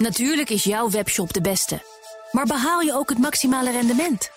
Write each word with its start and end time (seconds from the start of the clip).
Natuurlijk 0.00 0.50
is 0.50 0.64
jouw 0.64 0.90
webshop 0.90 1.32
de 1.32 1.40
beste. 1.40 1.82
Maar 2.32 2.46
behaal 2.46 2.80
je 2.80 2.94
ook 2.94 3.08
het 3.08 3.18
maximale 3.18 3.70
rendement? 3.70 4.30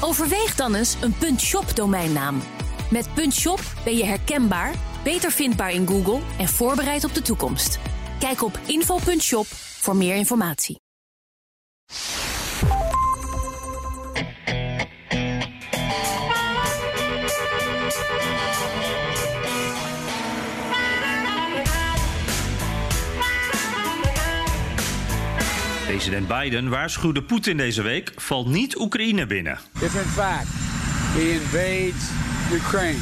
Overweeg 0.00 0.54
dan 0.54 0.74
eens 0.74 0.96
een 1.00 1.40
.shop 1.40 1.76
domeinnaam. 1.76 2.42
Met 2.90 3.08
.shop 3.32 3.60
ben 3.84 3.96
je 3.96 4.04
herkenbaar, 4.04 4.74
beter 5.04 5.30
vindbaar 5.30 5.70
in 5.70 5.86
Google 5.86 6.20
en 6.38 6.48
voorbereid 6.48 7.04
op 7.04 7.14
de 7.14 7.22
toekomst. 7.22 7.78
Kijk 8.18 8.42
op 8.42 8.58
info.shop 8.66 9.46
voor 9.80 9.96
meer 9.96 10.16
informatie. 10.16 10.80
President 26.00 26.28
Biden 26.28 26.68
waarschuwde 26.68 27.22
Poetin 27.22 27.56
deze 27.56 27.82
week: 27.82 28.12
valt 28.16 28.46
niet 28.46 28.78
Oekraïne 28.78 29.26
binnen. 29.26 29.58
If 29.80 29.94
in 29.94 30.00
fact 30.00 30.46
he 31.14 31.20
invades 31.20 32.10
Ukraine, 32.52 32.98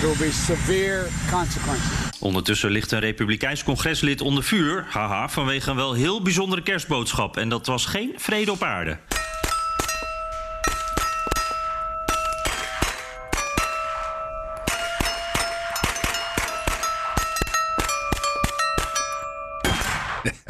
there 0.00 0.06
will 0.06 0.26
be 0.26 0.32
severe 0.32 1.06
consequences. 1.30 2.20
Ondertussen 2.20 2.70
ligt 2.70 2.92
een 2.92 3.00
Republikeins 3.00 3.64
congreslid 3.64 4.20
onder 4.20 4.44
vuur, 4.44 4.86
haha, 4.88 5.28
vanwege 5.28 5.70
een 5.70 5.76
wel 5.76 5.92
heel 5.92 6.22
bijzondere 6.22 6.62
kerstboodschap. 6.62 7.36
En 7.36 7.48
dat 7.48 7.66
was 7.66 7.86
geen 7.86 8.12
vrede 8.16 8.52
op 8.52 8.62
aarde. 8.62 8.98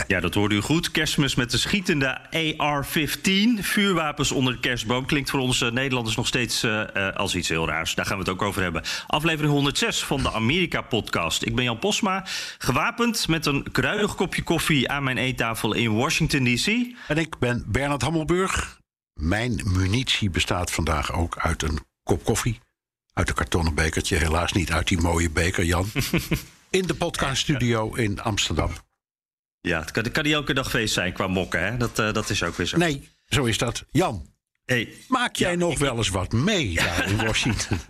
Ja, 0.09 0.21
dat 0.21 0.35
hoorde 0.35 0.55
u 0.55 0.61
goed. 0.61 0.91
Kerstmis 0.91 1.35
met 1.35 1.51
de 1.51 1.59
schietende 1.59 2.19
AR-15. 2.57 3.61
Vuurwapens 3.61 4.33
onder 4.33 4.53
de 4.53 4.61
kerstboom. 4.61 5.07
Klinkt 5.07 5.31
voor 5.31 5.41
ons 5.41 5.61
uh, 5.61 5.71
Nederlanders 5.71 6.17
nog 6.17 6.27
steeds 6.27 6.65
uh, 6.65 6.83
uh, 6.97 7.13
als 7.13 7.35
iets 7.35 7.49
heel 7.49 7.67
raars. 7.67 7.95
Daar 7.95 8.07
gaan 8.07 8.17
we 8.19 8.23
het 8.23 8.33
ook 8.33 8.43
over 8.43 8.63
hebben. 8.63 8.83
Aflevering 9.07 9.53
106 9.53 10.05
van 10.05 10.23
de 10.23 10.33
Amerika-podcast. 10.33 11.43
Ik 11.43 11.55
ben 11.55 11.65
Jan 11.65 11.79
Posma, 11.79 12.27
gewapend 12.59 13.29
met 13.29 13.47
een 13.47 13.67
kruidig 13.73 14.15
kopje 14.15 14.43
koffie... 14.43 14.89
aan 14.89 15.03
mijn 15.03 15.19
eettafel 15.19 15.75
in 15.75 15.95
Washington, 15.95 16.45
D.C. 16.45 16.67
En 17.09 17.17
ik 17.17 17.39
ben 17.39 17.65
Bernard 17.67 18.03
Hammelburg. 18.03 18.81
Mijn 19.15 19.61
munitie 19.65 20.31
bestaat 20.31 20.71
vandaag 20.71 21.13
ook 21.13 21.39
uit 21.39 21.63
een 21.63 21.79
kop 22.03 22.25
koffie. 22.25 22.61
Uit 23.13 23.29
een 23.29 23.35
kartonnen 23.35 23.75
bekertje, 23.75 24.17
helaas 24.17 24.53
niet 24.53 24.73
uit 24.73 24.89
die 24.89 25.01
mooie 25.01 25.31
beker, 25.31 25.65
Jan. 25.65 25.91
in 26.71 26.87
de 26.87 26.95
podcaststudio 26.95 27.95
in 27.95 28.21
Amsterdam. 28.21 28.71
Ja, 29.61 29.81
het 29.81 29.91
kan, 29.91 30.03
het 30.05 30.13
kan 30.13 30.25
niet 30.25 30.33
elke 30.33 30.55
dag 30.55 30.71
feest 30.71 30.95
zijn 30.95 31.13
qua 31.13 31.27
mokken, 31.27 31.65
hè? 31.65 31.77
Dat, 31.77 31.99
uh, 31.99 32.13
dat 32.13 32.31
is 32.31 32.43
ook 32.43 32.57
weer 32.57 32.67
zo. 32.67 32.77
Nee, 32.77 33.09
zo 33.29 33.45
is 33.45 33.59
dat. 33.59 33.85
Jan, 33.91 34.27
hey. 34.65 34.89
maak 35.09 35.37
jij 35.37 35.51
Ja, 35.51 35.57
nog 35.57 35.73
ik- 35.73 35.79
wel 35.79 35.97
eens 35.97 36.09
wat 36.09 36.33
mee 36.33 36.75
daar 36.85 37.11
in 37.11 37.17
Washington? 37.17 37.79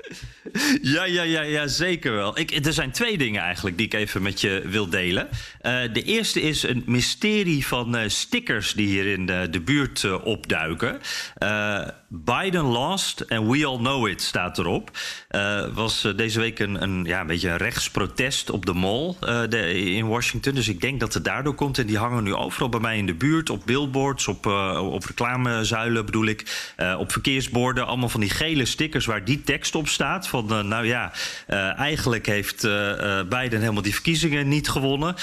Ja, 0.83 1.05
ja, 1.05 1.23
ja, 1.23 1.41
ja, 1.43 1.67
zeker 1.67 2.13
wel. 2.13 2.39
Ik, 2.39 2.67
er 2.67 2.73
zijn 2.73 2.91
twee 2.91 3.19
dingen 3.19 3.43
eigenlijk 3.43 3.77
die 3.77 3.87
ik 3.87 3.95
even 3.95 4.23
met 4.23 4.41
je 4.41 4.63
wil 4.67 4.89
delen. 4.91 5.29
Eh, 5.61 5.81
de 5.93 6.03
eerste 6.03 6.41
is 6.41 6.63
een 6.63 6.83
mysterie 6.87 7.67
van 7.67 7.97
eh, 7.97 8.09
stickers 8.09 8.73
die 8.73 8.87
hier 8.87 9.07
in 9.07 9.27
de, 9.27 9.47
de 9.51 9.61
buurt 9.61 10.05
eh, 10.05 10.25
opduiken. 10.25 11.01
Biden 12.11 12.65
lost 12.65 13.29
and 13.29 13.51
we 13.51 13.67
all 13.67 13.77
know 13.77 14.09
it 14.09 14.23
staat 14.23 14.59
erop. 14.59 14.91
Eh 15.29 15.75
was 15.75 16.05
eh, 16.05 16.17
deze 16.17 16.41
week 16.41 16.59
een, 16.59 16.83
een, 16.83 17.05
ja, 17.05 17.21
een 17.21 17.27
beetje 17.27 17.49
een 17.49 17.57
rechtsprotest 17.57 18.51
op 18.51 18.67
de 18.67 18.73
mall 18.73 19.15
eh, 19.21 19.41
de, 19.49 19.75
in 19.75 20.09
Washington. 20.09 20.55
Dus 20.55 20.69
ik 20.69 20.81
denk 20.81 21.01
dat 21.01 21.15
het 21.15 21.25
daardoor 21.25 21.55
komt. 21.55 21.79
En 21.79 21.87
die 21.87 21.99
hangen 21.99 22.25
nu 22.25 22.35
overal 22.35 22.69
bij 22.69 22.81
mij 22.81 22.97
in 22.97 23.07
de 23.07 23.15
buurt. 23.15 23.51
Op 23.51 23.63
billboards, 23.65 24.29
op, 24.29 24.47
op 24.77 25.05
reclamezuilen 25.05 26.05
bedoel 26.05 26.27
ik. 26.27 26.73
op 26.99 27.13
verkeersborden. 27.13 27.87
Allemaal 27.87 28.09
van 28.09 28.21
die 28.21 28.31
gele 28.31 28.65
stickers 28.65 29.07
waar 29.07 29.25
die 29.25 29.43
tekst 29.43 29.75
op 29.75 29.89
staat. 29.89 30.29
Van 30.29 30.69
nou 30.69 30.87
ja, 30.87 31.13
eigenlijk 31.77 32.27
heeft 32.27 32.63
Biden 33.29 33.61
helemaal 33.61 33.83
die 33.83 33.95
verkiezingen 33.95 34.49
niet 34.49 34.69
gewonnen. 34.69 35.15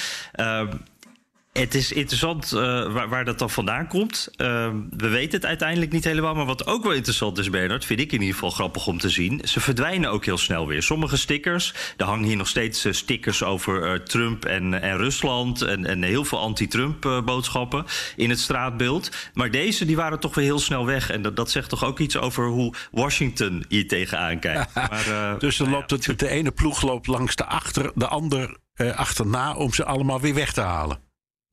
Ehm, 1.56 1.64
het 1.64 1.76
is 1.76 1.92
interessant 1.92 2.52
eh, 2.52 2.92
waar, 2.94 3.10
waar 3.10 3.26
dat 3.26 3.40
dan 3.40 3.50
vandaan 3.50 3.88
komt. 3.88 4.30
Eh, 4.36 4.70
we 4.90 5.08
weten 5.08 5.32
het 5.32 5.46
uiteindelijk 5.46 5.92
niet 5.92 6.04
helemaal. 6.04 6.36
Maar 6.36 6.46
wat 6.46 6.68
ook 6.68 6.84
wel 6.84 6.94
interessant 6.94 7.38
is, 7.38 7.50
Bernard, 7.50 7.86
vind 7.86 8.00
ik 8.00 8.12
in 8.12 8.20
ieder 8.20 8.34
geval 8.34 8.50
grappig 8.50 8.88
om 8.88 8.98
te 9.00 9.10
zien. 9.10 9.42
Ze 9.44 9.60
verdwijnen 9.60 10.12
ook 10.12 10.26
heel 10.26 10.38
snel 10.38 10.68
weer. 10.68 10.84
Sommige 10.84 11.18
stickers, 11.18 11.74
er 11.98 12.06
hangen 12.06 12.26
hier 12.26 12.38
nog 12.38 12.48
steeds 12.48 12.86
eh, 12.86 12.94
stickers 12.94 13.44
over 13.44 13.84
eh, 13.84 14.00
Trump 14.00 14.46
en, 14.46 14.82
en 14.82 14.98
Rusland. 14.98 15.62
En, 15.62 15.86
en 15.86 16.04
heel 16.04 16.26
veel 16.26 16.40
anti-Trump 16.40 17.22
boodschappen 17.26 17.86
in 18.16 18.30
het 18.30 18.40
straatbeeld. 18.40 19.10
Maar 19.34 19.52
deze 19.52 19.86
die 19.86 19.96
waren 19.96 20.20
toch 20.20 20.36
weer 20.36 20.46
heel 20.46 20.60
snel 20.60 20.86
weg. 20.86 21.10
En 21.10 21.22
dat, 21.22 21.36
dat 21.36 21.52
zegt 21.52 21.70
toch 21.70 21.84
ook 21.86 22.00
iets 22.00 22.18
over 22.18 22.48
hoe 22.48 22.74
Washington 22.92 23.66
hier 23.68 23.88
tegenaan 23.88 24.40
kijkt. 24.40 24.74
Maar, 24.90 25.40
Dus 25.40 25.58
dan 25.58 25.70
nou 25.70 25.80
loopt 25.80 26.06
het, 26.06 26.20
de 26.20 26.30
ene 26.30 26.52
ploeg 26.52 26.82
loopt 26.82 27.08
langs 27.08 27.36
de 27.36 27.46
achter, 27.46 27.92
de 27.96 28.08
ander 28.08 28.58
achterna 28.96 29.56
om 29.56 29.74
ze 29.74 29.86
allemaal 29.86 30.20
weer 30.22 30.34
weg 30.34 30.54
te 30.54 30.62
halen. 30.62 31.05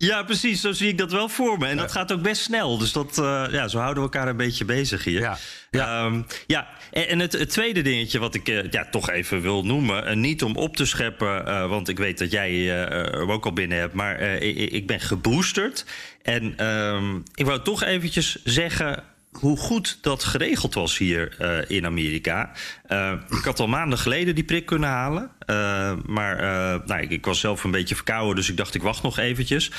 Ja, 0.06 0.22
precies. 0.22 0.60
Zo 0.60 0.72
zie 0.72 0.88
ik 0.88 0.98
dat 0.98 1.12
wel 1.12 1.28
voor 1.28 1.58
me. 1.58 1.66
En 1.66 1.76
dat 1.76 1.92
gaat 1.92 2.12
ook 2.12 2.22
best 2.22 2.42
snel. 2.42 2.78
Dus 2.78 2.92
dat, 2.92 3.18
eh, 3.18 3.44
ja, 3.50 3.68
zo 3.68 3.78
houden 3.78 4.02
we 4.04 4.10
elkaar 4.10 4.28
een 4.28 4.36
beetje 4.36 4.64
bezig 4.64 5.04
hier. 5.04 5.20
Ja, 5.20 5.38
ja. 5.70 6.10
ja. 6.46 6.68
En, 6.90 7.08
en 7.08 7.18
het, 7.18 7.32
het 7.32 7.48
tweede 7.48 7.82
dingetje 7.82 8.18
wat 8.18 8.34
ik 8.34 8.48
eh, 8.48 8.70
ja, 8.70 8.86
toch 8.90 9.10
even 9.10 9.40
wil 9.40 9.64
noemen. 9.64 10.06
eh, 10.06 10.16
niet 10.16 10.42
om 10.42 10.56
op 10.56 10.76
te 10.76 10.84
scheppen, 10.84 11.68
want 11.68 11.88
ik 11.88 11.98
weet 11.98 12.18
dat 12.18 12.30
jij 12.30 12.52
hem 12.52 13.30
ook 13.30 13.44
al 13.44 13.52
binnen 13.52 13.78
hebt. 13.78 13.94
Maar 13.94 14.20
ik, 14.20 14.72
ik 14.72 14.86
ben 14.86 15.00
geboosterd. 15.00 15.86
En 16.22 16.56
ehm, 16.56 17.16
ik 17.34 17.46
wou 17.46 17.62
toch 17.62 17.82
eventjes 17.82 18.38
zeggen 18.44 19.04
hoe 19.32 19.56
goed 19.56 19.98
dat 20.00 20.24
geregeld 20.24 20.74
was 20.74 20.98
hier 20.98 21.36
in 21.68 21.86
Amerika. 21.86 22.52
Eh, 22.92 23.12
ik 23.38 23.44
had 23.44 23.60
al 23.60 23.68
maanden 23.68 23.98
geleden 23.98 24.34
die 24.34 24.44
prik 24.44 24.66
kunnen 24.66 24.88
halen. 24.88 25.30
Eh, 25.38 25.92
maar 26.06 26.38
eh, 26.38 26.86
nou, 26.86 27.02
ik, 27.02 27.10
ik 27.10 27.24
was 27.24 27.40
zelf 27.40 27.64
een 27.64 27.70
beetje 27.70 27.94
verkouden, 27.94 28.36
dus 28.36 28.48
ik 28.48 28.56
dacht 28.56 28.74
ik 28.74 28.82
wacht 28.82 29.02
nog 29.02 29.18
eventjes. 29.18 29.70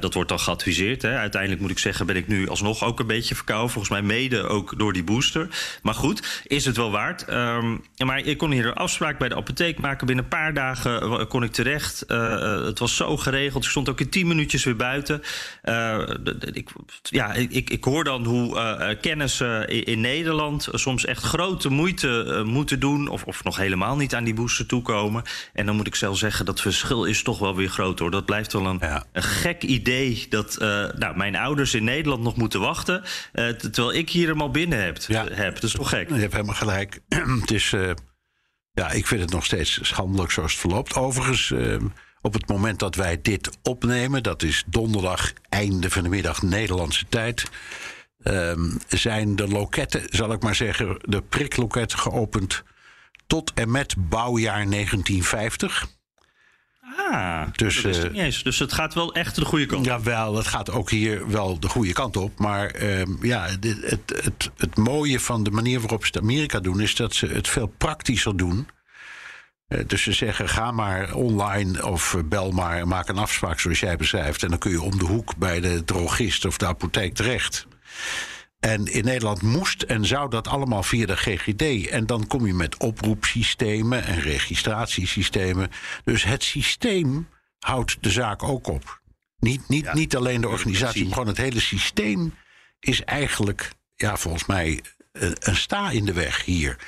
Dat 0.00 0.14
wordt 0.14 0.28
dan 0.28 0.40
geadviseerd. 0.40 1.02
Hè. 1.02 1.16
Uiteindelijk 1.16 1.60
moet 1.60 1.70
ik 1.70 1.78
zeggen, 1.78 2.06
ben 2.06 2.16
ik 2.16 2.28
nu 2.28 2.48
alsnog 2.48 2.84
ook 2.84 3.00
een 3.00 3.06
beetje 3.06 3.34
verkouden. 3.34 3.70
Volgens 3.70 3.92
mij 3.92 4.02
mede 4.02 4.42
ook 4.42 4.78
door 4.78 4.92
die 4.92 5.04
booster. 5.04 5.48
Maar 5.82 5.94
goed, 5.94 6.42
is 6.46 6.64
het 6.64 6.76
wel 6.76 6.90
waard. 6.90 7.24
Ehm, 7.24 7.76
maar 8.04 8.18
ik 8.18 8.38
kon 8.38 8.50
hier 8.50 8.66
een 8.66 8.74
afspraak 8.74 9.18
bij 9.18 9.28
de 9.28 9.36
apotheek 9.36 9.78
maken. 9.78 10.06
Binnen 10.06 10.24
een 10.24 10.30
paar 10.30 10.54
dagen 10.54 11.26
kon 11.28 11.42
ik 11.42 11.52
terecht. 11.52 12.04
Het 12.66 12.78
was 12.78 12.96
zo 12.96 13.16
geregeld. 13.16 13.64
Ik 13.64 13.70
stond 13.70 13.88
ook 13.88 14.00
in 14.00 14.08
tien 14.08 14.26
minuutjes 14.26 14.64
weer 14.64 14.76
buiten. 14.76 15.22
Ik, 16.52 16.70
ja, 17.02 17.32
ik, 17.32 17.70
ik, 17.70 17.84
hoor 17.84 18.04
dan 18.04 18.24
hoe 18.24 18.96
kennissen 19.00 19.68
in, 19.68 19.84
in 19.84 20.00
Nederland 20.00 20.68
soms 20.72 21.04
echt 21.04 21.22
grote 21.22 21.68
moeite 21.68 22.35
eh, 22.36 22.42
moeten 22.44 22.80
doen. 22.80 23.08
Of, 23.08 23.24
of 23.24 23.44
nog 23.44 23.56
helemaal 23.56 23.96
niet 23.96 24.14
aan 24.14 24.24
die 24.24 24.34
booster 24.34 24.66
toekomen. 24.66 25.22
En 25.52 25.66
dan 25.66 25.76
moet 25.76 25.86
ik 25.86 25.94
zelf 25.94 26.18
zeggen, 26.18 26.44
dat 26.44 26.60
verschil 26.60 27.04
is 27.04 27.22
toch 27.22 27.38
wel 27.38 27.56
weer 27.56 27.68
groot 27.68 27.98
hoor. 27.98 28.10
Dat 28.10 28.24
blijft 28.26 28.52
wel 28.52 28.66
een, 28.66 28.78
Ja. 28.80 29.04
een 29.12 29.22
gek 29.22 29.62
idee 29.62 30.26
dat 30.28 30.56
eh, 30.56 30.68
nou, 30.96 31.16
mijn 31.16 31.36
ouders 31.36 31.74
in 31.74 31.84
Nederland 31.84 32.22
nog 32.22 32.36
moeten 32.36 32.60
wachten. 32.60 33.02
eh, 33.32 33.48
terwijl 33.48 33.92
ik 33.94 34.10
hier 34.10 34.28
hem 34.28 34.40
al 34.40 34.50
binnen 34.50 34.82
heb. 34.84 34.98
Ja. 35.06 35.26
heb. 35.30 35.54
Dat 35.54 35.62
is 35.62 35.72
toch 35.72 35.88
gek? 35.88 36.08
Je 36.08 36.14
hebt 36.14 36.32
helemaal 36.32 36.54
gelijk. 36.54 37.00
het 37.40 37.50
is, 37.50 37.74
ja, 38.72 38.90
ik 38.90 39.06
vind 39.06 39.20
het 39.20 39.30
nog 39.30 39.44
steeds 39.44 39.78
schandelijk 39.82 40.30
zoals 40.30 40.52
het 40.52 40.60
verloopt. 40.60 40.94
Overigens, 40.94 41.52
op 42.20 42.32
het 42.32 42.48
moment 42.48 42.78
dat 42.78 42.94
wij 42.94 43.20
dit 43.22 43.58
opnemen, 43.62 44.22
dat 44.22 44.42
is 44.42 44.64
donderdag, 44.66 45.32
einde 45.48 45.90
van 45.90 46.02
de 46.02 46.08
middag 46.08 46.42
Nederlandse 46.42 47.04
tijd. 47.08 47.44
Ehm, 48.26 48.70
zijn 48.88 49.36
de 49.36 49.48
loketten, 49.48 50.02
zal 50.10 50.32
ik 50.32 50.42
maar 50.42 50.54
zeggen, 50.54 50.96
de 51.00 51.22
prikloketten 51.22 51.98
geopend 51.98 52.62
tot 53.26 53.52
en 53.54 53.70
met 53.70 53.94
bouwjaar 53.98 54.66
1950. 54.70 55.86
Ah, 57.10 57.42
Dus, 57.52 57.74
dat 57.74 57.84
wist 57.84 57.98
ik 57.98 58.04
eh, 58.04 58.10
niet 58.12 58.22
eens. 58.22 58.42
dus 58.42 58.58
het 58.58 58.72
gaat 58.72 58.94
wel 58.94 59.14
echt 59.14 59.34
de 59.34 59.44
goede 59.44 59.66
kant. 59.66 59.84
Jawel, 59.84 60.36
het 60.36 60.46
gaat 60.46 60.70
ook 60.70 60.90
hier 60.90 61.28
wel 61.30 61.60
de 61.60 61.68
goede 61.68 61.92
kant 61.92 62.16
op. 62.16 62.38
Maar 62.38 62.66
ehm, 62.66 63.24
ja, 63.26 63.56
dit- 63.60 63.90
het, 63.90 64.22
het, 64.24 64.50
het 64.56 64.76
mooie 64.76 65.20
van 65.20 65.42
de 65.42 65.50
manier 65.50 65.80
waarop 65.80 66.00
ze 66.04 66.06
het 66.12 66.22
Amerika 66.22 66.60
doen... 66.60 66.80
is 66.80 66.94
dat 66.94 67.14
ze 67.14 67.26
het 67.26 67.48
veel 67.48 67.66
praktischer 67.66 68.36
doen. 68.36 68.68
Eh, 69.68 69.80
dus 69.86 70.02
ze 70.02 70.12
zeggen: 70.12 70.48
ga 70.48 70.70
maar 70.70 71.14
online 71.14 71.86
of 71.86 72.14
eh, 72.14 72.20
bel 72.24 72.50
maar, 72.50 72.88
maak 72.88 73.08
een 73.08 73.18
afspraak 73.18 73.60
zoals 73.60 73.80
jij 73.80 73.96
beschrijft. 73.96 74.42
En 74.42 74.48
dan 74.48 74.58
kun 74.58 74.70
je 74.70 74.82
om 74.82 74.98
de 74.98 75.04
hoek 75.04 75.36
bij 75.36 75.60
de 75.60 75.84
drogist 75.84 76.44
of 76.44 76.56
de 76.56 76.66
apotheek 76.66 77.14
terecht. 77.14 77.66
En 78.60 78.86
in 78.86 79.04
Nederland 79.04 79.42
moest 79.42 79.82
en 79.82 80.04
zou 80.04 80.30
dat 80.30 80.48
allemaal 80.48 80.82
via 80.82 81.06
de 81.06 81.16
GGD. 81.16 81.88
En 81.88 82.06
dan 82.06 82.26
kom 82.26 82.46
je 82.46 82.54
met 82.54 82.76
oproepsystemen 82.76 84.04
en 84.04 84.20
registratiesystemen. 84.20 85.70
Dus 86.04 86.24
het 86.24 86.42
systeem 86.42 87.28
houdt 87.58 87.96
de 88.00 88.10
zaak 88.10 88.42
ook 88.42 88.66
op. 88.66 89.00
Niet, 89.38 89.68
niet, 89.68 89.92
niet 89.92 90.16
alleen 90.16 90.40
de 90.40 90.48
organisatie, 90.48 91.04
maar 91.04 91.12
gewoon 91.12 91.28
het 91.28 91.36
hele 91.36 91.60
systeem 91.60 92.34
is 92.80 93.04
eigenlijk, 93.04 93.72
ja, 93.94 94.16
volgens 94.16 94.46
mij, 94.46 94.82
een, 95.12 95.36
een 95.38 95.56
sta 95.56 95.90
in 95.90 96.04
de 96.04 96.12
weg 96.12 96.44
hier. 96.44 96.78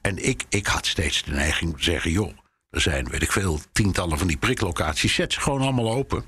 En 0.00 0.28
ik, 0.28 0.44
ik 0.48 0.66
had 0.66 0.86
steeds 0.86 1.22
de 1.22 1.30
neiging 1.30 1.70
om 1.70 1.76
te 1.76 1.84
zeggen: 1.84 2.10
joh, 2.10 2.36
er 2.70 2.80
zijn, 2.80 3.08
weet 3.08 3.22
ik 3.22 3.32
veel, 3.32 3.60
tientallen 3.72 4.18
van 4.18 4.26
die 4.26 4.36
priklocaties. 4.36 5.14
Zet 5.14 5.32
ze 5.32 5.40
gewoon 5.40 5.60
allemaal 5.60 5.92
open. 5.92 6.24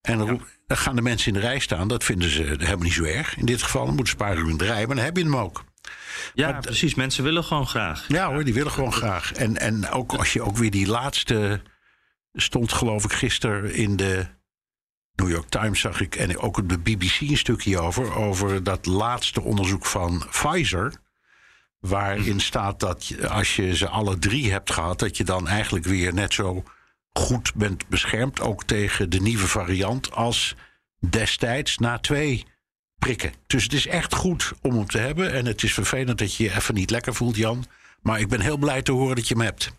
En 0.00 0.18
dan, 0.18 0.42
dan 0.68 0.76
gaan 0.76 0.96
de 0.96 1.02
mensen 1.02 1.28
in 1.28 1.40
de 1.40 1.46
rij 1.46 1.58
staan. 1.58 1.88
Dat 1.88 2.04
vinden 2.04 2.30
ze 2.30 2.42
helemaal 2.42 2.78
niet 2.78 2.92
zo 2.92 3.04
erg. 3.04 3.36
In 3.36 3.46
dit 3.46 3.62
geval 3.62 3.86
moeten 3.86 4.06
ze 4.06 4.12
een 4.12 4.18
paar 4.18 4.36
uur 4.36 4.50
in 4.50 4.56
de 4.56 4.64
rij, 4.64 4.86
maar 4.86 4.96
dan 4.96 5.04
heb 5.04 5.16
je 5.16 5.22
hem 5.22 5.36
ook. 5.36 5.64
Ja, 6.34 6.50
Maar 6.50 6.60
precies. 6.60 6.94
Mensen 6.94 7.24
willen 7.24 7.44
gewoon 7.44 7.66
graag. 7.66 8.04
Ja 8.08 8.28
hoor, 8.32 8.44
die 8.44 8.54
willen 8.54 8.72
gewoon 8.72 8.92
graag. 8.92 9.32
En, 9.32 9.56
en 9.56 9.90
ook 9.90 10.12
als 10.12 10.32
je 10.32 10.42
ook 10.42 10.56
weer 10.56 10.70
die 10.70 10.86
laatste 10.86 11.62
stond, 12.32 12.72
geloof 12.72 13.04
ik, 13.04 13.12
gisteren 13.12 13.74
in 13.74 13.96
de 13.96 14.26
New 15.14 15.30
York 15.30 15.48
Times 15.48 15.80
zag 15.80 16.00
ik 16.00 16.16
en 16.16 16.38
ook 16.38 16.56
op 16.56 16.68
de 16.68 16.78
BBC 16.78 17.20
een 17.20 17.36
stukje 17.36 17.78
over. 17.78 18.14
Over 18.14 18.62
dat 18.62 18.86
laatste 18.86 19.40
onderzoek 19.40 19.86
van 19.86 20.24
Pfizer. 20.30 20.92
Waarin 21.78 22.40
staat 22.40 22.80
dat 22.80 23.14
als 23.28 23.56
je 23.56 23.76
ze 23.76 23.88
alle 23.88 24.18
drie 24.18 24.52
hebt 24.52 24.72
gehad, 24.72 24.98
dat 24.98 25.16
je 25.16 25.24
dan 25.24 25.48
eigenlijk 25.48 25.84
weer 25.84 26.14
net 26.14 26.34
zo 26.34 26.64
goed 27.18 27.54
bent 27.54 27.88
beschermd. 27.88 28.40
Ook 28.40 28.64
tegen 28.64 29.10
de 29.10 29.20
nieuwe 29.20 29.46
variant 29.46 30.12
als 30.12 30.56
destijds 31.00 31.78
na 31.78 31.98
twee 31.98 32.44
prikken. 32.98 33.32
Dus 33.46 33.62
het 33.62 33.72
is 33.72 33.86
echt 33.86 34.14
goed 34.14 34.52
om 34.62 34.74
hem 34.74 34.86
te 34.86 34.98
hebben. 34.98 35.32
En 35.32 35.46
het 35.46 35.62
is 35.62 35.74
vervelend 35.74 36.18
dat 36.18 36.34
je 36.34 36.44
je 36.44 36.54
even 36.54 36.74
niet 36.74 36.90
lekker 36.90 37.14
voelt, 37.14 37.36
Jan. 37.36 37.64
Maar 38.02 38.20
ik 38.20 38.28
ben 38.28 38.40
heel 38.40 38.56
blij 38.56 38.82
te 38.82 38.92
horen 38.92 39.16
dat 39.16 39.28
je 39.28 39.34
hem 39.34 39.44
hebt. 39.44 39.72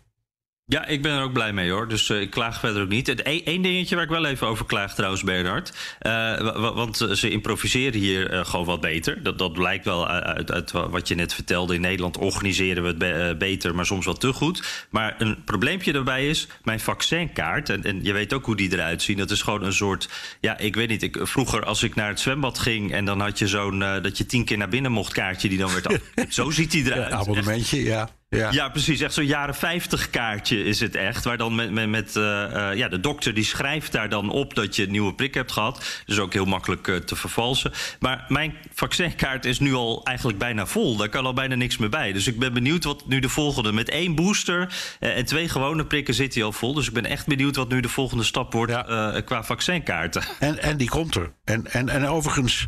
Ja, 0.70 0.86
ik 0.86 1.02
ben 1.02 1.12
er 1.12 1.22
ook 1.22 1.32
blij 1.32 1.52
mee 1.52 1.70
hoor. 1.70 1.88
Dus 1.88 2.10
eh, 2.10 2.20
ik 2.20 2.30
klaag 2.30 2.60
verder 2.60 2.82
ook 2.82 2.88
niet. 2.88 3.06
Het 3.06 3.20
e- 3.26 3.40
één 3.44 3.62
dingetje 3.62 3.94
waar 3.94 4.04
ik 4.04 4.10
wel 4.10 4.24
even 4.24 4.46
over 4.46 4.66
klaag 4.66 4.94
trouwens, 4.94 5.22
Bernhard. 5.22 5.72
Eh, 5.98 6.12
wa- 6.12 6.58
wa- 6.60 6.72
want 6.72 7.00
eh, 7.00 7.10
ze 7.10 7.30
improviseren 7.30 8.00
hier 8.00 8.44
gewoon 8.46 8.66
wat 8.66 8.80
beter. 8.80 9.22
Dat, 9.22 9.38
dat 9.38 9.52
blijkt 9.52 9.84
wel 9.84 10.08
uit, 10.08 10.24
uit, 10.24 10.50
uit 10.52 10.70
wa- 10.70 10.88
wat 10.88 11.08
je 11.08 11.14
net 11.14 11.34
vertelde. 11.34 11.74
In 11.74 11.80
Nederland 11.80 12.16
organiseren 12.16 12.82
we 12.82 12.88
het 12.88 12.98
be- 12.98 13.34
beter, 13.38 13.74
maar 13.74 13.86
soms 13.86 14.04
wel 14.04 14.14
te 14.14 14.32
goed. 14.32 14.86
Maar 14.90 15.14
een 15.18 15.44
probleempje 15.44 15.92
daarbij 15.92 16.28
is 16.28 16.46
mijn 16.62 16.80
vaccinkaart. 16.80 17.68
En, 17.68 17.84
en 17.84 18.04
je 18.04 18.12
weet 18.12 18.32
ook 18.32 18.44
hoe 18.44 18.56
die 18.56 18.72
eruit 18.72 19.02
zien. 19.02 19.16
Dat 19.16 19.30
is 19.30 19.42
gewoon 19.42 19.62
een 19.64 19.72
soort. 19.72 20.08
Ja, 20.40 20.58
ik 20.58 20.74
weet 20.74 20.88
niet. 20.88 21.02
Ik, 21.02 21.18
vroeger 21.22 21.64
als 21.64 21.82
ik 21.82 21.94
naar 21.94 22.08
het 22.08 22.20
zwembad 22.20 22.58
ging 22.58 22.92
en 22.92 23.04
dan 23.04 23.20
had 23.20 23.38
je 23.38 23.46
zo'n. 23.46 23.78
dat 23.78 24.18
je 24.18 24.26
tien 24.26 24.44
keer 24.44 24.58
naar 24.58 24.68
binnen 24.68 24.92
mocht 24.92 25.12
kaartje 25.12 25.48
die 25.48 25.58
dan 25.58 25.72
werd 25.72 25.86
af. 25.86 25.96
Zo 26.28 26.50
ziet 26.50 26.70
die 26.70 26.84
eruit. 26.84 27.12
Een 27.12 27.18
abonnementje, 27.18 27.82
ja. 27.82 28.08
Ja. 28.36 28.50
Ja, 28.52 28.68
precies. 28.68 29.00
Echt 29.00 29.14
zo'n 29.14 29.26
jaren 29.26 29.54
50 29.54 30.10
kaartje 30.10 30.64
is 30.64 30.80
het 30.80 30.94
echt. 30.94 31.24
Waar 31.24 31.36
dan 31.36 31.54
met, 31.54 31.70
met, 31.70 31.88
met 31.88 32.16
eh, 32.16 32.70
eh, 32.70 32.76
ja, 32.76 32.88
de 32.88 33.00
dokter 33.00 33.34
die 33.34 33.44
schrijft 33.44 33.92
daar 33.92 34.08
dan 34.08 34.30
op 34.30 34.54
dat 34.54 34.76
je 34.76 34.82
een 34.82 34.90
nieuwe 34.90 35.14
prik 35.14 35.34
hebt 35.34 35.52
gehad. 35.52 36.02
Dus 36.06 36.18
ook 36.18 36.32
heel 36.32 36.44
makkelijk 36.44 36.88
eh, 36.88 36.96
te 36.96 37.16
vervalsen. 37.16 37.72
Maar 38.00 38.24
mijn 38.28 38.54
vaccinkaart 38.72 39.44
is 39.44 39.58
nu 39.58 39.74
al 39.74 40.04
eigenlijk 40.04 40.38
bijna 40.38 40.66
vol. 40.66 40.96
Daar 40.96 41.08
kan 41.08 41.26
al 41.26 41.32
bijna 41.32 41.54
niks 41.54 41.76
meer 41.76 41.88
bij. 41.88 42.12
Dus 42.12 42.26
ik 42.26 42.38
ben 42.38 42.52
benieuwd 42.52 42.84
wat 42.84 43.06
nu 43.06 43.20
de 43.20 43.28
volgende. 43.28 43.72
Met 43.72 43.88
één 43.88 44.14
booster 44.14 44.74
en 44.98 45.24
twee 45.24 45.48
gewone 45.48 45.86
prikken 45.86 46.14
zit 46.14 46.34
hij 46.34 46.44
al 46.44 46.52
vol. 46.52 46.74
Dus 46.74 46.86
ik 46.86 46.92
ben 46.92 47.06
echt 47.06 47.26
benieuwd 47.26 47.56
wat 47.56 47.68
nu 47.68 47.80
de 47.80 47.88
volgende 47.88 48.24
stap 48.24 48.52
wordt 48.52 48.72
Ja. 48.72 49.20
qua 49.20 49.44
vaccinkaarten. 49.44 50.22
En, 50.38 50.62
en 50.62 50.76
die 50.76 50.88
komt 50.88 51.14
er. 51.14 51.32
En, 51.44 51.66
en, 51.72 51.88
en 51.88 52.06
overigens 52.06 52.66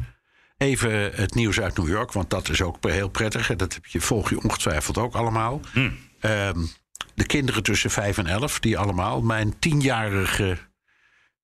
even 0.62 1.12
het 1.14 1.35
nieuws 1.35 1.61
uit 1.61 1.76
New 1.76 1.88
York, 1.88 2.12
want 2.12 2.31
dat 2.31 2.49
is 2.49 2.62
ook 2.62 2.76
heel 2.81 3.09
prettig. 3.09 3.50
En 3.50 3.56
dat 3.56 3.75
heb 3.75 3.87
je, 3.87 4.00
volg 4.00 4.31
je 4.31 4.43
ongetwijfeld 4.43 4.99
ook 4.99 5.14
allemaal. 5.14 5.61
Ehm, 6.20 6.59
de 7.14 7.26
kinderen 7.26 7.62
tussen 7.62 7.91
5 7.91 8.19
en 8.19 8.26
11, 8.26 8.61
die 8.61 8.79
allemaal. 8.79 9.23
Mijn 9.23 9.59
tienjarige 9.59 10.59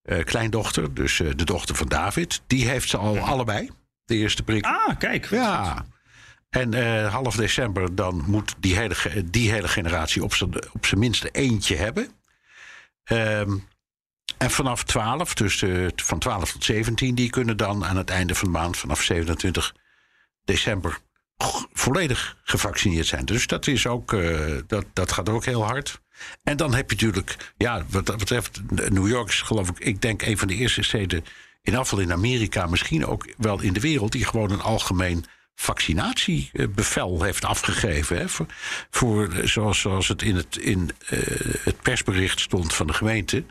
eh, 0.02 0.24
kleindochter, 0.24 0.94
dus 0.94 1.20
eh, 1.20 1.28
de 1.36 1.44
dochter 1.44 1.74
van 1.74 1.88
David, 1.88 2.42
die 2.46 2.68
heeft 2.68 2.88
ze 2.88 2.96
al 2.96 3.18
allebei. 3.18 3.70
De 4.04 4.14
eerste 4.14 4.42
prik. 4.42 4.64
Ah, 4.64 4.98
kijk. 4.98 5.30
Ja. 5.30 5.84
En 6.50 6.74
eh, 6.74 7.12
half 7.12 7.36
december 7.36 7.94
dan 7.94 8.24
moet 8.26 8.54
die 8.58 8.76
hele, 8.76 8.94
die 9.24 9.50
hele 9.50 9.68
generatie 9.68 10.22
op 10.22 10.34
zijn 10.86 10.98
minste 10.98 11.28
eentje 11.30 11.76
hebben. 11.76 12.08
Ehm, 13.04 13.56
en 14.36 14.50
vanaf 14.50 14.84
12, 14.84 15.34
dus 15.34 15.62
eh, 15.62 15.86
van 15.96 16.18
12 16.18 16.52
tot 16.52 16.64
17, 16.64 17.14
die 17.14 17.30
kunnen 17.30 17.56
dan 17.56 17.84
aan 17.84 17.96
het 17.96 18.10
einde 18.10 18.34
van 18.34 18.52
de 18.52 18.58
maand, 18.58 18.76
vanaf 18.76 19.02
27 19.02 19.74
december, 20.44 20.98
volledig 21.72 22.36
gevaccineerd 22.42 23.06
zijn. 23.06 23.24
Dus 23.24 23.46
dat, 23.46 23.66
is 23.66 23.86
ook, 23.86 24.12
eh, 24.12 24.56
dat, 24.66 24.84
dat 24.92 25.12
gaat 25.12 25.28
ook 25.28 25.44
heel 25.44 25.64
hard. 25.64 26.00
En 26.42 26.56
dan 26.56 26.74
heb 26.74 26.90
je 26.90 26.96
natuurlijk, 26.96 27.52
ja, 27.56 27.84
wat 27.88 28.06
dat 28.06 28.18
betreft, 28.18 28.60
New 28.70 29.08
York 29.08 29.28
is 29.28 29.42
geloof 29.42 29.68
ik, 29.68 29.78
ik 29.78 30.02
denk 30.02 30.22
een 30.22 30.38
van 30.38 30.48
de 30.48 30.54
eerste 30.54 30.82
steden 30.82 31.24
in 31.62 31.76
afval 31.76 31.98
in 31.98 32.12
Amerika, 32.12 32.66
misschien 32.66 33.06
ook 33.06 33.34
wel 33.36 33.60
in 33.60 33.72
de 33.72 33.80
wereld, 33.80 34.12
die 34.12 34.24
gewoon 34.24 34.50
een 34.50 34.60
algemeen 34.60 35.24
vaccinatiebevel 35.54 37.22
heeft 37.22 37.44
afgegeven. 37.44 38.16
Hè, 38.18 38.24
voor, 38.90 39.40
zoals, 39.44 39.80
zoals 39.80 40.08
het 40.08 40.22
in, 40.22 40.36
het, 40.36 40.56
in 40.56 40.90
eh, 41.06 41.18
het 41.62 41.80
persbericht 41.82 42.40
stond 42.40 42.74
van 42.74 42.86
de 42.86 42.92
gemeente. 42.92 43.44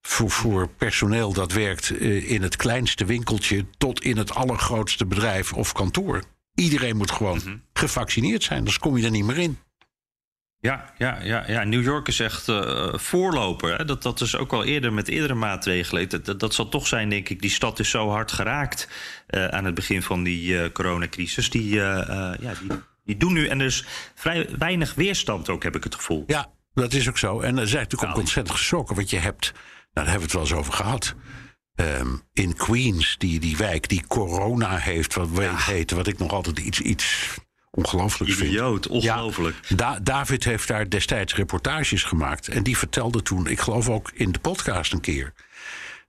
Voor, 0.00 0.30
voor 0.30 0.68
personeel 0.68 1.32
dat 1.32 1.52
werkt 1.52 1.90
eh, 1.90 2.30
in 2.30 2.42
het 2.42 2.56
kleinste 2.56 3.04
winkeltje 3.04 3.64
tot 3.78 4.02
in 4.02 4.16
het 4.16 4.34
allergrootste 4.34 5.06
bedrijf 5.06 5.52
of 5.52 5.72
kantoor. 5.72 6.22
Iedereen 6.54 6.96
moet 6.96 7.10
gewoon 7.10 7.62
gevaccineerd 7.72 8.42
zijn, 8.42 8.58
anders 8.58 8.78
kom 8.78 8.96
je 8.96 9.04
er 9.04 9.10
niet 9.10 9.24
meer 9.24 9.38
in. 9.38 9.58
Ja, 10.60 10.92
ja, 10.98 11.18
ja, 11.22 11.44
ja, 11.46 11.64
New 11.64 11.82
York 11.82 12.08
is 12.08 12.20
echt 12.20 12.48
eh, 12.48 12.94
voorloper. 12.94 13.78
Hè? 13.78 13.84
Dat, 13.84 14.02
dat 14.02 14.20
is 14.20 14.36
ook 14.36 14.52
al 14.52 14.64
eerder 14.64 14.92
met 14.92 15.08
eerdere 15.08 15.34
maatregelen. 15.34 16.08
Dat, 16.08 16.24
dat, 16.24 16.40
dat 16.40 16.54
zal 16.54 16.68
toch 16.68 16.86
zijn, 16.86 17.08
denk 17.08 17.28
ik. 17.28 17.40
Die 17.40 17.50
stad 17.50 17.78
is 17.78 17.90
zo 17.90 18.08
hard 18.08 18.32
geraakt 18.32 18.88
eh, 19.26 19.46
aan 19.46 19.64
het 19.64 19.74
begin 19.74 20.02
van 20.02 20.22
die 20.22 20.72
coronacrisis. 20.72 21.50
Die, 21.50 21.74
ja, 21.74 22.36
die, 22.38 22.70
die 23.04 23.16
doen 23.16 23.32
nu. 23.32 23.46
En 23.46 23.60
er 23.60 23.66
is 23.66 23.84
vrij 24.14 24.48
weinig 24.58 24.94
weerstand 24.94 25.48
ook, 25.48 25.62
heb 25.62 25.76
ik 25.76 25.84
het 25.84 25.94
gevoel. 25.94 26.24
Ja, 26.26 26.46
dat 26.74 26.92
is 26.92 27.08
ook 27.08 27.18
zo. 27.18 27.40
En 27.40 27.58
er 27.58 27.68
zijn 27.68 27.82
natuurlijk 27.82 28.02
ook 28.02 28.08
Nou, 28.08 28.20
ontzettend 28.20 28.56
geschrokken. 28.56 28.96
Want 28.96 29.10
je 29.10 29.18
hebt, 29.18 29.52
daar 30.04 30.10
hebben 30.12 30.28
we 30.30 30.38
het 30.38 30.50
wel 30.50 30.58
eens 30.58 30.66
over 30.66 30.72
gehad. 30.84 31.14
Ehm, 31.74 32.14
in 32.32 32.54
Queens, 32.56 33.14
die, 33.18 33.40
die 33.40 33.56
wijk 33.56 33.88
die 33.88 34.04
corona 34.06 34.76
heeft, 34.76 35.14
wat 35.14 35.28
weet 35.30 35.64
heet, 35.64 35.90
wat 35.90 36.06
ik 36.06 36.18
nog 36.18 36.32
altijd 36.32 36.58
iets, 36.58 36.80
iets 36.80 37.36
ongelooflijks 37.70 38.34
vind. 38.34 38.48
Idioot, 38.48 38.86
ongelooflijk. 38.86 39.56
Ja, 39.68 39.76
Da- 39.76 39.98
David 40.02 40.44
heeft 40.44 40.68
daar 40.68 40.88
destijds 40.88 41.34
reportages 41.34 42.02
gemaakt. 42.02 42.48
En 42.48 42.62
die 42.62 42.76
vertelde 42.78 43.22
toen, 43.22 43.46
ik 43.46 43.60
geloof 43.60 43.88
ook 43.88 44.10
in 44.14 44.32
de 44.32 44.38
podcast 44.38 44.92
een 44.92 45.00
keer. 45.00 45.32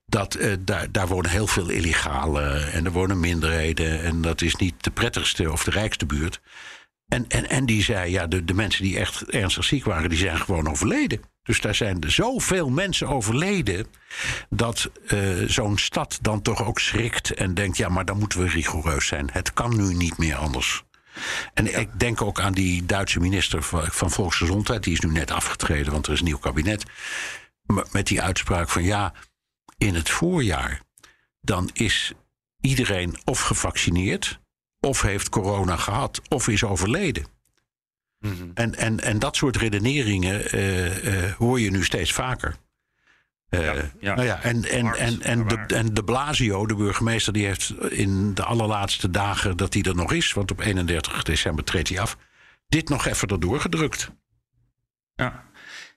Dat 0.05 0.35
eh, 0.35 0.53
daar, 0.59 0.91
daar 0.91 1.07
wonen 1.07 1.31
heel 1.31 1.47
veel 1.47 1.69
illegalen 1.69 2.71
en 2.71 2.85
er 2.85 2.91
wonen 2.91 3.19
minderheden. 3.19 4.01
En 4.03 4.21
dat 4.21 4.41
is 4.41 4.55
niet 4.55 4.83
de 4.83 4.91
prettigste 4.91 5.51
of 5.51 5.63
de 5.63 5.71
rijkste 5.71 6.05
buurt. 6.05 6.41
En, 7.07 7.25
en, 7.27 7.49
en 7.49 7.65
die 7.65 7.83
zei, 7.83 8.11
ja, 8.11 8.27
de, 8.27 8.45
de 8.45 8.53
mensen 8.53 8.83
die 8.83 8.97
echt 8.97 9.23
ernstig 9.23 9.63
ziek 9.63 9.83
waren, 9.83 10.09
die 10.09 10.19
zijn 10.19 10.37
gewoon 10.37 10.69
overleden. 10.69 11.21
Dus 11.49 11.61
daar 11.61 11.75
zijn 11.75 12.03
zoveel 12.07 12.69
mensen 12.69 13.07
overleden. 13.07 13.87
dat 14.49 14.91
eh, 15.07 15.19
zo'n 15.47 15.77
stad 15.77 16.19
dan 16.21 16.41
toch 16.41 16.63
ook 16.65 16.79
schrikt 16.79 17.33
en 17.33 17.53
denkt: 17.53 17.77
ja, 17.77 17.89
maar 17.89 18.05
dan 18.05 18.17
moeten 18.17 18.39
we 18.39 18.47
rigoureus 18.47 19.07
zijn. 19.07 19.29
Het 19.31 19.53
kan 19.53 19.75
nu 19.75 19.93
niet 19.93 20.17
meer 20.17 20.35
anders. 20.35 20.83
En 21.53 21.79
ik 21.79 21.99
denk 21.99 22.21
ook 22.21 22.39
aan 22.39 22.53
die 22.53 22.85
Duitse 22.85 23.19
minister 23.19 23.63
van 23.63 24.11
Volksgezondheid. 24.11 24.83
Die 24.83 24.93
is 24.93 24.99
nu 24.99 25.11
net 25.11 25.31
afgetreden, 25.31 25.91
want 25.91 26.07
er 26.07 26.13
is 26.13 26.19
een 26.19 26.25
nieuw 26.25 26.37
kabinet. 26.37 26.83
Met 27.91 28.07
die 28.07 28.21
uitspraak 28.21 28.69
van 28.69 28.83
ja, 28.83 29.13
in 29.77 29.95
het 29.95 30.09
voorjaar. 30.09 30.81
dan 31.41 31.69
is 31.73 32.13
iedereen 32.61 33.17
of 33.25 33.41
gevaccineerd. 33.41 34.39
of 34.79 35.01
heeft 35.01 35.29
corona 35.29 35.75
gehad. 35.75 36.21
of 36.27 36.47
is 36.47 36.63
overleden. 36.63 37.38
En, 38.53 38.75
en, 38.75 38.99
en 38.99 39.19
dat 39.19 39.35
soort 39.35 39.55
redeneringen 39.55 40.51
eh, 40.51 41.25
eh, 41.25 41.33
hoor 41.33 41.59
je 41.59 41.71
nu 41.71 41.83
steeds 41.83 42.13
vaker. 42.13 42.55
Eh, 43.49 43.63
Ja, 43.63 43.73
ja. 43.99 44.15
Nou 44.15 44.27
ja, 44.27 44.41
en, 44.43 44.63
en, 44.63 44.85
en, 44.85 45.21
en, 45.21 45.47
de, 45.47 45.55
en 45.75 45.93
de 45.93 46.03
Blasio, 46.03 46.65
de 46.65 46.75
burgemeester, 46.75 47.33
die 47.33 47.45
heeft 47.45 47.73
in 47.89 48.33
de 48.33 48.43
allerlaatste 48.43 49.09
dagen 49.09 49.57
dat 49.57 49.73
hij 49.73 49.83
er 49.83 49.95
nog 49.95 50.11
is, 50.11 50.33
want 50.33 50.51
op 50.51 50.59
31 50.59 51.23
december 51.23 51.63
treedt 51.63 51.89
hij 51.89 51.99
af, 51.99 52.17
dit 52.67 52.89
nog 52.89 53.05
even 53.05 53.27
erdoor 53.27 53.59
gedrukt. 53.59 54.11
Ja. 55.15 55.43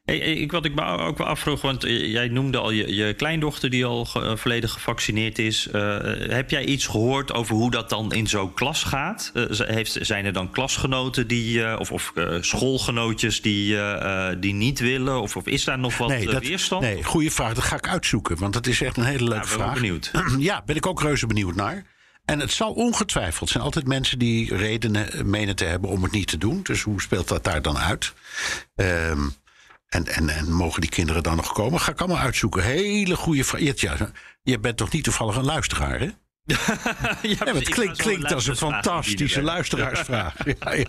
Hey, 0.05 0.19
ik, 0.19 0.53
wat 0.53 0.65
ik 0.65 0.75
me 0.75 0.85
ook 0.85 1.19
wel 1.19 1.27
afvroeg, 1.27 1.61
want 1.61 1.83
jij 1.87 2.29
noemde 2.29 2.59
al 2.59 2.71
je, 2.71 2.95
je 2.95 3.15
kleindochter 3.15 3.71
die 3.71 3.85
al 3.85 4.07
volledig 4.37 4.73
gevaccineerd 4.73 5.39
is. 5.39 5.69
heb 6.29 6.51
jij 6.51 6.65
iets 6.65 6.87
gehoord 6.87 7.33
over 7.33 7.55
hoe 7.55 7.71
dat 7.71 7.89
dan 7.89 8.13
in 8.13 8.27
zo'n 8.27 8.55
klas 8.55 8.85
gaat? 8.85 9.33
heeft, 9.57 9.99
zijn 10.01 10.25
er 10.25 10.33
dan 10.33 10.51
klasgenoten 10.51 11.27
die, 11.27 11.79
of, 11.79 11.93
of 11.93 12.13
schoolgenootjes 12.41 13.43
die, 13.43 13.77
die 14.39 14.55
niet 14.55 14.79
willen? 14.79 15.21
Of, 15.21 15.37
of 15.37 15.47
is 15.47 15.65
daar 15.65 15.79
nog 15.79 15.99
wat 15.99 16.09
nee, 16.09 16.27
dat, 16.27 16.47
weerstand? 16.47 16.83
Nee, 16.83 17.05
goede 17.05 17.31
vraag. 17.31 17.55
Dat 17.55 17.65
ga 17.65 17.77
ik 17.77 17.89
uitzoeken, 17.89 18.39
want 18.39 18.53
dat 18.53 18.67
is 18.67 18.81
echt 18.81 18.97
een 18.97 19.05
hele 19.05 19.29
leuke 19.29 19.47
ja, 19.47 19.53
vraag. 19.53 19.73
Ben 19.73 19.83
benieuwd. 19.83 20.11
ja, 20.39 20.63
ben 20.67 20.77
ik 20.77 20.87
ook 20.87 21.03
reuze 21.03 21.27
benieuwd 21.27 21.55
naar. 21.55 21.85
En 22.25 22.41
het 22.41 22.53
zal 22.53 22.73
ongetwijfeld 22.73 23.49
zijn 23.49 23.63
altijd 23.63 23.87
mensen 23.87 24.19
die 24.19 24.57
redenen 24.57 25.31
menen 25.31 25.57
te 25.57 25.65
hebben 25.65 25.91
om 25.91 26.03
het 26.03 26.13
niet 26.13 26.27
te 26.27 26.39
doen. 26.39 26.61
Dus 26.63 26.83
hoe 26.83 27.01
speelt 27.01 27.29
dat 27.29 27.45
daar 27.45 27.63
dan 27.63 27.79
uit? 27.79 28.13
Ehm, 28.75 29.29
en, 29.93 30.07
en, 30.07 30.29
en 30.29 30.53
mogen 30.53 30.81
die 30.81 30.91
kinderen 30.91 31.23
dan 31.23 31.37
nog 31.37 31.53
komen? 31.53 31.81
Ga 31.81 31.93
ik 31.93 31.99
allemaal 31.99 32.19
uitzoeken. 32.19 32.63
Hele 32.63 33.17
goede 33.17 33.45
vraag. 33.45 34.11
Je 34.43 34.59
bent 34.61 34.77
toch 34.77 34.93
niet 34.93 35.05
toevallig 35.05 35.37
een 35.37 35.45
luisteraar, 35.45 36.01
hè? 36.01 36.09
Ja, 36.45 36.57
ja, 37.23 37.55
het 37.55 37.69
klinkt, 37.69 37.97
klinkt 37.97 38.33
als 38.33 38.47
een 38.47 38.57
fantastische 38.57 39.43
luisteraarsvraag. 39.43 40.35
Ja, 40.45 40.73
ja. 40.73 40.85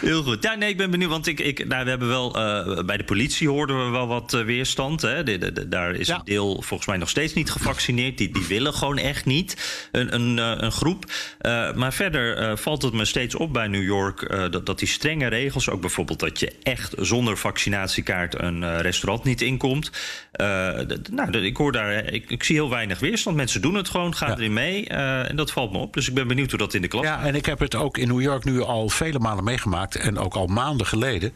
Heel 0.00 0.22
goed. 0.22 0.42
Ja, 0.42 0.54
nee, 0.54 0.68
ik 0.68 0.76
ben 0.76 0.90
benieuwd. 0.90 1.10
Want 1.10 1.26
ik, 1.26 1.40
ik, 1.40 1.66
nou, 1.66 1.84
we 1.84 1.90
hebben 1.90 2.08
wel 2.08 2.38
uh, 2.38 2.84
bij 2.84 2.96
de 2.96 3.04
politie 3.04 3.48
hoorden 3.48 3.84
we 3.84 3.90
wel 3.90 4.06
wat 4.06 4.34
uh, 4.34 4.44
weerstand. 4.44 5.02
Hè. 5.02 5.22
De, 5.22 5.38
de, 5.38 5.52
de, 5.52 5.68
daar 5.68 5.94
is 5.94 6.08
een 6.08 6.20
deel 6.24 6.62
volgens 6.62 6.88
mij 6.88 6.96
nog 6.96 7.08
steeds 7.08 7.34
niet 7.34 7.50
gevaccineerd. 7.50 8.18
Die, 8.18 8.32
die 8.32 8.46
willen 8.46 8.74
gewoon 8.74 8.98
echt 8.98 9.24
niet. 9.24 9.88
Een, 9.92 10.14
een, 10.14 10.36
uh, 10.36 10.52
een 10.56 10.72
groep. 10.72 11.04
maar 11.74 11.92
verder 11.92 12.58
valt 12.58 12.82
het 12.82 12.92
me 12.92 13.04
steeds 13.04 13.34
op 13.34 13.52
bij 13.52 13.68
New 13.68 13.84
York 13.84 14.30
dat, 14.50 14.66
dat 14.66 14.78
die 14.78 14.88
strenge 14.88 15.26
regels, 15.28 15.70
ook 15.70 15.80
bijvoorbeeld 15.80 16.20
dat 16.20 16.40
je 16.40 16.52
echt 16.62 16.94
zonder 16.98 17.36
vaccinatiekaart 17.36 18.40
een 18.40 18.80
restaurant 18.80 19.24
niet 19.24 19.40
inkomt. 19.40 19.90
nou, 21.10 21.38
ik 21.38 21.56
hoor 21.56 21.72
daar, 21.72 22.12
ik, 22.12 22.30
ik, 22.30 22.44
zie 22.44 22.56
heel 22.56 22.70
weinig 22.70 22.98
weerstand. 22.98 23.36
Mensen 23.36 23.60
doen 23.60 23.74
het 23.74 23.88
gewoon, 23.88 24.14
gaan 24.14 24.32
erin 24.32 24.52
mee. 24.52 24.65
Uh, 24.74 25.30
en 25.30 25.36
dat 25.36 25.50
valt 25.50 25.72
me 25.72 25.78
op. 25.78 25.94
Dus 25.94 26.08
ik 26.08 26.14
ben 26.14 26.28
benieuwd 26.28 26.50
hoe 26.50 26.58
dat 26.58 26.74
in 26.74 26.82
de 26.82 26.88
klas 26.88 27.04
Ja, 27.04 27.24
en 27.24 27.34
ik 27.34 27.46
heb 27.46 27.58
het 27.58 27.74
ook 27.74 27.98
in 27.98 28.08
New 28.08 28.20
York 28.20 28.44
nu 28.44 28.60
al 28.60 28.88
vele 28.88 29.18
malen 29.18 29.44
meegemaakt. 29.44 29.96
En 29.96 30.18
ook 30.18 30.34
al 30.34 30.46
maanden 30.46 30.86
geleden. 30.86 31.32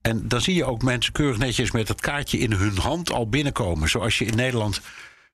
En 0.00 0.28
dan 0.28 0.40
zie 0.40 0.54
je 0.54 0.64
ook 0.64 0.82
mensen 0.82 1.12
keurig 1.12 1.38
netjes 1.38 1.70
met 1.70 1.88
het 1.88 2.00
kaartje 2.00 2.38
in 2.38 2.52
hun 2.52 2.78
hand 2.78 3.12
al 3.12 3.28
binnenkomen. 3.28 3.88
Zoals 3.88 4.18
je 4.18 4.24
in 4.24 4.36
Nederland 4.36 4.80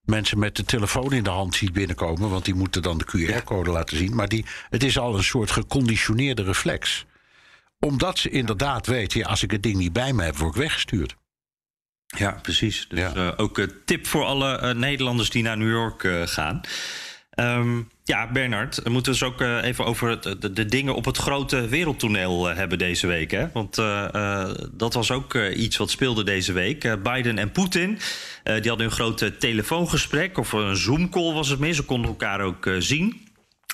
mensen 0.04 0.38
met 0.38 0.56
de 0.56 0.64
telefoon 0.64 1.12
in 1.12 1.22
de 1.22 1.30
hand 1.30 1.54
ziet 1.54 1.72
binnenkomen. 1.72 2.30
Want 2.30 2.44
die 2.44 2.54
moeten 2.54 2.82
dan 2.82 2.98
de 2.98 3.06
QR-code 3.06 3.70
laten 3.70 3.96
zien. 3.96 4.14
Maar 4.14 4.28
die, 4.28 4.44
het 4.70 4.82
is 4.82 4.98
al 4.98 5.16
een 5.16 5.24
soort 5.24 5.50
geconditioneerde 5.50 6.42
reflex. 6.42 7.06
Omdat 7.78 8.18
ze 8.18 8.30
inderdaad 8.30 8.86
weten, 8.86 9.20
ja, 9.20 9.26
als 9.26 9.42
ik 9.42 9.50
het 9.50 9.62
ding 9.62 9.76
niet 9.76 9.92
bij 9.92 10.12
me 10.12 10.22
heb, 10.22 10.36
word 10.36 10.54
ik 10.54 10.60
weggestuurd. 10.60 11.16
Ja, 12.06 12.38
precies. 12.42 12.86
Dus 12.88 12.98
ja. 12.98 13.14
Uh, 13.14 13.32
ook 13.36 13.58
een 13.58 13.72
tip 13.84 14.06
voor 14.06 14.24
alle 14.24 14.60
uh, 14.62 14.70
Nederlanders 14.70 15.30
die 15.30 15.42
naar 15.42 15.56
New 15.56 15.70
York 15.70 16.02
uh, 16.02 16.26
gaan. 16.26 16.60
Um, 17.40 17.88
ja, 18.04 18.32
Bernard, 18.32 18.80
we 18.82 18.90
moeten 18.90 19.12
dus 19.12 19.22
ook 19.22 19.40
uh, 19.40 19.64
even 19.64 19.84
over 19.84 20.38
de, 20.40 20.52
de, 20.52 20.64
dingen 20.64 20.94
op 20.94 21.04
het 21.04 21.16
grote 21.16 21.68
wereldtoneel 21.68 22.50
uh, 22.50 22.56
hebben 22.56 22.78
deze 22.78 23.06
week. 23.06 23.30
Hè? 23.30 23.46
Want 23.52 23.78
uh, 23.78 24.50
dat 24.72 24.94
was 24.94 25.10
ook 25.10 25.34
iets 25.34 25.76
wat 25.76 25.90
speelde 25.90 26.24
deze 26.24 26.52
week. 26.52 27.02
Biden 27.02 27.38
en 27.38 27.50
Poetin 27.50 27.98
die 28.42 28.68
hadden 28.68 28.86
een 28.86 28.92
groot 28.92 29.32
telefoongesprek, 29.38 30.38
of 30.38 30.52
een 30.52 30.76
Zoom-call 30.76 31.32
was 31.32 31.48
het 31.48 31.58
meer. 31.58 31.74
Ze 31.74 31.82
konden 31.82 32.10
elkaar 32.10 32.40
ook 32.40 32.70
zien 32.78 33.25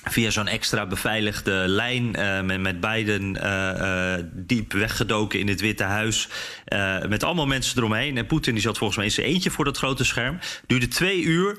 via 0.03 0.29
zo'n 0.29 0.47
extra 0.47 0.85
beveiligde 0.85 1.63
lijn 1.67 2.15
uh, 2.19 2.41
met, 2.41 2.59
met 2.59 2.79
Biden 2.79 3.35
uh, 3.35 3.43
uh, 3.43 4.25
diep 4.33 4.73
weggedoken 4.73 5.39
in 5.39 5.47
het 5.47 5.61
Witte 5.61 5.83
Huis. 5.83 6.27
met 7.07 7.23
allemaal 7.23 7.45
mensen 7.45 7.77
eromheen. 7.77 8.17
En 8.17 8.25
Poetin 8.25 8.53
die 8.53 8.63
zat 8.63 8.77
volgens 8.77 8.97
mij 8.97 9.07
in 9.07 9.13
zijn 9.13 9.27
eentje 9.27 9.51
voor 9.51 9.65
dat 9.65 9.77
grote 9.77 10.03
scherm. 10.03 10.39
Duurde 10.67 10.87
twee 10.87 11.21
uur. 11.21 11.57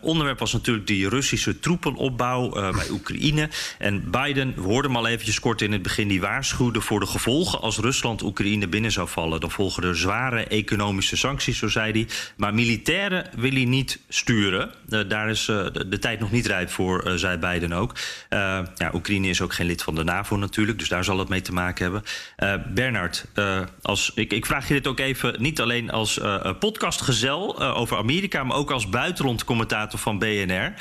onderwerp 0.00 0.38
was 0.38 0.52
natuurlijk 0.52 0.86
die 0.86 1.08
Russische 1.08 1.58
troepenopbouw 1.58 2.50
bij 2.50 2.90
Oekraïne. 2.90 3.48
En 3.78 4.10
Biden, 4.10 4.54
we 4.54 4.60
hoorden 4.62 4.90
hem 4.90 5.00
al 5.00 5.06
eventjes 5.06 5.40
kort 5.40 5.62
in 5.62 5.72
het 5.72 5.82
begin... 5.82 6.08
die 6.08 6.20
waarschuwde 6.20 6.80
voor 6.80 7.00
de 7.00 7.06
gevolgen 7.06 7.60
als 7.60 7.78
Rusland 7.78 8.22
Oekraïne 8.22 8.68
binnen 8.68 8.92
zou 8.92 9.08
vallen. 9.08 9.40
Dan 9.40 9.50
volgen 9.50 9.82
er 9.82 9.96
zware 9.96 10.44
economische 10.44 11.16
sancties, 11.16 11.58
zo 11.58 11.68
zei 11.68 11.92
hij. 11.92 12.06
Maar 12.36 12.54
militairen 12.54 13.30
wil 13.36 13.52
hij 13.52 13.64
niet 13.64 14.00
sturen. 14.08 14.70
daar 15.08 15.30
is 15.30 15.44
de, 15.44 15.84
de, 15.88 15.98
tijd 15.98 16.20
nog 16.20 16.32
niet 16.32 16.46
rijp 16.46 16.70
voor, 16.70 17.12
zei 17.14 17.36
Biden 17.36 17.55
Biden 17.58 17.78
ook. 17.78 17.92
Uh, 18.30 18.38
ja, 18.76 18.90
Oekraïne 18.94 19.28
is 19.28 19.40
ook 19.40 19.54
geen 19.54 19.66
lid 19.66 19.82
van 19.82 19.94
de 19.94 20.04
NAVO 20.04 20.36
natuurlijk, 20.36 20.78
dus 20.78 20.88
daar 20.88 21.04
zal 21.04 21.18
het 21.18 21.28
mee 21.28 21.40
te 21.40 21.52
maken 21.52 21.82
hebben. 21.84 22.02
Uh, 22.38 22.74
Bernard, 22.74 23.26
uh, 23.34 23.60
als, 23.82 24.12
ik, 24.14 24.32
ik, 24.32 24.46
vraag 24.46 24.68
je 24.68 24.74
dit 24.74 24.86
ook 24.86 24.98
even 24.98 25.34
niet 25.38 25.60
alleen 25.60 25.90
als 25.90 26.20
podcastgezel 26.58 27.60
over 27.62 27.96
Amerika, 27.96 28.44
maar 28.44 28.56
ook 28.56 28.70
als 28.70 28.88
buitenlandcommentator 28.88 29.98
van 29.98 30.18
BNR. 30.18 30.72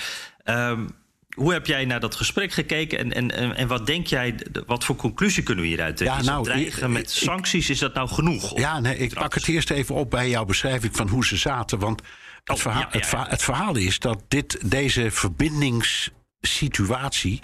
Ehm, 0.44 0.88
hoe 1.36 1.53
heb 1.53 1.65
jij 1.65 1.86
naar 1.86 2.00
dat 2.00 2.15
gesprek 2.15 2.51
gekeken 2.51 3.13
en, 3.13 3.32
en, 3.32 3.55
en, 3.55 3.67
wat 3.67 3.86
denk 3.86 4.08
jij, 4.08 4.36
wat 4.65 4.84
voor 4.84 4.96
conclusie 4.96 5.44
kunnen 5.44 5.63
we 5.63 5.70
hieruit 5.70 5.98
trekken? 5.98 6.24
Ja, 6.24 6.32
nou, 6.32 6.44
dreigen 6.44 6.91
met 6.91 7.01
ik, 7.01 7.10
sancties, 7.10 7.70
is 7.70 7.79
dat 7.79 7.94
nou 7.94 8.08
genoeg? 8.08 8.58
Ja, 8.60 8.79
nee, 8.79 8.98
ik 8.98 9.13
pak 9.13 9.34
het 9.34 9.48
eerst 9.48 9.70
even 9.70 9.96
op 9.96 10.10
bij 10.10 10.29
jouw 10.29 10.46
beschrijving 10.46 10.96
van 10.96 11.08
hoe 11.08 11.25
ze 11.25 11.38
zaten. 11.38 11.79
Want 11.79 12.01
het, 12.44 12.55
Oh, 12.55 12.62
verhaal, 12.62 12.82
ja, 12.82 12.88
ja, 12.91 12.98
het, 12.98 13.08
verhaal, 13.08 13.27
het 13.29 13.44
verhaal 13.44 13.75
is 13.75 14.00
dat 14.00 14.24
dit, 14.27 14.72
deze 14.72 15.12
verbindings 15.12 16.10
situatie 16.45 17.41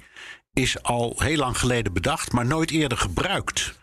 is 0.53 0.83
al 0.83 1.15
heel 1.17 1.37
lang 1.37 1.57
geleden 1.57 1.93
bedacht, 1.93 2.31
maar 2.31 2.45
nooit 2.45 2.71
eerder 2.71 2.97
gebruikt. 2.97 3.79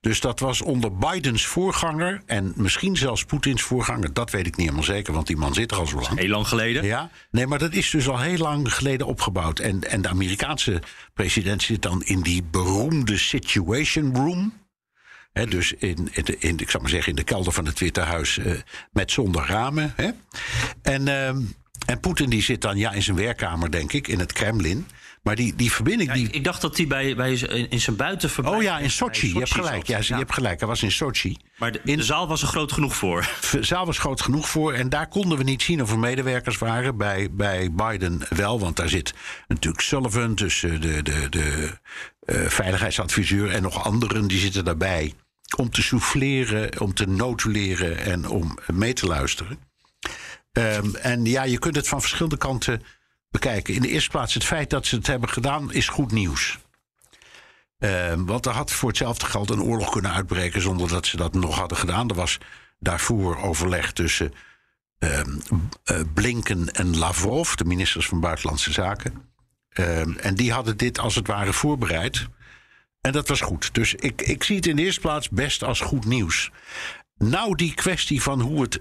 Dus 0.00 0.20
dat 0.20 0.40
was 0.40 0.62
onder 0.62 0.96
Bidens 0.96 1.46
voorganger 1.46 2.22
en 2.26 2.52
misschien 2.56 2.96
zelfs 2.96 3.24
Poetins 3.24 3.62
voorganger. 3.62 4.12
Dat 4.12 4.30
weet 4.30 4.46
ik 4.46 4.56
niet 4.56 4.66
helemaal 4.66 4.94
zeker, 4.94 5.12
want 5.12 5.26
die 5.26 5.36
man 5.36 5.54
zit 5.54 5.70
er 5.70 5.76
al 5.76 5.86
zo 5.86 6.00
lang. 6.00 6.18
Heel 6.18 6.28
lang 6.28 6.48
geleden? 6.48 6.84
Ja, 6.84 7.10
nee, 7.30 7.46
maar 7.46 7.58
dat 7.58 7.72
is 7.72 7.90
dus 7.90 8.08
al 8.08 8.18
heel 8.18 8.38
lang 8.38 8.74
geleden 8.74 9.06
opgebouwd. 9.06 9.58
En, 9.58 9.90
en 9.90 10.02
de 10.02 10.08
Amerikaanse 10.08 10.82
president 11.14 11.62
zit 11.62 11.82
dan 11.82 12.02
in 12.02 12.20
die 12.20 12.42
beroemde 12.42 13.18
Situation 13.18 14.16
Room. 14.16 14.52
He, 15.32 15.46
dus 15.46 15.72
in, 15.72 16.08
in, 16.12 16.24
de, 16.24 16.38
in, 16.38 16.58
ik 16.58 16.70
zou 16.70 16.82
maar 16.82 16.92
zeggen, 16.92 17.10
in 17.10 17.16
de 17.16 17.24
kelder 17.24 17.52
van 17.52 17.66
het 17.66 17.78
Witte 17.78 18.00
Huis 18.00 18.36
uh, 18.36 18.52
met 18.92 19.10
zonder 19.10 19.46
ramen. 19.46 19.92
He. 19.96 20.10
En, 20.82 21.06
uh, 21.06 21.44
en 21.86 22.00
Poetin 22.00 22.30
die 22.30 22.42
zit 22.42 22.60
dan 22.60 22.76
ja, 22.76 22.92
in 22.92 23.02
zijn 23.02 23.16
werkkamer, 23.16 23.70
denk 23.70 23.92
ik, 23.92 24.08
in 24.08 24.18
het 24.18 24.32
Kremlin. 24.32 24.86
Maar 25.26 25.36
die, 25.36 25.54
die 25.54 25.72
verbinding. 25.72 26.08
Ja, 26.08 26.14
die... 26.14 26.30
ik 26.30 26.44
dacht 26.44 26.60
dat 26.60 26.76
hij 26.76 26.86
bij, 26.86 27.16
bij, 27.16 27.32
in 27.68 27.80
zijn 27.80 27.96
buitenverblijf. 27.96 28.56
Oh 28.56 28.62
ja, 28.62 28.78
in 28.78 28.90
Sochi. 28.90 29.32
Je 29.32 29.38
hebt 29.38 29.54
gelijk. 29.54 29.86
Ja, 29.86 29.98
je 30.02 30.14
hebt 30.14 30.34
gelijk. 30.34 30.58
Hij 30.58 30.68
was 30.68 30.82
in 30.82 30.92
Sochi. 30.92 31.36
Maar 31.56 31.72
de, 31.72 31.80
in... 31.84 31.96
de 31.96 32.04
zaal 32.04 32.28
was 32.28 32.42
er 32.42 32.48
groot 32.48 32.72
genoeg 32.72 32.96
voor. 32.96 33.28
De 33.50 33.62
zaal 33.62 33.86
was 33.86 33.98
groot 33.98 34.20
genoeg 34.20 34.48
voor. 34.48 34.72
En 34.72 34.88
daar 34.88 35.08
konden 35.08 35.38
we 35.38 35.44
niet 35.44 35.62
zien 35.62 35.82
of 35.82 35.90
er 35.90 35.98
medewerkers 35.98 36.58
waren. 36.58 36.96
Bij, 36.96 37.28
bij 37.30 37.72
Biden 37.72 38.20
wel, 38.28 38.60
want 38.60 38.76
daar 38.76 38.88
zit 38.88 39.14
natuurlijk 39.48 39.82
Sullivan, 39.82 40.34
dus 40.34 40.60
de, 40.60 40.78
de, 40.78 41.02
de, 41.02 41.26
de 41.28 41.70
uh, 42.26 42.46
veiligheidsadviseur 42.48 43.50
en 43.50 43.62
nog 43.62 43.84
anderen, 43.84 44.26
die 44.26 44.38
zitten 44.38 44.64
daarbij. 44.64 45.14
Om 45.56 45.70
te 45.70 45.82
souffleren, 45.82 46.80
om 46.80 46.94
te 46.94 47.06
notuleren 47.06 47.98
en 47.98 48.28
om 48.28 48.58
mee 48.72 48.92
te 48.92 49.06
luisteren. 49.06 49.58
Um, 50.58 50.94
en 50.94 51.24
ja, 51.24 51.42
je 51.42 51.58
kunt 51.58 51.76
het 51.76 51.88
van 51.88 52.00
verschillende 52.00 52.36
kanten 52.36 52.82
bekijken. 53.30 53.74
In 53.74 53.80
de 53.80 53.88
eerste 53.88 54.10
plaats 54.10 54.34
het 54.34 54.44
feit 54.44 54.70
dat 54.70 54.86
ze 54.86 54.96
het 54.96 55.06
hebben 55.06 55.28
gedaan 55.28 55.72
is 55.72 55.88
goed 55.88 56.12
nieuws. 56.12 56.58
Uh, 57.78 58.12
want 58.16 58.46
er 58.46 58.52
had 58.52 58.72
voor 58.72 58.88
hetzelfde 58.88 59.26
geld 59.26 59.50
een 59.50 59.62
oorlog 59.62 59.90
kunnen 59.90 60.12
uitbreken 60.12 60.62
zonder 60.62 60.88
dat 60.88 61.06
ze 61.06 61.16
dat 61.16 61.34
nog 61.34 61.58
hadden 61.58 61.78
gedaan. 61.78 62.08
Er 62.08 62.14
was 62.14 62.38
daarvoor 62.78 63.36
overleg 63.36 63.92
tussen 63.92 64.32
uh, 64.98 65.20
uh, 65.20 66.00
Blinken 66.14 66.72
en 66.72 66.96
Lavrov, 66.96 67.54
de 67.54 67.64
ministers 67.64 68.06
van 68.06 68.20
Buitenlandse 68.20 68.72
Zaken. 68.72 69.30
en 70.20 70.34
die 70.34 70.52
hadden 70.52 70.76
dit 70.76 70.98
als 70.98 71.14
het 71.14 71.26
ware 71.26 71.52
voorbereid. 71.52 72.26
En 73.00 73.12
dat 73.12 73.28
was 73.28 73.40
goed. 73.40 73.74
Dus 73.74 73.94
ik, 73.94 74.22
ik 74.22 74.42
zie 74.42 74.56
het 74.56 74.66
in 74.66 74.76
de 74.76 74.82
eerste 74.82 75.00
plaats 75.00 75.28
best 75.28 75.64
als 75.64 75.80
goed 75.80 76.04
nieuws. 76.04 76.50
Nou, 77.18 77.56
die 77.56 77.74
kwestie 77.74 78.22
van 78.22 78.40
hoe 78.40 78.62
het 78.62 78.80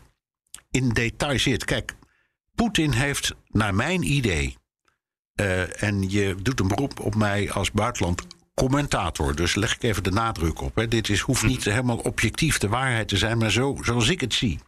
in 0.75 0.89
detail 0.89 1.39
zit. 1.39 1.65
Kijk, 1.65 1.95
Poetin 2.55 2.91
heeft, 2.91 3.35
naar 3.47 3.75
mijn 3.75 4.03
idee. 4.03 4.57
Uh, 5.41 5.83
en 5.83 6.09
je 6.09 6.35
doet 6.41 6.59
een 6.59 6.67
beroep 6.67 6.99
op 6.99 7.15
mij 7.15 7.51
als 7.51 7.71
buitenland 7.71 8.27
commentator. 8.53 9.35
Dus 9.35 9.55
leg 9.55 9.75
ik 9.75 9.83
even 9.83 10.03
de 10.03 10.11
nadruk 10.11 10.61
op. 10.61 10.75
Hè. 10.75 10.87
Dit 10.87 11.09
is, 11.09 11.19
hoeft 11.19 11.43
niet 11.43 11.63
helemaal 11.63 11.97
objectief 11.97 12.57
de 12.57 12.67
waarheid 12.67 13.07
te 13.07 13.17
zijn, 13.17 13.37
maar 13.37 13.51
zo, 13.51 13.77
zoals 13.81 14.09
ik 14.09 14.21
het 14.21 14.33
zie. 14.33 14.59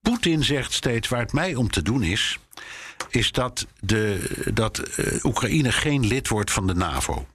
Poetin 0.00 0.44
zegt 0.44 0.72
steeds 0.72 1.08
waar 1.08 1.20
het 1.20 1.32
mij 1.32 1.54
om 1.54 1.70
te 1.70 1.82
doen 1.82 2.02
is. 2.02 2.38
Is 3.08 3.32
dat, 3.32 3.66
de, 3.80 4.30
dat 4.54 4.98
uh, 4.98 5.24
Oekraïne 5.24 5.72
geen 5.72 6.06
lid 6.06 6.28
wordt 6.28 6.52
van 6.52 6.66
de 6.66 6.74
NAVO. 6.74 7.26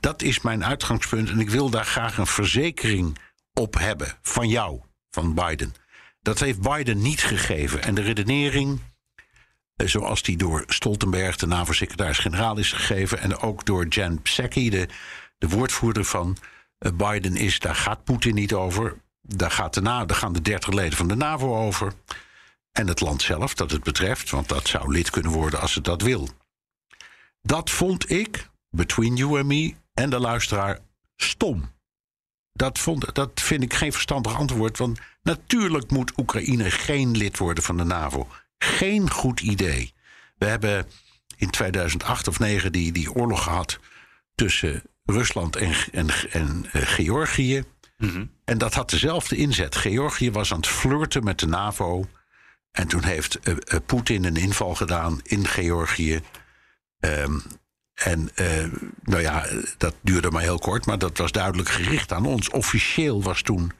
Dat 0.00 0.22
is 0.22 0.40
mijn 0.40 0.64
uitgangspunt. 0.64 1.28
En 1.28 1.40
ik 1.40 1.50
wil 1.50 1.70
daar 1.70 1.84
graag 1.84 2.18
een 2.18 2.26
verzekering 2.26 3.18
op 3.52 3.78
hebben. 3.78 4.18
Van 4.22 4.48
jou, 4.48 4.80
van 5.10 5.34
Biden. 5.34 5.74
Dat 6.22 6.38
heeft 6.38 6.60
Biden 6.60 7.02
niet 7.02 7.22
gegeven. 7.22 7.82
En 7.82 7.94
de 7.94 8.02
redenering, 8.02 8.80
zoals 9.76 10.22
die 10.22 10.36
door 10.36 10.64
Stoltenberg, 10.66 11.36
de 11.36 11.46
NAVO-secretaris-generaal, 11.46 12.58
is 12.58 12.72
gegeven. 12.72 13.18
en 13.18 13.38
ook 13.38 13.64
door 13.64 13.86
Jan 13.88 14.22
Psaki, 14.22 14.70
de, 14.70 14.88
de 15.38 15.48
woordvoerder 15.48 16.04
van 16.04 16.36
Biden, 16.94 17.36
is: 17.36 17.58
daar 17.58 17.74
gaat 17.74 18.04
Poetin 18.04 18.34
niet 18.34 18.52
over. 18.52 18.96
daar, 19.20 19.50
gaat 19.50 19.74
de 19.74 19.80
daar 19.80 20.14
gaan 20.14 20.32
de 20.32 20.42
30 20.42 20.72
leden 20.72 20.96
van 20.96 21.08
de 21.08 21.16
NAVO 21.16 21.56
over. 21.56 21.92
En 22.72 22.86
het 22.86 23.00
land 23.00 23.22
zelf 23.22 23.54
dat 23.54 23.70
het 23.70 23.82
betreft, 23.82 24.30
want 24.30 24.48
dat 24.48 24.68
zou 24.68 24.92
lid 24.92 25.10
kunnen 25.10 25.32
worden 25.32 25.60
als 25.60 25.74
het 25.74 25.84
dat 25.84 26.02
wil. 26.02 26.28
Dat 27.42 27.70
vond 27.70 28.10
ik, 28.10 28.50
between 28.70 29.16
you 29.16 29.38
and 29.38 29.46
me 29.46 29.74
en 29.94 30.10
de 30.10 30.18
luisteraar, 30.18 30.78
stom. 31.16 31.70
Dat, 32.52 32.78
vond, 32.78 33.14
dat 33.14 33.30
vind 33.34 33.62
ik 33.62 33.74
geen 33.74 33.92
verstandig 33.92 34.34
antwoord. 34.36 34.78
Want 34.78 35.00
natuurlijk 35.22 35.90
moet 35.90 36.18
Oekraïne 36.18 36.70
geen 36.70 37.16
lid 37.16 37.38
worden 37.38 37.64
van 37.64 37.76
de 37.76 37.84
NAVO. 37.84 38.28
Geen 38.58 39.10
goed 39.10 39.40
idee. 39.40 39.94
We 40.38 40.46
hebben 40.46 40.86
in 41.36 41.50
2008 41.50 42.28
of 42.28 42.36
2009 42.36 42.72
die, 42.72 42.92
die 42.92 43.12
oorlog 43.12 43.42
gehad 43.42 43.78
tussen 44.34 44.82
Rusland 45.04 45.56
en, 45.56 45.74
en, 45.92 46.08
en 46.30 46.66
uh, 46.72 46.82
Georgië. 46.82 47.64
En 48.44 48.58
dat 48.58 48.74
had 48.74 48.90
dezelfde 48.90 49.36
inzet. 49.36 49.76
Georgië 49.76 50.30
was 50.30 50.52
aan 50.52 50.56
het 50.56 50.66
flirten 50.66 51.24
met 51.24 51.38
de 51.38 51.46
NAVO. 51.46 52.06
En 52.70 52.88
toen 52.88 53.04
heeft 53.04 53.38
uh, 53.48 53.54
uh, 53.54 53.80
Poetin 53.86 54.24
een 54.24 54.36
inval 54.36 54.74
gedaan 54.74 55.20
in 55.22 55.46
Georgië. 55.46 56.20
Um, 57.00 57.42
en 58.04 58.30
uh, 58.36 58.72
nou 59.02 59.22
ja, 59.22 59.46
dat 59.78 59.94
duurde 60.00 60.30
maar 60.30 60.42
heel 60.42 60.58
kort, 60.58 60.86
maar 60.86 60.98
dat 60.98 61.18
was 61.18 61.32
duidelijk 61.32 61.68
gericht 61.68 62.12
aan 62.12 62.26
ons. 62.26 62.50
Officieel 62.50 63.22
was 63.22 63.42
toen 63.42 63.72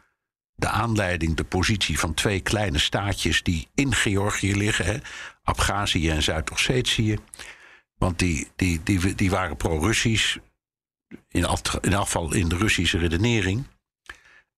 de 0.55 0.69
aanleiding 0.69 1.37
de 1.37 1.45
positie 1.45 1.99
van 1.99 2.15
twee 2.15 2.41
kleine 2.41 2.79
staatjes 2.79 3.43
die 3.43 3.69
in 3.75 3.95
Georgië 3.95 4.57
liggen, 4.57 4.85
hè, 4.85 4.99
en 6.11 6.23
Zuid-Ossetië. 6.23 7.19
Want 7.95 8.19
die, 8.19 8.49
die, 8.57 8.81
die, 8.83 9.15
die 9.15 9.31
waren 9.31 9.57
pro-Russisch, 9.57 10.37
in, 11.29 11.47
in 11.81 11.93
geval 11.93 12.35
in 12.35 12.49
de 12.49 12.57
Russische 12.57 12.99
redenering. 12.99 13.67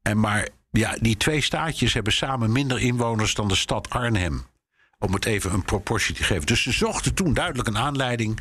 En 0.03 0.21
maar 0.21 0.49
ja, 0.71 0.97
die 1.01 1.17
twee 1.17 1.41
staatjes 1.41 1.95
hebben 1.95 2.13
samen 2.13 2.53
minder 2.53 2.81
inwoners 2.81 3.35
dan 3.35 3.49
de 3.49 3.57
stad 3.57 3.91
Arnhem. 3.91 4.47
Om 4.99 5.13
het 5.13 5.25
even 5.25 5.53
een 5.53 5.65
proportie 5.65 6.15
te 6.15 6.25
geven. 6.25 6.47
Dus 6.47 6.63
ze 6.63 6.73
zochten 6.73 7.15
toen 7.15 7.35
duidelijk 7.35 7.69
een 7.69 7.79
aanleiding 7.79 8.41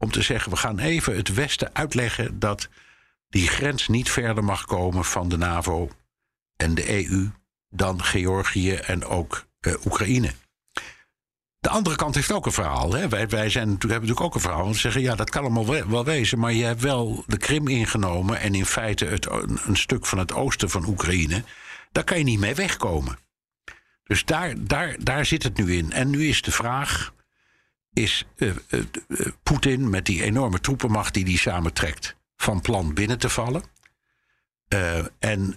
om 0.00 0.10
te 0.10 0.22
zeggen: 0.22 0.50
we 0.50 0.56
gaan 0.56 0.78
even 0.78 1.16
het 1.16 1.34
Westen 1.34 1.74
uitleggen 1.74 2.38
dat 2.38 2.68
die 3.28 3.48
grens 3.48 3.88
niet 3.88 4.10
verder 4.10 4.44
mag 4.44 4.64
komen 4.64 5.04
van 5.04 5.28
de 5.28 5.36
NAVO 5.36 5.90
en 6.56 6.74
de 6.74 7.06
EU 7.06 7.30
dan 7.68 8.02
Georgië 8.02 8.74
en 8.74 9.04
ook 9.04 9.46
uh, 9.60 9.86
Oekraïne. 9.86 10.32
De 11.58 11.68
andere 11.68 11.96
kant 11.96 12.14
heeft 12.14 12.32
ook 12.32 12.46
een 12.46 12.52
verhaal. 12.52 12.92
Hè? 12.92 13.08
Wij, 13.08 13.28
wij 13.28 13.50
zijn, 13.50 13.68
hebben 13.68 13.88
natuurlijk 13.88 14.20
ook 14.20 14.34
een 14.34 14.40
verhaal. 14.40 14.64
Want 14.64 14.76
zeggen, 14.76 15.00
ja, 15.00 15.14
dat 15.14 15.30
kan 15.30 15.42
allemaal 15.42 15.88
wel, 15.88 16.04
wezen. 16.04 16.38
Maar 16.38 16.52
je 16.52 16.64
hebt 16.64 16.80
wel 16.80 17.24
de 17.26 17.36
Krim 17.36 17.68
ingenomen. 17.68 18.40
En 18.40 18.54
in 18.54 18.66
feite 18.66 19.04
het, 19.04 19.30
een, 19.30 19.58
een, 19.66 19.76
stuk 19.76 20.06
van 20.06 20.18
het 20.18 20.32
oosten 20.32 20.70
van 20.70 20.88
Oekraïne. 20.88 21.44
Daar 21.92 22.04
kan 22.04 22.18
je 22.18 22.24
niet 22.24 22.40
mee 22.40 22.54
wegkomen. 22.54 23.18
Dus 24.04 24.24
daar, 24.24 24.54
daar, 24.58 24.96
daar 24.98 25.26
zit 25.26 25.42
het 25.42 25.56
nu 25.56 25.76
in. 25.76 25.92
En 25.92 26.10
nu 26.10 26.28
is 26.28 26.42
de 26.42 26.52
vraag: 26.52 27.12
is 27.92 28.24
uh, 28.36 28.52
uh, 28.70 28.80
Poetin 29.42 29.90
met 29.90 30.06
die 30.06 30.22
enorme 30.22 30.60
troepenmacht 30.60 31.14
die 31.14 31.24
hij 31.24 31.36
samentrekt 31.36 32.16
van 32.36 32.60
plan 32.60 32.94
binnen 32.94 33.18
te 33.18 33.28
vallen? 33.28 33.62
En 35.18 35.54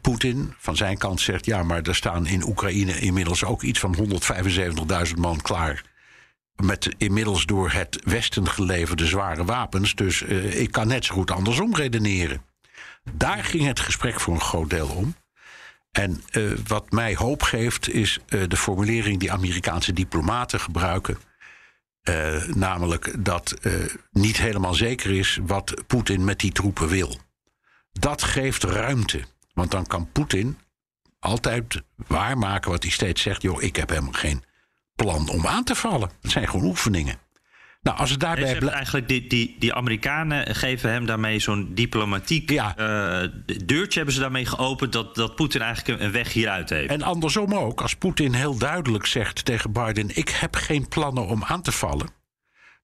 Poetin 0.00 0.54
van 0.58 0.76
zijn 0.76 0.98
kant 0.98 1.20
zegt: 1.20 1.44
ja, 1.44 1.62
maar 1.62 1.82
er 1.82 1.94
staan 1.94 2.26
in 2.26 2.46
Oekraïne 2.48 2.98
inmiddels 2.98 3.44
ook 3.44 3.62
iets 3.62 3.78
van 3.78 3.96
175.000 5.06 5.14
man 5.18 5.40
klaar. 5.40 5.84
Met 6.56 6.94
inmiddels 6.98 7.46
door 7.46 7.70
het 7.70 8.00
Westen 8.04 8.48
geleverde 8.48 9.06
zware 9.06 9.44
wapens. 9.44 9.94
Dus 9.94 10.22
ik 10.22 10.72
kan 10.72 10.86
net 10.86 11.04
zo 11.04 11.14
goed 11.14 11.30
andersom 11.30 11.74
redeneren. 11.74 12.42
Daar 13.12 13.44
ging 13.44 13.66
het 13.66 13.80
gesprek 13.80 14.20
voor 14.20 14.34
een 14.34 14.40
groot 14.40 14.70
deel 14.70 14.88
om. 14.88 15.14
En 15.90 16.22
wat 16.66 16.90
mij 16.90 17.14
hoop 17.14 17.42
geeft, 17.42 17.90
is 17.90 18.18
de 18.26 18.56
formulering 18.56 19.18
die 19.18 19.32
Amerikaanse 19.32 19.92
diplomaten 19.92 20.60
gebruiken. 20.60 21.18
Uh, 22.08 22.44
namelijk 22.44 23.24
dat 23.24 23.54
niet 24.10 24.36
helemaal 24.36 24.74
zeker 24.74 25.10
is 25.10 25.38
wat 25.46 25.86
Poetin 25.86 26.24
met 26.24 26.40
die 26.40 26.52
troepen 26.52 26.88
wil. 26.88 27.18
Dat 27.92 28.22
geeft 28.22 28.64
ruimte. 28.64 29.24
Want 29.54 29.70
dan 29.70 29.86
kan 29.86 30.12
Poetin 30.12 30.58
altijd 31.18 31.82
waarmaken 32.06 32.70
wat 32.70 32.82
hij 32.82 32.92
steeds 32.92 33.22
zegt. 33.22 33.42
Joh, 33.42 33.62
ik 33.62 33.76
heb 33.76 33.88
helemaal 33.88 34.12
geen 34.12 34.44
plan 34.94 35.28
om 35.28 35.46
aan 35.46 35.64
te 35.64 35.74
vallen. 35.74 36.10
Het 36.20 36.30
zijn 36.30 36.48
gewoon 36.48 36.66
oefeningen. 36.66 37.18
Nou, 37.82 37.98
als 37.98 38.10
het 38.10 38.20
daarbij 38.20 38.56
blijft. 38.56 38.76
Eigenlijk 38.76 39.08
die, 39.08 39.26
die, 39.26 39.56
die 39.58 39.74
Amerikanen 39.74 40.54
geven 40.54 40.90
hem 40.90 41.06
daarmee 41.06 41.38
zo'n 41.38 41.74
diplomatiek 41.74 42.50
ja. 42.50 42.74
uh, 42.78 43.28
deurtje 43.64 43.96
hebben 43.96 44.14
ze 44.14 44.20
daarmee 44.20 44.46
geopend 44.46 44.92
dat, 44.92 45.14
dat 45.14 45.34
Poetin 45.34 45.60
eigenlijk 45.60 46.00
een 46.00 46.12
weg 46.12 46.32
hieruit 46.32 46.70
heeft. 46.70 46.90
En 46.90 47.02
andersom 47.02 47.54
ook, 47.54 47.80
als 47.80 47.96
Poetin 47.96 48.32
heel 48.32 48.58
duidelijk 48.58 49.06
zegt 49.06 49.44
tegen 49.44 49.72
Biden: 49.72 50.16
Ik 50.16 50.28
heb 50.28 50.56
geen 50.56 50.88
plannen 50.88 51.26
om 51.26 51.44
aan 51.44 51.62
te 51.62 51.72
vallen. 51.72 52.08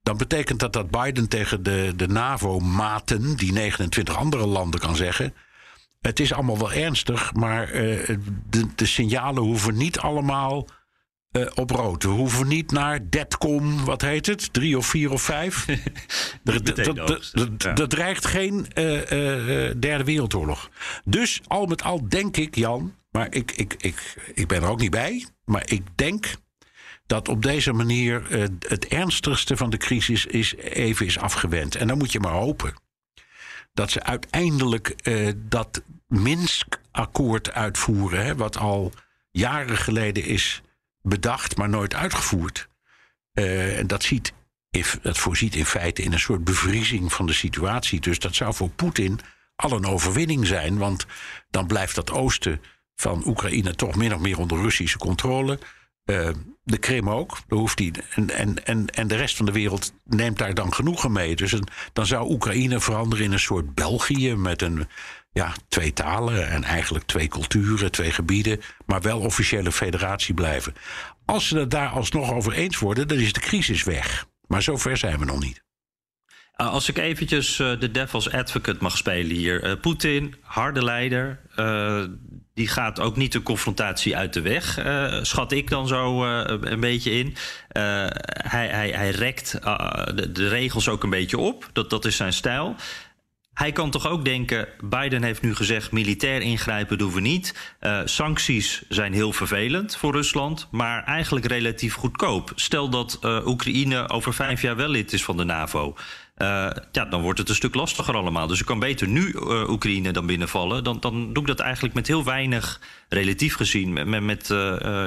Dan 0.03 0.17
betekent 0.17 0.61
dat 0.61 0.73
dat 0.73 0.91
Biden 0.91 1.29
tegen 1.29 1.63
de, 1.63 1.93
de 1.97 2.09
NAVO-maten, 2.09 3.37
die 3.37 3.53
29 3.53 4.17
andere 4.17 4.47
landen 4.47 4.81
kan 4.81 4.97
zeggen. 4.97 5.35
Het 6.01 6.21
is 6.21 6.33
allemaal 6.33 6.59
wel 6.59 6.73
ernstig, 6.73 7.35
maar 7.35 7.75
uh, 7.75 8.19
de, 8.51 8.67
de 8.75 8.87
signalen 8.87 9.43
hoeven 9.43 9.77
niet 9.77 9.99
allemaal 9.99 10.69
uh, 11.33 11.47
op 11.55 11.71
rood. 11.71 12.03
We 12.03 12.09
hoeven 12.09 12.49
niet 12.49 12.71
naar 12.71 13.11
Detcom, 13.11 13.85
wat 13.85 14.03
heet 14.03 14.27
het? 14.27 14.53
Drie 14.53 14.79
of 14.79 14.87
vier 14.87 15.11
of 15.13 15.23
vijf. 15.23 15.67
Dat 17.75 17.91
dreigt 17.91 18.27
geen 18.27 18.67
uh, 18.75 18.95
uh, 18.95 19.75
derde 19.79 20.05
wereldoorlog. 20.05 20.71
Dus 21.05 21.41
al 21.47 21.67
met 21.67 21.83
al 21.83 22.09
denk 22.09 22.37
ik, 22.37 22.55
Jan, 22.55 22.95
maar 23.11 23.35
ik, 23.35 23.53
ik, 23.53 23.75
ik, 23.79 24.17
ik 24.35 24.47
ben 24.47 24.63
er 24.63 24.69
ook 24.69 24.81
niet 24.81 24.91
bij, 24.91 25.27
maar 25.45 25.71
ik 25.71 25.83
denk 25.95 26.27
dat 27.07 27.29
op 27.29 27.43
deze 27.43 27.73
manier 27.73 28.23
het 28.69 28.87
ernstigste 28.87 29.57
van 29.57 29.71
de 29.71 29.77
crisis 29.77 30.27
is, 30.27 30.55
even 30.57 31.07
is 31.07 31.19
afgewend. 31.19 31.75
En 31.75 31.87
dan 31.87 31.99
moet 31.99 32.13
je 32.13 32.21
maar 32.21 32.33
hopen 32.33 32.75
dat 33.73 33.91
ze 33.91 34.03
uiteindelijk 34.03 34.95
dat 35.37 35.83
Minsk-akkoord 36.07 37.53
uitvoeren, 37.53 38.25
hè, 38.25 38.37
wat 38.37 38.57
al 38.57 38.93
jaren 39.31 39.77
geleden 39.77 40.25
is 40.25 40.63
bedacht, 41.03 41.57
maar 41.57 41.69
nooit 41.69 41.95
uitgevoerd. 41.95 42.69
Uh, 43.35 43.81
dat, 43.87 44.03
ziet, 44.03 44.33
voorziet 45.03 45.55
in 45.55 45.67
feite 45.67 46.03
in 46.03 46.13
een 46.13 46.19
soort 46.19 46.45
bevriezing 46.45 47.13
van 47.13 47.27
de 47.27 47.33
situatie. 47.33 48.01
Dus 48.01 48.19
dat 48.19 48.35
zou 48.35 48.55
voor 48.55 48.71
Poetin 48.71 49.21
al 49.57 49.73
een 49.73 49.87
overwinning 49.87 50.47
zijn. 50.47 50.79
Want 50.79 51.07
dan 51.51 51.67
blijft 51.67 51.95
dat 51.95 52.11
oosten 52.11 52.61
van 52.95 53.23
Oekraïne 53.27 53.75
toch 53.75 53.97
min 53.97 54.15
of 54.15 54.21
meer 54.21 54.39
onder 54.39 54.61
Russische 54.61 54.99
controle. 54.99 55.59
Uh, 56.05 56.29
de 56.63 56.79
Krim 56.79 57.11
ook. 57.11 57.39
Hoeft 57.49 57.77
die, 57.77 57.93
en, 58.15 58.31
en, 58.31 58.67
en, 58.67 58.87
en 58.87 59.09
de 59.09 59.17
rest 59.17 59.37
van 59.37 59.47
de 59.47 59.53
wereld 59.53 59.93
neemt 60.05 60.39
daar 60.39 60.55
dan 60.55 60.75
genoegen 60.75 61.13
mee. 61.13 61.37
Dus 61.37 61.55
dan 61.93 62.07
zou 62.07 62.31
Oekraïne 62.31 62.81
veranderen 62.81 63.25
in 63.25 63.33
een 63.33 63.41
soort 63.41 63.75
België 63.75 64.35
met 64.35 64.63
een 64.63 64.89
ja, 65.33 65.53
twee 65.69 65.93
talen 65.93 66.49
en 66.49 66.65
eigenlijk 66.65 67.05
twee 67.05 67.29
culturen, 67.29 67.91
twee 67.91 68.11
gebieden, 68.11 68.61
maar 68.87 69.01
wel 69.01 69.21
officiële 69.21 69.73
federatie 69.73 70.35
blijven. 70.35 70.75
Als 71.25 71.49
ze 71.49 71.59
het 71.59 71.71
daar 71.71 71.89
alsnog 71.89 72.33
over 72.33 72.53
eens 72.53 72.79
worden, 72.79 73.09
dan 73.09 73.19
is 73.19 73.33
de 73.33 73.41
crisis 73.41 73.85
weg. 73.85 74.27
Maar 74.47 74.63
zover 74.63 74.97
zijn 74.97 75.19
we 75.19 75.25
nog 75.25 75.41
niet. 75.41 75.67
Als 76.53 76.89
ik 76.89 76.99
eventjes 76.99 77.57
de 77.57 77.91
devil's 77.91 78.29
advocate 78.29 78.79
mag 78.81 78.97
spelen 78.97 79.37
hier. 79.37 79.79
Poetin, 79.79 80.35
harde 80.41 80.85
leider, 80.85 81.41
uh, 81.57 82.05
die 82.55 82.69
gaat 82.69 83.01
ook 83.01 83.17
niet 83.17 83.33
de 83.33 83.43
confrontatie 83.43 84.17
uit 84.17 84.33
de 84.33 84.41
weg, 84.41 84.79
schat 85.23 85.53
ik 85.53 85.71
dan 85.71 85.89
zo 85.89 86.25
een 86.47 86.81
beetje 86.81 87.11
in. 87.11 87.37
hij, 87.69 88.69
hij, 88.69 88.91
hij 88.91 89.11
rekt 89.11 89.53
de, 90.15 90.33
de, 90.33 90.49
regels 90.49 90.89
ook 90.89 91.03
een 91.03 91.11
beetje 91.11 91.39
op, 91.39 91.71
dat, 91.73 91.91
dat 91.91 92.05
is 92.05 92.17
zijn 92.17 92.33
stijl. 92.33 92.77
Hij 93.59 93.73
kan 93.73 93.91
toch 93.91 94.07
ook 94.07 94.25
denken: 94.25 94.69
Biden 94.85 95.23
heeft 95.23 95.43
nu 95.43 95.55
gezegd 95.55 95.93
militair 95.93 96.41
ingrijpen 96.41 96.99
doen 96.99 97.13
we 97.13 97.21
niet. 97.21 97.75
Uh, 97.81 98.01
sancties 98.05 98.83
zijn 98.89 99.13
heel 99.13 99.33
vervelend 99.33 99.97
voor 99.97 100.13
Rusland, 100.13 100.69
maar 100.71 101.05
eigenlijk 101.05 101.47
relatief 101.47 101.95
goedkoop. 101.95 102.53
Stel 102.55 102.89
dat 102.89 103.19
uh, 103.23 103.47
Oekraïne 103.47 104.09
over 104.09 104.35
vijf 104.35 104.63
jaar 104.63 104.77
wel 104.77 104.89
lid 104.89 105.13
is 105.13 105.25
van 105.25 105.37
de 105.37 105.45
NAVO. 105.45 105.95
Uh, 106.37 106.71
ja, 106.93 107.05
dan 107.05 107.23
wordt 107.23 107.39
het 107.39 107.49
een 107.49 107.55
stuk 107.55 107.75
lastiger 107.75 108.15
allemaal. 108.15 108.47
Dus 108.47 108.61
ik 108.61 108.67
kan 108.67 108.79
beter 108.79 109.09
nu 109.09 109.35
Oekraïne 109.69 110.11
dan 110.11 110.27
binnenvallen. 110.27 110.85
Dan, 110.85 111.01
dan 111.01 111.33
doe 111.33 111.43
ik 111.43 111.49
dat 111.49 111.61
eigenlijk 111.61 111.95
met 111.95 112.07
heel 112.07 112.25
weinig, 112.25 112.81
relatief 113.09 113.55
gezien. 113.55 113.93
Met, 113.93 114.23
met 114.23 114.47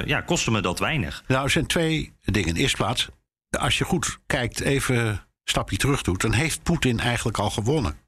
ja, 0.04 0.20
kosten 0.20 0.52
me 0.52 0.60
dat 0.60 0.78
weinig. 0.78 1.24
Nou, 1.26 1.44
er 1.44 1.50
zijn 1.50 1.66
twee 1.66 2.12
dingen. 2.24 2.48
In 2.48 2.56
eerste 2.56 2.76
plaats, 2.76 3.08
als 3.50 3.78
je 3.78 3.84
goed 3.84 4.18
kijkt, 4.26 4.60
even 4.60 5.06
een 5.06 5.20
stapje 5.44 5.76
terug 5.76 6.02
doet, 6.02 6.20
dan 6.20 6.32
heeft 6.32 6.62
Poetin 6.62 7.00
eigenlijk 7.00 7.38
al 7.38 7.50
gewonnen. 7.50 8.00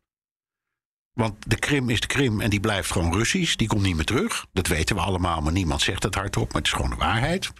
Want 1.15 1.35
de 1.47 1.57
Krim 1.57 1.91
is 1.91 2.01
de 2.01 2.07
Krim 2.07 2.41
en 2.41 2.51
die 2.51 2.61
blijft 2.61 2.91
gewoon 2.91 3.13
Russisch. 3.13 3.57
Die 3.57 3.69
komt 3.69 3.83
niet 3.83 3.97
meer 3.97 4.05
terug. 4.05 4.47
Dat 4.53 4.67
weten 4.67 4.97
we 4.97 5.03
allemaal, 5.03 5.41
maar 5.41 5.53
niemand 5.53 5.83
zegt 5.83 6.03
het 6.03 6.15
hardop. 6.15 6.53
Maar 6.53 6.63
het 6.63 6.67
is 6.67 6.73
gewoon 6.73 6.91
de 6.91 6.97
waarheid. 6.97 7.53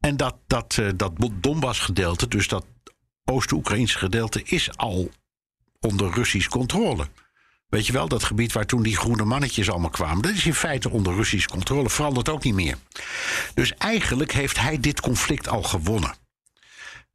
En 0.00 0.16
dat, 0.16 0.36
dat, 0.46 0.76
uh, 0.80 0.90
dat 0.96 1.12
Donbass-gedeelte, 1.32 2.28
dus 2.28 2.48
dat 2.48 2.66
Oost-Oekraïnse 3.24 3.98
gedeelte, 3.98 4.42
is 4.42 4.76
al 4.76 5.10
onder 5.80 6.12
Russisch 6.12 6.48
controle. 6.48 7.08
Weet 7.68 7.86
je 7.86 7.92
wel, 7.92 8.08
dat 8.08 8.24
gebied 8.24 8.52
waar 8.52 8.66
toen 8.66 8.82
die 8.82 8.96
groene 8.96 9.24
mannetjes 9.24 9.70
allemaal 9.70 9.90
kwamen. 9.90 10.22
Dat 10.22 10.32
is 10.32 10.46
in 10.46 10.54
feite 10.54 10.90
onder 10.90 11.14
Russische 11.14 11.48
controle, 11.48 11.90
verandert 11.90 12.28
ook 12.28 12.42
niet 12.42 12.54
meer. 12.54 12.76
Dus 13.54 13.74
eigenlijk 13.76 14.32
heeft 14.32 14.58
hij 14.58 14.80
dit 14.80 15.00
conflict 15.00 15.48
al 15.48 15.62
gewonnen. 15.62 16.14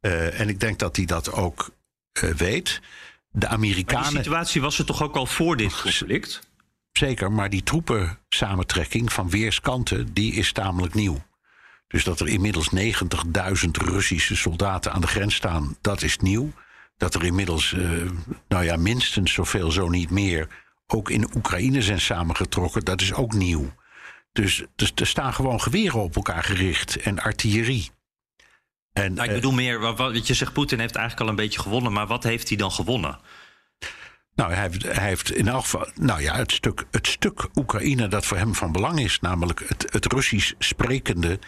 Uh, 0.00 0.40
en 0.40 0.48
ik 0.48 0.60
denk 0.60 0.78
dat 0.78 0.96
hij 0.96 1.04
dat 1.04 1.32
ook 1.32 1.70
uh, 2.22 2.30
weet. 2.30 2.80
De 3.38 3.48
Amerikanen. 3.48 4.02
Maar 4.02 4.12
die 4.12 4.22
situatie 4.22 4.60
was 4.60 4.78
er 4.78 4.84
toch 4.84 5.02
ook 5.02 5.16
al 5.16 5.26
voor 5.26 5.56
dit 5.56 5.80
conflict? 5.80 6.40
Zeker, 6.92 7.32
maar 7.32 7.50
die 7.50 7.62
troepensamentrekking 7.62 9.12
van 9.12 9.30
weerskanten, 9.30 10.12
die 10.12 10.32
is 10.32 10.52
tamelijk 10.52 10.94
nieuw. 10.94 11.26
Dus 11.88 12.04
dat 12.04 12.20
er 12.20 12.28
inmiddels 12.28 12.68
90.000 12.74 13.70
Russische 13.70 14.36
soldaten 14.36 14.92
aan 14.92 15.00
de 15.00 15.06
grens 15.06 15.34
staan, 15.34 15.76
dat 15.80 16.02
is 16.02 16.18
nieuw. 16.18 16.52
Dat 16.96 17.14
er 17.14 17.24
inmiddels, 17.24 17.72
uh, 17.72 18.10
nou 18.48 18.64
ja, 18.64 18.76
minstens 18.76 19.32
zoveel, 19.32 19.70
zo 19.70 19.88
niet 19.88 20.10
meer, 20.10 20.48
ook 20.86 21.10
in 21.10 21.36
Oekraïne 21.36 21.82
zijn 21.82 22.00
samengetrokken, 22.00 22.84
dat 22.84 23.00
is 23.00 23.12
ook 23.12 23.32
nieuw. 23.32 23.72
Dus, 24.32 24.64
dus 24.76 24.92
er 24.94 25.06
staan 25.06 25.34
gewoon 25.34 25.60
geweren 25.60 26.02
op 26.02 26.16
elkaar 26.16 26.44
gericht 26.44 26.96
en 26.96 27.18
artillerie. 27.18 27.90
En, 28.98 29.14
nou, 29.14 29.28
ik 29.28 29.34
bedoel 29.34 29.52
meer, 29.52 29.80
wat, 29.80 29.98
wat 29.98 30.26
je 30.26 30.34
zegt, 30.34 30.52
Poetin 30.52 30.78
heeft 30.78 30.94
eigenlijk 30.94 31.24
al 31.26 31.36
een 31.36 31.44
beetje 31.44 31.60
gewonnen, 31.60 31.92
maar 31.92 32.06
wat 32.06 32.22
heeft 32.22 32.48
hij 32.48 32.56
dan 32.56 32.72
gewonnen? 32.72 33.18
Nou, 34.34 34.52
hij 34.52 34.62
heeft, 34.62 34.82
hij 34.82 35.08
heeft, 35.08 35.32
in 35.32 35.48
elk 35.48 35.62
geval. 35.62 35.88
Nou 35.94 36.22
ja, 36.22 36.36
het 36.36 36.52
stuk, 36.52 36.84
het 36.90 37.06
stuk 37.06 37.48
Oekraïne 37.54 38.08
dat 38.08 38.26
voor 38.26 38.36
hem 38.36 38.54
van 38.54 38.72
belang 38.72 39.00
is, 39.00 39.20
namelijk 39.20 39.62
het, 39.66 39.86
het 39.90 40.12
Russisch 40.12 40.52
sprekende 40.58 41.38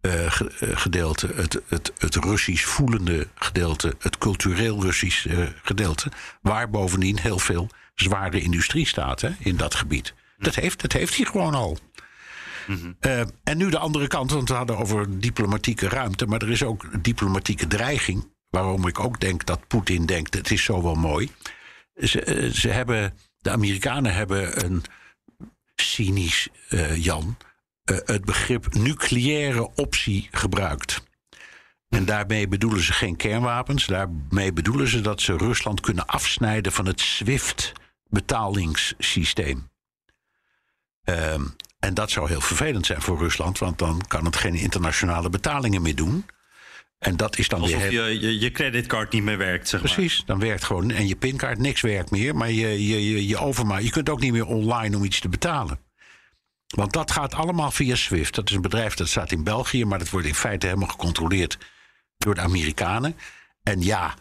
uh, 0.00 0.12
gedeelte, 0.60 1.32
het, 1.34 1.62
het, 1.68 1.92
het 1.98 2.14
Russisch 2.14 2.64
voelende 2.64 3.28
gedeelte, 3.34 3.94
het 3.98 4.18
cultureel 4.18 4.82
Russisch 4.82 5.24
uh, 5.26 5.46
gedeelte, 5.62 6.10
waar 6.42 6.70
bovendien 6.70 7.18
heel 7.18 7.38
veel 7.38 7.68
zware 7.94 8.40
industrie 8.40 8.86
staat 8.86 9.20
hè, 9.20 9.30
in 9.38 9.56
dat 9.56 9.74
gebied. 9.74 10.14
Dat, 10.38 10.54
heeft, 10.54 10.80
dat 10.80 10.92
heeft 10.92 11.16
hij 11.16 11.26
gewoon 11.26 11.54
al. 11.54 11.78
Uh, 12.66 13.20
en 13.44 13.56
nu 13.56 13.70
de 13.70 13.78
andere 13.78 14.06
kant, 14.06 14.30
want 14.30 14.48
we 14.48 14.54
hadden 14.54 14.78
over 14.78 15.20
diplomatieke 15.20 15.88
ruimte, 15.88 16.26
maar 16.26 16.42
er 16.42 16.50
is 16.50 16.62
ook 16.62 17.02
diplomatieke 17.02 17.66
dreiging. 17.66 18.30
Waarom 18.48 18.88
ik 18.88 19.00
ook 19.00 19.20
denk 19.20 19.46
dat 19.46 19.66
Poetin 19.66 20.06
denkt: 20.06 20.34
het 20.34 20.50
is 20.50 20.64
zo 20.64 20.82
wel 20.82 20.94
mooi. 20.94 21.30
Ze, 21.94 22.50
ze 22.54 22.68
hebben, 22.68 23.18
de 23.38 23.50
Amerikanen 23.50 24.14
hebben 24.14 24.64
een 24.64 24.84
cynisch, 25.74 26.48
Jan, 26.94 27.36
uh, 27.90 27.98
het 28.04 28.24
begrip 28.24 28.74
nucleaire 28.74 29.70
optie 29.74 30.28
gebruikt. 30.30 31.02
En 31.88 32.04
daarmee 32.04 32.48
bedoelen 32.48 32.82
ze 32.82 32.92
geen 32.92 33.16
kernwapens. 33.16 33.86
Daarmee 33.86 34.52
bedoelen 34.52 34.88
ze 34.88 35.00
dat 35.00 35.20
ze 35.20 35.36
Rusland 35.36 35.80
kunnen 35.80 36.06
afsnijden 36.06 36.72
van 36.72 36.86
het 36.86 37.00
SWIFT-betalingssysteem. 37.00 39.70
Uh, 41.04 41.34
en 41.84 41.94
dat 41.94 42.10
zou 42.10 42.28
heel 42.28 42.40
vervelend 42.40 42.86
zijn 42.86 43.02
voor 43.02 43.18
Rusland, 43.18 43.58
want 43.58 43.78
dan 43.78 44.02
kan 44.08 44.24
het 44.24 44.36
geen 44.36 44.54
internationale 44.54 45.30
betalingen 45.30 45.82
meer 45.82 45.94
doen. 45.94 46.26
En 46.98 47.16
dat 47.16 47.38
is 47.38 47.48
dan 47.48 47.60
Alsof 47.60 47.80
weer. 47.80 47.92
Je, 47.92 48.20
je, 48.20 48.38
je 48.38 48.50
creditcard 48.50 49.12
niet 49.12 49.22
meer 49.22 49.38
werkt, 49.38 49.68
zeg 49.68 49.80
Precies, 49.80 50.16
maar. 50.16 50.26
dan 50.26 50.38
werkt 50.38 50.64
gewoon. 50.64 50.90
En 50.90 51.08
je 51.08 51.16
pinkaart, 51.16 51.58
niks 51.58 51.80
werkt 51.80 52.10
meer. 52.10 52.36
Maar 52.36 52.50
je, 52.50 52.86
je, 52.86 53.08
je, 53.08 53.26
je 53.26 53.38
overma 53.38 53.78
je 53.78 53.90
kunt 53.90 54.08
ook 54.08 54.20
niet 54.20 54.32
meer 54.32 54.46
online 54.46 54.96
om 54.96 55.04
iets 55.04 55.20
te 55.20 55.28
betalen. 55.28 55.78
Want 56.66 56.92
dat 56.92 57.10
gaat 57.10 57.34
allemaal 57.34 57.70
via 57.70 57.94
SWIFT. 57.94 58.34
Dat 58.34 58.48
is 58.48 58.54
een 58.54 58.62
bedrijf 58.62 58.94
dat 58.94 59.08
staat 59.08 59.32
in 59.32 59.44
België, 59.44 59.84
maar 59.84 59.98
dat 59.98 60.10
wordt 60.10 60.26
in 60.26 60.34
feite 60.34 60.66
helemaal 60.66 60.88
gecontroleerd 60.88 61.58
door 62.18 62.34
de 62.34 62.40
Amerikanen. 62.40 63.16
En 63.62 63.82
ja, 63.82 64.14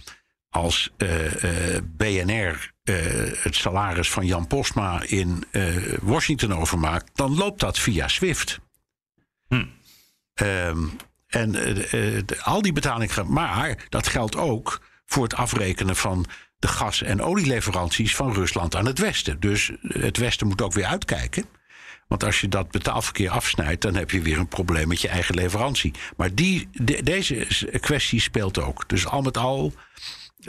als 0.50 0.90
uh, 0.98 1.44
uh, 1.44 1.78
BNR 1.84 2.72
uh, 2.92 3.44
het 3.44 3.56
salaris 3.56 4.10
van 4.10 4.26
Jan 4.26 4.48
Postma 4.48 5.04
in 5.04 5.44
Washington 6.02 6.54
overmaakt, 6.54 7.10
dan 7.14 7.36
loopt 7.36 7.60
dat 7.60 7.80
via 7.80 8.08
SWIFT. 8.08 8.60
Hm. 9.48 9.66
Um, 10.36 10.92
en 11.28 11.56
al 12.44 12.62
die 12.62 12.74
betalingen. 12.74 13.34
Maar 13.34 13.86
dat 13.90 14.08
geldt 14.08 14.36
ook 14.36 14.82
voor 15.06 15.24
het 15.24 15.36
afrekenen 15.36 15.96
van 15.96 16.26
de 16.60 16.68
gas- 16.68 17.02
en 17.02 17.22
olieleveranties 17.22 18.16
van 18.16 18.34
Rusland 18.34 18.76
aan 18.76 18.86
het 18.86 19.00
Westen. 19.00 19.40
Dus 19.40 19.72
het 19.82 20.18
Westen 20.18 20.48
moet 20.48 20.62
ook 20.62 20.74
weer 20.74 20.86
uitkijken. 20.86 21.46
Want 22.08 22.24
als 22.24 22.42
je 22.42 22.48
dat 22.48 22.72
betaalverkeer 22.72 23.30
afsnijdt, 23.30 23.82
dan 23.82 23.96
heb 23.96 24.12
je 24.12 24.22
weer 24.22 24.38
een 24.38 24.48
probleem 24.48 24.88
met 24.88 25.02
je 25.02 25.08
eigen 25.08 25.36
leverantie. 25.36 25.94
Maar 26.18 26.36
die, 26.36 26.70
de, 26.72 27.04
deze 27.04 27.48
kwestie 27.80 28.20
speelt 28.20 28.60
ook. 28.60 28.90
Dus 28.90 29.06
al 29.06 29.22
met 29.22 29.38
al, 29.38 29.74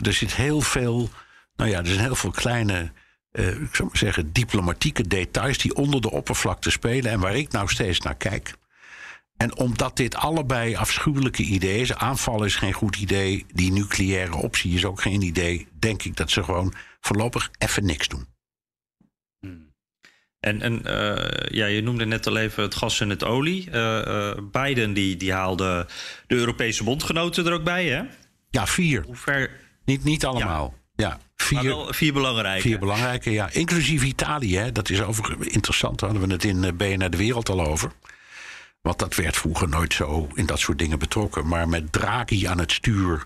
er 0.03 0.13
zit 0.13 0.35
heel 0.35 0.61
veel. 0.61 1.11
Nou 1.57 1.71
ja, 1.71 1.79
er 1.79 1.87
zijn 1.87 2.01
heel 2.01 2.15
veel 2.15 2.31
kleine. 2.31 2.93
Uh, 3.33 3.49
ik 3.49 3.75
zou 3.75 3.89
maar 3.89 3.99
zeggen, 3.99 4.33
diplomatieke 4.33 5.07
details 5.07 5.59
die 5.59 5.75
onder 5.75 6.01
de 6.01 6.11
oppervlakte 6.11 6.71
spelen 6.71 7.11
en 7.11 7.21
waar 7.21 7.37
ik 7.37 7.53
nou 7.53 7.69
steeds 7.69 8.01
naar 8.01 8.17
kijk. 8.17 8.55
En 9.37 9.57
omdat 9.57 9.97
dit 9.97 10.15
allebei 10.15 10.77
afschuwelijke 10.77 11.43
ideeën 11.43 11.81
is, 11.81 11.95
aanvallen 11.95 12.47
is 12.47 12.57
geen 12.57 12.73
goed 12.73 12.97
idee, 12.97 13.47
die 13.53 13.73
nucleaire 13.73 14.37
optie 14.37 14.75
is 14.75 14.85
ook 14.85 15.01
geen 15.01 15.23
idee, 15.23 15.69
denk 15.73 16.03
ik 16.03 16.17
dat 16.17 16.31
ze 16.31 16.45
gewoon 16.45 16.75
voorlopig 17.01 17.51
even 17.59 17.85
niks 17.85 18.09
doen. 18.09 18.27
En, 20.41 20.63
en 20.63 20.83
uh, 20.87 21.49
ja, 21.49 21.67
je 21.67 21.83
noemde 21.83 22.07
net 22.07 22.27
al 22.27 22.37
even 22.37 22.63
het 22.63 22.75
gas 22.75 23.01
en 23.01 23.11
het 23.11 23.25
olie. 23.25 23.69
Uh, 23.71 24.03
uh, 24.07 24.33
Biden 24.53 24.93
die, 24.93 25.17
die 25.17 25.33
haalde 25.33 25.87
de 26.27 26.35
Europese 26.35 26.85
bondgenoten 26.85 27.47
er 27.47 27.53
ook 27.53 27.65
bij, 27.65 27.87
hè? 27.87 28.03
Ja, 28.51 28.67
vier. 28.67 29.03
Hoe 29.03 29.17
ver... 29.17 29.51
Niet, 29.85 30.05
niet 30.05 30.25
allemaal. 30.25 30.75
Ja, 30.95 31.09
ja 31.09 31.19
vier, 31.43 31.63
wel 31.63 31.93
vier 31.93 32.13
belangrijke. 32.13 32.61
Vier 32.63 32.79
belangrijke, 32.79 33.31
ja. 33.31 33.51
Inclusief 33.51 34.03
Italië, 34.03 34.57
hè. 34.57 34.73
dat 34.73 34.91
is 34.91 35.03
overigens 35.03 35.47
interessant. 35.47 35.99
Daar 35.99 36.11
hadden 36.11 36.29
we 36.29 36.35
het 36.35 36.45
in 36.45 36.77
BNR 36.77 37.11
De 37.11 37.17
Wereld 37.17 37.49
al 37.49 37.67
over. 37.67 37.93
Want 38.81 38.99
dat 38.99 39.15
werd 39.15 39.37
vroeger 39.37 39.69
nooit 39.69 39.95
zo 39.95 40.29
in 40.35 40.47
dat 40.47 40.59
soort 40.59 40.79
dingen 40.79 40.99
betrokken. 40.99 41.47
Maar 41.47 41.69
met 41.69 41.93
Draghi 41.93 42.47
aan 42.47 42.59
het 42.59 42.73
stuur 42.73 43.25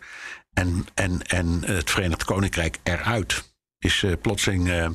en, 0.53 0.87
en, 0.95 1.23
en 1.23 1.63
het 1.65 1.91
Verenigd 1.91 2.25
Koninkrijk 2.25 2.79
eruit... 2.83 3.55
is 3.79 4.05
plotseling 4.23 4.69
uh, 4.69 4.89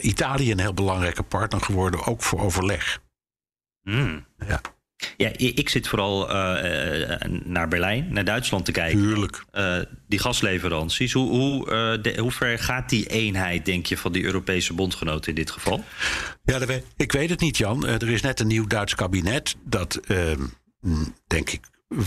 Italië 0.00 0.50
een 0.50 0.60
heel 0.60 0.74
belangrijke 0.74 1.22
partner 1.22 1.60
geworden, 1.60 2.06
ook 2.06 2.22
voor 2.22 2.40
overleg. 2.40 3.00
Mm. 3.82 4.24
Ja. 4.46 4.60
Ja, 5.16 5.30
ik 5.36 5.68
zit 5.68 5.88
vooral 5.88 6.30
uh, 6.30 6.34
naar 7.44 7.68
Berlijn, 7.68 8.06
naar 8.10 8.24
Duitsland 8.24 8.64
te 8.64 8.72
kijken. 8.72 8.98
Tuurlijk. 8.98 9.44
Uh, 9.52 9.76
die 10.08 10.18
gasleveranties. 10.18 11.12
Hoe, 11.12 11.30
hoe, 11.30 12.00
de, 12.00 12.18
hoe 12.18 12.30
ver 12.30 12.58
gaat 12.58 12.88
die 12.88 13.06
eenheid, 13.06 13.64
denk 13.64 13.86
je, 13.86 13.96
van 13.96 14.12
die 14.12 14.24
Europese 14.24 14.74
bondgenoten 14.74 15.28
in 15.28 15.34
dit 15.34 15.50
geval? 15.50 15.84
Ja, 16.44 16.60
ik 16.96 17.12
weet 17.12 17.30
het 17.30 17.40
niet, 17.40 17.56
Jan. 17.56 17.86
er 17.86 18.10
is 18.10 18.22
net 18.22 18.40
een 18.40 18.46
nieuw 18.46 18.66
Duits 18.66 18.94
kabinet 18.94 19.56
dat, 19.64 20.00
ehm, 20.06 20.42
denk 21.26 21.50
ik, 21.50 21.60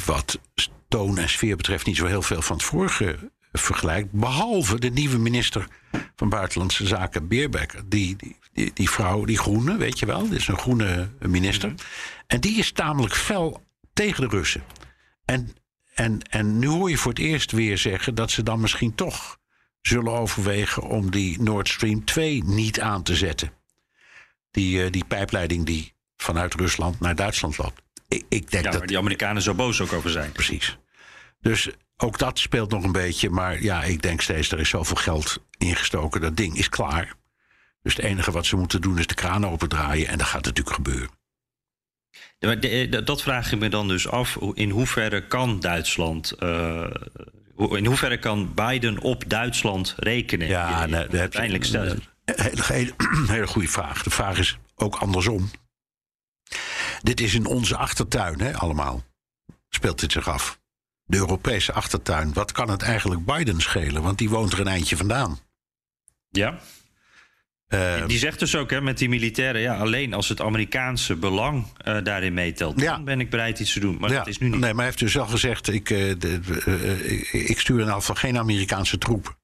wat 0.05 0.39
toon 0.87 1.17
en 1.17 1.29
sfeer 1.29 1.55
betreft, 1.55 1.85
niet 1.85 1.97
zo 1.97 2.05
heel 2.05 2.21
veel 2.21 2.41
van 2.41 2.55
het 2.55 2.65
vorige 2.65 3.15
vergelijkt. 3.51 4.11
Behalve 4.11 4.79
de 4.79 4.89
nieuwe 4.89 5.17
minister 5.17 5.67
van 6.15 6.29
Buitenlandse 6.29 6.87
Zaken, 6.87 7.27
Beerbeck. 7.27 7.81
Die, 7.85 8.15
die, 8.15 8.37
die, 8.55 8.71
die, 8.73 8.89
vrouw, 8.89 9.25
die 9.25 9.37
groene, 9.37 9.77
weet 9.77 9.99
je 9.99 10.05
wel, 10.05 10.27
die 10.29 10.37
is 10.37 10.47
een 10.47 10.57
groene 10.57 11.09
minister. 11.19 11.69
Mm 11.69 11.75
-hmm. 11.75 11.85
En 12.27 12.39
die 12.39 12.57
is 12.57 12.71
tamelijk 12.71 13.13
fel 13.13 13.63
tegen 13.93 14.21
de 14.21 14.37
Russen. 14.37 14.63
En, 15.25 15.55
en, 15.93 16.21
en 16.29 16.59
nu 16.59 16.67
hoor 16.67 16.89
je 16.89 16.97
voor 16.97 17.11
het 17.11 17.19
eerst 17.19 17.51
weer 17.51 17.77
zeggen 17.77 18.15
dat 18.15 18.31
ze 18.31 18.43
dan 18.43 18.59
misschien 18.59 18.95
toch 18.95 19.39
zullen 19.81 20.11
overwegen 20.11 20.83
om 20.83 21.11
die 21.11 21.41
Nord 21.41 21.67
Stream 21.67 22.05
2 22.05 22.43
niet 22.43 22.81
aan 22.81 23.03
te 23.03 23.15
zetten. 23.15 23.51
Die, 24.51 24.85
uh, 24.85 24.91
die 24.91 25.05
pijpleiding 25.05 25.65
die 25.65 25.93
vanuit 26.17 26.53
Rusland 26.53 26.99
naar 26.99 27.15
Duitsland 27.15 27.57
loopt. 27.57 27.81
Ik, 28.07 28.25
ik 28.29 28.51
denk 28.51 28.63
ja, 28.63 28.69
dat 28.69 28.79
waar 28.79 28.87
die 28.87 28.97
Amerikanen 28.97 29.41
zo 29.41 29.53
boos 29.53 29.81
ook 29.81 29.93
over 29.93 30.09
zijn. 30.09 30.31
Precies. 30.31 30.77
Dus 31.41 31.69
ook 31.97 32.17
dat 32.17 32.39
speelt 32.39 32.71
nog 32.71 32.83
een 32.83 32.91
beetje. 32.91 33.29
Maar 33.29 33.63
ja, 33.63 33.83
ik 33.83 34.01
denk 34.01 34.21
steeds, 34.21 34.51
er 34.51 34.59
is 34.59 34.69
zoveel 34.69 34.95
geld 34.95 35.43
ingestoken. 35.57 36.21
Dat 36.21 36.37
ding 36.37 36.57
is 36.57 36.69
klaar. 36.69 37.15
Dus 37.85 37.95
het 37.95 38.05
enige 38.05 38.31
wat 38.31 38.45
ze 38.45 38.55
moeten 38.55 38.81
doen 38.81 38.99
is 38.99 39.07
de 39.07 39.13
kraan 39.13 39.47
opendraaien. 39.47 40.07
En 40.07 40.17
dat 40.17 40.27
gaat 40.27 40.45
natuurlijk 40.45 40.75
gebeuren. 40.75 41.09
Dat 43.05 43.21
vraag 43.21 43.51
ik 43.51 43.59
me 43.59 43.69
dan 43.69 43.87
dus 43.87 44.07
af. 44.07 44.37
In 44.53 44.69
hoeverre 44.69 45.27
kan 45.27 45.59
Duitsland. 45.59 46.33
Uh, 46.39 46.89
in 47.57 47.85
hoeverre 47.85 48.19
kan 48.19 48.53
Biden 48.53 48.99
op 48.99 49.23
Duitsland 49.27 49.93
rekenen? 49.97 50.47
Ja, 50.47 50.85
nee, 50.85 51.19
uiteindelijk 51.19 51.63
stellen. 51.63 52.03
Een 52.25 52.41
hele, 52.41 52.63
hele, 52.63 52.93
hele 53.35 53.47
goede 53.47 53.67
vraag. 53.67 54.03
De 54.03 54.09
vraag 54.09 54.37
is 54.37 54.57
ook 54.75 54.95
andersom. 54.95 55.51
Dit 57.01 57.21
is 57.21 57.33
in 57.33 57.45
onze 57.45 57.77
achtertuin, 57.77 58.39
hè, 58.39 58.57
allemaal. 58.57 59.03
Speelt 59.69 59.99
dit 59.99 60.11
zich 60.11 60.29
af 60.29 60.59
de 61.03 61.17
Europese 61.17 61.73
achtertuin. 61.73 62.33
Wat 62.33 62.51
kan 62.51 62.69
het 62.69 62.81
eigenlijk 62.81 63.25
Biden 63.25 63.61
schelen? 63.61 64.01
Want 64.01 64.17
die 64.17 64.29
woont 64.29 64.53
er 64.53 64.59
een 64.59 64.67
eindje 64.67 64.97
vandaan. 64.97 65.39
Ja. 66.29 66.59
Uh, 67.69 68.07
die 68.07 68.17
zegt 68.17 68.39
dus 68.39 68.55
ook 68.55 68.69
hè, 68.69 68.81
met 68.81 68.97
die 68.97 69.09
militairen, 69.09 69.61
ja, 69.61 69.77
alleen 69.77 70.13
als 70.13 70.29
het 70.29 70.41
Amerikaanse 70.41 71.15
belang 71.15 71.65
uh, 71.87 71.97
daarin 72.03 72.33
meetelt, 72.33 72.81
ja. 72.81 72.91
dan 72.91 73.05
ben 73.05 73.19
ik 73.19 73.29
bereid 73.29 73.59
iets 73.59 73.73
te 73.73 73.79
doen. 73.79 73.97
Maar 73.99 74.09
ja. 74.09 74.17
dat 74.17 74.27
is 74.27 74.37
nu 74.37 74.49
niet. 74.49 74.59
Nee, 74.59 74.69
maar 74.69 74.75
hij 74.75 74.85
heeft 74.85 74.99
dus 74.99 75.17
al 75.17 75.27
gezegd, 75.27 75.73
ik, 75.73 75.89
uh, 75.89 76.13
de, 76.17 76.39
ik 77.31 77.59
stuur 77.59 77.79
in 77.79 77.87
geval 77.87 78.15
geen 78.15 78.37
Amerikaanse 78.37 78.97
troepen. 78.97 79.35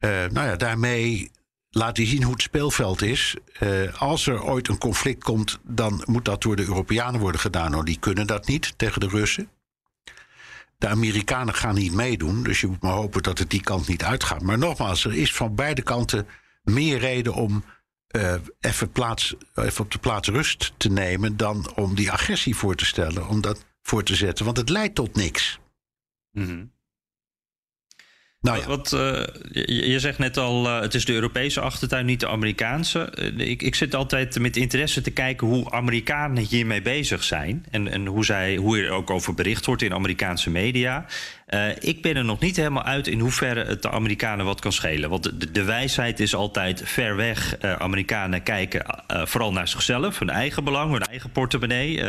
nou 0.00 0.46
ja, 0.46 0.56
daarmee 0.56 1.30
laat 1.72 1.96
hij 1.96 2.06
zien 2.06 2.22
hoe 2.22 2.32
het 2.32 2.42
speelveld 2.42 3.02
is. 3.02 3.36
Eh, 3.58 4.00
als 4.00 4.26
er 4.26 4.42
ooit 4.42 4.68
een 4.68 4.78
conflict 4.78 5.24
komt, 5.24 5.58
dan 5.62 6.02
moet 6.06 6.24
dat 6.24 6.42
door 6.42 6.56
de 6.56 6.66
Europeanen 6.66 7.20
worden 7.20 7.40
gedaan. 7.40 7.70
Nou, 7.70 7.84
die 7.84 7.98
kunnen 7.98 8.26
dat 8.26 8.46
niet 8.46 8.74
tegen 8.76 9.00
de 9.00 9.08
Russen. 9.08 9.48
De 10.78 10.88
Amerikanen 10.88 11.54
gaan 11.54 11.74
niet 11.74 11.92
meedoen, 11.92 12.42
dus 12.42 12.60
je 12.60 12.66
moet 12.66 12.82
maar 12.82 12.92
hopen 12.92 13.22
dat 13.22 13.38
het 13.38 13.50
die 13.50 13.60
kant 13.60 13.88
niet 13.88 14.04
uitgaat. 14.04 14.42
Maar 14.42 14.58
nogmaals, 14.58 15.04
er 15.04 15.14
is 15.14 15.34
van 15.34 15.54
beide 15.54 15.82
kanten 15.82 16.26
meer 16.62 16.98
reden 16.98 17.34
om 17.34 17.64
uh, 18.16 18.34
even, 18.60 18.90
plaats, 18.90 19.34
even 19.54 19.84
op 19.84 19.90
de 19.90 19.98
plaats 19.98 20.28
rust 20.28 20.72
te 20.76 20.88
nemen 20.88 21.36
dan 21.36 21.72
om 21.74 21.94
die 21.94 22.10
agressie 22.10 22.56
voor 22.56 22.74
te 22.74 22.84
stellen, 22.84 23.28
om 23.28 23.40
dat 23.40 23.64
voor 23.82 24.02
te 24.02 24.14
zetten. 24.14 24.44
Want 24.44 24.56
het 24.56 24.68
leidt 24.68 24.94
tot 24.94 25.14
niks. 25.14 25.58
Mm 26.30 26.72
nou 28.42 28.58
ja. 28.58 28.66
Wat, 28.66 28.92
uh, 28.94 29.22
je, 29.66 29.98
zegt 29.98 30.18
net 30.18 30.36
al, 30.36 30.66
uh, 30.66 30.80
het 30.80 30.94
is 30.94 31.04
de 31.04 31.12
Europese 31.12 31.60
achtertuin, 31.60 32.06
niet 32.06 32.20
de 32.20 32.28
Amerikaanse. 32.28 33.12
Uh, 33.38 33.48
ik, 33.48 33.62
ik 33.62 33.74
zit 33.74 33.94
altijd 33.94 34.38
met 34.38 34.56
interesse 34.56 35.00
te 35.00 35.10
kijken 35.10 35.46
hoe 35.46 35.70
Amerikanen 35.70 36.44
hiermee 36.44 36.82
bezig 36.82 37.24
zijn. 37.24 37.64
En, 37.70 37.88
en 37.88 38.06
hoe, 38.06 38.24
zij, 38.24 38.56
hoe 38.56 38.78
er 38.78 38.90
ook 38.90 39.10
over 39.10 39.34
bericht 39.34 39.66
wordt 39.66 39.82
in 39.82 39.94
Amerikaanse 39.94 40.50
media. 40.50 41.06
ik 41.78 42.02
ben 42.02 42.16
er 42.16 42.24
nog 42.24 42.40
niet 42.40 42.56
helemaal 42.56 42.82
uit 42.82 43.06
in 43.06 43.20
hoeverre 43.20 43.64
het 43.64 43.82
de 43.82 43.90
Amerikanen 43.90 44.44
wat 44.44 44.60
kan 44.60 44.72
schelen. 44.72 45.10
Want 45.10 45.40
de, 45.40 45.50
de 45.50 45.64
wijsheid 45.64 46.20
is 46.20 46.34
altijd 46.34 46.82
ver 46.84 47.16
weg. 47.16 47.60
Amerikanen 47.60 48.42
kijken 48.42 48.84
vooral 49.06 49.52
naar 49.52 49.68
zichzelf, 49.68 50.18
hun 50.18 50.30
eigen 50.30 50.64
belang, 50.64 50.92
hun 50.92 51.02
eigen 51.02 51.30
portemonnee. 51.30 52.02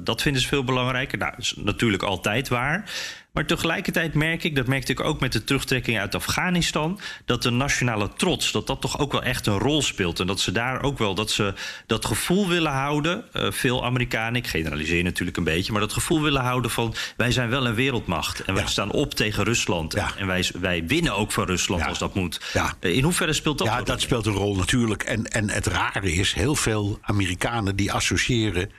dat 0.00 0.22
vinden 0.22 0.42
ze 0.42 0.48
veel 0.48 0.64
belangrijker. 0.64 1.18
Nou, 1.18 1.30
dat 1.30 1.40
is 1.40 1.54
natuurlijk 1.56 2.02
altijd 2.02 2.48
waar. 2.48 2.90
Maar 3.38 3.46
tegelijkertijd 3.46 4.14
merk 4.14 4.44
ik, 4.44 4.56
dat 4.56 4.66
merkte 4.66 4.92
ik 4.92 5.00
ook 5.00 5.20
met 5.20 5.32
de 5.32 5.44
terugtrekking 5.44 5.98
uit 5.98 6.14
Afghanistan, 6.14 7.00
dat 7.24 7.42
de 7.42 7.50
nationale 7.50 8.12
trots, 8.16 8.52
dat 8.52 8.66
dat 8.66 8.80
toch 8.80 8.98
ook 8.98 9.12
wel 9.12 9.22
echt 9.22 9.46
een 9.46 9.58
rol 9.58 9.82
speelt. 9.82 10.20
En 10.20 10.26
dat 10.26 10.40
ze 10.40 10.52
daar 10.52 10.82
ook 10.82 10.98
wel 10.98 11.14
dat 11.14 11.30
ze 11.30 11.54
dat 11.86 12.04
gevoel 12.04 12.48
willen 12.48 12.72
houden. 12.72 13.24
Uh, 13.32 13.50
veel 13.50 13.84
Amerikanen, 13.84 14.34
ik 14.34 14.46
generaliseer 14.46 15.02
natuurlijk 15.02 15.36
een 15.36 15.44
beetje, 15.44 15.72
maar 15.72 15.80
dat 15.80 15.92
gevoel 15.92 16.22
willen 16.22 16.42
houden 16.42 16.70
van 16.70 16.94
wij 17.16 17.32
zijn 17.32 17.48
wel 17.48 17.66
een 17.66 17.74
wereldmacht. 17.74 18.40
En 18.40 18.54
wij 18.54 18.66
staan 18.66 18.90
op 18.90 19.14
tegen 19.14 19.44
Rusland. 19.44 19.94
En 19.94 20.26
wij, 20.26 20.50
wij 20.60 20.86
winnen 20.86 21.14
ook 21.14 21.32
van 21.32 21.44
Rusland 21.44 21.86
als 21.86 21.98
dat 21.98 22.14
moet. 22.14 22.40
Uh, 22.56 22.94
in 22.96 23.02
hoeverre 23.02 23.32
speelt 23.32 23.58
dat? 23.58 23.66
Ja, 23.66 23.82
dat 23.82 24.00
speelt 24.00 24.26
een 24.26 24.32
rol 24.32 24.56
natuurlijk. 24.56 25.02
En, 25.02 25.26
en 25.26 25.50
het 25.50 25.66
rare 25.66 26.12
is, 26.12 26.32
heel 26.32 26.54
veel 26.54 26.98
Amerikanen 27.00 27.76
die 27.76 27.92
associëren 27.92 28.70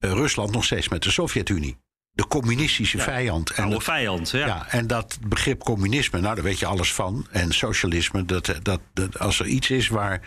uh, 0.00 0.12
Rusland 0.12 0.52
nog 0.52 0.64
steeds 0.64 0.88
met 0.88 1.02
de 1.02 1.10
Sovjet-Unie 1.10 1.84
de 2.16 2.26
communistische 2.26 2.98
vijand. 2.98 3.50
En 3.50 3.64
Oude 3.64 3.80
vijand, 3.80 4.30
ja. 4.30 4.46
ja. 4.46 4.66
En 4.68 4.86
dat 4.86 5.18
begrip 5.26 5.64
communisme, 5.64 6.20
nou 6.20 6.34
daar 6.34 6.44
weet 6.44 6.58
je 6.58 6.66
alles 6.66 6.92
van. 6.92 7.26
En 7.30 7.52
socialisme, 7.52 8.24
dat, 8.24 8.54
dat, 8.62 8.80
dat 8.92 9.18
als 9.18 9.40
er 9.40 9.46
iets 9.46 9.70
is 9.70 9.88
waar 9.88 10.20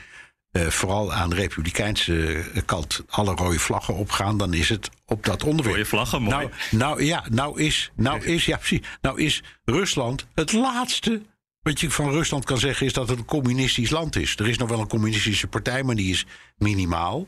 uh, 0.52 0.68
vooral 0.68 1.14
aan 1.14 1.30
de 1.30 1.36
republikeinse 1.36 2.44
kant 2.66 3.04
alle 3.10 3.36
rode 3.36 3.60
vlaggen 3.60 3.96
opgaan, 3.96 4.38
dan 4.38 4.54
is 4.54 4.70
het 4.70 4.90
op 5.06 5.26
dat 5.26 5.44
onderwerp. 5.44 5.76
Rode 5.76 5.90
vlaggen, 5.90 6.22
mooi. 6.22 6.36
Nou, 6.36 6.52
nou 6.72 7.04
ja, 7.04 7.26
nou 7.30 7.62
is, 7.62 7.92
nou 7.96 8.26
is, 8.26 8.46
ja, 8.46 8.58
precies, 8.58 8.88
nou 9.02 9.22
is 9.22 9.44
Rusland 9.66 10.26
het 10.34 10.52
laatste 10.52 11.22
wat 11.62 11.80
je 11.80 11.92
van 11.92 12.12
Rusland 12.12 12.46
kan 12.46 12.58
zeggen 12.58 12.86
is 12.86 12.94
dat 12.94 13.10
het 13.10 13.18
een 13.18 13.26
communistisch 13.26 13.90
land 13.90 14.16
is. 14.16 14.36
Er 14.36 14.48
is 14.48 14.58
nog 14.58 14.70
wel 14.70 14.80
een 14.80 14.88
communistische 14.88 15.48
partij, 15.48 15.84
maar 15.84 15.96
die 15.96 16.12
is 16.12 16.26
minimaal. 16.58 17.28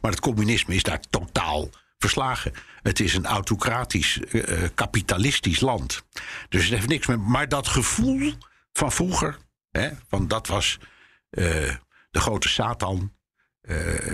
Maar 0.00 0.10
het 0.10 0.20
communisme 0.20 0.74
is 0.74 0.82
daar 0.82 1.00
totaal 1.10 1.68
verslagen. 1.98 2.52
Het 2.82 3.00
is 3.00 3.14
een 3.14 3.26
autocratisch, 3.26 4.20
uh, 4.32 4.68
kapitalistisch 4.74 5.60
land. 5.60 6.04
Dus 6.48 6.64
het 6.64 6.74
heeft 6.74 6.88
niks 6.88 7.06
met. 7.06 7.20
Maar 7.20 7.48
dat 7.48 7.68
gevoel 7.68 8.32
van 8.72 8.92
vroeger, 8.92 9.38
hè, 9.70 9.90
van 10.08 10.28
dat 10.28 10.46
was 10.46 10.78
uh, 11.30 11.74
de 12.10 12.20
grote 12.20 12.48
Satan, 12.48 13.12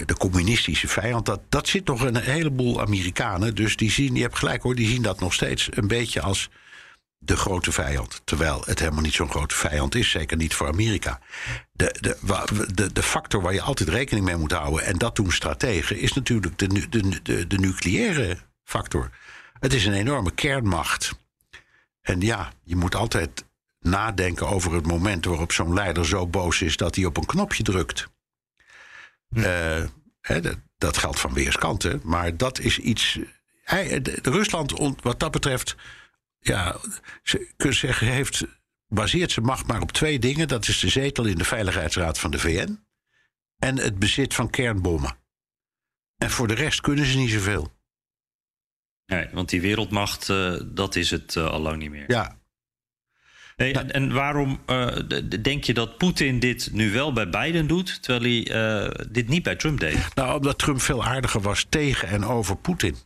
de 0.04 0.14
communistische 0.18 0.88
vijand, 0.88 1.26
dat, 1.26 1.40
dat 1.48 1.68
zit 1.68 1.86
nog 1.86 2.02
een 2.02 2.16
heleboel 2.16 2.80
Amerikanen. 2.80 3.54
Dus 3.54 3.76
die 3.76 3.90
zien, 3.90 4.14
je 4.14 4.22
hebt 4.22 4.38
gelijk 4.38 4.62
hoor, 4.62 4.74
die 4.74 4.88
zien 4.88 5.02
dat 5.02 5.20
nog 5.20 5.34
steeds 5.34 5.68
een 5.70 5.88
beetje 5.88 6.20
als 6.20 6.50
de 7.18 7.36
grote 7.36 7.72
vijand. 7.72 8.20
Terwijl 8.24 8.62
het 8.64 8.78
helemaal 8.78 9.02
niet 9.02 9.14
zo'n 9.14 9.30
grote 9.30 9.54
vijand 9.54 9.94
is, 9.94 10.10
zeker 10.10 10.36
niet 10.36 10.54
voor 10.54 10.68
Amerika. 10.68 11.20
De, 11.72 11.96
de, 12.00 12.16
de, 12.74 12.92
de 12.92 13.02
factor 13.02 13.42
waar 13.42 13.54
je 13.54 13.62
altijd 13.62 13.88
rekening 13.88 14.26
mee 14.26 14.36
moet 14.36 14.52
houden, 14.52 14.84
en 14.84 14.98
dat 14.98 15.16
doen 15.16 15.32
strategen, 15.32 15.98
is 15.98 16.12
natuurlijk 16.12 16.58
de, 16.58 16.88
de, 16.88 17.22
de, 17.22 17.46
de 17.46 17.58
nucleaire 17.58 18.36
factor. 18.68 19.10
Het 19.60 19.74
is 19.74 19.86
een 19.86 19.92
enorme 19.92 20.30
kernmacht. 20.30 21.18
En 22.00 22.20
ja, 22.20 22.52
je 22.62 22.76
moet 22.76 22.94
altijd 22.94 23.44
nadenken 23.80 24.48
over 24.48 24.74
het 24.74 24.86
moment 24.86 25.24
waarop 25.24 25.52
zo'n 25.52 25.74
leider 25.74 26.06
zo 26.06 26.26
boos 26.26 26.62
is 26.62 26.76
dat 26.76 26.94
hij 26.94 27.04
op 27.04 27.16
een 27.16 27.26
knopje 27.26 27.62
drukt. 27.62 28.08
Hm. 29.28 29.38
Uh, 29.38 29.84
hè, 30.20 30.40
dat, 30.40 30.58
dat 30.78 30.96
geldt 30.96 31.20
van 31.20 31.32
weerskanten, 31.32 32.00
maar 32.04 32.36
dat 32.36 32.58
is 32.58 32.78
iets. 32.78 33.18
Hij, 33.62 34.00
Rusland, 34.22 34.72
wat 35.02 35.20
dat 35.20 35.30
betreft, 35.30 35.76
ja, 36.38 36.76
ze 37.22 37.54
zeggen, 37.56 38.06
heeft, 38.06 38.44
baseert 38.86 39.32
zijn 39.32 39.46
macht 39.46 39.66
maar 39.66 39.80
op 39.80 39.92
twee 39.92 40.18
dingen. 40.18 40.48
Dat 40.48 40.68
is 40.68 40.78
de 40.78 40.88
zetel 40.88 41.24
in 41.24 41.38
de 41.38 41.44
Veiligheidsraad 41.44 42.18
van 42.18 42.30
de 42.30 42.38
VN 42.38 42.84
en 43.58 43.78
het 43.78 43.98
bezit 43.98 44.34
van 44.34 44.50
kernbommen. 44.50 45.16
En 46.16 46.30
voor 46.30 46.48
de 46.48 46.54
rest 46.54 46.80
kunnen 46.80 47.06
ze 47.06 47.16
niet 47.16 47.30
zoveel. 47.30 47.77
Nee, 49.08 49.28
want 49.32 49.48
die 49.48 49.60
wereldmacht, 49.60 50.28
uh, 50.28 50.60
dat 50.64 50.96
is 50.96 51.10
het 51.10 51.34
uh, 51.34 51.50
al 51.50 51.60
lang 51.60 51.76
niet 51.76 51.90
meer. 51.90 52.04
Ja. 52.06 52.38
Nee, 53.56 53.72
en, 53.72 53.92
en, 53.92 54.12
waarom 54.12 54.60
uh, 54.66 54.96
denk 55.42 55.64
je 55.64 55.74
dat 55.74 55.96
Poetin 55.96 56.38
dit 56.38 56.68
nu 56.72 56.92
wel 56.92 57.12
bij 57.12 57.28
Biden 57.28 57.66
doet, 57.66 58.02
terwijl 58.02 58.32
hij 58.32 59.06
dit 59.10 59.28
niet 59.28 59.42
bij 59.42 59.56
Trump 59.56 59.80
deed? 59.80 60.14
Nou, 60.14 60.36
omdat 60.36 60.58
Trump 60.58 60.80
veel 60.80 61.04
aardiger 61.04 61.40
was 61.40 61.66
tegen 61.68 62.08
en 62.08 62.24
over 62.24 62.56
Poetin. 62.56 62.96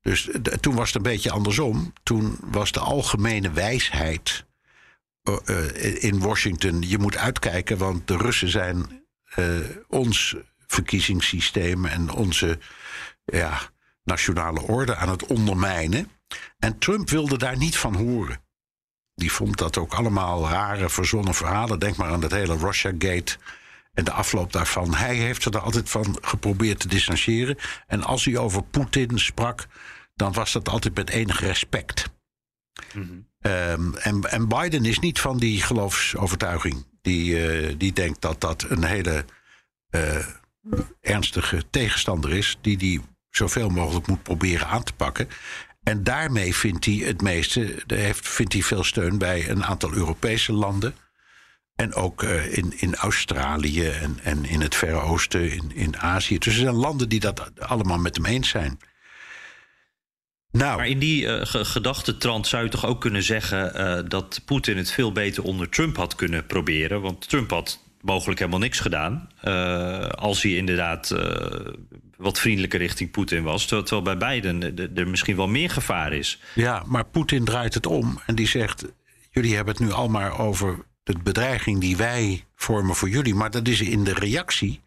Dus 0.00 0.28
toen 0.60 0.74
was 0.74 0.86
het 0.86 0.96
een 0.96 1.10
beetje 1.10 1.30
andersom. 1.30 1.92
Toen 2.02 2.36
was 2.40 2.72
de 2.72 2.80
algemene 2.80 3.52
wijsheid 3.52 4.44
in 5.98 6.18
Washington: 6.18 6.82
je 6.88 6.98
moet 6.98 7.16
uitkijken, 7.16 7.78
want 7.78 8.08
de 8.08 8.16
Russen 8.16 8.48
zijn 8.48 9.04
ons 9.88 10.36
verkiezingssysteem 10.66 11.86
en 11.86 12.10
onze 12.10 12.58
ja, 13.24 13.70
nationale 14.04 14.60
orde 14.60 14.96
aan 14.96 15.08
het 15.08 15.26
ondermijnen. 15.26 16.10
En 16.58 16.78
Trump 16.78 17.10
wilde 17.10 17.38
daar 17.38 17.56
niet 17.56 17.76
van 17.76 17.94
horen. 17.94 18.40
Die 19.14 19.32
vond 19.32 19.58
dat 19.58 19.78
ook 19.78 19.92
allemaal 19.92 20.48
rare, 20.48 20.88
verzonnen 20.88 21.34
verhalen. 21.34 21.78
Denk 21.78 21.96
maar 21.96 22.10
aan 22.10 22.20
dat 22.20 22.30
hele 22.30 22.56
Russiagate 22.56 23.36
en 23.92 24.04
de 24.04 24.12
afloop 24.12 24.52
daarvan. 24.52 24.94
Hij 24.94 25.14
heeft 25.14 25.44
er 25.44 25.58
altijd 25.58 25.90
van 25.90 26.18
geprobeerd 26.20 26.80
te 26.80 26.88
distancieren. 26.88 27.56
En 27.86 28.02
als 28.02 28.24
hij 28.24 28.36
over 28.36 28.62
Poetin 28.62 29.18
sprak, 29.18 29.66
dan 30.14 30.32
was 30.32 30.52
dat 30.52 30.68
altijd 30.68 30.94
met 30.94 31.10
enig 31.10 31.40
respect. 31.40 32.10
Mm 32.94 33.28
en, 33.40 33.94
en, 34.30 34.48
Biden 34.48 34.84
is 34.84 34.98
niet 34.98 35.20
van 35.20 35.38
die 35.38 35.62
geloofsovertuiging. 35.62 36.86
Die, 37.02 37.52
uh, 37.70 37.74
die 37.78 37.92
denkt 37.92 38.20
dat 38.20 38.40
dat 38.40 38.66
een 38.68 38.84
hele 38.84 39.24
uh, 39.90 40.26
ernstige 41.00 41.64
tegenstander 41.70 42.32
is, 42.32 42.58
die 42.60 42.76
die 42.76 43.00
zoveel 43.30 43.68
mogelijk 43.68 44.06
moet 44.06 44.22
proberen 44.22 44.66
aan 44.66 44.82
te 44.82 44.92
pakken. 44.92 45.28
En 45.82 46.04
daarmee 46.04 46.54
vindt 46.54 46.84
hij 46.84 46.94
het 46.94 47.22
meeste, 47.22 47.82
heeft, 47.86 48.28
vindt 48.28 48.52
hij 48.52 48.62
veel 48.62 48.84
steun 48.84 49.18
bij 49.18 49.48
een 49.48 49.64
aantal 49.64 49.92
Europese 49.92 50.52
landen. 50.52 50.94
En 51.74 51.94
ook 51.94 52.22
uh, 52.22 52.56
in, 52.56 52.72
in 52.76 52.94
Australië 52.94 53.88
en, 53.88 54.18
en 54.22 54.44
in 54.44 54.60
het 54.60 54.74
Verre 54.74 55.00
Oosten, 55.00 55.52
in, 55.52 55.72
in 55.74 55.98
Azië. 55.98 56.38
Dus 56.38 56.54
er 56.54 56.60
zijn 56.60 56.74
landen 56.74 57.08
die 57.08 57.20
dat 57.20 57.60
allemaal 57.60 57.98
met 57.98 58.16
hem 58.16 58.24
eens 58.24 58.48
zijn. 58.48 58.78
Nou. 60.52 60.76
Maar 60.76 60.88
in 60.88 60.98
die 60.98 61.22
uh, 61.22 61.44
zou 61.44 62.64
je 62.64 62.68
toch 62.68 62.86
ook 62.86 63.00
kunnen 63.00 63.22
zeggen 63.22 63.80
uh, 63.80 64.08
dat 64.08 64.40
Poetin 64.44 64.76
het 64.76 64.90
veel 64.90 65.12
beter 65.12 65.42
onder 65.42 65.68
Trump 65.68 65.96
had 65.96 66.14
kunnen 66.14 66.46
proberen. 66.46 67.00
Want 67.00 67.28
Trump 67.28 67.50
had 67.50 67.80
mogelijk 68.00 68.38
helemaal 68.38 68.60
niks 68.60 68.80
gedaan. 68.80 69.28
Uh, 69.44 70.08
als 70.08 70.42
hij 70.42 70.52
inderdaad 70.52 71.14
wat 72.20 72.38
vriendelijker 72.38 72.78
richting 72.78 73.10
Poetin 73.10 73.42
was. 73.42 73.66
Terwijl 73.66 74.02
bij 74.02 74.16
beiden 74.16 74.76
er 74.96 75.08
misschien 75.08 75.36
wel 75.36 75.48
meer 75.48 75.70
gevaar 75.70 76.12
is. 76.12 76.40
Ja, 76.54 76.82
maar 76.86 77.04
Poetin 77.04 77.44
draait 77.44 77.74
het 77.74 77.86
om 77.86 78.20
en 78.26 78.34
die 78.34 78.48
zegt: 78.48 78.84
Jullie 79.30 79.54
hebben 79.54 79.74
het 79.74 79.82
nu 79.82 79.92
al 79.92 80.08
maar 80.08 80.38
over 80.38 80.78
de 81.02 81.14
bedreiging 81.22 81.80
die 81.80 81.96
wij 81.96 82.44
vormen 82.54 82.94
voor 82.94 83.08
jullie. 83.08 83.34
Maar 83.34 83.50
dat 83.50 83.68
is 83.68 83.80
in 83.80 84.04
de 84.04 84.14
reactie 84.14 84.80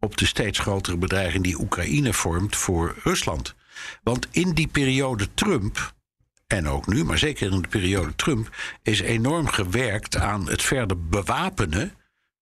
op 0.00 0.16
de 0.16 0.26
steeds 0.26 0.58
grotere 0.58 0.96
bedreiging 0.96 1.44
die 1.44 1.60
Oekraïne 1.60 2.12
vormt 2.12 2.56
voor 2.56 2.96
Rusland. 3.02 3.54
Want 4.02 4.28
in 4.30 4.52
die 4.52 4.68
periode 4.68 5.34
Trump, 5.34 5.94
en 6.46 6.68
ook 6.68 6.86
nu, 6.86 7.04
maar 7.04 7.18
zeker 7.18 7.52
in 7.52 7.62
de 7.62 7.68
periode 7.68 8.14
Trump, 8.14 8.56
is 8.82 9.00
enorm 9.00 9.46
gewerkt 9.46 10.16
aan 10.16 10.48
het 10.48 10.62
verder 10.62 11.08
bewapenen 11.08 11.92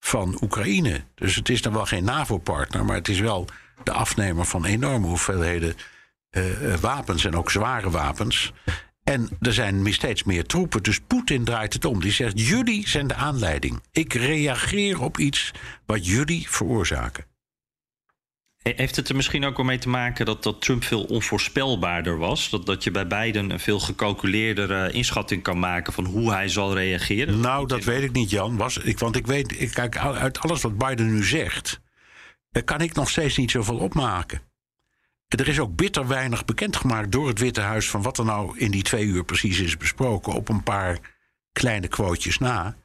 van 0.06 0.38
Oekraïne. 0.42 1.04
Dus 1.14 1.34
het 1.34 1.48
is 1.48 1.62
dan 1.62 1.72
wel 1.72 1.86
geen 1.86 2.04
NAVO-partner, 2.04 2.84
maar 2.84 2.96
het 2.96 3.08
is 3.08 3.20
wel 3.20 3.48
de 3.82 3.92
afnemer 3.92 4.44
van 4.44 4.64
enorme 4.64 5.06
hoeveelheden 5.06 5.74
uh, 6.30 6.74
wapens 6.74 7.24
en 7.24 7.36
ook 7.36 7.50
zware 7.50 7.90
wapens. 7.90 8.52
En 9.04 9.28
er 9.40 9.52
zijn 9.52 9.92
steeds 9.92 10.24
meer 10.24 10.46
troepen. 10.46 10.82
Dus 10.82 11.00
Poetin 11.00 11.44
draait 11.44 11.72
het 11.72 11.84
om. 11.84 12.00
Die 12.00 12.12
zegt: 12.12 12.48
jullie 12.48 12.88
zijn 12.88 13.06
de 13.06 13.14
aanleiding. 13.14 13.82
Ik 13.92 14.12
reageer 14.12 15.02
op 15.02 15.18
iets 15.18 15.52
wat 15.86 16.06
jullie 16.06 16.50
veroorzaken. 16.50 17.24
Heeft 18.74 18.96
het 18.96 19.08
er 19.08 19.16
misschien 19.16 19.44
ook 19.44 19.56
wel 19.56 19.66
mee 19.66 19.78
te 19.78 19.88
maken 19.88 20.26
dat, 20.26 20.42
dat 20.42 20.60
Trump 20.60 20.84
veel 20.84 21.04
onvoorspelbaarder 21.04 22.18
was? 22.18 22.50
Dat, 22.50 22.66
dat 22.66 22.84
je 22.84 22.90
bij 22.90 23.06
Biden 23.06 23.50
een 23.50 23.60
veel 23.60 23.80
gecalculeerdere 23.80 24.92
inschatting 24.92 25.42
kan 25.42 25.58
maken 25.58 25.92
van 25.92 26.04
hoe 26.04 26.32
hij 26.32 26.48
zal 26.48 26.74
reageren? 26.74 27.40
Nou, 27.40 27.66
dat 27.66 27.84
weet 27.84 28.02
ik 28.02 28.12
niet, 28.12 28.30
Jan. 28.30 28.56
Was, 28.56 28.78
ik, 28.78 28.98
want 28.98 29.16
ik 29.16 29.26
weet, 29.26 29.60
ik, 29.60 29.70
kijk, 29.70 29.98
uit 29.98 30.38
alles 30.38 30.62
wat 30.62 30.78
Biden 30.78 31.14
nu 31.14 31.24
zegt, 31.24 31.80
kan 32.64 32.80
ik 32.80 32.94
nog 32.94 33.10
steeds 33.10 33.36
niet 33.36 33.50
zoveel 33.50 33.78
opmaken. 33.78 34.40
Er 35.28 35.48
is 35.48 35.58
ook 35.58 35.76
bitter 35.76 36.06
weinig 36.06 36.44
bekendgemaakt 36.44 37.12
door 37.12 37.28
het 37.28 37.38
Witte 37.38 37.60
Huis 37.60 37.90
van 37.90 38.02
wat 38.02 38.18
er 38.18 38.24
nou 38.24 38.58
in 38.58 38.70
die 38.70 38.82
twee 38.82 39.04
uur 39.04 39.24
precies 39.24 39.60
is 39.60 39.76
besproken, 39.76 40.32
op 40.32 40.48
een 40.48 40.62
paar 40.62 40.98
kleine 41.52 41.88
quotejes 41.88 42.38
na. 42.38 42.76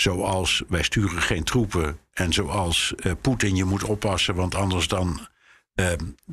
Zoals 0.00 0.62
wij 0.68 0.82
sturen 0.82 1.22
geen 1.22 1.44
troepen 1.44 1.98
en 2.12 2.32
zoals 2.32 2.92
uh, 2.96 3.12
Poetin 3.20 3.56
je 3.56 3.64
moet 3.64 3.84
oppassen, 3.84 4.34
want 4.34 4.54
anders 4.54 4.88
dan, 4.88 5.28
uh, 5.74 5.92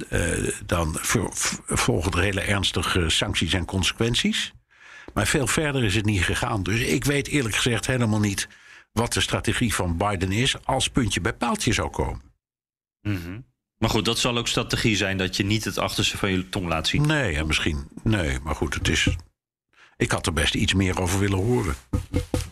uh, 0.09 0.51
dan 0.65 0.97
volgen 1.65 2.11
er 2.11 2.19
hele 2.19 2.41
ernstige 2.41 3.09
sancties 3.09 3.53
en 3.53 3.65
consequenties. 3.65 4.53
Maar 5.13 5.27
veel 5.27 5.47
verder 5.47 5.83
is 5.83 5.95
het 5.95 6.05
niet 6.05 6.23
gegaan. 6.23 6.63
Dus 6.63 6.79
ik 6.79 7.03
weet 7.03 7.27
eerlijk 7.27 7.55
gezegd 7.55 7.87
helemaal 7.87 8.19
niet 8.19 8.47
wat 8.91 9.13
de 9.13 9.21
strategie 9.21 9.73
van 9.73 9.97
Biden 9.97 10.31
is 10.31 10.65
als 10.65 10.89
puntje 10.89 11.21
bij 11.21 11.33
paaltje 11.33 11.73
zou 11.73 11.89
komen. 11.89 12.21
Mm 13.01 13.45
Maar 13.77 13.89
goed, 13.89 14.05
dat 14.05 14.19
zal 14.19 14.37
ook 14.37 14.47
strategie 14.47 14.95
zijn 14.95 15.17
dat 15.17 15.37
je 15.37 15.43
niet 15.43 15.63
het 15.63 15.77
achterste 15.77 16.17
van 16.17 16.31
je 16.31 16.49
tong 16.49 16.67
laat 16.67 16.87
zien. 16.87 17.07
Nee, 17.07 17.35
en 17.35 17.47
misschien. 17.47 17.87
Nee, 18.03 18.39
maar 18.39 18.55
goed, 18.55 18.73
het 18.73 18.87
is. 18.87 19.07
Ik 19.97 20.11
had 20.11 20.25
er 20.25 20.33
best 20.33 20.55
iets 20.55 20.73
meer 20.73 21.01
over 21.01 21.19
willen 21.19 21.37
horen. 21.37 21.75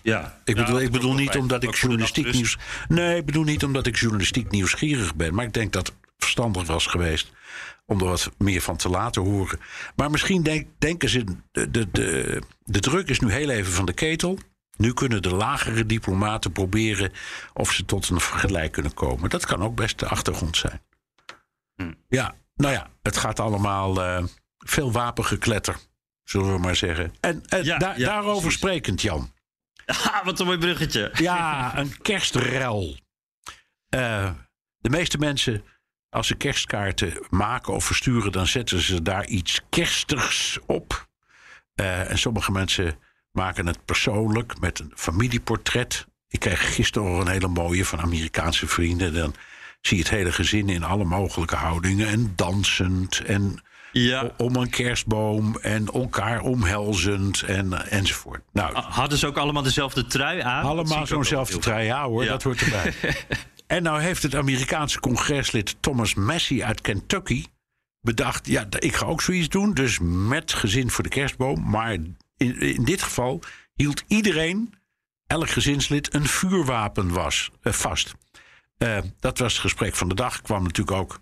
Ja, 0.02 0.42
ik 0.44 0.56
bedoel, 0.56 0.82
ik 0.82 0.92
bedoel 0.92 1.14
niet 1.14 1.38
omdat 1.38 1.64
ik 1.64 1.76
journalistiek 1.76 2.34
nieuws. 2.34 2.58
Nee, 2.88 3.18
ik 3.18 3.26
bedoel 3.26 3.44
niet 3.44 3.64
omdat 3.64 3.88
ik 3.88 3.98
journalistiek 3.98 4.52
nieuwsgierig 4.52 5.16
ben. 5.16 5.34
Maar 5.34 5.46
ik 5.46 5.54
denk 5.54 5.74
dat 5.74 5.88
het 5.88 5.96
verstandig 6.18 6.68
was 6.68 6.86
geweest 6.86 7.32
om 7.86 8.00
er 8.00 8.06
wat 8.06 8.32
meer 8.38 8.62
van 8.62 8.78
te 8.78 8.90
laten 8.90 9.22
horen. 9.22 9.60
Maar 9.96 10.12
misschien 10.12 10.44
denk, 10.44 10.68
denken 10.78 11.10
ze. 11.10 11.24
De, 11.52 11.72
de, 11.72 11.92
de, 11.92 12.42
de 12.64 12.80
druk 12.80 13.10
is 13.10 13.20
nu 13.20 13.32
heel 13.32 13.50
even 13.50 13.74
van 13.74 13.86
de 13.86 13.94
ketel. 13.94 14.40
Nu 14.78 14.94
kunnen 14.94 15.22
de 15.22 15.36
lagere 15.36 15.86
diplomaten 15.86 16.52
proberen 16.52 17.12
of 17.54 17.72
ze 17.72 17.86
tot 17.86 18.10
een 18.10 18.20
vergelijk 18.20 18.72
kunnen 18.72 18.94
komen. 18.94 19.30
Dat 19.30 19.46
kan 19.46 19.64
ook 19.64 19.76
best 19.76 20.00
de 20.00 20.08
achtergrond 20.08 20.58
zijn. 20.58 20.82
Hm. 21.76 21.94
Ja, 22.08 22.36
nou 22.56 22.74
ja, 22.74 22.90
het 23.02 23.18
gaat 23.18 23.40
allemaal 23.40 24.04
uh, 24.04 24.24
veel 24.58 24.92
wapengekletter, 24.92 25.76
zullen 26.26 26.54
we 26.54 26.60
maar 26.60 26.76
zeggen. 26.76 27.14
En, 27.20 27.44
daarover 27.98 28.52
sprekend, 28.52 29.02
Jan. 29.02 29.34
Ah, 29.86 30.26
wat 30.26 30.40
een 30.40 30.46
mooi 30.46 30.58
bruggetje. 30.58 31.12
Ja, 31.14 31.78
een 31.78 32.02
kerstrel. 32.02 32.98
Uh, 33.96 34.32
de 34.78 34.90
meeste 34.90 35.18
mensen, 35.18 35.64
als 36.10 36.28
ze 36.28 36.36
kerstkaarten 36.36 37.26
maken 37.30 37.74
of 37.74 37.86
versturen, 37.86 38.32
dan 38.32 38.48
zetten 38.48 38.82
ze 38.82 39.02
daar 39.02 39.26
iets 39.26 39.62
kerstigs 39.70 40.60
op. 40.66 41.08
Uh, 41.76 42.10
en 42.10 42.18
sommige 42.18 42.52
mensen 42.52 43.00
maken 43.32 43.66
het 43.66 43.86
persoonlijk 43.86 44.60
met 44.60 44.80
een 44.80 44.92
familieportret. 44.96 46.08
Ik 46.28 46.40
kreeg 46.40 46.76
gisteren 46.76 47.12
nog 47.12 47.22
een 47.22 47.32
hele 47.32 47.48
mooie 47.48 47.86
van 47.86 48.02
Amerikaanse 48.02 48.68
vrienden. 48.68 49.14
Dan 49.14 49.36
zie 49.82 49.98
je 49.98 50.04
het 50.04 50.12
hele 50.12 50.32
gezin 50.32 50.70
in 50.70 50.84
alle 50.84 51.04
mogelijke 51.04 51.56
houdingen 51.56 52.08
en 52.08 52.34
dansend 52.36 53.20
en 53.20 53.64
ja. 54.02 54.32
om 54.38 54.56
een 54.56 54.70
kerstboom 54.70 55.58
en 55.62 55.86
elkaar 55.86 56.42
omhelzend 56.42 57.42
en, 57.42 57.90
enzovoort. 57.90 58.42
Nou, 58.52 58.76
Hadden 58.76 59.18
ze 59.18 59.28
ook 59.28 59.38
allemaal 59.38 59.64
dezelfde 59.64 60.06
trui 60.06 60.42
aan? 60.42 60.64
Allemaal 60.64 61.08
zo'nzelfde 61.08 61.58
trui, 61.58 61.86
ja 61.86 62.06
hoor, 62.06 62.26
dat 62.26 62.44
hoort 62.44 62.62
erbij. 62.62 62.94
en 63.68 63.84
nou 63.84 64.02
heeft 64.02 64.24
het 64.24 64.36
Amerikaanse 64.36 65.00
congreslid 65.00 65.76
Thomas 65.80 66.14
Massey 66.14 66.64
uit 66.64 66.82
Kentucky 66.82 67.46
bedacht... 68.02 68.48
ja, 68.48 68.66
ik 68.80 68.96
ga 68.96 69.06
ook 69.06 69.22
zoiets 69.22 69.50
doen, 69.50 69.74
dus 69.74 70.00
met 70.02 70.54
gezin 70.54 70.90
voor 70.90 71.04
de 71.04 71.10
kerstboom... 71.10 71.70
maar 71.70 71.94
in, 71.94 72.60
in 72.60 72.84
dit 72.84 73.02
geval 73.02 73.40
hield 73.74 74.04
iedereen, 74.08 74.74
elk 75.28 75.50
gezinslid, 75.50 76.14
een 76.14 76.28
vuurwapen 76.28 77.14
was, 77.14 77.52
uh, 77.64 77.74
vast. 77.74 78.14
Uh, 78.78 78.98
dat 79.20 79.38
was 79.38 79.54
het 79.54 79.62
gesprek 79.62 79.96
van 79.96 80.10
de 80.10 80.16
dag. 80.16 80.42
Kwam 80.42 80.64
natuurlijk 80.64 80.98
ook 80.98 81.22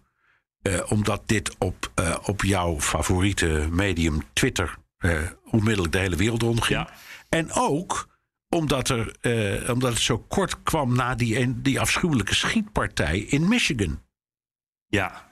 uh, 0.63 0.91
omdat 0.91 1.21
dit 1.25 1.55
op, 1.57 1.91
op 2.25 2.43
jouw 2.43 2.81
favoriete 2.81 3.67
medium 3.71 4.23
Twitter 4.33 4.77
onmiddellijk 5.43 5.93
de 5.93 5.99
hele 5.99 6.15
wereld 6.15 6.41
rondging. 6.41 6.79
Ja. 6.79 6.89
En 7.29 7.51
ook 7.51 8.07
omdat, 8.49 8.89
er, 8.89 9.15
omdat 9.71 9.93
het 9.93 10.01
zo 10.01 10.17
kort 10.17 10.63
kwam 10.63 10.95
na 10.95 11.15
die, 11.15 11.61
die 11.61 11.79
afschuwelijke 11.79 12.35
schietpartij 12.35 13.19
in 13.19 13.47
Michigan. 13.47 14.01
Ja, 14.87 15.27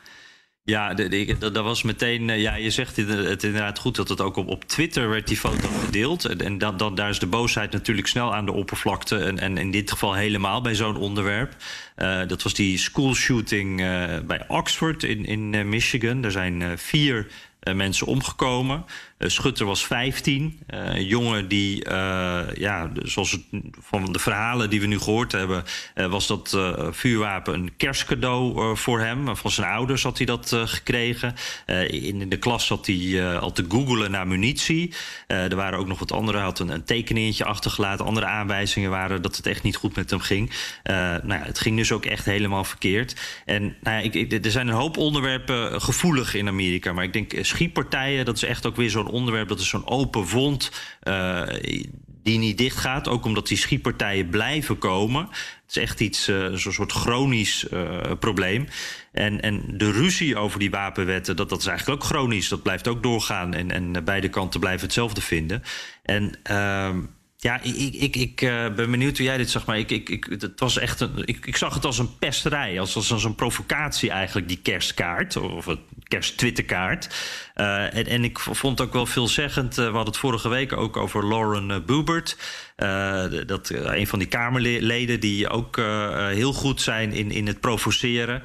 ja, 0.63 0.93
dat 1.39 1.63
was 1.63 1.84
meteen. 1.84 2.30
Eh, 2.30 2.41
ja, 2.41 2.56
je 2.56 2.69
zegt 2.69 2.95
het 2.95 3.43
inderdaad 3.43 3.80
goed 3.80 3.95
dat 3.95 4.10
het 4.10 4.21
ook 4.21 4.36
op, 4.36 4.47
op 4.47 4.63
Twitter 4.63 5.10
werd 5.10 5.28
die 5.28 5.38
foto 5.38 5.67
gedeeld. 5.86 6.26
En, 6.26 6.41
en 6.41 6.58
dat, 6.58 6.80
dat, 6.80 6.97
daar 6.97 7.10
is 7.10 7.19
de 7.19 7.28
boosheid 7.28 7.71
natuurlijk 7.71 8.08
snel 8.08 8.36
aan 8.36 8.45
de 8.45 8.52
oppervlakte. 8.52 9.17
En, 9.17 9.39
en 9.39 9.58
in 9.58 9.71
dit 9.71 9.91
geval 9.91 10.13
helemaal 10.13 10.62
bij 10.62 10.76
zo'n 10.76 10.97
onderwerp. 10.97 11.56
Uh, 11.97 12.28
dat 12.28 12.43
was 12.43 12.54
die 12.54 12.78
school 12.78 13.13
shooting 13.15 13.82
uh, 13.82 14.19
bij 14.19 14.43
Oxford 14.47 15.04
in, 15.04 15.26
in 15.26 15.69
Michigan. 15.69 16.24
Er 16.24 16.32
zijn 16.32 16.78
vier 16.78 17.28
mensen 17.74 18.08
omgekomen. 18.08 18.86
Uh, 19.22 19.30
Schutter 19.30 19.66
was 19.66 19.86
15. 19.86 20.60
Uh, 20.70 20.80
een 20.96 21.06
jongen 21.06 21.48
die, 21.48 21.90
ja, 22.60 22.92
zoals 23.04 23.38
van 23.80 24.12
de 24.12 24.20
verhalen 24.20 24.70
die 24.70 24.82
we 24.82 24.88
nu 24.88 25.00
gehoord 25.00 25.32
hebben, 25.32 25.64
was 25.96 26.28
dat 26.28 26.58
vuurwapen 26.92 27.54
een 27.54 27.72
kerstcadeau 27.78 28.78
voor 28.78 29.00
hem. 29.00 29.36
Van 29.38 29.52
zijn 29.52 29.72
ouders 29.72 30.04
had 30.04 30.18
hij 30.18 30.26
dat 30.26 30.56
gekregen. 30.66 31.36
in, 31.88 32.30
de 32.30 32.38
klas 32.38 32.66
zat 32.66 32.86
hij 32.86 33.36
al 33.38 33.52
te 33.52 33.66
googelen 33.70 34.12
naar 34.12 34.28
munitie. 34.28 34.94
er 35.28 35.56
waren 35.56 35.80
ook 35.80 35.88
nog 35.88 36.00
wat 36.00 36.12
andere, 36.12 36.38
had 36.38 36.60
een, 36.60 36.84
tekeningetje 36.84 37.46
achtergelaten. 37.46 38.06
Andere 38.06 38.26
aanwijzingen 38.26 38.90
waren 38.90 39.22
dat 39.22 39.38
het 39.38 39.46
echt 39.46 39.64
niet 39.64 39.76
goed 39.76 39.96
met 39.96 40.10
hem 40.10 40.20
ging. 40.20 40.52
nou 40.84 41.28
ja, 41.28 41.44
het 41.44 41.60
ging 41.60 41.78
dus 41.78 41.92
ook 41.92 42.06
echt 42.06 42.26
helemaal 42.26 42.64
verkeerd. 42.64 43.16
En 43.46 43.76
nou 43.82 44.04
ja, 44.04 44.12
ik, 44.12 44.46
er 44.46 44.52
zijn 44.52 44.68
een 44.68 44.74
hoop 44.74 44.98
onderwerpen 44.98 45.82
gevoelig 45.82 46.34
in 46.34 46.48
Amerika, 46.48 46.94
maar 46.94 47.04
ik 47.04 47.14
denk 47.14 47.34
schietpartijen, 47.42 48.26
dat 48.26 48.36
is 48.36 48.44
echt 48.44 48.66
ook 48.66 48.76
weer 48.76 48.90
zo'n 48.90 49.11
onderwerp. 49.12 49.47
Dat 49.47 49.60
is 49.60 49.69
zo'n 49.69 49.88
open 49.88 50.28
wond 50.28 50.71
uh, 51.04 51.43
die 52.24 52.38
niet 52.38 52.58
dicht 52.58 52.78
gaat. 52.78 53.08
Ook 53.08 53.26
omdat 53.26 53.47
die 53.47 53.58
schietpartijen 53.58 54.30
blijven 54.30 54.78
komen. 54.78 55.28
Het 55.32 55.76
is 55.76 55.78
echt 55.78 56.00
iets, 56.00 56.30
uh, 56.30 56.54
zo'n 56.54 56.74
soort 56.74 56.91
chronisch 56.91 57.67
uh, 57.74 58.00
probleem. 58.19 58.67
En, 59.12 59.41
en 59.41 59.63
de 59.78 59.91
ruzie 59.91 60.38
over 60.38 60.60
die 60.60 60.69
wapenwetten, 60.69 61.36
dat, 61.36 61.50
dat 61.50 61.60
is 61.60 61.67
eigenlijk 61.67 62.02
ook 62.02 62.10
chronisch. 62.10 62.50
Dat 62.50 62.63
blijft 62.63 62.88
ook 62.88 63.04
doorgaan. 63.04 63.54
En, 63.54 63.71
en 63.71 64.04
beide 64.04 64.30
kanten 64.30 64.60
blijven 64.60 64.84
hetzelfde 64.84 65.21
vinden. 65.21 65.63
En. 66.04 66.39
Uh, 66.52 66.89
ja, 67.43 67.62
ik, 67.62 67.93
ik, 67.93 68.15
ik 68.15 68.36
ben 68.76 68.91
benieuwd 68.91 69.17
hoe 69.17 69.26
jij 69.26 69.38
dit 69.38 69.50
zag. 69.50 69.65
Maar 69.65 69.78
ik, 69.78 69.91
ik, 69.91 70.10
ik, 70.10 70.28
het 70.30 70.60
was 70.60 70.78
echt 70.78 71.00
een, 71.00 71.12
ik, 71.26 71.45
ik 71.45 71.58
zag 71.58 71.74
het 71.74 71.86
als 71.86 71.97
een 71.97 72.17
pesterij. 72.17 72.80
Als, 72.80 73.12
als, 73.12 73.24
een 73.24 73.36
provocatie 73.36 74.10
eigenlijk, 74.10 74.47
die 74.47 74.60
kerstkaart. 74.62 75.36
Of 75.36 75.65
het 75.65 75.80
kersttwitterkaart. 76.08 77.10
Uh, 77.62 78.12
en, 78.12 78.24
ik 78.24 78.39
vond 78.39 78.82
ook 78.82 78.93
wel 78.93 79.06
veelzeggend. 79.06 79.71
Uh, 79.71 79.86
we 79.86 79.91
hadden 79.91 80.06
het 80.06 80.17
vorige 80.17 80.50
week 80.50 80.74
ook 80.74 80.97
over 80.97 81.28
Lauren 81.28 81.69
uh, 81.69 81.78
Boebert. 81.86 82.38
dat, 83.45 83.69
een 83.69 84.08
van 84.08 84.19
die 84.19 84.28
Kamerleden 84.28 85.19
die 85.19 85.50
ook 85.50 85.76
heel 86.32 86.54
goed 86.54 86.82
zijn 86.82 87.13
in, 87.13 87.32
in 87.32 87.47
het 87.47 87.60
provoceren. 87.60 88.41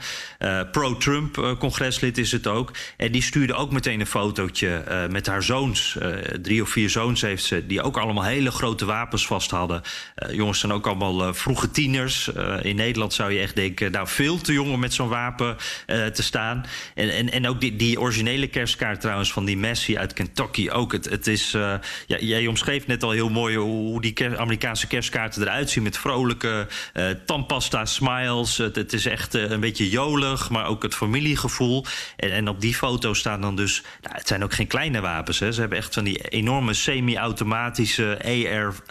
Pro-Trump-congreslid 0.72 2.18
is 2.18 2.32
het 2.32 2.46
ook. 2.46 2.72
En 2.96 3.12
die 3.12 3.22
stuurde 3.22 3.54
ook 3.54 3.72
meteen 3.72 4.00
een 4.00 4.06
fotootje 4.06 4.82
met 5.10 5.26
haar 5.26 5.42
zoons. 5.42 5.98
drie 6.42 6.62
of 6.62 6.68
vier 6.68 6.90
zoons 6.90 7.20
heeft 7.20 7.44
ze, 7.44 7.66
die 7.66 7.82
ook 7.82 7.96
allemaal 7.96 8.24
hele 8.24 8.50
grote 8.50 8.84
wapens 8.84 9.26
vast 9.26 9.50
hadden. 9.50 9.82
jongens 10.30 10.60
zijn 10.60 10.72
ook 10.72 10.86
allemaal 10.86 11.34
vroege 11.34 11.70
tieners. 11.70 12.30
in 12.62 12.76
Nederland 12.76 13.12
zou 13.12 13.32
je 13.32 13.40
echt 13.40 13.56
denken, 13.56 13.92
nou 13.92 14.08
veel 14.08 14.40
te 14.40 14.52
jong 14.52 14.72
om 14.72 14.80
met 14.80 14.94
zo'n 14.94 15.08
wapen 15.08 15.56
te 15.86 16.22
staan. 16.22 16.64
En, 16.94 17.10
en, 17.10 17.30
en 17.30 17.48
ook 17.48 17.60
die, 17.60 17.76
die 17.76 18.00
originele 18.00 18.46
kerstkaart 18.46 19.04
trouwens 19.06 19.32
van 19.32 19.44
die 19.44 19.56
Messi 19.56 19.98
uit 19.98 20.12
Kentucky 20.12 20.68
ook. 20.70 20.92
Het, 20.92 21.04
het 21.04 21.26
is, 21.26 21.54
uh, 21.54 21.74
ja, 22.06 22.18
jij 22.18 22.46
omschreef 22.46 22.86
net 22.86 23.02
al 23.02 23.10
heel 23.10 23.28
mooi 23.28 23.56
hoe 23.56 24.00
die 24.00 24.38
Amerikaanse 24.38 24.86
kerstkaarten 24.86 25.42
eruit 25.42 25.70
zien. 25.70 25.82
Met 25.82 25.98
vrolijke 25.98 26.66
uh, 26.94 27.04
tandpasta 27.26 27.84
smiles. 27.84 28.56
Het, 28.56 28.92
is 28.92 29.06
echt 29.06 29.34
uh, 29.34 29.50
een 29.50 29.60
beetje 29.60 29.90
jolig, 29.90 30.50
maar 30.50 30.66
ook 30.66 30.82
het 30.82 30.94
familiegevoel. 30.94 31.84
En, 32.16 32.30
en 32.32 32.48
op 32.48 32.60
die 32.60 32.74
foto 32.74 33.14
staan 33.14 33.40
dan 33.40 33.56
dus... 33.56 33.82
Nou, 34.02 34.16
het 34.16 34.28
zijn 34.28 34.44
ook 34.44 34.52
geen 34.52 34.66
kleine 34.66 35.00
wapens. 35.00 35.38
Hè. 35.38 35.52
Ze 35.52 35.60
hebben 35.60 35.78
echt 35.78 35.94
van 35.94 36.04
die 36.04 36.28
enorme 36.28 36.74
semi-automatische 36.74 38.18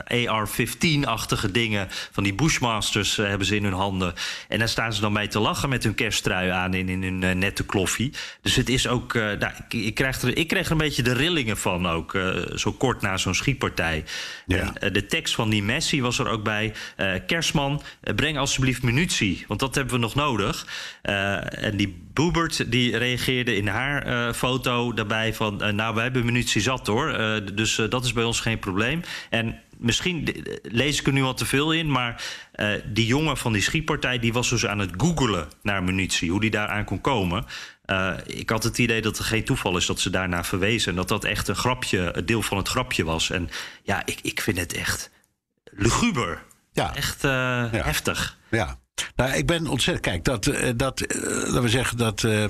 AR-15-achtige 0.08 1.52
dingen. 1.52 1.88
Van 2.12 2.24
die 2.24 2.34
Bushmasters 2.34 3.16
hebben 3.16 3.48
ze 3.48 3.56
in 3.56 3.64
hun 3.64 3.74
handen. 3.74 4.14
En 4.48 4.60
daar 4.60 4.70
staan 4.70 4.94
ze 4.94 5.02
dan 5.02 5.14
bij 5.14 5.28
te 5.28 5.40
lachen 5.40 5.70
met 5.70 5.84
hun 5.84 5.96
kersttrui 5.96 6.50
aan 6.50 6.74
in, 6.74 6.90
in 6.90 7.04
hun 7.04 7.40
nette 7.40 7.66
kloffie. 7.66 8.14
Dus 8.42 8.56
het 8.56 8.70
is 8.70 8.88
ook... 8.88 9.14
nou, 9.14 9.52
ik, 9.68 9.74
ik 9.74 10.00
krijgt 10.06 10.24
er, 10.24 10.38
ik 10.38 10.48
kreeg 10.48 10.66
er 10.66 10.72
een 10.72 10.78
beetje 10.78 11.04
de 11.04 11.14
rillingen 11.14 11.58
van 11.58 11.88
ook, 11.88 12.14
uh, 12.14 12.38
zo 12.56 12.72
kort 12.72 13.02
na 13.02 13.18
zo'n 13.18 13.36
schietpartij. 13.36 14.04
Ja. 14.46 14.58
En, 14.58 14.88
uh, 14.88 14.94
de 14.94 15.06
tekst 15.06 15.36
van 15.36 15.50
die 15.50 15.64
Messi 15.64 16.02
was 16.02 16.20
er 16.20 16.30
ook 16.30 16.44
bij. 16.44 16.74
Uh, 16.98 17.14
Kersman, 17.28 17.82
breng 18.16 18.38
alsjeblieft 18.38 18.84
munitie, 18.84 19.46
want 19.48 19.60
dat 19.60 19.76
hebben 19.76 19.94
we 19.94 20.00
nog 20.00 20.16
nodig. 20.16 20.68
en 21.02 21.78
die 21.78 22.04
Boebert 22.14 22.72
die 22.72 22.98
reageerde 22.98 23.56
in 23.56 23.68
haar 23.68 24.34
foto 24.34 24.94
daarbij 24.94 25.34
van... 25.34 25.76
nou, 25.76 25.96
wij 25.96 26.04
hebben 26.04 26.26
munitie 26.26 26.62
zat 26.62 26.88
hoor, 26.88 27.42
dus 27.54 27.82
dat 27.90 28.06
is 28.06 28.14
bij 28.14 28.24
ons 28.24 28.40
geen 28.40 28.60
probleem. 28.60 29.02
En 29.30 29.60
misschien 29.78 30.46
lees 30.62 31.00
ik 31.00 31.08
er 31.08 31.14
nu 31.14 31.24
al 31.24 31.34
te 31.34 31.46
veel 31.46 31.74
in, 31.74 31.92
maar 31.92 32.24
uh, 32.56 32.70
die 32.86 33.06
jongen 33.06 33.38
van 33.38 33.54
die 33.54 33.62
schietpartij 33.62 34.20
die 34.20 34.34
was 34.34 34.50
dus 34.50 34.66
aan 34.66 34.80
het 34.80 34.92
googelen 34.98 35.48
naar 35.62 35.84
munitie, 35.84 36.32
hoe 36.32 36.42
die 36.42 36.50
daaraan 36.50 36.86
kon 36.86 37.02
komen. 37.02 37.46
Uh, 37.88 38.14
ik 38.26 38.50
had 38.50 38.64
het 38.64 38.78
idee 38.78 39.02
dat 39.02 39.18
het 39.18 39.28
geen 39.28 39.44
toeval 39.44 39.78
is 39.78 39.86
dat 39.86 40.00
ze 40.00 40.10
daarna 40.10 40.44
verwezen 40.44 40.90
en 40.90 40.96
dat 40.96 41.08
dat 41.08 41.24
echt 41.24 41.48
een 41.48 41.56
grapje, 41.56 42.18
een 42.18 42.26
deel 42.26 42.42
van 42.42 42.58
het 42.58 42.68
grapje 42.68 43.04
was. 43.04 43.30
En 43.30 43.50
ja, 43.84 44.02
ik, 44.06 44.20
ik 44.22 44.42
vind 44.42 44.58
het 44.58 44.74
echt 44.74 45.10
luguber. 45.64 46.44
Ja. 46.72 46.96
Echt 46.96 47.24
uh, 47.24 47.32
ja. 47.32 47.70
heftig. 47.72 48.38
Ja. 48.50 48.80
Nou, 49.16 49.34
ik 49.34 49.46
ben 49.46 49.68
ontzettend. 49.68 50.06
Kijk, 50.06 50.24
dat, 50.24 50.44
dat 50.76 51.16
laten 51.24 51.62
we 51.62 51.70
zeggen 51.70 51.98
dat 51.98 52.24
uh, 52.24 52.46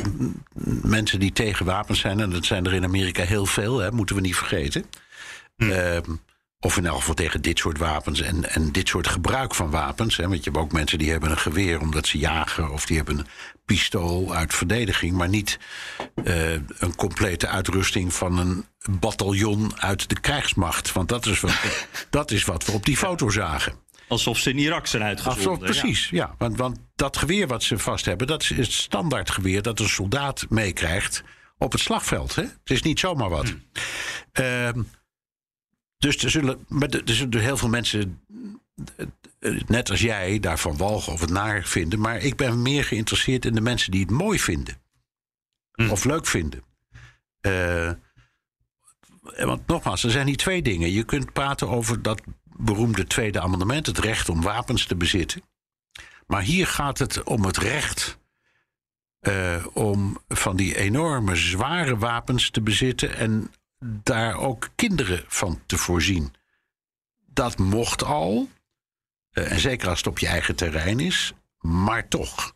mensen 0.81 1.19
die 1.19 1.31
tegen 1.31 1.65
wapens 1.65 1.99
zijn, 1.99 2.19
en 2.19 2.29
dat 2.29 2.45
zijn 2.45 2.65
er 2.65 2.73
in 2.73 2.83
Amerika 2.83 3.23
heel 3.23 3.45
veel, 3.45 3.79
hè, 3.79 3.91
moeten 3.91 4.15
we 4.15 4.21
niet 4.21 4.35
vergeten. 4.35 4.85
Hm. 5.55 5.63
Uh, 5.63 5.97
of 6.59 6.77
in 6.77 6.85
elk 6.85 6.97
geval 6.97 7.13
tegen 7.13 7.41
dit 7.41 7.59
soort 7.59 7.77
wapens 7.77 8.21
en, 8.21 8.49
en 8.49 8.71
dit 8.71 8.87
soort 8.87 9.07
gebruik 9.07 9.55
van 9.55 9.69
wapens. 9.69 10.17
Hè. 10.17 10.27
Want 10.27 10.43
je 10.43 10.49
hebt 10.49 10.63
ook 10.63 10.71
mensen 10.71 10.97
die 10.97 11.11
hebben 11.11 11.31
een 11.31 11.37
geweer 11.37 11.79
omdat 11.79 12.07
ze 12.07 12.17
jagen. 12.17 12.71
Of 12.71 12.85
die 12.85 12.97
hebben 12.97 13.27
pistool 13.65 14.35
uit 14.35 14.53
verdediging. 14.53 15.13
Maar 15.13 15.29
niet 15.29 15.59
uh, 16.23 16.51
een 16.53 16.95
complete 16.95 17.47
uitrusting 17.47 18.13
van 18.13 18.37
een 18.37 18.65
bataljon 18.99 19.81
uit 19.81 20.09
de 20.09 20.19
krijgsmacht. 20.19 20.91
Want 20.91 21.09
dat 21.09 21.25
is 21.25 21.39
wat, 21.39 21.61
dat 22.09 22.31
is 22.31 22.43
wat 22.43 22.65
we 22.65 22.71
op 22.71 22.85
die 22.85 22.97
foto 22.97 23.29
zagen. 23.29 23.73
Alsof 24.07 24.37
ze 24.37 24.49
in 24.49 24.57
Irak 24.57 24.87
zijn 24.87 25.03
uitgezonden. 25.03 25.67
Alsof, 25.67 25.81
precies, 25.81 26.09
ja. 26.09 26.17
ja. 26.17 26.35
Want, 26.37 26.57
want 26.57 26.79
dat 26.95 27.17
geweer 27.17 27.47
wat 27.47 27.63
ze 27.63 27.77
vast 27.77 28.05
hebben... 28.05 28.27
dat 28.27 28.41
is 28.41 28.49
het 28.49 28.71
standaard 28.71 29.29
geweer 29.29 29.61
dat 29.61 29.79
een 29.79 29.89
soldaat 29.89 30.45
meekrijgt 30.49 31.23
op 31.57 31.71
het 31.71 31.81
slagveld. 31.81 32.35
Hè? 32.35 32.41
Het 32.41 32.69
is 32.69 32.81
niet 32.81 32.99
zomaar 32.99 33.29
wat. 33.29 33.47
Hmm. 33.47 33.63
Uh, 34.41 34.69
dus 35.97 36.23
er 36.23 36.29
zullen, 36.29 36.65
er 37.05 37.15
zullen 37.15 37.41
heel 37.41 37.57
veel 37.57 37.69
mensen, 37.69 38.21
net 39.67 39.89
als 39.89 40.01
jij, 40.01 40.39
daarvan 40.39 40.77
walgen 40.77 41.13
of 41.13 41.19
het 41.19 41.29
naar 41.29 41.63
vinden. 41.63 41.99
Maar 41.99 42.17
ik 42.17 42.35
ben 42.35 42.61
meer 42.61 42.83
geïnteresseerd 42.83 43.45
in 43.45 43.53
de 43.53 43.61
mensen 43.61 43.91
die 43.91 44.01
het 44.01 44.11
mooi 44.11 44.39
vinden. 44.39 44.77
Hm. 45.71 45.89
Of 45.89 46.03
leuk 46.03 46.25
vinden. 46.25 46.63
Uh, 47.41 47.91
want 49.21 49.67
nogmaals, 49.67 50.03
er 50.03 50.11
zijn 50.11 50.27
hier 50.27 50.37
twee 50.37 50.61
dingen. 50.61 50.91
Je 50.91 51.03
kunt 51.03 51.33
praten 51.33 51.69
over 51.69 52.01
dat 52.01 52.21
beroemde 52.43 53.07
Tweede 53.07 53.39
Amendement, 53.39 53.85
het 53.85 53.99
recht 53.99 54.29
om 54.29 54.41
wapens 54.41 54.85
te 54.85 54.95
bezitten. 54.95 55.41
Maar 56.27 56.41
hier 56.41 56.67
gaat 56.67 56.97
het 56.97 57.23
om 57.23 57.45
het 57.45 57.57
recht 57.57 58.17
uh, 59.21 59.65
om 59.73 60.17
van 60.27 60.55
die 60.55 60.77
enorme 60.77 61.35
zware 61.35 61.97
wapens 61.97 62.49
te 62.49 62.61
bezitten 62.61 63.15
en 63.15 63.51
daar 63.79 64.35
ook 64.35 64.69
kinderen 64.75 65.23
van 65.27 65.61
te 65.65 65.77
voorzien. 65.77 66.33
Dat 67.25 67.57
mocht 67.57 68.03
al. 68.03 68.49
Uh, 69.35 69.51
en 69.51 69.59
zeker 69.59 69.89
als 69.89 69.97
het 69.97 70.07
op 70.07 70.19
je 70.19 70.27
eigen 70.27 70.55
terrein 70.55 70.99
is. 70.99 71.33
Maar 71.59 72.07
toch. 72.07 72.55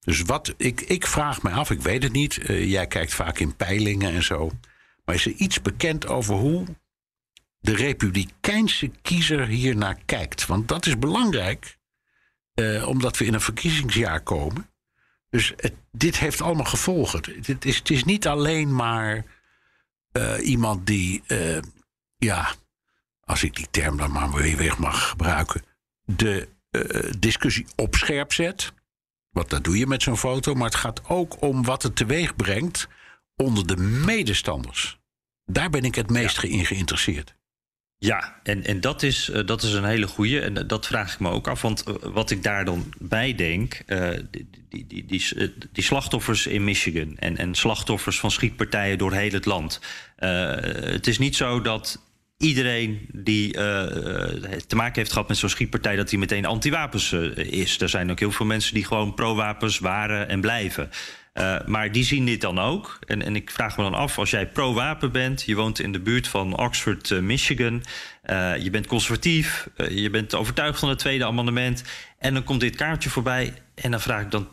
Dus 0.00 0.22
wat 0.22 0.54
ik, 0.56 0.80
ik 0.80 1.06
vraag 1.06 1.42
me 1.42 1.50
af, 1.50 1.70
ik 1.70 1.80
weet 1.80 2.02
het 2.02 2.12
niet. 2.12 2.50
Uh, 2.50 2.70
jij 2.70 2.86
kijkt 2.86 3.14
vaak 3.14 3.38
in 3.38 3.56
peilingen 3.56 4.12
en 4.12 4.22
zo. 4.22 4.50
Maar 5.04 5.14
is 5.14 5.26
er 5.26 5.32
iets 5.32 5.62
bekend 5.62 6.06
over 6.06 6.34
hoe 6.34 6.66
de 7.60 7.74
Republikeinse 7.74 8.90
kiezer 9.02 9.46
hier 9.46 9.76
naar 9.76 9.98
kijkt? 10.04 10.46
Want 10.46 10.68
dat 10.68 10.86
is 10.86 10.98
belangrijk, 10.98 11.78
uh, 12.54 12.88
omdat 12.88 13.16
we 13.16 13.24
in 13.24 13.34
een 13.34 13.40
verkiezingsjaar 13.40 14.20
komen. 14.20 14.70
Dus 15.30 15.54
dit 15.92 16.18
heeft 16.18 16.40
allemaal 16.40 16.64
gevolgen. 16.64 17.20
Het 17.42 17.64
is, 17.64 17.76
het 17.76 17.90
is 17.90 18.04
niet 18.04 18.26
alleen 18.26 18.74
maar 18.74 19.24
iemand 20.42 20.86
die, 20.86 21.22
ja, 22.16 22.54
als 23.20 23.42
ik 23.42 23.56
die 23.56 23.66
term 23.70 23.96
dan 23.96 24.12
maar 24.12 24.32
weer 24.32 24.74
mag 24.78 25.08
gebruiken, 25.08 25.62
de 26.04 26.48
uh, 26.70 27.12
discussie 27.18 27.66
op 27.76 27.94
scherp 27.94 28.32
zet. 28.32 28.72
Want 29.30 29.50
dat 29.50 29.64
doe 29.64 29.78
je 29.78 29.86
met 29.86 30.02
zo'n 30.02 30.16
foto. 30.16 30.54
Maar 30.54 30.66
het 30.66 30.74
gaat 30.74 31.08
ook 31.08 31.42
om 31.42 31.64
wat 31.64 31.82
het 31.82 31.96
teweeg 31.96 32.36
brengt 32.36 32.88
onder 33.36 33.66
de 33.66 33.76
medestanders. 33.76 34.98
Daar 35.44 35.70
ben 35.70 35.82
ik 35.82 35.94
het 35.94 36.10
meest 36.10 36.42
ja. 36.42 36.48
in 36.48 36.66
geïnteresseerd. 36.66 37.34
Ja, 37.98 38.40
en, 38.42 38.64
en 38.64 38.80
dat, 38.80 39.02
is, 39.02 39.28
uh, 39.28 39.46
dat 39.46 39.62
is 39.62 39.72
een 39.72 39.84
hele 39.84 40.06
goeie. 40.06 40.40
En 40.40 40.66
dat 40.66 40.86
vraag 40.86 41.12
ik 41.12 41.20
me 41.20 41.30
ook 41.30 41.48
af. 41.48 41.62
Want 41.62 41.88
uh, 41.88 41.94
wat 42.00 42.30
ik 42.30 42.42
daar 42.42 42.64
dan 42.64 42.92
bij 42.98 43.34
denk... 43.34 43.82
Die, 43.86 44.48
die, 44.70 44.86
die, 44.86 45.04
die, 45.06 45.54
die, 45.72 45.84
slachtoffers 45.84 46.46
in 46.46 46.64
Michigan... 46.64 47.18
En, 47.18 47.36
en 47.36 47.54
slachtoffers 47.54 48.20
van 48.20 48.30
schietpartijen 48.30 48.98
door 48.98 49.12
heel 49.12 49.30
het 49.30 49.44
land. 49.44 49.80
het 50.16 51.06
is 51.06 51.18
niet 51.18 51.36
zo 51.36 51.60
dat 51.60 52.02
iedereen 52.38 53.08
die 53.12 53.52
te 53.52 54.76
maken 54.76 54.94
heeft 54.94 55.12
gehad 55.12 55.28
met 55.28 55.36
zo'n 55.36 55.48
schietpartij... 55.48 55.96
dat 55.96 56.10
hij 56.10 56.18
meteen 56.18 56.44
anti-wapens 56.46 57.12
is. 57.36 57.80
Er 57.80 57.88
zijn 57.88 58.10
ook 58.10 58.18
heel 58.18 58.32
veel 58.32 58.46
mensen 58.46 58.74
die 58.74 58.84
gewoon 58.84 59.14
pro-wapens 59.14 59.78
waren 59.78 60.28
en 60.28 60.40
blijven. 60.40 60.90
Maar 61.66 61.92
die 61.92 62.04
zien 62.04 62.26
dit 62.26 62.40
dan 62.40 62.58
ook. 62.58 62.98
En, 63.06 63.22
en 63.22 63.36
ik 63.36 63.50
vraag 63.50 63.76
me 63.76 63.82
dan 63.82 63.94
af, 63.94 64.18
als 64.18 64.30
jij 64.30 64.48
pro-wapen 64.48 65.12
bent... 65.12 65.42
je 65.42 65.54
woont 65.54 65.80
in 65.80 65.92
de 65.92 66.00
buurt 66.00 66.28
van 66.28 66.58
Oxford, 66.58 67.20
Michigan... 67.20 67.82
Je 68.60 68.68
bent 68.70 68.86
conservatief, 68.86 69.68
je 69.88 70.10
bent 70.10 70.34
overtuigd 70.34 70.78
van 70.78 70.88
het 70.88 70.98
tweede 70.98 71.24
amendement... 71.24 71.84
en 72.18 72.34
dan 72.34 72.44
komt 72.44 72.60
dit 72.60 72.76
kaartje 72.76 73.10
voorbij 73.10 73.54
en 73.74 73.90
dan 73.90 74.00
vraag 74.00 74.22
ik 74.22 74.30
dan... 74.30 74.48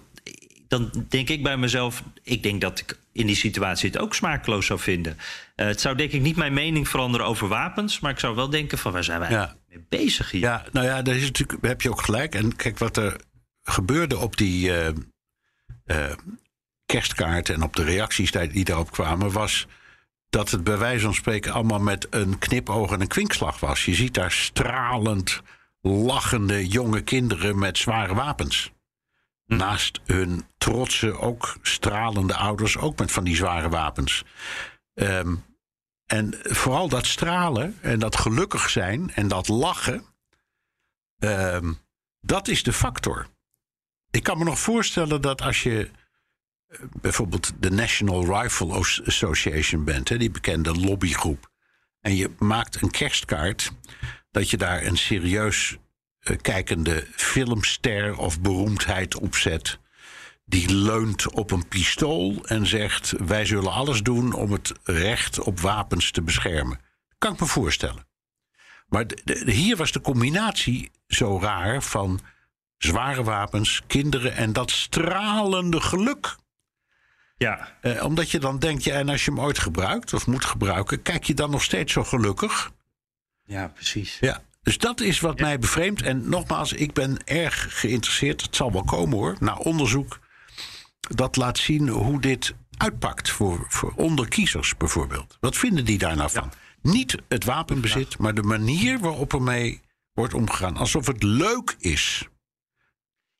dan 0.71 1.05
denk 1.09 1.29
ik 1.29 1.43
bij 1.43 1.57
mezelf, 1.57 2.03
ik 2.23 2.43
denk 2.43 2.61
dat 2.61 2.79
ik 2.79 2.99
in 3.11 3.27
die 3.27 3.35
situatie 3.35 3.89
het 3.89 3.99
ook 3.99 4.15
smaakloos 4.15 4.65
zou 4.65 4.79
vinden. 4.79 5.17
het 5.55 5.81
zou 5.81 5.95
denk 5.95 6.11
ik 6.11 6.21
niet 6.21 6.35
mijn 6.35 6.53
mening 6.53 6.87
veranderen 6.87 7.27
over 7.27 7.47
wapens... 7.47 7.99
maar 7.99 8.11
ik 8.11 8.19
zou 8.19 8.35
wel 8.35 8.49
denken 8.49 8.77
van, 8.77 8.91
waar 8.91 9.03
zijn 9.03 9.19
wij 9.19 9.29
ja. 9.29 9.55
mee 9.69 9.85
bezig 9.89 10.31
hier? 10.31 10.41
Ja, 10.41 10.65
nou 10.71 10.85
ja, 10.85 11.01
daar 11.01 11.15
is 11.15 11.21
natuurlijk, 11.21 11.65
heb 11.65 11.81
je 11.81 11.89
ook 11.89 12.01
gelijk. 12.01 12.35
En 12.35 12.55
kijk, 12.55 12.77
wat 12.77 12.97
er 12.97 13.21
gebeurde 13.63 14.17
op 14.17 14.37
die 14.37 14.71
kerstkaart 16.85 17.49
en 17.49 17.63
op 17.63 17.75
de 17.75 17.83
reacties 17.83 18.31
die 18.31 18.63
daarop 18.63 18.91
kwamen, 18.91 19.31
was 19.31 19.67
dat 20.29 20.51
het 20.51 20.63
bij 20.63 20.77
wijze 20.77 21.03
van 21.03 21.13
spreken 21.13 21.53
allemaal 21.53 21.79
met 21.79 22.07
een 22.09 22.37
knipoog 22.37 22.91
en 22.91 23.01
een 23.01 23.07
kwinkslag 23.07 23.59
was. 23.59 23.85
Je 23.85 23.93
ziet 23.93 24.13
daar 24.13 24.31
stralend 24.31 25.41
lachende 25.81 26.67
jonge 26.67 27.01
kinderen 27.01 27.59
met 27.59 27.77
zware 27.77 28.13
wapens. 28.13 28.71
Naast 29.57 29.99
hun 30.05 30.45
trotse, 30.57 31.17
ook 31.17 31.57
stralende 31.61 32.35
ouders, 32.35 32.77
ook 32.77 32.99
met 32.99 33.11
van 33.11 33.23
die 33.23 33.35
zware 33.35 33.69
wapens. 33.69 34.23
Um, 34.93 35.43
en 36.05 36.33
vooral 36.41 36.89
dat 36.89 37.05
stralen 37.05 37.77
en 37.81 37.99
dat 37.99 38.15
gelukkig 38.15 38.69
zijn 38.69 39.13
en 39.13 39.27
dat 39.27 39.47
lachen, 39.47 40.05
um, 41.19 41.79
dat 42.19 42.47
is 42.47 42.63
de 42.63 42.73
factor. 42.73 43.27
Ik 44.11 44.23
kan 44.23 44.37
me 44.37 44.43
nog 44.43 44.59
voorstellen 44.59 45.21
dat 45.21 45.41
als 45.41 45.63
je 45.63 45.91
bijvoorbeeld 47.01 47.53
de 47.59 47.71
National 47.71 48.41
Rifle 48.41 48.73
Association 49.05 49.83
bent, 49.83 50.09
hè, 50.09 50.17
die 50.17 50.31
bekende 50.31 50.79
lobbygroep, 50.79 51.51
en 51.99 52.15
je 52.15 52.31
maakt 52.37 52.81
een 52.81 52.91
kerstkaart, 52.91 53.71
dat 54.31 54.49
je 54.49 54.57
daar 54.57 54.83
een 54.85 54.97
serieus 54.97 55.77
kijkende 56.41 57.07
filmster 57.11 58.17
of 58.17 58.41
beroemdheid 58.41 59.15
op 59.15 59.35
zet. 59.35 59.79
Die 60.45 60.75
leunt 60.75 61.31
op 61.31 61.51
een 61.51 61.67
pistool 61.67 62.45
en 62.45 62.65
zegt: 62.65 63.13
Wij 63.25 63.45
zullen 63.45 63.71
alles 63.71 64.03
doen 64.03 64.33
om 64.33 64.51
het 64.51 64.73
recht 64.83 65.39
op 65.39 65.59
wapens 65.59 66.11
te 66.11 66.21
beschermen. 66.21 66.79
Kan 67.17 67.33
ik 67.33 67.39
me 67.39 67.45
voorstellen. 67.45 68.07
Maar 68.87 69.07
de, 69.07 69.21
de, 69.23 69.51
hier 69.51 69.77
was 69.77 69.91
de 69.91 70.01
combinatie 70.01 70.91
zo 71.07 71.39
raar 71.41 71.83
van 71.83 72.19
zware 72.77 73.23
wapens, 73.23 73.81
kinderen 73.87 74.35
en 74.35 74.53
dat 74.53 74.71
stralende 74.71 75.81
geluk. 75.81 76.35
Ja. 77.37 77.77
Uh, 77.81 78.03
omdat 78.03 78.31
je 78.31 78.39
dan 78.39 78.59
denkt, 78.59 78.83
ja, 78.83 78.93
en 78.93 79.09
als 79.09 79.25
je 79.25 79.31
hem 79.31 79.39
ooit 79.39 79.59
gebruikt 79.59 80.13
of 80.13 80.27
moet 80.27 80.45
gebruiken, 80.45 81.01
kijk 81.01 81.23
je 81.23 81.33
dan 81.33 81.49
nog 81.49 81.63
steeds 81.63 81.93
zo 81.93 82.03
gelukkig? 82.03 82.71
Ja, 83.45 83.67
precies. 83.67 84.17
Ja, 84.19 84.41
dus 84.61 84.77
dat 84.77 85.01
is 85.01 85.19
wat 85.19 85.39
mij 85.39 85.59
bevreemdt. 85.59 86.01
En 86.01 86.29
nogmaals, 86.29 86.73
ik 86.73 86.93
ben 86.93 87.23
erg 87.25 87.79
geïnteresseerd, 87.79 88.41
het 88.41 88.55
zal 88.55 88.71
wel 88.71 88.83
komen 88.83 89.17
hoor, 89.17 89.35
naar 89.39 89.57
onderzoek 89.57 90.19
dat 91.15 91.35
laat 91.35 91.57
zien 91.57 91.87
hoe 91.87 92.21
dit 92.21 92.53
uitpakt 92.77 93.29
voor, 93.29 93.65
voor 93.69 93.93
onderkiezers 93.95 94.77
bijvoorbeeld. 94.77 95.37
Wat 95.39 95.57
vinden 95.57 95.85
die 95.85 95.97
daar 95.97 96.15
nou 96.15 96.29
van? 96.29 96.51
Ja. 96.51 96.91
Niet 96.91 97.17
het 97.27 97.43
wapenbezit, 97.43 98.17
maar 98.17 98.33
de 98.33 98.43
manier 98.43 98.99
waarop 98.99 99.33
ermee 99.33 99.81
wordt 100.13 100.33
omgegaan. 100.33 100.77
Alsof 100.77 101.07
het 101.07 101.23
leuk 101.23 101.75
is. 101.79 102.27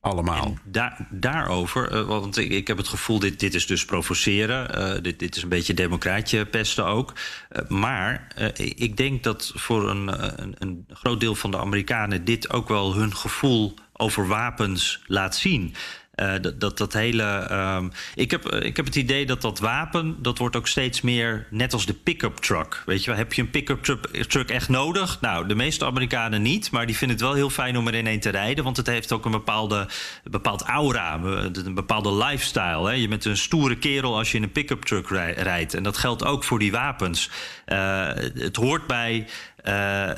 Allemaal. 0.02 0.54
Daar, 0.64 1.06
daarover, 1.10 1.92
uh, 1.92 2.06
want 2.06 2.36
ik, 2.36 2.50
ik, 2.50 2.66
heb 2.66 2.76
het 2.76 2.88
gevoel, 2.88 3.18
dit, 3.18 3.40
dit 3.40 3.54
is 3.54 3.66
dus 3.66 3.84
provoceren. 3.84 4.78
Uh, 4.78 5.02
dit, 5.02 5.18
dit, 5.18 5.36
is 5.36 5.42
een 5.42 5.48
beetje 5.48 5.74
democraatje 5.74 6.46
pesten 6.46 6.86
ook. 6.86 7.12
Uh, 7.50 7.68
maar 7.68 8.26
ik 8.56 8.96
denk 8.96 9.22
dat 9.22 9.52
voor 9.54 9.90
een, 9.90 10.08
een, 10.42 10.54
een, 10.58 10.86
groot 10.88 11.20
deel 11.20 11.34
van 11.34 11.50
de 11.50 11.58
Amerikanen 11.58 12.24
dit 12.24 12.50
ook 12.50 12.68
wel 12.68 12.94
hun 12.94 13.16
gevoel 13.16 13.74
over 13.92 14.26
wapens 14.26 15.02
laat 15.06 15.36
zien. 15.36 15.74
Uh, 16.20 16.32
dat, 16.58 16.78
dat, 16.78 16.92
hele. 16.92 17.48
Um, 17.52 17.92
ik, 18.14 18.30
heb, 18.30 18.48
ik 18.48 18.76
heb 18.76 18.86
het 18.86 18.94
idee 18.94 19.26
dat 19.26 19.42
dat 19.42 19.58
wapen. 19.58 20.22
dat 20.22 20.38
wordt 20.38 20.56
ook 20.56 20.68
steeds 20.68 21.00
meer 21.00 21.46
net 21.50 21.72
als 21.72 21.86
de 21.86 21.94
pick-up 21.94 22.36
truck. 22.36 22.82
Weet 22.86 23.04
je 23.04 23.10
wel, 23.10 23.18
heb 23.18 23.32
je 23.32 23.42
een 23.42 23.50
pick-up 23.50 23.82
truck, 23.82 24.06
truck, 24.06 24.50
echt 24.50 24.68
nodig? 24.68 25.20
Nou, 25.20 25.46
de 25.48 25.54
meeste 25.54 25.84
Amerikanen 25.84 26.42
niet. 26.42 26.70
Maar 26.70 26.86
die 26.86 26.96
vinden 26.96 27.16
het 27.16 27.26
wel 27.26 27.34
heel 27.34 27.50
fijn 27.50 27.76
om 27.76 27.88
er 27.88 28.20
te 28.20 28.30
rijden. 28.30 28.64
Want 28.64 28.76
het 28.76 28.86
heeft 28.86 29.12
ook 29.12 29.24
een 29.24 29.30
bepaalde 29.30 29.76
een 30.24 30.30
bepaald 30.30 30.62
aura. 30.62 31.20
Een 31.22 31.74
bepaalde 31.74 32.14
lifestyle. 32.14 32.86
Hè? 32.88 32.92
Je 32.92 33.08
bent 33.08 33.24
een 33.24 33.36
stoere 33.36 33.78
kerel 33.78 34.16
als 34.16 34.30
je 34.30 34.36
in 34.36 34.42
een 34.42 34.52
pick-up 34.52 34.82
truck 34.84 35.08
rijdt. 35.36 35.74
En 35.74 35.82
dat 35.82 35.96
geldt 35.96 36.24
ook 36.24 36.44
voor 36.44 36.58
die 36.58 36.72
wapens. 36.72 37.30
Het 37.64 38.56
hoort 38.56 38.86
bij 38.86 39.26
uh, 39.64 40.10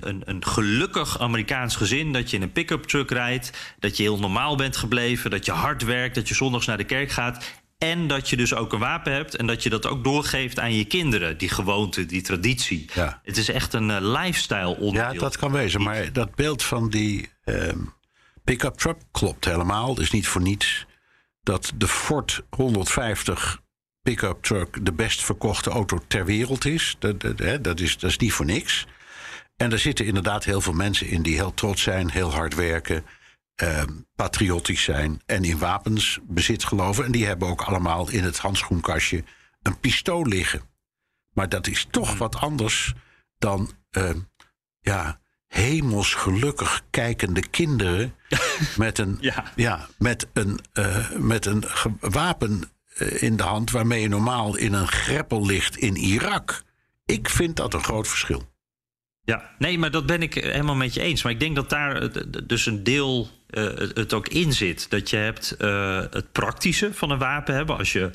een, 0.00 0.22
een, 0.24 0.44
gelukkig 0.46 1.18
Amerikaans 1.18 1.76
gezin 1.76 2.12
dat 2.12 2.30
je 2.30 2.36
in 2.36 2.42
een 2.42 2.52
pick-up 2.52 2.84
truck 2.84 3.10
rijdt, 3.10 3.74
dat 3.78 3.96
je 3.96 4.02
heel 4.02 4.18
normaal 4.18 4.56
bent 4.56 4.76
gebleven, 4.76 5.30
dat 5.30 5.44
je 5.44 5.52
hard 5.52 5.84
werkt, 5.84 6.14
dat 6.14 6.28
je 6.28 6.34
zondags 6.34 6.66
naar 6.66 6.76
de 6.76 6.84
kerk 6.84 7.10
gaat. 7.10 7.62
En 7.78 8.06
dat 8.06 8.30
je 8.30 8.36
dus 8.36 8.54
ook 8.54 8.72
een 8.72 8.78
wapen 8.78 9.12
hebt 9.12 9.36
en 9.36 9.46
dat 9.46 9.62
je 9.62 9.70
dat 9.70 9.86
ook 9.86 10.04
doorgeeft 10.04 10.58
aan 10.58 10.74
je 10.74 10.84
kinderen, 10.84 11.38
die 11.38 11.48
gewoonte, 11.48 12.06
die 12.06 12.22
traditie. 12.22 12.90
Ja. 12.94 13.20
Het 13.22 13.36
is 13.36 13.48
echt 13.48 13.72
een 13.72 13.88
uh, 13.88 13.96
lifestyle 14.00 14.76
onderdeel. 14.76 15.12
Ja, 15.12 15.18
dat 15.18 15.36
kan 15.36 15.52
wezen. 15.52 15.82
Maar 15.82 16.12
dat 16.12 16.34
beeld 16.34 16.62
van 16.62 16.90
die 16.90 17.28
uh, 17.44 17.72
pick-up 18.44 18.74
truck 18.74 18.98
klopt 19.10 19.44
helemaal. 19.44 19.88
Het 19.88 19.98
is 19.98 20.10
niet 20.10 20.26
voor 20.26 20.42
niets 20.42 20.86
dat 21.42 21.72
de 21.74 21.88
Ford 21.88 22.42
150 22.50 23.62
pick-up 24.04 24.42
truck 24.42 24.84
de 24.86 24.92
best 24.92 25.24
verkochte 25.24 25.70
auto 25.70 25.98
ter 26.06 26.24
wereld 26.24 26.64
is. 26.64 26.96
Dat, 26.98 27.20
dat, 27.20 27.64
dat, 27.64 27.80
is. 27.80 27.98
dat 27.98 28.10
is 28.10 28.18
niet 28.18 28.32
voor 28.32 28.46
niks. 28.46 28.86
En 29.56 29.72
er 29.72 29.78
zitten 29.78 30.06
inderdaad 30.06 30.44
heel 30.44 30.60
veel 30.60 30.72
mensen 30.72 31.08
in 31.08 31.22
die 31.22 31.34
heel 31.34 31.54
trots 31.54 31.82
zijn, 31.82 32.10
heel 32.10 32.32
hard 32.32 32.54
werken, 32.54 33.04
eh, 33.54 33.82
patriotisch 34.16 34.82
zijn 34.82 35.22
en 35.26 35.44
in 35.44 35.58
wapensbezit 35.58 36.64
geloven. 36.64 37.04
En 37.04 37.12
die 37.12 37.26
hebben 37.26 37.48
ook 37.48 37.62
allemaal 37.62 38.10
in 38.10 38.24
het 38.24 38.38
handschoenkastje 38.38 39.24
een 39.62 39.78
pistool 39.78 40.26
liggen. 40.26 40.62
Maar 41.32 41.48
dat 41.48 41.66
is 41.66 41.86
toch 41.90 42.08
hmm. 42.08 42.18
wat 42.18 42.36
anders 42.36 42.94
dan 43.38 43.70
uh, 43.90 44.10
ja, 44.80 45.20
hemelsgelukkig 45.46 46.82
kijkende 46.90 47.48
kinderen 47.48 48.14
met 48.76 48.98
een, 48.98 49.16
ja. 49.20 49.52
ja 49.56 49.88
met 49.98 50.26
een, 50.32 50.58
uh, 50.74 51.10
met 51.10 51.46
een 51.46 51.64
wapen 52.00 52.62
eh, 52.62 52.68
in 52.98 53.36
de 53.36 53.42
hand 53.42 53.70
waarmee 53.70 54.00
je 54.00 54.08
normaal 54.08 54.56
in 54.56 54.72
een 54.72 54.88
greppel 54.88 55.46
ligt 55.46 55.76
in 55.76 55.96
Irak. 55.96 56.62
Ik 57.06 57.28
vind 57.28 57.56
dat 57.56 57.74
een 57.74 57.84
groot 57.84 58.08
verschil. 58.08 58.52
Ja, 59.24 59.50
nee, 59.58 59.78
maar 59.78 59.90
dat 59.90 60.06
ben 60.06 60.22
ik 60.22 60.34
helemaal 60.34 60.74
met 60.74 60.94
je 60.94 61.00
eens. 61.00 61.22
Maar 61.22 61.32
ik 61.32 61.40
denk 61.40 61.56
dat 61.56 61.70
daar 61.70 62.10
dus 62.46 62.66
een 62.66 62.84
deel 62.84 63.28
uh, 63.50 63.64
het 63.76 64.12
ook 64.12 64.28
in 64.28 64.52
zit. 64.52 64.90
Dat 64.90 65.10
je 65.10 65.16
hebt 65.16 65.56
uh, 65.58 66.00
het 66.10 66.32
praktische 66.32 66.94
van 66.94 67.10
een 67.10 67.18
wapen 67.18 67.54
hebben. 67.54 67.78
Als 67.78 67.92
je 67.92 68.10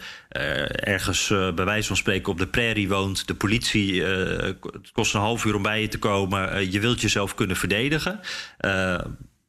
ergens 0.69 1.27
bij 1.27 1.65
wijze 1.65 1.88
van 1.88 1.97
spreken 1.97 2.32
op 2.32 2.38
de 2.38 2.47
prairie 2.47 2.89
woont, 2.89 3.27
de 3.27 3.36
politie, 3.36 4.03
het 4.03 4.91
kost 4.91 5.13
een 5.13 5.19
half 5.19 5.45
uur 5.45 5.55
om 5.55 5.61
bij 5.61 5.82
je 5.82 5.88
te 5.88 5.99
komen. 5.99 6.71
je 6.71 6.80
wilt 6.80 7.01
jezelf 7.01 7.36
kunnen 7.36 7.55
verdedigen. 7.55 8.19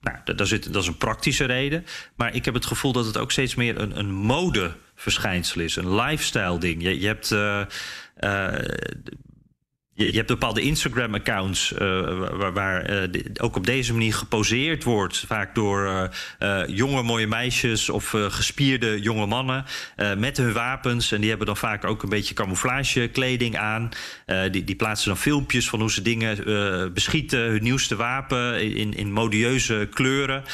nou, 0.00 0.18
daar 0.24 0.46
zit, 0.46 0.72
dat 0.72 0.82
is 0.82 0.88
een 0.88 0.96
praktische 0.96 1.44
reden. 1.44 1.86
Maar 2.16 2.34
ik 2.34 2.44
heb 2.44 2.54
het 2.54 2.66
gevoel 2.66 2.92
dat 2.92 3.06
het 3.06 3.18
ook 3.18 3.32
steeds 3.32 3.54
meer 3.54 3.80
een, 3.80 3.98
een 3.98 4.12
mode 4.12 4.76
verschijnsel 5.00 5.60
is. 5.60 5.76
Een 5.76 5.94
lifestyle 5.94 6.58
ding. 6.58 6.82
Je, 6.82 7.00
je 7.00 7.06
hebt. 7.06 7.30
Uh, 7.30 7.62
uh, 8.20 8.54
je, 10.06 10.16
hebt 10.16 10.26
bepaalde 10.26 10.60
Instagram-accounts 10.60 11.72
uh, 11.72 11.78
waar, 12.30 12.52
waar 12.52 12.90
uh, 12.90 13.24
ook 13.40 13.56
op 13.56 13.66
deze 13.66 13.92
manier 13.92 14.14
geposeerd 14.14 14.84
wordt. 14.84 15.24
Vaak 15.26 15.54
door 15.54 16.10
uh, 16.40 16.62
jonge 16.66 17.02
mooie 17.02 17.26
meisjes 17.26 17.90
of 17.90 18.08
gespierde 18.10 19.00
jonge 19.00 19.26
mannen 19.26 19.64
met 20.18 20.36
hun 20.36 20.52
wapens. 20.52 21.12
En 21.12 21.20
die 21.20 21.28
hebben 21.28 21.46
dan 21.46 21.56
vaak 21.56 21.84
ook 21.84 22.02
een 22.02 22.08
beetje 22.08 22.34
camouflagekleding 22.34 23.56
aan. 23.56 23.88
die, 24.50 24.64
die 24.64 24.74
plaatsen 24.74 25.08
dan 25.08 25.16
filmpjes 25.16 25.68
van 25.68 25.80
hoe 25.80 25.90
ze 25.90 26.02
dingen 26.02 26.94
beschieten. 26.94 27.40
Hun 27.40 27.62
nieuwste 27.62 27.96
wapen 27.96 28.74
in, 28.74 28.94
in 28.94 29.12
modieuze 29.12 29.88
kleuren. 29.92 30.44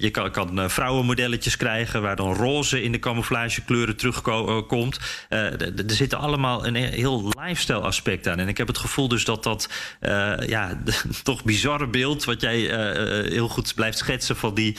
je 0.00 0.08
kan, 0.12 0.30
kan 0.30 0.70
vrouwenmodelletjes 0.70 1.56
krijgen 1.56 2.02
waar 2.02 2.16
dan 2.16 2.34
roze 2.34 2.82
in 2.82 2.92
de 2.92 2.98
camouflagekleuren 2.98 3.96
terugkomt. 3.96 5.00
er 5.28 5.72
zitten 5.86 6.18
allemaal 6.18 6.66
een 6.66 6.74
heel 6.74 7.32
lifestyle 7.38 7.80
aspect 7.80 8.15
en 8.22 8.48
ik 8.48 8.58
heb 8.58 8.66
het 8.66 8.78
gevoel 8.78 9.08
dus 9.08 9.24
dat 9.24 9.42
dat 9.42 9.68
uh, 10.00 10.34
ja, 10.46 10.82
toch 11.22 11.44
bizarre 11.44 11.88
beeld... 11.88 12.24
wat 12.24 12.40
jij 12.40 12.60
uh, 12.60 13.30
heel 13.30 13.48
goed 13.48 13.74
blijft 13.74 13.98
schetsen 13.98 14.36
van 14.36 14.54
die 14.54 14.76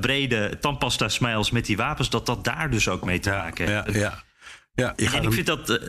brede 0.00 0.58
tandpasta-smiles 0.60 1.50
met 1.50 1.66
die 1.66 1.76
wapens... 1.76 2.10
dat 2.10 2.26
dat 2.26 2.44
daar 2.44 2.70
dus 2.70 2.88
ook 2.88 3.04
mee 3.04 3.18
te 3.18 3.30
maken 3.30 3.66
heeft. 3.66 3.94
Ja, 3.94 4.00
ja. 4.00 4.22
ja. 4.74 4.92
ja 4.96 5.12
en 5.12 5.22
ik 5.22 5.32
vind 5.32 5.46
dat... 5.46 5.80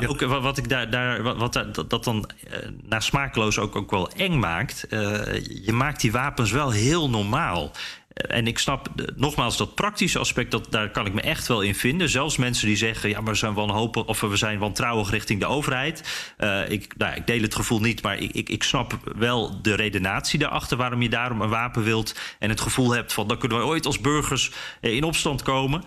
Ja, 0.00 0.08
ook 0.08 0.20
wat 0.20 0.58
ik 0.58 0.68
daar, 0.68 0.90
daar 0.90 1.22
wat, 1.22 1.52
dat, 1.52 1.90
dat 1.90 2.04
dan 2.04 2.30
uh, 2.46 2.52
naar 2.82 3.02
smakeloos 3.02 3.58
ook, 3.58 3.76
ook 3.76 3.90
wel 3.90 4.10
eng 4.10 4.38
maakt. 4.38 4.86
Uh, 4.90 5.00
je 5.64 5.72
maakt 5.72 6.00
die 6.00 6.12
wapens 6.12 6.50
wel 6.50 6.70
heel 6.70 7.10
normaal. 7.10 7.72
En 8.14 8.46
ik 8.46 8.58
snap 8.58 8.88
nogmaals 9.16 9.56
dat 9.56 9.74
praktische 9.74 10.18
aspect, 10.18 10.50
dat, 10.50 10.66
daar 10.70 10.90
kan 10.90 11.06
ik 11.06 11.12
me 11.12 11.20
echt 11.20 11.46
wel 11.46 11.60
in 11.60 11.74
vinden. 11.74 12.08
Zelfs 12.08 12.36
mensen 12.36 12.66
die 12.66 12.76
zeggen, 12.76 13.08
ja, 13.08 13.20
maar 13.20 13.32
we 13.32 13.38
zijn 13.38 13.54
wanhopig 13.54 14.04
of 14.04 14.20
we 14.20 14.36
zijn 14.36 14.58
wantrouwig 14.58 15.10
richting 15.10 15.40
de 15.40 15.46
overheid. 15.46 16.32
Uh, 16.38 16.70
ik, 16.70 16.96
nou, 16.96 17.14
ik 17.14 17.26
deel 17.26 17.42
het 17.42 17.54
gevoel 17.54 17.80
niet, 17.80 18.02
maar 18.02 18.18
ik, 18.18 18.32
ik, 18.32 18.48
ik 18.48 18.62
snap 18.62 18.98
wel 19.16 19.62
de 19.62 19.74
redenatie 19.74 20.38
daarachter 20.38 20.76
waarom 20.76 21.02
je 21.02 21.08
daarom 21.08 21.40
een 21.40 21.48
wapen 21.48 21.82
wilt. 21.82 22.20
En 22.38 22.48
het 22.48 22.60
gevoel 22.60 22.94
hebt 22.94 23.12
van, 23.12 23.28
dan 23.28 23.38
kunnen 23.38 23.58
we 23.58 23.64
ooit 23.64 23.86
als 23.86 24.00
burgers 24.00 24.50
in 24.80 25.04
opstand 25.04 25.42
komen. 25.42 25.82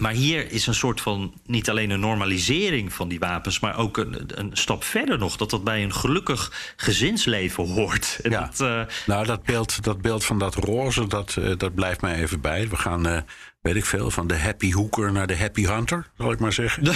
Maar 0.00 0.12
hier 0.12 0.50
is 0.50 0.66
een 0.66 0.74
soort 0.74 1.00
van 1.00 1.40
niet 1.46 1.70
alleen 1.70 1.90
een 1.90 2.00
normalisering 2.00 2.92
van 2.92 3.08
die 3.08 3.18
wapens, 3.18 3.60
maar 3.60 3.78
ook 3.78 3.96
een, 3.96 4.30
een 4.34 4.50
stap 4.52 4.84
verder 4.84 5.18
nog. 5.18 5.36
Dat 5.36 5.50
dat 5.50 5.64
bij 5.64 5.82
een 5.82 5.94
gelukkig 5.94 6.72
gezinsleven 6.76 7.68
hoort. 7.68 8.18
En 8.22 8.30
ja. 8.30 8.40
dat, 8.40 8.60
uh... 8.60 8.82
Nou, 9.06 9.26
dat 9.26 9.42
beeld, 9.42 9.84
dat 9.84 10.00
beeld 10.00 10.24
van 10.24 10.38
dat 10.38 10.54
roze, 10.54 11.06
dat, 11.06 11.36
uh, 11.38 11.52
dat 11.56 11.74
blijft 11.74 12.00
mij 12.00 12.14
even 12.14 12.40
bij. 12.40 12.68
We 12.68 12.76
gaan, 12.76 13.06
uh, 13.06 13.20
weet 13.60 13.76
ik 13.76 13.84
veel, 13.84 14.10
van 14.10 14.26
de 14.26 14.38
happy 14.38 14.72
hooker 14.72 15.12
naar 15.12 15.26
de 15.26 15.36
happy 15.36 15.64
hunter, 15.64 16.10
zal 16.18 16.32
ik 16.32 16.38
maar 16.38 16.52
zeggen. 16.52 16.84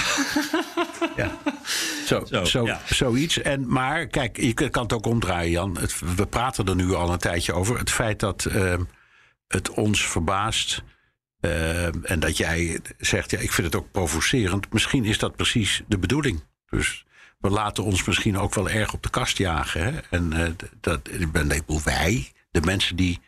ja. 1.16 1.38
Zo, 2.06 2.24
zo, 2.24 2.44
zo 2.44 2.66
ja. 2.66 2.80
zoiets. 2.84 3.40
En, 3.40 3.72
maar 3.72 4.06
kijk, 4.06 4.36
je 4.40 4.70
kan 4.70 4.82
het 4.82 4.92
ook 4.92 5.06
omdraaien, 5.06 5.50
Jan. 5.50 5.76
Het, 5.78 6.00
we 6.16 6.26
praten 6.26 6.66
er 6.66 6.74
nu 6.74 6.94
al 6.94 7.12
een 7.12 7.18
tijdje 7.18 7.52
over. 7.52 7.78
Het 7.78 7.90
feit 7.90 8.20
dat 8.20 8.44
ehm, 8.44 8.82
het 9.48 9.70
ons 9.70 10.06
verbaast 10.06 10.82
uh, 11.46 12.10
en 12.10 12.20
dat 12.20 12.36
jij 12.36 12.80
zegt, 12.98 13.30
ja, 13.30 13.38
ik 13.38 13.52
vind 13.52 13.66
het 13.66 13.76
ook 13.76 13.90
provocerend. 13.90 14.72
Misschien 14.72 15.04
is 15.04 15.18
dat 15.18 15.36
precies 15.36 15.82
de 15.88 15.98
bedoeling. 15.98 16.40
Dus 16.70 17.04
we 17.38 17.50
laten 17.50 17.84
ons 17.84 18.04
misschien 18.04 18.38
ook 18.38 18.54
wel 18.54 18.70
erg 18.70 18.92
op 18.92 19.02
de 19.02 19.10
kast 19.10 19.38
jagen. 19.38 19.82
Hè? 19.82 20.00
En 20.10 20.32
uh, 20.34 20.46
dat, 20.80 21.08
ik 21.10 21.32
ben 21.32 21.46
label 21.46 21.80
wij, 21.84 22.32
de 22.50 22.60
mensen 22.60 22.96
die, 22.96 23.20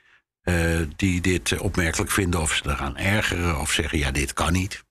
uh, 0.45 0.81
die 0.97 1.21
dit 1.21 1.59
opmerkelijk 1.59 2.11
vinden... 2.11 2.41
of 2.41 2.55
ze 2.55 2.62
eraan 2.64 2.97
ergeren 2.97 3.61
of 3.61 3.73
zeggen, 3.73 3.99
ja, 3.99 4.11
dit 4.11 4.33
kan 4.33 4.53
niet. 4.53 4.85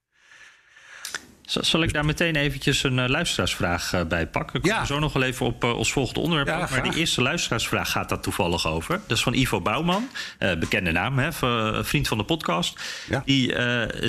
Zal 1.48 1.84
ik 1.84 1.94
daar 1.94 2.06
meteen 2.06 2.36
eventjes 2.36 2.84
een 2.84 2.98
uh, 2.98 3.08
luisteraarsvraag 3.08 3.94
uh, 3.94 4.02
bij 4.04 4.28
pakken? 4.28 4.60
Ik 4.60 4.66
ja. 4.66 4.86
zo 4.86 5.00
nog 5.00 5.14
wel 5.14 5.24
even 5.24 5.46
op 5.46 5.64
uh, 5.64 5.78
ons 5.78 5.92
volgende 5.92 6.20
onderwerp. 6.20 6.48
Ja, 6.48 6.68
maar 6.72 6.84
die 6.84 7.00
eerste 7.00 7.22
luisteraarsvraag 7.22 7.92
gaat 7.92 8.10
daar 8.10 8.20
toevallig 8.20 8.68
over. 8.68 9.00
Dat 9.08 9.18
is 9.18 9.24
van 9.24 9.34
Ivo 9.34 9.62
Bouwman, 9.62 10.10
bekende 10.60 10.92
naam, 10.92 11.20
hè, 11.20 11.32
vriend 11.84 12.08
van 12.08 12.18
de 12.18 12.24
podcast. 12.24 12.80
Ja. 13.10 13.22
Die 13.26 13.54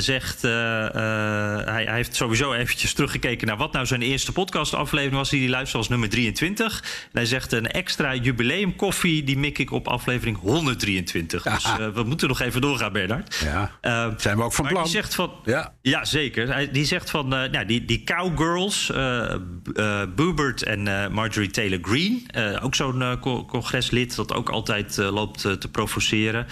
zegt, 0.01 0.43
hij, 0.43 1.85
hij, 1.85 1.95
heeft 1.95 2.17
sowieso 2.17 2.53
eventjes 2.53 2.93
teruggekeken 2.93 3.47
naar 3.47 3.57
wat 3.57 3.73
nou 3.73 3.87
zijn 3.87 4.03
eerste 4.03 4.33
podcastaflevering 4.33 5.17
was 5.17 5.31
die 5.31 5.41
hij 5.41 5.49
luisterde, 5.49 5.79
was 5.79 5.89
nummer 5.89 6.09
23. 6.09 6.81
En 6.83 7.09
hij 7.13 7.27
zegt 7.27 7.53
een 7.53 7.71
extra 7.71 8.15
jubileum 8.15 8.77
koffie, 8.77 9.25
die 9.25 9.39
mik 9.39 9.59
ik 9.59 9.73
op 9.73 9.89
aflevering 9.89 10.39
123. 10.39 11.45
Ja. 11.45 11.55
Dus 11.55 11.93
we 11.95 12.03
moeten 12.03 12.29
nog 12.29 12.41
even 12.41 12.61
doorgaan, 12.61 12.93
Bernard. 12.93 13.45
Ja, 13.45 13.71
zijn 14.17 14.37
we 14.37 14.43
ook 14.43 14.53
van 14.53 14.67
plan. 14.67 14.83
Die 14.83 14.93
zegt 14.93 15.15
van, 15.15 15.33
ja. 15.45 15.73
ja, 15.83 16.05
zeker. 16.05 16.53
Hij, 16.53 16.71
die 16.71 16.85
zegt 16.85 17.11
van 17.11 17.28
uh, 17.33 17.51
nou, 17.51 17.65
die, 17.65 17.85
die 17.85 18.05
cowgirls, 18.05 18.91
uh, 18.91 19.35
uh, 19.75 20.03
Boobert 20.17 20.63
en 20.63 21.13
Marjorie 21.13 21.51
Taylor 21.51 21.79
Greene. 21.83 22.21
ook 22.63 22.75
zo'n 22.75 23.19
co 23.21 23.45
congreslid 23.45 24.17
dat 24.17 24.35
ook 24.35 24.49
altijd 24.49 24.97
loopt 24.97 25.41
te 25.41 25.69
provoceren. 25.71 26.47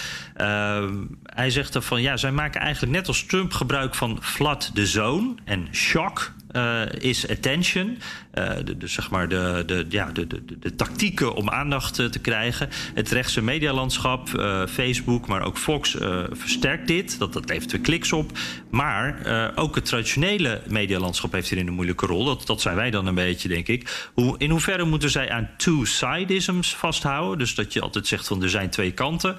hij 1.22 1.50
zegt 1.50 1.74
er 1.74 1.82
van 1.82 2.02
ja, 2.02 2.16
zij 2.16 2.32
maken 2.32 2.60
eigenlijk 2.60 2.92
net 2.92 3.08
als 3.08 3.24
Trump 3.24 3.52
gebruik 3.52 3.94
van 3.94 4.18
flood 4.22 4.70
the 4.74 4.86
zone 4.86 5.34
en 5.44 5.68
shock. 5.72 6.34
Uh, 6.56 6.82
is 6.98 7.28
attention. 7.28 7.98
Uh, 8.34 8.50
de, 8.64 8.86
zeg 8.86 9.10
maar 9.10 9.28
de, 9.28 9.62
de, 9.66 9.86
ja, 9.88 10.10
de, 10.12 10.26
de, 10.26 10.42
de 10.60 10.74
tactieken 10.74 11.34
om 11.34 11.50
aandacht 11.50 11.94
te 11.94 12.18
krijgen. 12.18 12.68
Het 12.94 13.10
rechtse 13.10 13.42
medialandschap, 13.42 14.28
Facebook, 14.68 15.26
maar 15.26 15.42
ook 15.42 15.58
Fox 15.58 15.96
versterkt 16.30 16.86
dit. 16.86 17.18
Dat, 17.18 17.32
dat 17.32 17.48
levert 17.48 17.72
weer 17.72 17.80
kliks 17.80 18.12
op. 18.12 18.38
Maar 18.70 19.20
ook 19.54 19.74
het 19.74 19.84
traditionele 19.84 20.62
medialandschap 20.68 21.32
heeft 21.32 21.48
hier 21.48 21.58
een 21.58 21.72
moeilijke 21.72 22.06
rol. 22.06 22.24
Dat, 22.24 22.46
dat 22.46 22.60
zijn 22.60 22.76
wij 22.76 22.90
dan 22.90 23.06
een 23.06 23.14
beetje, 23.14 23.48
denk 23.48 23.68
ik. 23.68 24.10
Hoe, 24.14 24.34
in 24.38 24.50
hoeverre 24.50 24.84
moeten 24.84 25.10
zij 25.10 25.30
aan 25.30 25.50
two-sidisms 25.56 26.76
vasthouden? 26.76 27.38
Dus 27.38 27.54
dat 27.54 27.72
je 27.72 27.80
altijd 27.80 28.06
zegt 28.06 28.26
van 28.26 28.42
er 28.42 28.50
zijn 28.50 28.70
twee 28.70 28.92
kanten. 28.92 29.36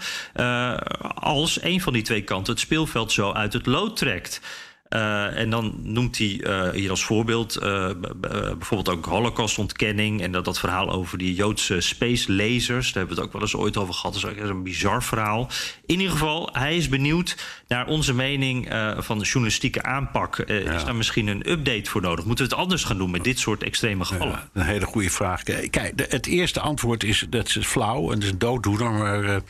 als 1.15 1.61
een 1.61 1.81
van 1.81 1.93
die 1.93 2.03
twee 2.03 2.23
kanten 2.23 2.53
het 2.53 2.61
speelveld 2.61 3.11
zo 3.11 3.31
uit 3.31 3.53
het 3.53 3.65
lood 3.65 3.97
trekt. 3.97 4.41
Uh, 4.89 5.37
en 5.37 5.49
dan 5.49 5.75
noemt 5.83 6.17
hij 6.17 6.27
uh, 6.27 6.69
hier 6.69 6.89
als 6.89 7.03
voorbeeld 7.03 7.63
uh, 7.63 7.89
bijvoorbeeld 8.19 8.89
ook 8.89 9.05
holocaustontkenning... 9.05 10.21
en 10.21 10.31
dat, 10.31 10.45
dat 10.45 10.59
verhaal 10.59 10.91
over 10.91 11.17
die 11.17 11.35
Joodse 11.35 11.81
space 11.81 12.33
lasers. 12.33 12.85
Daar 12.85 13.05
hebben 13.05 13.15
we 13.15 13.21
het 13.21 13.23
ook 13.23 13.33
wel 13.33 13.41
eens 13.41 13.55
ooit 13.55 13.77
over 13.77 13.93
gehad. 13.93 14.13
Dat 14.13 14.23
is 14.23 14.29
ook 14.29 14.49
een 14.49 14.63
bizar 14.63 15.03
verhaal. 15.03 15.49
In 15.85 15.95
ieder 15.95 16.11
geval, 16.11 16.49
hij 16.51 16.77
is 16.77 16.89
benieuwd 16.89 17.37
naar 17.67 17.87
onze 17.87 18.13
mening 18.13 18.67
van 18.97 19.19
de 19.19 19.25
journalistieke 19.25 19.83
aanpak. 19.83 20.37
Is 20.39 20.83
daar 20.83 20.95
misschien 20.95 21.27
een 21.27 21.49
update 21.49 21.89
voor 21.89 22.01
nodig? 22.01 22.25
Moeten 22.25 22.45
we 22.45 22.51
het 22.51 22.61
anders 22.61 22.83
gaan 22.83 22.97
doen 22.97 23.11
met 23.11 23.23
dit 23.23 23.39
soort 23.39 23.63
extreme 23.63 24.05
gevallen? 24.05 24.33
Ja, 24.33 24.49
een 24.53 24.65
hele 24.67 24.85
goede 24.85 25.09
vraag. 25.09 25.43
Kijk, 25.43 25.97
de, 25.97 26.05
het 26.09 26.25
eerste 26.25 26.59
antwoord 26.59 27.03
is, 27.03 27.25
dat 27.29 27.47
is 27.47 27.65
flauw 27.65 28.03
en 28.03 28.13
dat 28.13 28.23
is 28.23 28.29
een 28.29 28.39
dooddoener... 28.39 28.91
maar 28.91 29.41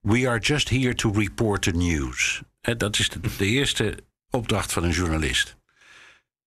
we 0.00 0.28
are 0.28 0.38
just 0.38 0.68
here 0.68 0.94
to 0.94 1.12
report 1.12 1.62
the 1.62 1.70
news. 1.70 2.42
dat 2.76 2.98
is 2.98 3.08
de, 3.08 3.20
de 3.36 3.46
eerste 3.46 3.94
opdracht 4.36 4.72
van 4.72 4.84
een 4.84 4.90
journalist. 4.90 5.56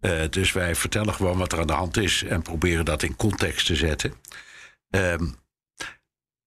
Uh, 0.02 0.22
dus 0.30 0.52
wij 0.52 0.76
vertellen 0.76 1.14
gewoon 1.14 1.38
wat 1.38 1.52
er 1.52 1.60
aan 1.60 1.68
de 1.68 1.74
hand 1.74 1.98
is 1.98 2.24
en 2.24 2.42
proberen 2.42 2.86
dat 2.86 3.04
in 3.04 3.16
context 3.16 3.66
te 3.66 3.76
zetten. 3.76 4.14
Um, 4.90 5.36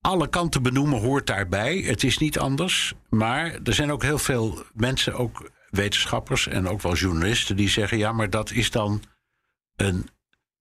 alle 0.00 0.28
kanten 0.28 0.62
benoemen 0.62 1.00
hoort 1.00 1.26
daarbij. 1.26 1.76
Het 1.78 2.04
is 2.04 2.18
niet 2.18 2.38
anders. 2.38 2.94
Maar 3.08 3.58
er 3.64 3.74
zijn 3.74 3.92
ook 3.92 4.02
heel 4.02 4.18
veel 4.18 4.64
mensen, 4.74 5.14
ook 5.14 5.50
wetenschappers 5.70 6.46
en 6.46 6.68
ook 6.68 6.82
wel 6.82 6.94
journalisten, 6.94 7.56
die 7.56 7.68
zeggen: 7.68 7.98
ja, 7.98 8.12
maar 8.12 8.30
dat 8.30 8.50
is 8.50 8.70
dan 8.70 9.02
een, 9.76 10.08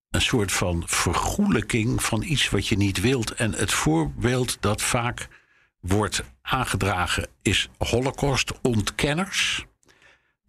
een 0.10 0.22
soort 0.22 0.52
van 0.52 0.84
vergoelijking 0.86 2.04
van 2.04 2.24
iets 2.24 2.50
wat 2.50 2.68
je 2.68 2.78
niet 2.78 3.02
wilt. 3.02 3.34
En 3.34 3.54
het 3.54 3.72
voorbeeld 3.72 4.58
dat 4.60 4.82
vaak 4.82 5.28
wordt 5.80 6.24
aangedragen 6.42 7.28
is 7.42 7.70
Holocaust-ontkenners. 7.78 9.66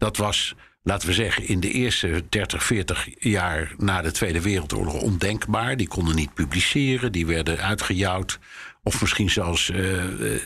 Dat 0.03 0.17
was, 0.17 0.55
laten 0.81 1.07
we 1.07 1.13
zeggen, 1.13 1.47
in 1.47 1.59
de 1.59 1.71
eerste 1.71 2.23
30, 2.29 2.63
40 2.63 3.07
jaar 3.19 3.73
na 3.77 4.01
de 4.01 4.11
Tweede 4.11 4.41
Wereldoorlog 4.41 5.01
ondenkbaar. 5.01 5.77
Die 5.77 5.87
konden 5.87 6.15
niet 6.15 6.33
publiceren, 6.33 7.11
die 7.11 7.25
werden 7.25 7.59
uitgejouwd. 7.59 8.39
Of 8.81 9.01
misschien 9.01 9.29
zelfs 9.29 9.69
uh, 9.69 10.03
uh, 10.21 10.39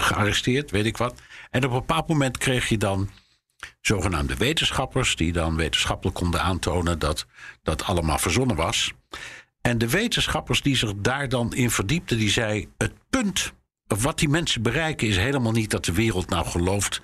gearresteerd, 0.00 0.70
weet 0.70 0.84
ik 0.84 0.96
wat. 0.96 1.20
En 1.50 1.64
op 1.64 1.70
een 1.70 1.78
bepaald 1.78 2.08
moment 2.08 2.38
kreeg 2.38 2.68
je 2.68 2.78
dan 2.78 3.10
zogenaamde 3.80 4.36
wetenschappers, 4.36 5.16
die 5.16 5.32
dan 5.32 5.56
wetenschappelijk 5.56 6.16
konden 6.16 6.42
aantonen 6.42 6.98
dat 6.98 7.26
dat 7.62 7.82
allemaal 7.82 8.18
verzonnen 8.18 8.56
was. 8.56 8.92
En 9.60 9.78
de 9.78 9.88
wetenschappers 9.88 10.62
die 10.62 10.76
zich 10.76 10.92
daar 10.96 11.28
dan 11.28 11.54
in 11.54 11.70
verdiepten, 11.70 12.18
die 12.18 12.30
zei: 12.30 12.68
het 12.78 12.92
punt 13.08 13.52
wat 13.86 14.18
die 14.18 14.28
mensen 14.28 14.62
bereiken 14.62 15.08
is 15.08 15.16
helemaal 15.16 15.52
niet 15.52 15.70
dat 15.70 15.84
de 15.84 15.92
wereld 15.92 16.28
nou 16.28 16.46
gelooft 16.46 17.00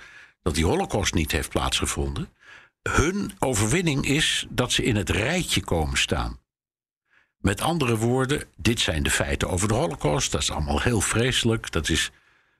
dat 0.46 0.54
die 0.54 0.64
holocaust 0.64 1.14
niet 1.14 1.32
heeft 1.32 1.48
plaatsgevonden. 1.48 2.28
Hun 2.82 3.32
overwinning 3.38 4.06
is 4.06 4.46
dat 4.48 4.72
ze 4.72 4.82
in 4.82 4.96
het 4.96 5.10
rijtje 5.10 5.60
komen 5.60 5.98
staan. 5.98 6.38
Met 7.38 7.60
andere 7.60 7.96
woorden, 7.96 8.44
dit 8.56 8.80
zijn 8.80 9.02
de 9.02 9.10
feiten 9.10 9.48
over 9.48 9.68
de 9.68 9.74
holocaust. 9.74 10.32
Dat 10.32 10.40
is 10.42 10.50
allemaal 10.50 10.80
heel 10.80 11.00
vreselijk. 11.00 11.70
Dat 11.70 11.88
is 11.88 12.10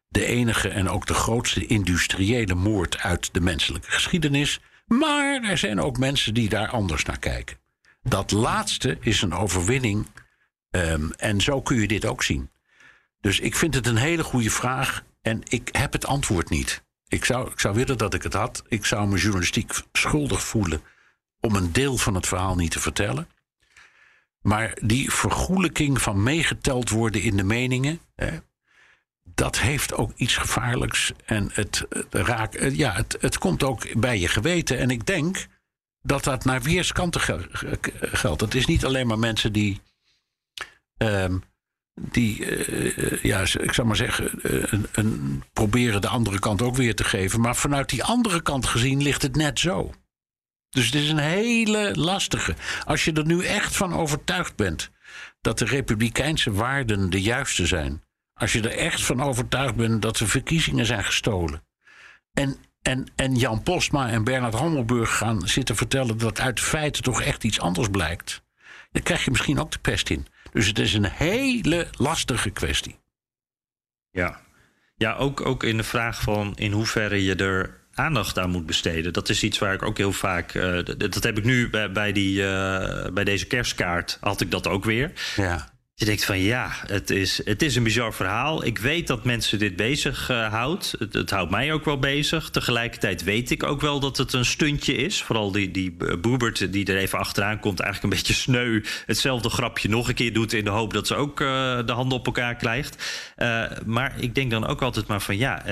de 0.09 0.25
enige 0.25 0.69
en 0.69 0.89
ook 0.89 1.07
de 1.07 1.15
grootste 1.15 1.67
industriële 1.67 2.55
moord 2.55 2.99
uit 2.99 3.35
de 3.35 3.41
menselijke 3.41 3.91
geschiedenis. 3.91 4.61
Maar 4.87 5.43
er 5.43 5.59
zijn 5.59 5.81
ook 5.81 5.99
mensen 5.99 6.35
die 6.35 6.49
daar 6.49 6.69
anders 6.69 7.05
naar 7.05 7.19
kijken. 7.19 7.59
Dat 8.03 8.31
laatste 8.31 8.97
is 9.01 9.23
een 9.23 9.35
overwinning. 9.35 10.07
Um, 10.71 11.13
en 11.13 11.41
zo 11.41 11.63
kun 11.63 11.81
je 11.81 11.87
dit 11.87 12.05
ook 12.05 12.23
zien. 12.23 12.51
Dus 13.21 13.41
ik 13.41 13.57
vind 13.57 13.75
het 13.75 13.87
een 13.87 13.97
hele 13.97 14.25
goede 14.25 14.51
vraag 14.51 15.05
en 15.23 15.41
ik 15.45 15.69
heb 15.73 15.93
het 15.93 16.07
antwoord 16.07 16.51
niet. 16.51 16.85
Ik 17.09 17.25
zou, 17.25 17.51
ik 17.51 17.61
zou 17.61 17.75
willen 17.75 17.99
dat 17.99 18.15
ik 18.15 18.23
het 18.23 18.33
had. 18.33 18.63
Ik 18.69 18.85
zou 18.85 19.09
me 19.09 19.17
journalistiek 19.17 19.73
schuldig 19.93 20.43
voelen 20.43 20.83
om 21.41 21.57
een 21.57 21.73
deel 21.73 21.97
van 21.97 22.15
het 22.15 22.27
verhaal 22.27 22.55
niet 22.55 22.71
te 22.71 22.81
vertellen. 22.81 23.29
Maar 24.41 24.79
die 24.83 25.13
vergoelijking 25.13 26.03
van 26.03 26.23
meegeteld 26.23 26.91
worden 26.91 27.23
in 27.23 27.37
de 27.37 27.43
meningen, 27.43 28.01
hè, 28.15 28.39
dat 29.23 29.59
heeft 29.59 29.95
ook 29.95 30.13
iets 30.17 30.37
gevaarlijks. 30.37 31.13
En 31.25 31.51
het, 31.53 31.87
raakt, 32.11 32.77
ja, 32.77 32.93
het, 32.93 33.17
het 33.21 33.39
komt 33.39 33.63
ook 33.63 34.01
bij 34.01 34.19
je 34.19 34.29
geweten. 34.29 34.79
En 34.79 34.91
ik 34.91 35.07
denk 35.07 35.47
dat 36.03 36.25
dat 36.25 36.45
naar 36.45 36.63
weerskanten 36.63 37.21
geldt. 38.01 38.41
Het 38.41 38.55
is 38.55 38.67
niet 38.67 38.85
alleen 38.85 39.07
maar 39.07 39.19
mensen 39.19 39.53
die. 39.53 39.81
Um, 40.97 41.43
die, 42.01 42.67
uh, 42.67 43.23
ja, 43.23 43.41
ik 43.41 43.73
zou 43.73 43.87
maar 43.87 43.97
zeggen, 43.97 44.31
uh, 44.43 44.65
een, 44.67 44.87
een, 44.93 45.43
proberen 45.53 46.01
de 46.01 46.09
andere 46.09 46.39
kant 46.39 46.63
ook 46.63 46.77
weer 46.77 46.95
te 46.95 47.05
geven. 47.05 47.41
Maar 47.41 47.57
vanuit 47.57 47.89
die 47.89 48.05
andere 48.05 48.43
kant 48.43 48.67
gezien 48.67 49.03
ligt 49.03 49.23
het 49.23 49.37
net 49.37 49.59
zo. 49.59 49.93
Dus 50.71 50.87
het 50.87 50.95
is 50.95 51.09
een 51.09 51.19
hele 51.19 51.93
lastige. 51.95 52.55
Als 52.85 53.05
je 53.05 53.13
er 53.13 53.27
nu 53.27 53.45
echt 53.45 53.77
van 53.77 53.95
overtuigd 53.95 54.57
bent 54.57 54.91
dat 55.41 55.59
de 55.59 55.65
republikeinse 55.65 56.53
waarden 56.53 57.11
de 57.11 57.23
juiste 57.23 57.67
zijn. 57.67 58.03
Als 58.35 58.53
je 58.53 58.61
er 58.61 58.77
echt 58.79 59.03
van 59.03 59.23
overtuigd 59.23 59.75
bent 59.75 60.03
dat 60.03 60.17
de 60.17 60.27
verkiezingen 60.27 60.87
zijn 60.87 61.05
gestolen. 61.05 61.65
En, 62.33 62.57
en, 62.83 63.07
en 63.15 63.37
Jan 63.37 63.63
Postma 63.63 64.09
en 64.09 64.25
Bernard 64.25 64.55
Hammelburg 64.55 65.17
gaan 65.17 65.49
zitten 65.49 65.77
vertellen 65.77 66.19
dat 66.19 66.41
uit 66.41 66.61
feiten 66.61 67.03
toch 67.03 67.23
echt 67.23 67.45
iets 67.45 67.61
anders 67.61 67.89
blijkt. 67.89 68.43
Dan 68.93 69.03
krijg 69.03 69.25
je 69.25 69.31
misschien 69.31 69.59
ook 69.59 69.73
de 69.73 69.79
pest 69.79 70.11
in. 70.11 70.27
Dus 70.57 70.67
het 70.67 70.79
is 70.79 70.95
een 70.95 71.11
hele 71.11 71.87
lastige 71.93 72.51
kwestie. 72.51 72.99
Ja, 74.11 74.41
ja 74.95 75.15
ook, 75.15 75.47
ook 75.47 75.63
in 75.63 75.77
de 75.77 75.83
vraag 75.83 76.21
van 76.21 76.53
in 76.55 76.73
hoeverre 76.73 77.25
je 77.25 77.35
er 77.35 77.81
aandacht 77.93 78.39
aan 78.39 78.51
moet 78.51 78.67
besteden. 78.67 79.13
Dat 79.13 79.29
is 79.29 79.43
iets 79.43 79.59
waar 79.59 79.75
ik 79.75 79.83
ook 79.83 79.97
heel 79.97 80.13
vaak. 80.13 80.55
Uh, 80.55 80.85
dat, 80.85 81.23
heb 81.23 81.39
ik 81.39 81.45
nu 81.45 81.71
bij, 81.71 81.93
bij, 81.93 82.13
die, 82.13 82.41
uh, 82.41 83.07
bij 83.13 83.25
deze 83.25 83.47
kerstkaart. 83.47 84.19
Had 84.21 84.41
ik 84.41 84.51
dat 84.51 84.67
ook 84.67 84.85
weer. 84.85 85.13
Ja. 85.35 85.76
Je 85.99 86.05
denkt 86.05 86.25
van 86.25 86.39
ja, 86.39 86.71
het 86.87 87.11
is, 87.11 87.45
het 87.45 87.63
is 87.63 87.77
een 87.77 87.83
bizar 87.83 88.15
verhaal. 88.15 88.65
Ik 88.65 88.79
weet 88.79 89.07
dat 89.07 89.25
mensen 89.25 89.59
dit 89.59 89.77
bezig 89.77 90.31
uh, 90.31 90.53
houdt. 90.53 90.95
Het, 90.99 91.13
het, 91.13 91.31
houdt 91.31 91.51
mij 91.51 91.73
ook 91.73 91.85
wel 91.85 91.99
bezig. 91.99 92.51
Tegelijkertijd 92.51 93.25
weet 93.25 93.51
ik 93.51 93.63
ook 93.63 93.81
wel 93.81 94.01
dat 94.01 94.17
het 94.17 94.33
een 94.33 94.45
stuntje 94.45 94.95
is. 94.95 95.23
Vooral 95.23 95.53
die, 95.53 95.71
die 95.71 95.97
Boebert 96.21 96.73
die 96.73 96.85
er 96.87 96.97
even 96.97 97.19
achteraan 97.19 97.61
komt. 97.61 97.81
Eigenlijk 97.81 98.13
een 98.13 98.19
beetje 98.19 98.35
sneu. 98.43 98.83
Hetzelfde 99.07 99.49
grapje 99.49 99.89
nog 99.89 100.09
een 100.09 100.15
keer 100.15 100.33
doet. 100.33 100.53
In 100.53 100.65
de 100.65 100.71
hoop 100.71 100.93
dat 100.93 101.07
ze 101.07 101.15
ook 101.15 101.41
uh, 101.41 101.47
de 101.87 101.93
handen 101.93 102.19
op 102.19 102.27
elkaar 102.27 102.57
krijgt. 102.57 103.05
Maar 103.87 104.15
ik 104.21 104.35
denk 104.35 104.51
dan 104.51 104.67
ook 104.67 104.83
altijd 104.83 105.07
maar 105.07 105.23
van 105.23 105.37
ja, 105.37 105.63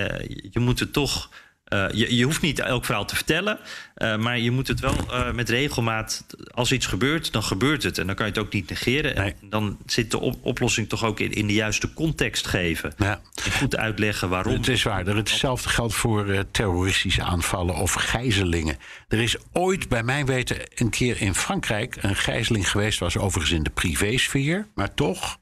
je 0.50 0.60
moet 0.60 0.80
het 0.80 0.92
toch 0.92 1.30
uh, 1.74 1.86
je, 1.92 2.16
je, 2.16 2.24
hoeft 2.24 2.40
niet 2.40 2.58
elk 2.58 2.84
verhaal 2.84 3.04
te 3.04 3.14
vertellen, 3.14 3.58
uh, 3.96 4.16
maar 4.16 4.38
je 4.38 4.50
moet 4.50 4.68
het 4.68 4.80
wel 4.80 4.94
uh, 5.10 5.32
met 5.32 5.48
regelmaat. 5.48 6.26
Als 6.54 6.72
iets 6.72 6.86
gebeurt, 6.86 7.32
dan 7.32 7.42
gebeurt 7.42 7.82
het. 7.82 7.98
En 7.98 8.06
dan 8.06 8.14
kan 8.14 8.26
je 8.26 8.32
het 8.32 8.40
ook 8.40 8.52
niet 8.52 8.68
negeren. 8.68 9.14
Nee. 9.14 9.34
En 9.40 9.48
dan 9.50 9.78
zit 9.86 10.10
de 10.10 10.20
op 10.20 10.36
oplossing 10.40 10.88
toch 10.88 11.04
ook 11.04 11.20
in, 11.20 11.32
in 11.32 11.46
de 11.46 11.52
juiste 11.52 11.92
context 11.92 12.46
geven. 12.46 12.94
Ja. 12.98 13.20
En 13.44 13.52
goed 13.52 13.76
uitleggen 13.76 14.28
waarom. 14.28 14.52
Het 14.52 14.68
is 14.68 14.82
waar. 14.82 15.06
Hetzelfde 15.06 15.68
geldt 15.68 15.94
voor 15.94 16.44
terroristische 16.50 17.22
aanvallen 17.22 17.74
of 17.74 17.92
gijzelingen. 17.92 18.78
Er 19.08 19.20
is 19.20 19.36
ooit, 19.52 19.88
bij 19.88 20.02
mijn 20.02 20.26
weten, 20.26 20.56
een 20.74 20.90
keer 20.90 21.20
in 21.20 21.34
Frankrijk 21.34 21.96
een 22.00 22.16
gijzeling 22.16 22.70
geweest. 22.70 22.98
Was 22.98 23.16
overigens 23.16 23.56
in 23.56 23.62
de 23.62 23.70
privésfeer, 23.70 24.66
maar 24.74 24.94
toch. 24.94 25.38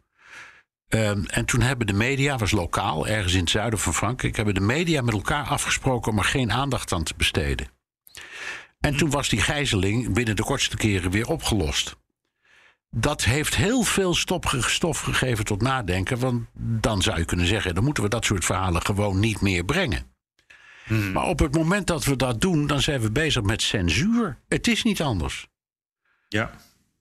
Um, 0.95 1.27
en 1.27 1.45
toen 1.45 1.61
hebben 1.61 1.87
de 1.87 1.93
media, 1.93 2.37
was 2.37 2.51
lokaal, 2.51 3.07
ergens 3.07 3.35
in 3.35 3.41
het 3.41 3.51
zuiden 3.51 3.79
van 3.79 3.95
Frankrijk, 3.95 4.37
hebben 4.37 4.55
de 4.55 4.61
media 4.61 5.03
met 5.03 5.15
elkaar 5.15 5.45
afgesproken 5.45 6.13
om 6.13 6.19
er 6.19 6.25
geen 6.25 6.53
aandacht 6.53 6.93
aan 6.93 7.03
te 7.03 7.15
besteden. 7.17 7.69
En 8.81 8.97
toen 8.97 9.11
was 9.11 9.29
die 9.29 9.41
gijzeling 9.41 10.15
binnen 10.15 10.37
de 10.37 10.43
kortste 10.43 10.77
keren 10.77 11.11
weer 11.11 11.29
opgelost. 11.29 11.97
Dat 12.91 13.25
heeft 13.25 13.57
heel 13.57 13.83
veel 13.83 14.15
stof 14.15 15.01
gegeven 15.01 15.45
tot 15.45 15.63
nadenken. 15.63 16.19
Want 16.19 16.47
dan 16.55 17.03
zou 17.03 17.19
je 17.19 17.25
kunnen 17.25 17.47
zeggen: 17.47 17.75
dan 17.75 17.85
moeten 17.85 18.03
we 18.03 18.09
dat 18.09 18.25
soort 18.25 18.45
verhalen 18.45 18.83
gewoon 18.83 19.19
niet 19.19 19.41
meer 19.41 19.65
brengen. 19.65 20.15
Hmm. 20.85 21.13
Maar 21.13 21.25
op 21.25 21.39
het 21.39 21.55
moment 21.55 21.87
dat 21.87 22.05
we 22.05 22.17
dat 22.17 22.41
doen, 22.41 22.67
dan 22.67 22.81
zijn 22.81 23.01
we 23.01 23.11
bezig 23.11 23.43
met 23.43 23.63
censuur. 23.63 24.39
Het 24.49 24.69
is 24.69 24.83
niet 24.83 25.03
anders. 25.03 25.49
Ja, 26.29 26.51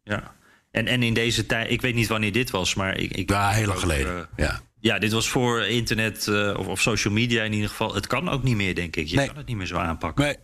ja. 0.04 0.36
En, 0.72 0.88
en 0.88 1.04
in 1.04 1.14
deze 1.14 1.46
tijd, 1.46 1.72
ik 1.72 1.82
weet 1.82 1.96
niet 1.96 2.08
wanneer 2.08 2.32
dit 2.32 2.50
was, 2.50 2.76
maar 2.76 2.98
ik. 2.98 3.12
ik 3.16 3.30
ja, 3.30 3.50
heel 3.50 3.68
lang 3.68 3.80
geleden. 3.80 4.16
Uh, 4.16 4.46
ja. 4.46 4.62
ja, 4.80 5.00
dit 5.00 5.12
was 5.12 5.30
voor 5.30 5.66
internet 5.66 6.28
uh, 6.30 6.54
of, 6.58 6.68
of, 6.68 6.82
social 6.82 7.14
media 7.14 7.44
in 7.44 7.54
ieder 7.54 7.70
geval. 7.70 7.94
Het 7.94 8.08
kan 8.08 8.30
ook 8.30 8.44
niet 8.44 8.56
meer, 8.56 8.76
denk 8.76 8.96
ik. 8.96 9.08
Je 9.08 9.16
nee. 9.16 9.28
kan 9.28 9.38
het 9.38 9.48
niet 9.48 9.58
meer 9.58 9.66
zo 9.68 9.78
aanpakken. 9.78 10.26
Nee. 10.26 10.36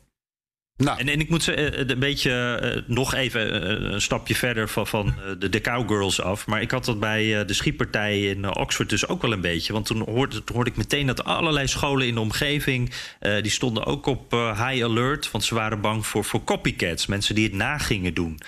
Nou, 0.78 1.00
En, 1.00 1.10
en 1.10 1.20
ik 1.20 1.30
moet 1.30 1.44
ze 1.44 1.54
eh, 1.54 1.88
een 1.88 2.00
beetje 2.00 2.32
eh, 2.62 2.82
nog 2.96 3.14
even 3.14 3.62
eh, 3.62 3.92
een 3.94 4.02
stapje 4.02 4.36
verder 4.36 4.70
van, 4.70 4.88
van 4.88 5.08
eh, 5.08 5.32
de, 5.40 5.50
de 5.50 5.62
Cowgirls 5.62 6.22
af. 6.22 6.48
Maar 6.48 6.62
ik 6.62 6.72
had 6.72 6.86
dat 6.86 7.00
bij 7.00 7.40
eh, 7.40 7.48
de 7.48 7.54
schietpartij 7.54 8.22
in 8.22 8.46
eh, 8.46 8.52
Oxford 8.54 8.90
dus 8.90 9.08
ook 9.08 9.22
wel 9.22 9.32
een 9.32 9.42
beetje. 9.42 9.74
Want 9.74 9.86
toen 9.86 10.02
hoorde, 10.10 10.44
toen 10.44 10.56
hoorde 10.56 10.72
ik 10.72 10.78
meteen 10.78 11.08
dat 11.08 11.24
allerlei 11.24 11.68
scholen 11.68 12.08
in 12.08 12.14
de 12.14 12.20
omgeving... 12.20 12.92
eh, 13.20 13.42
die 13.42 13.52
stonden 13.52 13.86
ook 13.86 14.06
op 14.06 14.34
eh, 14.34 14.68
high 14.68 14.84
alert. 14.84 15.32
Want 15.32 15.44
ze 15.44 15.56
waren 15.56 15.82
bang 15.82 16.06
voor, 16.06 16.24
voor 16.24 16.44
copycats. 16.44 17.06
Mensen 17.06 17.36
die 17.36 17.44
het 17.44 17.54
na 17.54 17.78
gingen 17.78 18.14
doen. 18.14 18.40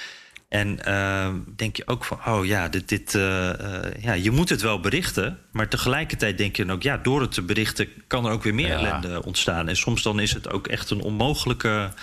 En 0.50 0.86
eh, 0.86 1.34
denk 1.56 1.76
je 1.76 1.88
ook 1.88 2.06
van, 2.06 2.20
oh 2.26 2.46
ja, 2.46 2.68
dit, 2.70 2.90
dit, 2.90 3.16
eh, 3.16 3.50
eh, 3.86 4.02
ja, 4.04 4.14
je 4.14 4.32
moet 4.32 4.50
het 4.50 4.62
wel 4.62 4.80
berichten. 4.80 5.40
Maar 5.52 5.68
tegelijkertijd 5.68 6.38
denk 6.38 6.56
je 6.56 6.66
dan 6.66 6.76
ook, 6.76 6.84
ja, 6.84 6.98
door 6.98 7.22
het 7.22 7.32
te 7.32 7.42
berichten 7.42 7.88
kan 8.08 8.26
er 8.26 8.32
ook 8.32 8.44
weer 8.44 8.54
meer 8.54 8.68
Ja. 8.68 8.78
ellende 8.78 9.24
ontstaan. 9.26 9.68
En 9.68 9.76
soms 9.76 10.02
dan 10.02 10.20
is 10.20 10.34
het 10.34 10.50
ook 10.50 10.68
echt 10.68 10.90
een 10.90 11.02
onmogelijke, 11.02 11.94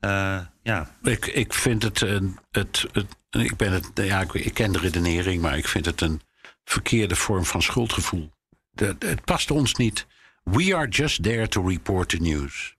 eh, 0.00 0.38
ja, 0.62 0.90
Ik, 1.02 1.26
ik 1.26 1.52
vind 1.54 1.82
het, 1.82 2.00
een, 2.00 2.38
het, 2.50 2.84
het 2.92 3.16
ik, 3.30 3.56
ben 3.56 3.72
het 3.72 3.90
ja, 3.94 4.20
ik, 4.20 4.32
ik 4.34 4.54
ken 4.54 4.72
de 4.72 4.78
redenering, 4.78 5.42
maar 5.42 5.56
ik 5.56 5.68
vind 5.68 5.86
het 5.86 6.00
een 6.00 6.20
verkeerde 6.64 7.16
vorm 7.16 7.44
van 7.44 7.62
schuldgevoel. 7.62 8.30
De- 8.70 8.96
de- 8.98 9.06
het 9.06 9.24
past 9.24 9.50
ons 9.50 9.74
niet. 9.74 10.06
We 10.44 10.76
are 10.76 10.88
just 10.88 11.22
there 11.22 11.48
to 11.48 11.68
report 11.68 12.08
the 12.08 12.16
news. 12.16 12.75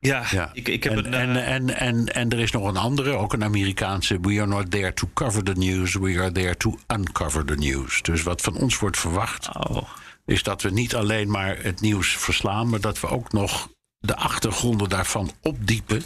Ja, 0.00 0.24
Ja. 0.30 0.50
ik, 0.52 0.68
ik 0.68 0.84
heb 0.84 0.92
en, 0.92 1.04
een, 1.06 1.14
en, 1.14 1.36
eh, 1.36 1.52
en, 1.52 1.76
en, 1.76 2.06
en 2.14 2.30
er 2.30 2.38
is 2.38 2.50
nog 2.50 2.68
een 2.68 2.76
andere, 2.76 3.12
ook 3.12 3.32
een 3.32 3.44
Amerikaanse. 3.44 4.20
We 4.20 4.38
are 4.40 4.46
not 4.46 4.70
there 4.70 4.92
to 4.94 5.10
cover 5.14 5.42
the 5.42 5.52
news, 5.52 5.94
we 5.94 6.18
are 6.18 6.32
there 6.32 6.56
to 6.56 6.78
uncover 6.88 7.44
the 7.44 7.54
news. 7.54 8.02
Dus 8.02 8.22
wat 8.22 8.40
van 8.40 8.56
ons 8.56 8.78
wordt 8.78 8.98
verwacht, 8.98 9.48
oh, 9.56 9.88
is 10.26 10.42
dat 10.42 10.62
we 10.62 10.70
niet 10.70 10.94
alleen 10.94 11.30
maar 11.30 11.62
het 11.62 11.80
nieuws 11.80 12.16
verslaan, 12.16 12.68
maar 12.68 12.80
dat 12.80 13.00
we 13.00 13.06
ook 13.06 13.32
nog 13.32 13.68
de 13.98 14.16
achtergronden 14.16 14.88
daarvan 14.88 15.30
opdiepen 15.42 16.02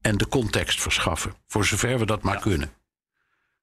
en 0.00 0.16
de 0.16 0.28
context 0.28 0.82
verschaffen. 0.82 1.34
Voor 1.46 1.64
zover 1.64 1.98
we 1.98 2.06
dat 2.06 2.22
maar 2.22 2.38
kunnen. 2.40 2.72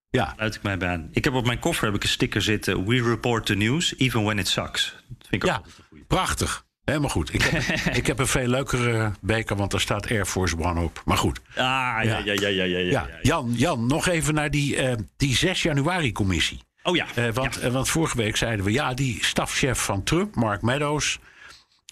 Ja, 0.10 0.34
sluit 0.36 0.56
ik 0.56 0.62
mij 0.62 0.78
bij 0.78 0.90
aan. 0.90 1.10
Ik 1.12 1.24
heb 1.24 1.34
op 1.34 1.46
mijn 1.46 1.60
koffer 1.60 1.86
heb 1.86 1.96
ik 1.96 2.04
een 2.04 2.10
sticker 2.10 2.42
zitten, 2.42 2.86
we 2.86 3.04
report 3.04 3.46
the 3.46 3.56
news, 3.56 3.98
even 3.98 4.24
when 4.24 4.40
it 4.40 4.48
sucks. 4.48 4.96
Dat 5.08 5.28
vind 5.28 5.44
ik 5.44 5.50
ook 5.50 5.56
ja 5.56 5.62
goeie. 5.90 6.04
prachtig. 6.06 6.66
Helemaal 6.86 7.10
goed. 7.10 7.34
Ik 7.34 7.42
heb, 7.42 7.64
ik 8.02 8.08
heb 8.08 8.20
een 8.20 8.28
veel 8.28 8.48
leukere 8.48 9.12
beker, 9.22 9.56
want 9.56 9.72
daar 9.72 9.80
staat 9.80 10.12
Air 10.12 10.26
Force 10.26 10.58
One 10.58 10.82
op. 10.82 11.02
Maar 11.06 11.18
goed. 11.18 11.40
Ah, 11.50 11.56
ja, 11.56 12.02
ja, 12.02 12.18
ja, 12.18 12.34
ja, 12.34 12.48
ja, 12.48 12.64
ja, 12.64 12.78
Ja, 12.78 13.08
ja. 13.08 13.20
Jan, 13.22 13.54
Jan 13.56 13.86
nog 13.86 14.08
even 14.08 14.34
naar 14.34 14.52
die, 14.52 14.76
eh, 14.76 14.96
die 15.18 15.36
6 15.36 15.62
januari-commissie. 15.64 16.60
Oh 16.84 16.96
ja, 16.96 17.06
Eh, 17.16 17.34
want, 17.34 17.56
ja. 17.56 17.62
eh, 17.62 17.72
want 17.72 17.90
vorige 17.90 18.18
week 18.18 18.36
zeiden 18.38 18.66
we, 18.66 18.72
ja, 18.72 18.94
die 18.94 19.18
stafchef 19.26 19.80
van 19.80 20.04
Trump, 20.04 20.36
Mark 20.36 20.62
Meadows, 20.62 21.20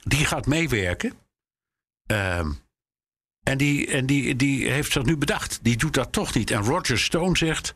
die 0.04 0.26
gaat 0.26 0.46
meewerken. 0.46 1.14
Ehm, 2.06 2.52
en 3.44 3.58
die, 3.58 3.88
en 3.88 4.06
die, 4.06 4.36
die 4.36 4.72
heeft 4.72 4.92
zich 4.92 5.04
nu 5.04 5.18
bedacht. 5.18 5.60
Die 5.62 5.78
doet 5.78 5.94
dat 5.94 6.12
toch 6.12 6.34
niet. 6.34 6.52
En 6.52 6.64
Roger 6.64 7.00
Stone 7.00 7.38
zegt, 7.38 7.74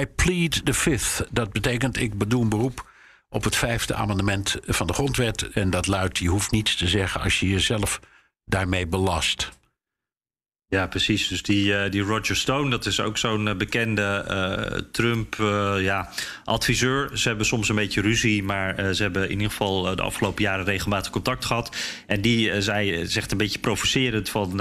I 0.00 0.06
plead 0.06 0.64
the 0.64 0.74
fifth. 0.74 1.26
Dat 1.30 1.52
betekent, 1.52 2.00
ik 2.00 2.18
bedoel 2.18 2.42
een 2.42 2.48
beroep 2.48 2.90
op 3.28 3.44
het 3.44 3.56
vijfde 3.56 3.94
amendement 3.94 4.56
van 4.62 4.86
de 4.86 4.92
grondwet. 4.92 5.50
En 5.50 5.70
dat 5.70 5.86
luidt, 5.86 6.18
je 6.18 6.28
hoeft 6.28 6.50
niets 6.50 6.76
te 6.76 6.88
zeggen 6.88 7.20
als 7.20 7.40
je 7.40 7.48
jezelf 7.48 8.00
daarmee 8.44 8.86
belast. 8.86 9.50
Ja, 10.68 10.86
precies. 10.86 11.28
Dus 11.28 11.42
die, 11.42 11.76
eh, 11.76 11.90
die 11.90 12.02
Roger 12.02 12.36
Stone, 12.36 12.70
dat 12.70 12.86
is 12.86 13.00
ook 13.00 13.18
zo'n 13.18 13.48
eh, 13.48 13.56
bekende 13.56 14.84
Trump 14.92 15.36
eh, 15.40 15.74
ja, 15.78 16.08
adviseur. 16.44 17.10
Ze 17.18 17.28
hebben 17.28 17.46
soms 17.46 17.68
een 17.68 17.76
beetje 17.76 18.00
ruzie, 18.00 18.42
maar 18.42 18.94
ze 18.94 19.02
hebben 19.02 19.24
in 19.24 19.30
ieder 19.30 19.50
geval 19.50 19.96
de 19.96 20.02
afgelopen 20.02 20.42
jaren 20.42 20.64
regelmatig 20.64 21.12
contact 21.12 21.44
gehad. 21.44 21.76
En 22.06 22.20
die 22.20 22.60
zei, 22.60 23.06
zegt 23.06 23.32
een 23.32 23.38
beetje 23.38 23.58
provocerend 23.58 24.28
van, 24.28 24.60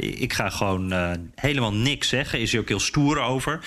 ik 0.00 0.32
ga 0.32 0.50
gewoon 0.50 0.94
helemaal 1.34 1.72
niks 1.72 2.08
zeggen. 2.08 2.40
Is 2.40 2.52
hij 2.52 2.60
ook 2.60 2.68
heel 2.68 2.80
stoer 2.80 3.20
over. 3.20 3.60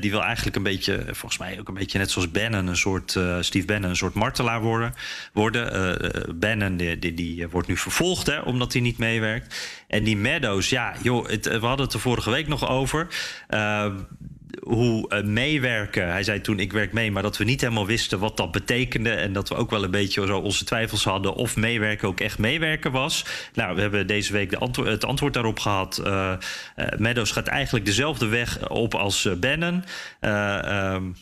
Die 0.00 0.10
wil 0.10 0.22
eigenlijk 0.22 0.56
een 0.56 0.62
beetje, 0.62 1.04
volgens 1.04 1.38
mij 1.38 1.60
ook 1.60 1.68
een 1.68 1.74
beetje 1.74 1.98
net 1.98 2.10
zoals 2.10 2.30
Bannon, 2.30 2.66
een 2.66 2.76
soort, 2.76 3.18
Steve 3.40 3.66
Bannon, 3.66 3.90
een 3.90 3.96
soort 3.96 4.14
martelaar 4.14 4.60
worden. 4.60 4.94
worden. 5.32 6.38
Bannon, 6.38 6.76
die, 6.76 6.98
die, 6.98 7.14
die 7.14 7.48
wordt 7.48 7.68
nu 7.68 7.76
vervolgd, 7.76 8.26
hè, 8.26 8.38
omdat 8.38 8.72
hij 8.72 8.82
niet 8.82 8.98
meewerkt. 8.98 9.56
En 9.88 10.04
die 10.04 10.16
Meadows, 10.16 10.68
ja, 10.68 10.94
joh, 11.02 11.27
het, 11.28 11.46
we 11.46 11.66
hadden 11.66 11.86
het 11.86 11.94
er 11.94 12.00
vorige 12.00 12.30
week 12.30 12.48
nog 12.48 12.68
over. 12.68 13.06
Uh, 13.48 13.94
hoe 14.62 15.06
uh, 15.08 15.22
meewerken. 15.22 16.08
Hij 16.08 16.22
zei 16.22 16.40
toen: 16.40 16.58
Ik 16.58 16.72
werk 16.72 16.92
mee, 16.92 17.10
maar 17.10 17.22
dat 17.22 17.36
we 17.36 17.44
niet 17.44 17.60
helemaal 17.60 17.86
wisten 17.86 18.18
wat 18.18 18.36
dat 18.36 18.50
betekende. 18.52 19.10
En 19.10 19.32
dat 19.32 19.48
we 19.48 19.54
ook 19.54 19.70
wel 19.70 19.84
een 19.84 19.90
beetje 19.90 20.26
zo 20.26 20.38
onze 20.38 20.64
twijfels 20.64 21.04
hadden 21.04 21.34
of 21.34 21.56
meewerken 21.56 22.08
ook 22.08 22.20
echt 22.20 22.38
meewerken 22.38 22.92
was. 22.92 23.24
Nou, 23.54 23.74
we 23.74 23.80
hebben 23.80 24.06
deze 24.06 24.32
week 24.32 24.50
de 24.50 24.82
het 24.82 25.04
antwoord 25.04 25.34
daarop 25.34 25.58
gehad. 25.58 26.02
Uh, 26.04 26.32
Meadows 26.96 27.30
gaat 27.30 27.46
eigenlijk 27.46 27.84
dezelfde 27.84 28.26
weg 28.26 28.68
op 28.68 28.94
als 28.94 29.28
Bannon. 29.40 29.84
Um, 30.20 31.14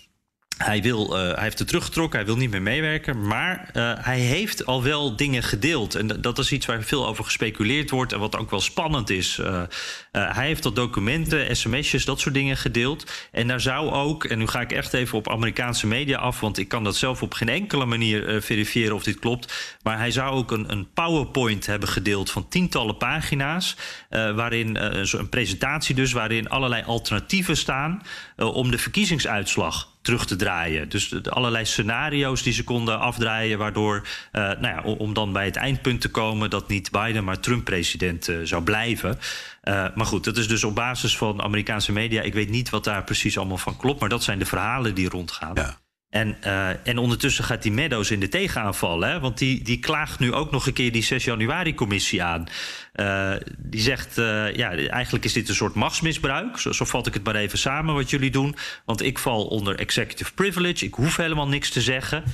hij, 0.56 0.82
wil, 0.82 1.16
uh, 1.16 1.34
hij 1.34 1.42
heeft 1.42 1.58
het 1.58 1.68
teruggetrokken, 1.68 2.18
hij 2.18 2.26
wil 2.26 2.36
niet 2.36 2.50
meer 2.50 2.62
meewerken. 2.62 3.26
Maar 3.26 3.70
uh, 3.74 3.92
hij 3.96 4.18
heeft 4.18 4.66
al 4.66 4.82
wel 4.82 5.16
dingen 5.16 5.42
gedeeld. 5.42 5.94
En 5.94 6.06
dat 6.20 6.38
is 6.38 6.52
iets 6.52 6.66
waar 6.66 6.82
veel 6.82 7.06
over 7.06 7.24
gespeculeerd 7.24 7.90
wordt. 7.90 8.12
En 8.12 8.18
wat 8.18 8.36
ook 8.36 8.50
wel 8.50 8.60
spannend 8.60 9.10
is. 9.10 9.38
Uh, 9.38 9.62
hij 10.10 10.46
heeft 10.46 10.64
al 10.64 10.72
documenten, 10.72 11.56
sms'jes, 11.56 12.04
dat 12.04 12.20
soort 12.20 12.34
dingen 12.34 12.56
gedeeld. 12.56 13.28
En 13.32 13.48
daar 13.48 13.60
zou 13.60 13.90
ook, 13.90 14.24
en 14.24 14.38
nu 14.38 14.46
ga 14.46 14.60
ik 14.60 14.72
echt 14.72 14.92
even 14.92 15.18
op 15.18 15.30
Amerikaanse 15.30 15.86
media 15.86 16.18
af. 16.18 16.40
Want 16.40 16.58
ik 16.58 16.68
kan 16.68 16.84
dat 16.84 16.96
zelf 16.96 17.22
op 17.22 17.34
geen 17.34 17.48
enkele 17.48 17.84
manier 17.84 18.42
verifiëren 18.42 18.94
of 18.94 19.02
dit 19.02 19.18
klopt. 19.18 19.76
Maar 19.82 19.98
hij 19.98 20.10
zou 20.10 20.34
ook 20.34 20.50
een, 20.50 20.72
een 20.72 20.92
PowerPoint 20.92 21.66
hebben 21.66 21.88
gedeeld 21.88 22.30
van 22.30 22.48
tientallen 22.48 22.96
pagina's. 22.96 23.76
waarin 24.10 24.76
een 24.76 25.28
presentatie 25.28 25.94
dus, 25.94 26.12
waarin 26.12 26.48
allerlei 26.48 26.82
alternatieven 26.82 27.56
staan. 27.56 28.02
om 28.36 28.70
de 28.70 28.78
verkiezingsuitslag 28.78 29.94
terug 30.06 30.26
te 30.26 30.36
draaien. 30.36 30.88
Dus 30.88 31.08
de, 31.08 31.30
allerlei 31.30 31.64
scenario's 31.64 32.42
die 32.42 32.52
ze 32.52 32.64
konden 32.64 32.98
afdraaien, 32.98 33.58
waardoor, 33.58 34.06
uh, 34.32 34.42
nou 34.42 34.66
ja, 34.66 34.82
om 34.82 35.14
dan 35.14 35.32
bij 35.32 35.44
het 35.44 35.56
eindpunt 35.56 36.00
te 36.00 36.08
komen 36.08 36.50
dat 36.50 36.68
niet 36.68 36.90
Biden, 36.90 37.24
maar 37.24 37.40
Trump 37.40 37.64
president 37.64 38.28
uh, 38.28 38.38
zou 38.42 38.62
blijven. 38.62 39.18
Uh, 39.64 39.86
maar 39.94 40.06
goed, 40.06 40.24
dat 40.24 40.36
is 40.36 40.48
dus 40.48 40.64
op 40.64 40.74
basis 40.74 41.16
van 41.16 41.42
Amerikaanse 41.42 41.92
media. 41.92 42.22
Ik 42.22 42.34
weet 42.34 42.50
niet 42.50 42.70
wat 42.70 42.84
daar 42.84 43.04
precies 43.04 43.38
allemaal 43.38 43.56
van 43.58 43.76
klopt, 43.76 44.00
maar 44.00 44.08
dat 44.08 44.22
zijn 44.22 44.38
de 44.38 44.46
verhalen 44.46 44.94
die 44.94 45.08
rondgaan. 45.08 45.54
Ja. 45.54 45.76
En, 46.10 46.36
uh, 46.44 46.86
en 46.86 46.98
ondertussen 46.98 47.44
gaat 47.44 47.62
die 47.62 47.72
Meadows 47.72 48.10
in 48.10 48.20
de 48.20 48.28
tegenaanval. 48.28 49.00
Hè? 49.00 49.20
Want 49.20 49.38
die, 49.38 49.62
die 49.62 49.78
klaagt 49.78 50.18
nu 50.18 50.32
ook 50.32 50.50
nog 50.50 50.66
een 50.66 50.72
keer 50.72 50.92
die 50.92 51.02
6 51.02 51.24
januari-commissie 51.24 52.22
aan. 52.22 52.46
Uh, 52.94 53.32
die 53.58 53.80
zegt, 53.80 54.18
uh, 54.18 54.54
ja, 54.54 54.76
eigenlijk 54.76 55.24
is 55.24 55.32
dit 55.32 55.48
een 55.48 55.54
soort 55.54 55.74
machtsmisbruik. 55.74 56.58
Zo, 56.58 56.72
zo 56.72 56.84
vat 56.84 57.06
ik 57.06 57.14
het 57.14 57.24
maar 57.24 57.34
even 57.34 57.58
samen 57.58 57.94
wat 57.94 58.10
jullie 58.10 58.30
doen. 58.30 58.56
Want 58.84 59.02
ik 59.02 59.18
val 59.18 59.46
onder 59.46 59.78
executive 59.78 60.34
privilege. 60.34 60.84
Ik 60.84 60.94
hoef 60.94 61.16
helemaal 61.16 61.48
niks 61.48 61.70
te 61.70 61.80
zeggen. 61.80 62.24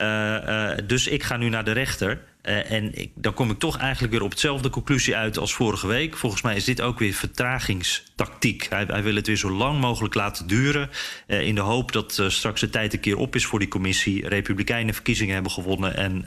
Uh, 0.00 0.70
dus 0.86 1.06
ik 1.06 1.22
ga 1.22 1.36
nu 1.36 1.48
naar 1.48 1.64
de 1.64 1.72
rechter. 1.72 2.28
Uh, 2.42 2.70
en 2.70 2.98
ik, 2.98 3.12
dan 3.14 3.34
kom 3.34 3.50
ik 3.50 3.58
toch 3.58 3.78
eigenlijk 3.78 4.12
weer 4.12 4.22
op 4.22 4.30
hetzelfde 4.30 4.70
conclusie 4.70 5.16
uit 5.16 5.38
als 5.38 5.54
vorige 5.54 5.86
week. 5.86 6.16
Volgens 6.16 6.42
mij 6.42 6.56
is 6.56 6.64
dit 6.64 6.80
ook 6.80 6.98
weer 6.98 7.12
vertragingstactiek. 7.12 8.66
Hij, 8.70 8.84
hij 8.84 9.02
wil 9.02 9.14
het 9.14 9.26
weer 9.26 9.36
zo 9.36 9.50
lang 9.50 9.80
mogelijk 9.80 10.14
laten 10.14 10.46
duren. 10.46 10.90
Uh, 11.26 11.40
in 11.40 11.54
de 11.54 11.60
hoop 11.60 11.92
dat 11.92 12.18
uh, 12.18 12.28
straks 12.28 12.60
de 12.60 12.70
tijd 12.70 12.92
een 12.92 13.00
keer 13.00 13.16
op 13.16 13.34
is 13.34 13.46
voor 13.46 13.58
die 13.58 13.68
commissie. 13.68 14.28
Republikeinen 14.28 14.94
verkiezingen 14.94 15.34
hebben 15.34 15.52
gewonnen. 15.52 15.96
En 15.96 16.22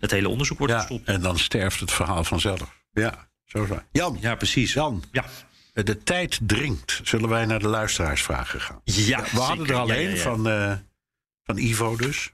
het 0.00 0.10
hele 0.10 0.28
onderzoek 0.28 0.58
wordt 0.58 0.72
ja, 0.72 0.78
gestopt. 0.78 1.08
En 1.08 1.20
dan 1.20 1.38
sterft 1.38 1.80
het 1.80 1.92
verhaal 1.92 2.24
vanzelf. 2.24 2.82
Ja, 2.92 3.28
zo 3.44 3.62
is 3.62 3.68
Jan. 3.92 4.18
Ja, 4.20 4.34
precies. 4.34 4.72
Jan. 4.72 5.04
Ja. 5.12 5.24
De 5.72 6.02
tijd 6.02 6.40
dringt. 6.42 7.00
Zullen 7.04 7.28
wij 7.28 7.46
naar 7.46 7.58
de 7.58 7.68
luisteraarsvragen 7.68 8.60
gaan? 8.60 8.80
Ja, 8.84 9.22
We 9.32 9.40
hadden 9.40 9.66
er 9.66 9.74
alleen 9.74 10.10
ja. 10.10 10.16
Van, 10.16 10.42
van 11.44 11.56
Ivo 11.56 11.96
dus. 11.96 12.32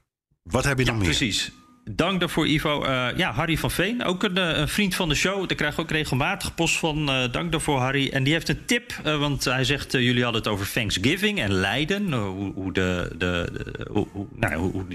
Wat 0.49 0.63
heb 0.63 0.77
je 0.77 0.85
ja, 0.85 0.91
nog 0.91 0.99
meer? 0.99 1.09
Precies. 1.09 1.51
Dank 1.89 2.19
daarvoor, 2.19 2.47
Ivo. 2.47 2.85
Uh, 2.85 3.07
ja, 3.15 3.31
Harry 3.31 3.57
van 3.57 3.71
Veen, 3.71 4.03
ook 4.03 4.23
een, 4.23 4.59
een, 4.59 4.67
vriend 4.67 4.95
van 4.95 5.09
de 5.09 5.15
show. 5.15 5.47
Daar 5.47 5.57
krijg 5.57 5.73
ik 5.73 5.79
ook 5.79 5.91
regelmatig 5.91 6.55
post 6.55 6.77
van. 6.77 7.09
Uh, 7.09 7.31
dank 7.31 7.51
daarvoor, 7.51 7.79
Harry. 7.79 8.09
En 8.09 8.23
die 8.23 8.33
heeft 8.33 8.49
een 8.49 8.65
tip, 8.65 8.93
want 9.03 9.43
hij 9.43 9.63
zegt: 9.63 9.91
jullie 9.91 10.23
hadden 10.23 10.41
het 10.41 10.51
over 10.51 10.71
Thanksgiving 10.71 11.39
en 11.39 11.51
Leiden. 11.51 12.13
hoe, 12.13 12.53
hoe, 12.53 12.73
de, 12.73 13.15
de, 13.17 13.49
de 13.53 13.87
hoe, 13.91 14.07
hoe, 14.11 14.27
nou, 14.35 14.55
hoe, 14.55 14.71
hoe 14.71 14.85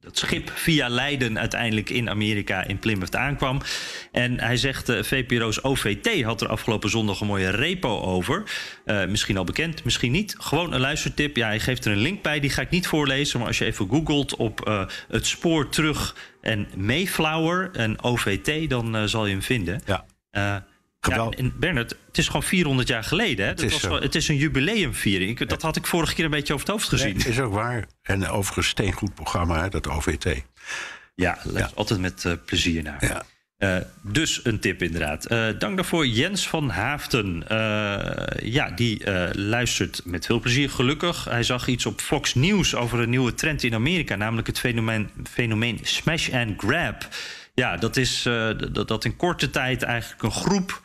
dat 0.00 0.18
schip 0.18 0.50
via 0.54 0.88
Leiden 0.88 1.38
uiteindelijk 1.38 1.90
in 1.90 2.10
Amerika 2.10 2.64
in 2.64 2.78
Plymouth 2.78 3.16
aankwam. 3.16 3.60
En 4.12 4.40
hij 4.40 4.56
zegt, 4.56 4.88
uh, 4.88 5.02
VPRO's 5.02 5.64
OVT 5.64 6.22
had 6.22 6.40
er 6.40 6.48
afgelopen 6.48 6.90
zondag 6.90 7.20
een 7.20 7.26
mooie 7.26 7.50
repo 7.50 8.00
over. 8.00 8.42
Uh, 8.86 9.06
misschien 9.06 9.36
al 9.36 9.44
bekend, 9.44 9.84
misschien 9.84 10.12
niet. 10.12 10.34
Gewoon 10.38 10.72
een 10.72 10.80
luistertip. 10.80 11.36
Ja, 11.36 11.46
hij 11.46 11.60
geeft 11.60 11.84
er 11.84 11.92
een 11.92 11.98
link 11.98 12.22
bij, 12.22 12.40
die 12.40 12.50
ga 12.50 12.62
ik 12.62 12.70
niet 12.70 12.86
voorlezen. 12.86 13.38
Maar 13.38 13.48
als 13.48 13.58
je 13.58 13.64
even 13.64 13.88
googelt 13.88 14.36
op 14.36 14.68
uh, 14.68 14.86
het 15.08 15.26
spoor 15.26 15.68
terug 15.68 16.16
en 16.40 16.68
Mayflower 16.76 17.70
en 17.72 18.02
OVT, 18.02 18.70
dan 18.70 19.08
zal 19.08 19.26
je 19.26 19.32
hem 19.32 19.42
vinden. 19.42 19.82
Ja. 19.86 20.66
Ja, 21.08 21.28
en 21.28 21.52
Bernard, 21.58 21.96
het 22.06 22.18
is 22.18 22.26
gewoon 22.26 22.42
400 22.42 22.88
jaar 22.88 23.04
geleden. 23.04 23.44
Hè? 23.44 23.50
Het, 23.50 23.60
dat 23.60 23.70
is 23.70 23.82
was, 23.82 24.00
het 24.00 24.14
is 24.14 24.28
een 24.28 24.36
jubileumviering. 24.36 25.38
Dat 25.38 25.62
had 25.62 25.76
ik 25.76 25.86
vorige 25.86 26.14
keer 26.14 26.24
een 26.24 26.30
beetje 26.30 26.52
over 26.52 26.66
het 26.66 26.74
hoofd 26.74 26.88
gezien. 26.88 27.16
Nee, 27.16 27.26
is 27.26 27.40
ook 27.40 27.52
waar. 27.52 27.86
En 28.02 28.28
overigens 28.28 28.68
steengoed 28.68 29.14
programma, 29.14 29.62
hè, 29.62 29.68
dat 29.68 29.88
OVT. 29.88 30.42
Ja, 31.14 31.38
ja. 31.54 31.70
altijd 31.74 32.00
met 32.00 32.24
uh, 32.24 32.32
plezier 32.44 32.82
naar. 32.82 33.04
Ja. 33.04 33.22
Uh, 33.58 33.76
dus 34.02 34.44
een 34.44 34.60
tip 34.60 34.82
inderdaad. 34.82 35.32
Uh, 35.32 35.48
dank 35.58 35.76
daarvoor 35.76 36.06
Jens 36.06 36.48
van 36.48 36.70
Haafden. 36.70 37.44
Ja, 38.42 38.70
die 38.70 39.10
luistert 39.32 40.00
met 40.04 40.26
veel 40.26 40.40
plezier, 40.40 40.70
gelukkig. 40.70 41.24
Hij 41.24 41.42
zag 41.42 41.66
iets 41.66 41.86
op 41.86 42.00
Fox 42.00 42.34
News 42.34 42.74
over 42.74 42.98
een 42.98 43.10
nieuwe 43.10 43.34
trend 43.34 43.62
in 43.62 43.74
Amerika... 43.74 44.16
namelijk 44.16 44.46
het 44.46 44.58
fenomeen, 44.58 45.10
fenomeen 45.30 45.78
smash 45.82 46.30
and 46.32 46.60
grab. 46.60 47.08
Ja, 47.60 47.76
dat 47.76 47.96
is 47.96 48.22
dat, 48.72 48.88
dat 48.88 49.04
in 49.04 49.16
korte 49.16 49.50
tijd 49.50 49.82
eigenlijk 49.82 50.22
een 50.22 50.30
groep 50.30 50.80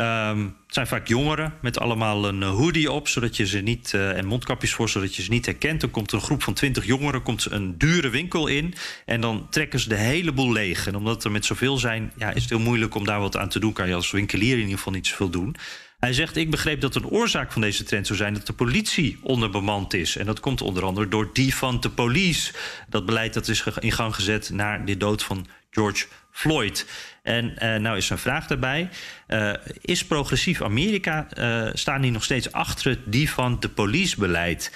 Um, 0.00 0.56
het 0.66 0.74
zijn 0.74 0.86
vaak 0.86 1.08
jongeren 1.08 1.54
met 1.60 1.78
allemaal 1.78 2.28
een 2.28 2.42
eh, 2.42 2.50
hoodie 2.50 2.92
op, 2.92 3.08
zodat 3.08 3.36
je 3.36 3.46
ze 3.46 3.58
niet, 3.58 3.92
uh, 3.94 4.16
en 4.16 4.26
mondkapjes 4.26 4.72
voor, 4.72 4.88
zodat 4.88 5.14
je 5.14 5.22
ze 5.22 5.30
niet 5.30 5.46
herkent. 5.46 5.80
Dan 5.80 5.90
komt 5.90 6.12
een 6.12 6.20
groep 6.20 6.42
van 6.42 6.54
twintig 6.54 6.86
jongeren, 6.86 7.22
komt 7.22 7.46
een 7.50 7.78
dure 7.78 8.08
winkel 8.08 8.46
in 8.46 8.74
en 9.04 9.20
dan 9.20 9.46
trekken 9.50 9.80
ze 9.80 9.88
de 9.88 9.94
hele 9.94 10.32
boel 10.32 10.52
leeg. 10.52 10.86
En 10.86 10.94
omdat 10.94 11.24
er 11.24 11.30
met 11.30 11.44
zoveel 11.44 11.78
zijn, 11.78 12.12
ja, 12.16 12.30
is 12.30 12.42
het 12.42 12.50
heel 12.50 12.60
moeilijk 12.60 12.94
om 12.94 13.04
daar 13.04 13.20
wat 13.20 13.36
aan 13.36 13.48
te 13.48 13.60
doen. 13.60 13.72
Kan 13.72 13.88
je 13.88 13.94
als 13.94 14.10
winkelier 14.10 14.54
in 14.54 14.60
ieder 14.60 14.76
geval 14.76 14.92
niet 14.92 15.06
zoveel 15.06 15.30
doen. 15.30 15.56
Hij 15.98 16.12
zegt: 16.12 16.36
Ik 16.36 16.50
begreep 16.50 16.80
dat 16.80 16.94
een 16.94 17.06
oorzaak 17.08 17.52
van 17.52 17.60
deze 17.60 17.84
trend 17.84 18.06
zou 18.06 18.18
zijn 18.18 18.34
dat 18.34 18.46
de 18.46 18.52
politie 18.52 19.18
onderbemand 19.22 19.94
is. 19.94 20.16
En 20.16 20.26
dat 20.26 20.40
komt 20.40 20.62
onder 20.62 20.84
andere 20.84 21.08
door 21.08 21.30
defund 21.32 21.82
the 21.82 21.90
police. 21.90 22.52
Dat 22.88 23.06
beleid 23.06 23.34
dat 23.34 23.48
is 23.48 23.64
in 23.78 23.92
gang 23.92 24.14
gezet 24.14 24.50
na 24.50 24.78
de 24.78 24.96
dood 24.96 25.22
van 25.22 25.46
George 25.70 26.06
Floyd. 26.30 26.86
En 27.22 27.54
uh, 27.62 27.74
nou 27.74 27.96
is 27.96 28.10
een 28.10 28.18
vraag 28.18 28.46
daarbij. 28.46 28.88
Uh, 29.28 29.52
is 29.80 30.04
progressief 30.04 30.62
Amerika, 30.62 31.28
uh, 31.38 31.70
staan 31.72 32.00
die 32.00 32.10
nog 32.10 32.24
steeds 32.24 32.52
achter 32.52 32.98
die 33.10 33.30
van 33.30 33.60
de 33.60 33.68
police-beleid? 33.68 34.72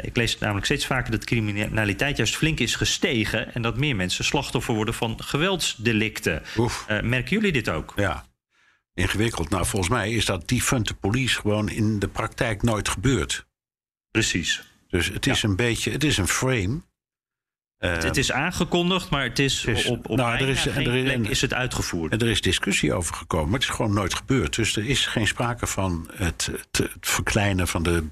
ik 0.00 0.16
lees 0.16 0.38
namelijk 0.38 0.64
steeds 0.66 0.86
vaker 0.86 1.10
dat 1.10 1.24
criminaliteit 1.24 2.16
juist 2.16 2.36
flink 2.36 2.58
is 2.58 2.74
gestegen... 2.74 3.54
en 3.54 3.62
dat 3.62 3.76
meer 3.76 3.96
mensen 3.96 4.24
slachtoffer 4.24 4.74
worden 4.74 4.94
van 4.94 5.22
geweldsdelicten. 5.22 6.42
merken 7.02 7.30
jullie 7.30 7.52
dit 7.52 7.68
ook? 7.68 7.92
Ja, 7.96 8.24
ingewikkeld. 8.94 9.50
Nou, 9.50 9.66
volgens 9.66 9.90
mij 9.90 10.10
is 10.10 10.24
dat 10.24 10.48
defund 10.48 10.86
the 10.86 10.94
police 10.94 11.40
gewoon 11.40 11.68
in 11.68 11.98
de 11.98 12.08
praktijk 12.08 12.62
nooit 12.62 12.88
gebeurd. 12.88 13.46
Precies. 14.10 14.62
Dus 14.88 15.06
het 15.06 15.26
is 15.26 15.42
een 15.42 15.56
beetje, 15.56 15.90
het 15.90 16.04
is 16.04 16.16
een 16.16 16.28
frame 16.28 16.80
het, 17.88 18.02
het, 18.02 18.16
is 18.16 18.32
aangekondigd, 18.32 19.10
maar 19.10 19.22
het 19.22 19.38
is, 19.38 19.66
op, 19.86 20.08
op 20.08 20.16
nou, 20.16 20.34
er 20.34 20.48
is, 20.48 20.66
er 20.66 20.96
is, 20.96 21.02
plek 21.02 21.26
is 21.26 21.40
het 21.40 21.54
uitgevoerd. 21.54 22.12
En 22.12 22.18
er 22.18 22.28
is 22.28 22.40
discussie 22.40 22.94
over 22.94 23.14
gekomen, 23.14 23.50
maar 23.50 23.60
het 23.60 23.68
is 23.68 23.74
gewoon 23.74 23.94
nooit 23.94 24.14
gebeurd. 24.14 24.54
Dus 24.54 24.76
er 24.76 24.86
is 24.86 25.06
geen 25.06 25.26
sprake 25.26 25.66
van 25.66 26.10
het, 26.14 26.50
het, 26.70 26.88
verkleinen 27.00 27.68
van 27.68 27.82
de, 27.82 28.04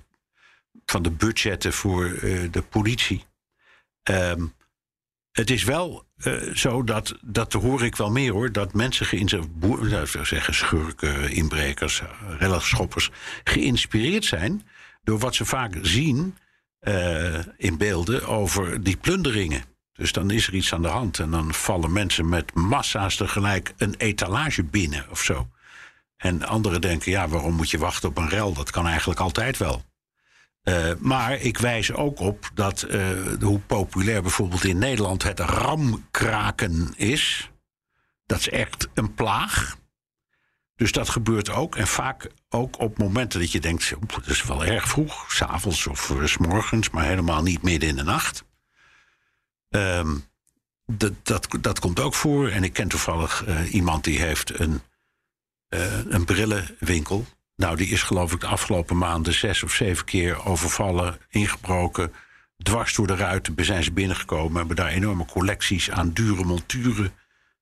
van 0.84 1.02
de 1.02 1.10
budgetten 1.10 1.72
voor 1.72 2.06
uh, 2.06 2.52
de 2.52 2.62
politie. 2.62 3.24
Um, 4.10 4.54
het 5.32 5.50
is 5.50 5.64
wel 5.64 6.06
uh, 6.24 6.54
zo 6.54 6.84
dat, 6.84 7.14
dat 7.22 7.52
hoor 7.52 7.84
ik 7.84 7.96
wel 7.96 8.10
meer 8.10 8.32
hoor, 8.32 8.52
dat 8.52 8.74
mensen 8.74 9.06
geïnspireerd, 9.06 10.26
zeggen 10.26 10.54
schurken, 10.54 11.30
inbrekers, 11.30 12.02
rellerschoppers, 12.38 13.10
geïnspireerd 13.44 14.24
zijn 14.24 14.66
door 15.02 15.18
wat 15.18 15.34
ze 15.34 15.44
vaak 15.44 15.78
zien 15.82 16.36
uh, 16.80 17.38
in 17.56 17.76
beelden 17.76 18.26
over 18.26 18.82
die 18.82 18.96
plunderingen. 18.96 19.64
Dus 19.92 20.12
dan 20.12 20.30
is 20.30 20.46
er 20.46 20.54
iets 20.54 20.72
aan 20.72 20.82
de 20.82 20.88
hand 20.88 21.18
en 21.18 21.30
dan 21.30 21.54
vallen 21.54 21.92
mensen 21.92 22.28
met 22.28 22.54
massa's 22.54 23.16
tegelijk 23.16 23.74
een 23.76 23.94
etalage 23.94 24.64
binnen 24.64 25.06
of 25.10 25.22
zo. 25.22 25.48
En 26.16 26.42
anderen 26.42 26.80
denken, 26.80 27.10
ja, 27.10 27.28
waarom 27.28 27.54
moet 27.54 27.70
je 27.70 27.78
wachten 27.78 28.08
op 28.08 28.18
een 28.18 28.28
rel? 28.28 28.52
Dat 28.52 28.70
kan 28.70 28.86
eigenlijk 28.86 29.20
altijd 29.20 29.56
wel. 29.56 29.84
Uh, 30.64 30.92
maar 30.98 31.40
ik 31.40 31.58
wijs 31.58 31.92
ook 31.92 32.20
op 32.20 32.50
dat 32.54 32.86
uh, 32.88 33.10
hoe 33.40 33.58
populair 33.58 34.22
bijvoorbeeld 34.22 34.64
in 34.64 34.78
Nederland 34.78 35.22
het 35.22 35.40
ramkraken 35.40 36.92
is. 36.96 37.50
Dat 38.26 38.38
is 38.38 38.48
echt 38.48 38.88
een 38.94 39.14
plaag. 39.14 39.76
Dus 40.78 40.92
dat 40.92 41.08
gebeurt 41.08 41.50
ook. 41.50 41.76
En 41.76 41.86
vaak 41.86 42.30
ook 42.48 42.78
op 42.80 42.98
momenten 42.98 43.40
dat 43.40 43.52
je 43.52 43.60
denkt: 43.60 43.94
dat 44.06 44.26
is 44.26 44.42
wel 44.42 44.64
erg 44.64 44.88
vroeg, 44.88 45.32
s'avonds 45.32 45.86
of 45.86 46.10
uh, 46.10 46.24
s 46.24 46.36
morgens, 46.36 46.90
maar 46.90 47.04
helemaal 47.04 47.42
niet 47.42 47.62
midden 47.62 47.88
in 47.88 47.96
de 47.96 48.02
nacht. 48.02 48.44
Um, 49.68 50.24
dat, 50.86 51.12
dat, 51.22 51.48
dat 51.60 51.78
komt 51.78 52.00
ook 52.00 52.14
voor. 52.14 52.48
En 52.48 52.64
ik 52.64 52.72
ken 52.72 52.88
toevallig 52.88 53.46
uh, 53.46 53.74
iemand 53.74 54.04
die 54.04 54.18
heeft 54.18 54.58
een, 54.58 54.80
uh, 55.68 56.04
een 56.08 56.24
brillenwinkel. 56.24 57.26
Nou, 57.56 57.76
die 57.76 57.88
is 57.88 58.02
geloof 58.02 58.32
ik 58.32 58.40
de 58.40 58.46
afgelopen 58.46 58.98
maanden 58.98 59.34
zes 59.34 59.62
of 59.62 59.72
zeven 59.72 60.04
keer 60.04 60.44
overvallen, 60.44 61.18
ingebroken. 61.28 62.12
Dwars 62.62 62.94
door 62.94 63.06
de 63.06 63.16
ruiten 63.16 63.54
zijn 63.56 63.84
ze 63.84 63.92
binnengekomen. 63.92 64.56
Hebben 64.56 64.76
daar 64.76 64.88
enorme 64.88 65.24
collecties 65.24 65.90
aan 65.90 66.12
dure 66.12 66.44
monturen 66.44 67.12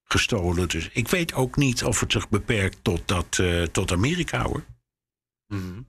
gestolen. 0.08 0.68
Dus 0.68 0.88
ik 0.92 1.08
weet 1.08 1.34
ook 1.34 1.56
niet 1.56 1.84
of 1.84 2.00
het 2.00 2.12
zich 2.12 2.28
beperkt 2.28 2.78
tot, 2.82 3.02
dat, 3.04 3.38
uh, 3.40 3.62
tot 3.62 3.92
Amerika 3.92 4.42
hoor. 4.42 4.64
Mhm. 5.46 5.80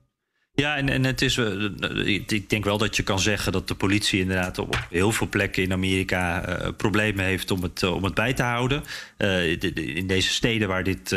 Ja, 0.52 0.76
en, 0.76 0.88
en 0.88 1.04
het 1.04 1.22
is, 1.22 1.36
uh, 1.36 2.26
ik 2.26 2.50
denk 2.50 2.64
wel 2.64 2.78
dat 2.78 2.96
je 2.96 3.02
kan 3.02 3.18
zeggen 3.18 3.52
dat 3.52 3.68
de 3.68 3.74
politie 3.74 4.20
inderdaad 4.20 4.58
op 4.58 4.86
heel 4.90 5.12
veel 5.12 5.28
plekken 5.28 5.62
in 5.62 5.72
Amerika 5.72 6.48
uh, 6.48 6.68
problemen 6.76 7.24
heeft 7.24 7.50
om 7.50 7.62
het, 7.62 7.82
om 7.82 8.04
het 8.04 8.14
bij 8.14 8.32
te 8.32 8.42
houden. 8.42 8.84
De, 9.16 9.56
de, 9.74 9.84
in 9.84 10.06
deze 10.06 10.32
steden 10.32 10.68
waar 10.68 10.84
dit 10.84 11.10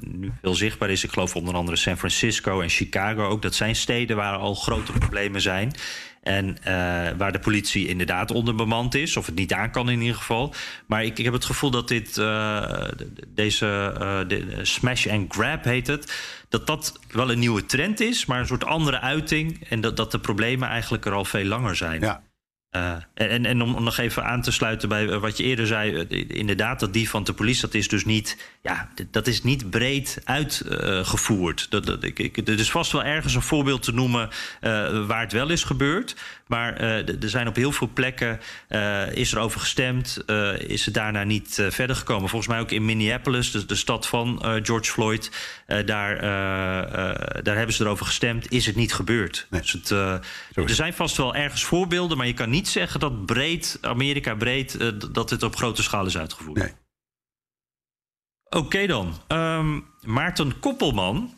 nu 0.00 0.32
veel 0.42 0.54
zichtbaar 0.54 0.90
is, 0.90 1.04
ik 1.04 1.10
geloof 1.12 1.36
onder 1.36 1.54
andere 1.54 1.76
San 1.76 1.98
Francisco 1.98 2.60
en 2.60 2.68
Chicago 2.68 3.26
ook, 3.28 3.42
dat 3.42 3.54
zijn 3.54 3.76
steden 3.76 4.16
waar 4.16 4.36
al 4.36 4.54
grote 4.54 4.92
problemen 4.92 5.40
zijn. 5.40 5.72
En 6.24 6.46
uh, 6.48 6.64
waar 7.16 7.32
de 7.32 7.38
politie 7.38 7.88
inderdaad 7.88 8.30
onderbemand 8.30 8.94
is, 8.94 9.16
of 9.16 9.26
het 9.26 9.34
niet 9.34 9.52
aan 9.52 9.70
kan 9.70 9.90
in 9.90 10.00
ieder 10.00 10.16
geval. 10.16 10.54
Maar 10.86 11.04
ik, 11.04 11.18
ik 11.18 11.24
heb 11.24 11.32
het 11.32 11.44
gevoel 11.44 11.70
dat 11.70 11.88
dit, 11.88 12.16
uh, 12.16 12.88
deze 13.28 13.94
de 14.28 14.58
smash 14.62 15.06
and 15.06 15.32
grab 15.34 15.64
heet 15.64 15.86
het, 15.86 16.12
dat 16.48 16.66
dat 16.66 17.00
wel 17.10 17.30
een 17.30 17.38
nieuwe 17.38 17.66
trend 17.66 18.00
is, 18.00 18.26
maar 18.26 18.40
een 18.40 18.46
soort 18.46 18.64
andere 18.64 19.00
uiting. 19.00 19.66
En 19.68 19.80
dat, 19.80 19.96
dat 19.96 20.10
de 20.10 20.18
problemen 20.18 20.68
eigenlijk 20.68 21.04
er 21.04 21.12
al 21.12 21.24
veel 21.24 21.44
langer 21.44 21.76
zijn. 21.76 22.00
Ja. 22.00 22.22
Uh, 22.76 22.92
en, 23.14 23.46
en 23.46 23.62
om, 23.62 23.82
nog 23.82 23.98
even 23.98 24.24
aan 24.24 24.42
te 24.42 24.52
sluiten 24.52 24.88
bij 24.88 25.08
eh, 25.08 25.18
wat 25.18 25.36
je 25.36 25.42
eerder 25.42 25.66
zei, 25.66 26.06
uh, 26.10 26.24
inderdaad, 26.28 26.80
dat 26.80 26.92
die 26.92 27.08
van 27.08 27.24
de 27.24 27.32
politie, 27.32 27.60
dat 27.60 27.74
is 27.74 27.88
dus 27.88 28.04
niet, 28.04 28.36
ja, 28.62 28.88
dat 29.10 29.26
is 29.26 29.42
niet 29.42 29.70
breed 29.70 30.20
uitgevoerd. 30.24 31.60
Uh, 31.60 31.66
dat, 31.70 31.86
dat, 31.86 32.02
ik, 32.02 32.18
ik, 32.18 32.36
er 32.36 32.58
is 32.58 32.70
vast 32.70 32.92
wel 32.92 33.04
ergens 33.04 33.34
een 33.34 33.42
voorbeeld 33.42 33.82
te 33.82 33.92
noemen 33.92 34.30
waar 35.06 35.20
het 35.20 35.32
wel 35.32 35.50
is 35.50 35.64
gebeurd. 35.64 36.16
Maar 36.46 36.76
er 36.76 37.28
zijn 37.28 37.48
op 37.48 37.56
heel 37.56 37.72
veel 37.72 37.90
plekken, 37.94 38.40
is 39.12 39.32
er 39.32 39.38
over 39.38 39.60
gestemd, 39.60 40.24
is 40.58 40.84
het 40.84 40.94
daarna 40.94 41.24
niet 41.24 41.66
verder 41.68 41.96
gekomen. 41.96 42.28
Volgens 42.28 42.50
mij 42.50 42.60
ook 42.60 42.70
in 42.70 42.84
Minneapolis, 42.84 43.50
de, 43.50 43.66
de 43.66 43.74
stad 43.74 44.06
van 44.06 44.42
George 44.62 44.90
Floyd, 44.90 45.30
daar, 45.66 46.20
daar 47.42 47.56
hebben 47.56 47.74
ze 47.74 47.84
erover 47.84 48.06
gestemd, 48.06 48.50
is 48.50 48.66
het 48.66 48.76
niet 48.76 48.94
gebeurd. 48.94 49.46
Nee. 49.50 49.60
Dus 49.60 49.72
het, 49.72 49.90
er 49.90 50.20
zijn 50.64 50.94
vast 50.94 51.16
wel 51.16 51.34
ergens 51.34 51.64
voorbeelden, 51.64 52.16
maar 52.16 52.26
je 52.26 52.34
kan 52.34 52.50
niet 52.50 52.63
zeggen 52.68 53.00
dat 53.00 53.26
breed, 53.26 53.78
Amerika 53.80 54.34
breed, 54.34 54.74
uh, 54.74 54.92
dat 55.10 55.28
dit 55.28 55.42
op 55.42 55.56
grote 55.56 55.82
schaal 55.82 56.06
is 56.06 56.18
uitgevoerd. 56.18 56.58
Nee. 56.58 56.72
Oké 58.44 58.56
okay 58.56 58.86
dan. 58.86 59.14
Um, 59.28 59.86
Maarten 60.00 60.58
Koppelman. 60.58 61.34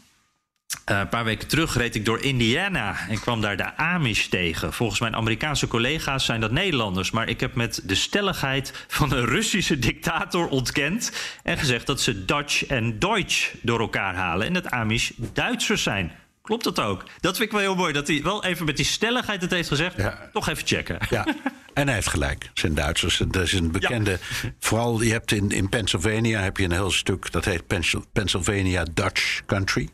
Uh, 0.91 0.99
een 0.99 1.09
paar 1.09 1.25
weken 1.25 1.49
terug 1.49 1.77
reed 1.77 1.95
ik 1.95 2.05
door 2.05 2.21
Indiana 2.21 3.09
en 3.09 3.21
kwam 3.21 3.41
daar 3.41 3.57
de 3.57 3.77
Amish 3.77 4.27
tegen. 4.27 4.73
Volgens 4.73 5.01
mijn 5.01 5.17
Amerikaanse 5.17 5.67
collega's 5.67 6.25
zijn 6.25 6.41
dat 6.41 6.51
Nederlanders, 6.51 7.11
maar 7.11 7.29
ik 7.29 7.41
heb 7.41 7.55
met 7.55 7.81
de 7.85 7.95
stelligheid 7.95 8.87
van 8.89 9.13
een 9.13 9.25
Russische 9.25 9.79
dictator 9.79 10.49
ontkend 10.49 11.13
en 11.43 11.59
gezegd 11.59 11.87
dat 11.87 12.01
ze 12.01 12.25
Dutch 12.25 12.67
en 12.67 12.99
Deutsch 12.99 13.55
door 13.63 13.81
elkaar 13.81 14.15
halen 14.15 14.47
en 14.47 14.53
dat 14.53 14.71
Amish 14.71 15.11
Duitsers 15.17 15.83
zijn. 15.83 16.13
Klopt 16.47 16.65
dat 16.65 16.81
ook? 16.81 17.05
Dat 17.21 17.37
vind 17.37 17.49
ik 17.49 17.53
wel 17.53 17.61
heel 17.61 17.75
mooi. 17.75 17.93
Dat 17.93 18.07
hij 18.07 18.23
wel 18.23 18.45
even 18.45 18.67
met 18.67 18.77
die 18.77 18.85
stelligheid 18.85 19.41
het 19.41 19.51
heeft 19.51 19.69
gezegd. 19.69 19.97
Ja. 19.97 20.29
Toch 20.33 20.49
even 20.49 20.67
checken. 20.67 20.99
Ja, 21.11 21.27
en 21.75 21.87
hij 21.87 21.95
heeft 21.95 22.09
gelijk. 22.09 22.51
Zijn 22.55 22.75
Duitsers. 22.75 23.23
Dat 23.29 23.43
is 23.43 23.53
een 23.53 23.71
bekende. 23.71 24.11
Ja. 24.11 24.51
Vooral, 24.59 25.03
je 25.03 25.13
hebt 25.13 25.33
in, 25.33 25.51
in 25.51 25.69
Pennsylvania 25.69 26.41
heb 26.41 26.57
je 26.57 26.65
een 26.65 26.73
heel 26.73 26.91
stuk. 26.91 27.33
Dat 27.33 27.45
heet 27.45 27.67
Pennsylvania 28.13 28.85
Dutch 28.95 29.43
Country. 29.47 29.89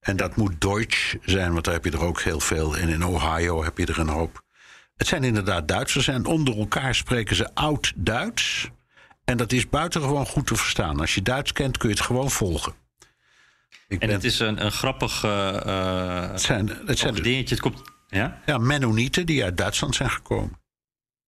En 0.00 0.16
dat 0.16 0.36
moet 0.36 0.60
Deutsch 0.60 1.14
zijn, 1.24 1.52
want 1.52 1.64
daar 1.64 1.74
heb 1.74 1.84
je 1.84 1.90
er 1.90 2.04
ook 2.04 2.20
heel 2.20 2.40
veel. 2.40 2.76
En 2.76 2.88
in 2.88 3.04
Ohio 3.04 3.64
heb 3.64 3.78
je 3.78 3.86
er 3.86 3.98
een 3.98 4.08
hoop. 4.08 4.42
Het 4.96 5.06
zijn 5.06 5.24
inderdaad 5.24 5.68
Duitsers. 5.68 6.08
En 6.08 6.26
onder 6.26 6.58
elkaar 6.58 6.94
spreken 6.94 7.36
ze 7.36 7.54
oud-Duits. 7.54 8.70
En 9.24 9.36
dat 9.36 9.52
is 9.52 9.68
buitengewoon 9.68 10.26
goed 10.26 10.46
te 10.46 10.56
verstaan. 10.56 11.00
Als 11.00 11.14
je 11.14 11.22
Duits 11.22 11.52
kent, 11.52 11.78
kun 11.78 11.88
je 11.88 11.94
het 11.94 12.04
gewoon 12.04 12.30
volgen. 12.30 12.74
Ik 13.88 14.00
en 14.00 14.06
ben... 14.06 14.10
het 14.16 14.24
is 14.24 14.38
een, 14.38 14.64
een 14.64 14.72
grappig 14.72 15.24
uh, 15.24 16.30
het 16.30 16.40
zijn, 16.40 16.68
het 16.86 16.98
zijn 16.98 17.14
dingetje. 17.14 17.54
Het 17.54 17.60
komt, 17.60 17.82
ja? 18.08 18.40
ja, 18.46 18.58
Mennonieten 18.58 19.26
die 19.26 19.44
uit 19.44 19.56
Duitsland 19.56 19.94
zijn 19.94 20.10
gekomen. 20.10 20.58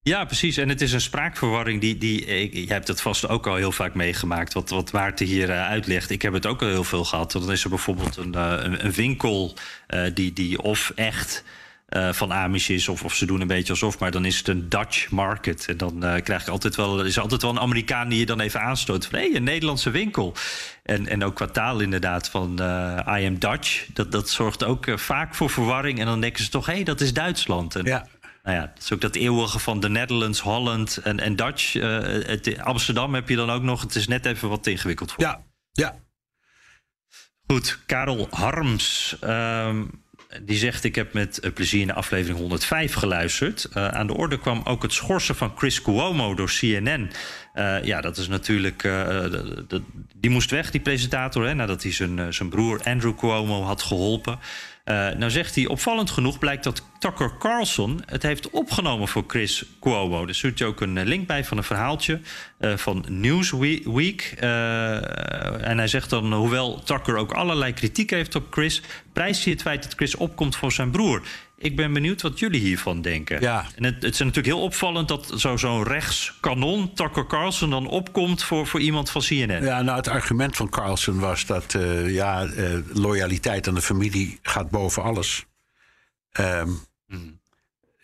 Ja, 0.04 0.24
precies. 0.24 0.56
En 0.56 0.68
het 0.68 0.80
is 0.80 0.92
een 0.92 1.00
spraakverwarring 1.00 1.80
die. 1.80 1.98
die 1.98 2.26
jij 2.66 2.74
hebt 2.74 2.88
het 2.88 3.00
vast 3.00 3.28
ook 3.28 3.46
al 3.46 3.54
heel 3.54 3.72
vaak 3.72 3.94
meegemaakt. 3.94 4.52
Wat, 4.52 4.70
wat 4.70 4.92
Maarten 4.92 5.26
hier 5.26 5.48
uh, 5.48 5.66
uitlegt. 5.66 6.10
Ik 6.10 6.22
heb 6.22 6.32
het 6.32 6.46
ook 6.46 6.62
al 6.62 6.68
heel 6.68 6.84
veel 6.84 7.04
gehad. 7.04 7.32
Dan 7.32 7.52
is 7.52 7.64
er 7.64 7.68
bijvoorbeeld 7.68 8.16
een, 8.16 8.34
een, 8.34 8.84
een, 8.84 8.92
winkel 8.92 9.54
uh, 9.88 10.14
die, 10.14 10.32
die 10.32 10.62
of 10.62 10.92
echt 10.94 11.44
eh, 11.92 12.12
van 12.12 12.32
Amish 12.32 12.68
is. 12.68 12.88
Of, 12.88 13.04
of 13.04 13.14
ze 13.14 13.26
doen 13.26 13.40
een 13.40 13.46
beetje 13.46 13.72
alsof, 13.72 13.98
maar 13.98 14.10
dan 14.10 14.24
is 14.24 14.38
het 14.38 14.48
een 14.48 14.68
Dutch 14.68 15.10
market. 15.10 15.66
En 15.66 15.76
dan 15.76 16.04
uh, 16.04 16.14
krijg 16.22 16.44
je 16.44 16.50
altijd 16.50 16.76
wel, 16.76 17.04
is 17.04 17.18
altijd 17.18 17.42
wel 17.42 17.50
een 17.50 17.60
Amerikaan 17.60 18.08
die 18.08 18.18
je 18.18 18.26
dan 18.26 18.40
even 18.40 18.60
aanstoot. 18.60 19.06
Van 19.06 19.18
hé, 19.18 19.26
hey, 19.26 19.36
een 19.36 19.42
Nederlandse 19.42 19.90
winkel. 19.90 20.34
En, 20.82 21.06
en 21.06 21.24
ook 21.24 21.34
qua 21.34 21.46
taal 21.46 21.80
inderdaad 21.80 22.28
van 22.28 22.58
uh, 22.60 23.18
I 23.20 23.26
am 23.26 23.38
Dutch. 23.38 23.86
Dat, 23.92 24.12
dat 24.12 24.30
zorgt 24.30 24.64
ook 24.64 24.86
vaak 24.94 25.34
voor 25.34 25.50
verwarring. 25.50 25.98
En 25.98 26.06
dan 26.06 26.20
denken 26.20 26.44
ze 26.44 26.50
toch, 26.50 26.66
hé, 26.66 26.72
hey, 26.72 26.84
dat 26.84 27.00
is 27.00 27.12
Duitsland. 27.12 27.76
En, 27.76 27.84
ja. 27.84 28.06
Nou 28.42 28.56
ja, 28.56 28.66
dat 28.74 28.82
is 28.82 28.92
ook 28.92 29.00
dat 29.00 29.14
eeuwige 29.14 29.58
van 29.58 29.80
de 29.80 29.88
Netherlands, 29.88 30.40
Holland 30.40 30.96
en, 30.96 31.20
en 31.20 31.36
Dutch. 31.36 31.72
Het, 31.72 32.58
Amsterdam 32.58 33.14
heb 33.14 33.28
je 33.28 33.36
dan 33.36 33.50
ook 33.50 33.62
nog. 33.62 33.80
Het 33.80 33.94
is 33.94 34.06
net 34.06 34.26
even 34.26 34.48
wat 34.48 34.66
ingewikkeld 34.66 35.12
voor. 35.12 35.24
Ja, 35.24 35.42
ja. 35.72 35.94
Goed, 37.46 37.78
Karel 37.86 38.26
Harms. 38.30 39.16
Um, 39.24 40.01
die 40.40 40.56
zegt: 40.56 40.84
Ik 40.84 40.94
heb 40.94 41.12
met 41.12 41.40
plezier 41.54 41.86
naar 41.86 41.96
aflevering 41.96 42.38
105 42.38 42.94
geluisterd. 42.94 43.68
Uh, 43.76 43.88
aan 43.88 44.06
de 44.06 44.16
orde 44.16 44.38
kwam 44.38 44.60
ook 44.64 44.82
het 44.82 44.92
schorsen 44.92 45.34
van 45.34 45.52
Chris 45.56 45.82
Cuomo 45.82 46.34
door 46.34 46.50
CNN. 46.58 47.10
Uh, 47.54 47.84
ja, 47.84 48.00
dat 48.00 48.16
is 48.16 48.28
natuurlijk. 48.28 48.82
De, 48.82 49.64
de, 49.68 49.82
die 50.16 50.30
moest 50.30 50.50
weg, 50.50 50.70
die 50.70 50.80
presentator, 50.80 51.46
hè, 51.46 51.54
nadat 51.54 51.82
hij 51.82 51.92
zijn, 51.92 52.34
zijn 52.34 52.48
broer 52.48 52.80
Andrew 52.84 53.16
Cuomo 53.16 53.62
had 53.62 53.82
geholpen. 53.82 54.38
Uh, 54.84 55.08
nou 55.10 55.30
zegt 55.30 55.54
hij, 55.54 55.66
opvallend 55.66 56.10
genoeg 56.10 56.38
blijkt 56.38 56.64
dat 56.64 56.82
Tucker 56.98 57.32
Carlson 57.38 58.02
het 58.06 58.22
heeft 58.22 58.50
opgenomen 58.50 59.08
voor 59.08 59.24
Chris 59.26 59.64
Cuomo. 59.80 60.26
Er 60.26 60.34
stuurt 60.34 60.58
hij 60.58 60.68
ook 60.68 60.80
een 60.80 61.04
link 61.04 61.26
bij 61.26 61.44
van 61.44 61.56
een 61.56 61.64
verhaaltje 61.64 62.20
uh, 62.60 62.76
van 62.76 63.04
Newsweek. 63.08 64.34
En 64.38 65.78
hij 65.78 65.86
zegt 65.88 66.10
dan, 66.10 66.32
hoewel 66.32 66.82
Tucker 66.82 67.16
ook 67.16 67.32
allerlei 67.32 67.72
kritiek 67.72 68.10
heeft 68.10 68.34
op 68.34 68.46
Chris... 68.50 68.82
prijst 69.12 69.44
hij 69.44 69.52
het 69.52 69.62
feit 69.62 69.82
dat 69.82 69.94
Chris 69.94 70.14
opkomt 70.14 70.56
voor 70.56 70.72
zijn 70.72 70.90
broer. 70.90 71.22
Ik 71.62 71.76
ben 71.76 71.92
benieuwd 71.92 72.22
wat 72.22 72.38
jullie 72.38 72.60
hiervan 72.60 73.02
denken. 73.02 73.40
Ja. 73.40 73.66
En 73.74 73.84
het, 73.84 73.94
het 73.94 74.12
is 74.12 74.18
natuurlijk 74.18 74.46
heel 74.46 74.62
opvallend 74.62 75.08
dat 75.08 75.32
zo'n 75.34 75.58
zo 75.58 75.82
rechtskanon, 75.82 76.92
Tucker 76.94 77.26
Carlson, 77.26 77.70
dan 77.70 77.86
opkomt 77.86 78.42
voor, 78.42 78.66
voor 78.66 78.80
iemand 78.80 79.10
van 79.10 79.20
CNN. 79.20 79.64
Ja, 79.64 79.82
nou, 79.82 79.96
het 79.96 80.08
argument 80.08 80.56
van 80.56 80.68
Carlson 80.68 81.18
was 81.18 81.46
dat 81.46 81.74
uh, 81.74 82.14
ja, 82.14 82.44
uh, 82.44 82.78
loyaliteit 82.92 83.68
aan 83.68 83.74
de 83.74 83.82
familie 83.82 84.38
gaat 84.42 84.70
boven 84.70 85.02
alles. 85.02 85.46
Um, 86.40 86.80
hmm. 87.06 87.40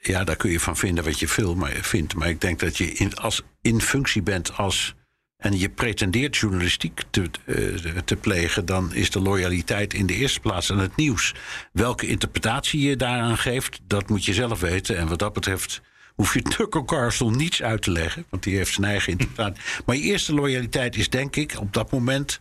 Ja, 0.01 0.25
daar 0.25 0.37
kun 0.37 0.51
je 0.51 0.61
van 0.61 0.77
vinden 0.77 1.05
wat 1.05 1.19
je 1.19 1.29
veel 1.29 1.55
maar, 1.55 1.73
vindt. 1.81 2.15
Maar 2.15 2.29
ik 2.29 2.41
denk 2.41 2.61
dat 2.61 2.77
je 2.77 2.93
in, 2.93 3.17
als, 3.17 3.43
in 3.63 3.81
functie 3.81 4.23
bent 4.23 4.57
als 4.57 4.95
en 5.39 5.59
je 5.59 5.69
pretendeert 5.69 6.37
journalistiek 6.37 7.03
te, 7.11 7.31
uh, 7.45 7.99
te 8.05 8.17
plegen, 8.17 8.67
dan 8.67 8.95
is 8.95 9.11
de 9.11 9.21
loyaliteit 9.21 9.95
in 9.95 10.07
de 10.07 10.15
eerste 10.15 10.41
plaats 10.41 10.73
aan 10.73 10.79
het 10.79 10.97
nieuws. 10.97 11.35
Welke 11.73 12.07
interpretatie 12.07 12.89
je 12.89 12.97
daaraan 12.97 13.39
geeft, 13.39 13.81
dat 13.87 14.09
moet 14.09 14.25
je 14.25 14.35
zelf 14.35 14.61
weten. 14.61 14.97
En 14.97 15.09
wat 15.09 15.19
dat 15.19 15.33
betreft 15.33 15.81
hoef 16.15 16.35
je 16.35 16.43
Tucker 16.43 16.85
Carlson 16.85 17.37
niets 17.37 17.63
uit 17.63 17.83
te 17.83 17.91
leggen, 17.91 18.27
want 18.29 18.43
die 18.43 18.57
heeft 18.57 18.73
zijn 18.73 18.87
eigen 18.87 19.13
interpretatie. 19.13 19.63
Maar 19.87 19.97
je 19.97 20.03
eerste 20.03 20.35
loyaliteit 20.35 20.97
is 20.97 21.09
denk 21.09 21.37
ik 21.37 21.57
op 21.59 21.73
dat 21.73 21.91
moment 21.91 22.41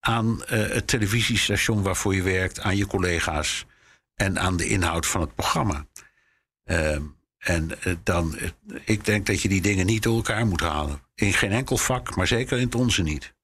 aan 0.00 0.26
uh, 0.26 0.42
het 0.48 0.86
televisiestation 0.86 1.82
waarvoor 1.82 2.14
je 2.14 2.22
werkt, 2.22 2.60
aan 2.60 2.76
je 2.76 2.86
collega's 2.86 3.64
en 4.14 4.38
aan 4.38 4.56
de 4.56 4.66
inhoud 4.66 5.06
van 5.06 5.20
het 5.20 5.34
programma. 5.34 5.86
Uh, 6.64 6.96
en 7.46 7.70
uh, 7.86 7.94
dan, 8.02 8.36
ik 8.84 9.04
denk 9.04 9.26
dat 9.26 9.42
je 9.42 9.48
die 9.48 9.60
dingen 9.60 9.86
niet 9.86 10.02
door 10.02 10.16
elkaar 10.16 10.46
moet 10.46 10.60
halen. 10.60 11.02
In 11.14 11.32
geen 11.32 11.52
enkel 11.52 11.76
vak, 11.76 12.16
maar 12.16 12.26
zeker 12.26 12.58
in 12.58 12.64
het 12.64 12.74
onze 12.74 13.02
niet. 13.02 13.34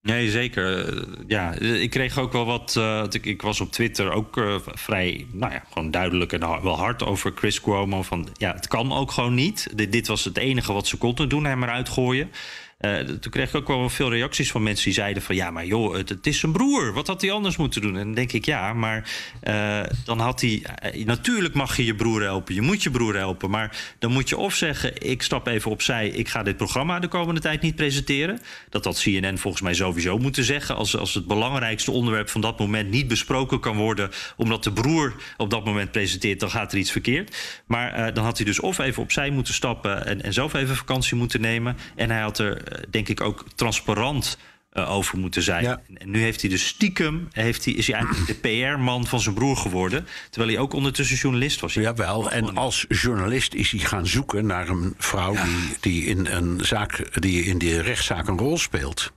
Nee, 0.00 0.30
zeker. 0.30 0.94
Ja, 1.26 1.52
ik 1.54 1.90
kreeg 1.90 2.18
ook 2.18 2.32
wel 2.32 2.44
wat. 2.44 2.80
Ik, 3.14 3.26
ik, 3.26 3.42
was 3.42 3.60
op 3.60 3.72
Twitter 3.72 4.12
ook 4.12 4.60
vrij, 4.64 5.26
nou 5.32 5.52
ja, 5.52 5.64
gewoon 5.72 5.90
duidelijk 5.90 6.32
en 6.32 6.40
wel 6.40 6.78
hard 6.78 7.02
over 7.02 7.32
Chris 7.34 7.60
Cuomo. 7.60 8.02
Van 8.02 8.28
ja, 8.32 8.54
het 8.54 8.68
kan 8.68 8.92
ook 8.92 9.10
gewoon 9.10 9.34
niet. 9.34 9.68
Dit, 9.74 9.92
dit 9.92 10.06
was 10.06 10.24
het 10.24 10.36
enige 10.38 10.72
wat 10.72 10.86
ze 10.86 10.96
konden 10.96 11.28
doen, 11.28 11.44
hem 11.44 11.62
eruit 11.62 11.88
gooien. 11.88 12.30
Uh, 12.78 12.98
toen 12.98 13.30
kreeg 13.30 13.48
ik 13.48 13.54
ook 13.54 13.66
wel 13.66 13.88
veel 13.88 14.10
reacties 14.10 14.50
van 14.50 14.62
mensen 14.62 14.84
die 14.84 14.94
zeiden 14.94 15.22
van... 15.22 15.34
ja, 15.34 15.50
maar 15.50 15.66
joh, 15.66 15.94
het, 15.94 16.08
het 16.08 16.26
is 16.26 16.38
zijn 16.38 16.52
broer. 16.52 16.92
Wat 16.92 17.06
had 17.06 17.20
hij 17.20 17.30
anders 17.30 17.56
moeten 17.56 17.80
doen? 17.80 17.96
En 17.96 18.04
dan 18.04 18.14
denk 18.14 18.32
ik, 18.32 18.44
ja, 18.44 18.72
maar 18.72 19.10
uh, 19.48 19.80
dan 20.04 20.18
had 20.18 20.40
hij... 20.40 20.62
Uh, 20.94 21.06
natuurlijk 21.06 21.54
mag 21.54 21.76
je 21.76 21.84
je 21.84 21.94
broer 21.94 22.22
helpen. 22.22 22.54
Je 22.54 22.62
moet 22.62 22.82
je 22.82 22.90
broer 22.90 23.16
helpen. 23.16 23.50
Maar 23.50 23.94
dan 23.98 24.12
moet 24.12 24.28
je 24.28 24.36
of 24.36 24.54
zeggen, 24.54 25.08
ik 25.10 25.22
stap 25.22 25.46
even 25.46 25.70
opzij... 25.70 26.08
ik 26.08 26.28
ga 26.28 26.42
dit 26.42 26.56
programma 26.56 26.98
de 26.98 27.08
komende 27.08 27.40
tijd 27.40 27.60
niet 27.60 27.76
presenteren. 27.76 28.40
Dat 28.68 28.84
had 28.84 29.00
CNN 29.00 29.38
volgens 29.38 29.62
mij 29.62 29.74
sowieso 29.74 30.18
moeten 30.18 30.44
zeggen. 30.44 30.76
Als, 30.76 30.96
als 30.96 31.14
het 31.14 31.26
belangrijkste 31.26 31.90
onderwerp 31.90 32.28
van 32.28 32.40
dat 32.40 32.58
moment 32.58 32.90
niet 32.90 33.08
besproken 33.08 33.60
kan 33.60 33.76
worden... 33.76 34.10
omdat 34.36 34.64
de 34.64 34.72
broer 34.72 35.14
op 35.36 35.50
dat 35.50 35.64
moment 35.64 35.90
presenteert, 35.90 36.40
dan 36.40 36.50
gaat 36.50 36.72
er 36.72 36.78
iets 36.78 36.90
verkeerd. 36.90 37.36
Maar 37.66 38.14
dan 38.14 38.24
had 38.24 38.36
hij 38.36 38.46
dus 38.46 38.60
of 38.60 38.78
even 38.78 39.02
opzij 39.02 39.30
moeten 39.30 39.54
stappen... 39.54 40.06
en, 40.06 40.22
en 40.22 40.32
zelf 40.32 40.54
even 40.54 40.76
vakantie 40.76 41.16
moeten 41.16 41.40
nemen. 41.40 41.76
En 41.96 42.10
hij 42.10 42.20
had 42.20 42.38
er 42.38 42.67
denk 42.90 43.08
ik 43.08 43.20
ook 43.20 43.44
transparant 43.54 44.38
uh, 44.72 44.90
over 44.90 45.18
moeten 45.18 45.42
zijn. 45.42 45.62
Ja. 45.62 45.80
En 45.94 46.10
nu 46.10 46.22
heeft 46.22 46.40
hij 46.40 46.50
dus 46.50 46.66
stiekem, 46.66 47.28
heeft 47.32 47.64
hij, 47.64 47.74
is 47.74 47.86
hij 47.86 47.96
eigenlijk 47.96 48.26
de 48.26 48.48
PR-man 48.48 49.06
van 49.06 49.20
zijn 49.20 49.34
broer 49.34 49.56
geworden. 49.56 50.06
Terwijl 50.30 50.52
hij 50.52 50.62
ook 50.62 50.72
ondertussen 50.72 51.16
journalist 51.16 51.60
was. 51.60 51.74
Jawel, 51.74 52.30
en 52.30 52.56
als 52.56 52.84
journalist 52.88 53.54
is 53.54 53.70
hij 53.70 53.80
gaan 53.80 54.06
zoeken 54.06 54.46
naar 54.46 54.68
een 54.68 54.94
vrouw 54.98 55.32
ja. 55.32 55.44
die, 55.44 55.76
die, 55.80 56.04
in 56.04 56.26
een 56.26 56.64
zaak, 56.64 57.20
die 57.20 57.44
in 57.44 57.58
die 57.58 57.80
rechtszaak 57.80 58.28
een 58.28 58.38
rol 58.38 58.58
speelt. 58.58 59.12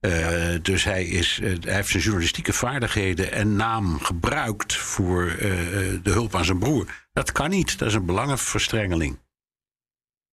Uh, 0.00 0.52
ja. 0.52 0.58
Dus 0.58 0.84
hij, 0.84 1.04
is, 1.04 1.38
uh, 1.42 1.56
hij 1.60 1.74
heeft 1.74 1.88
zijn 1.88 2.02
journalistieke 2.02 2.52
vaardigheden 2.52 3.32
en 3.32 3.56
naam 3.56 4.00
gebruikt 4.00 4.76
voor 4.76 5.24
uh, 5.24 5.38
de 6.02 6.10
hulp 6.10 6.34
aan 6.34 6.44
zijn 6.44 6.58
broer. 6.58 6.86
Dat 7.12 7.32
kan 7.32 7.50
niet, 7.50 7.78
dat 7.78 7.88
is 7.88 7.94
een 7.94 8.06
belangenverstrengeling. 8.06 9.18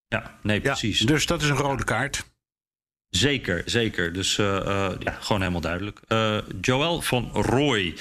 Ja, 0.08 0.38
nee, 0.44 0.62
precies. 0.62 1.00
Dus 1.00 1.26
dat 1.26 1.42
is 1.42 1.50
een 1.50 1.56
rode 1.56 1.84
kaart. 1.84 2.26
Zeker, 3.10 3.62
zeker. 3.66 4.14
Dus 4.14 4.38
uh, 4.38 4.46
uh, 4.46 4.90
ja, 5.00 5.18
gewoon 5.20 5.42
helemaal 5.42 5.62
duidelijk. 5.62 6.00
Uh, 6.08 6.38
Joël 6.62 7.02
van 7.02 7.30
Roy, 7.34 7.96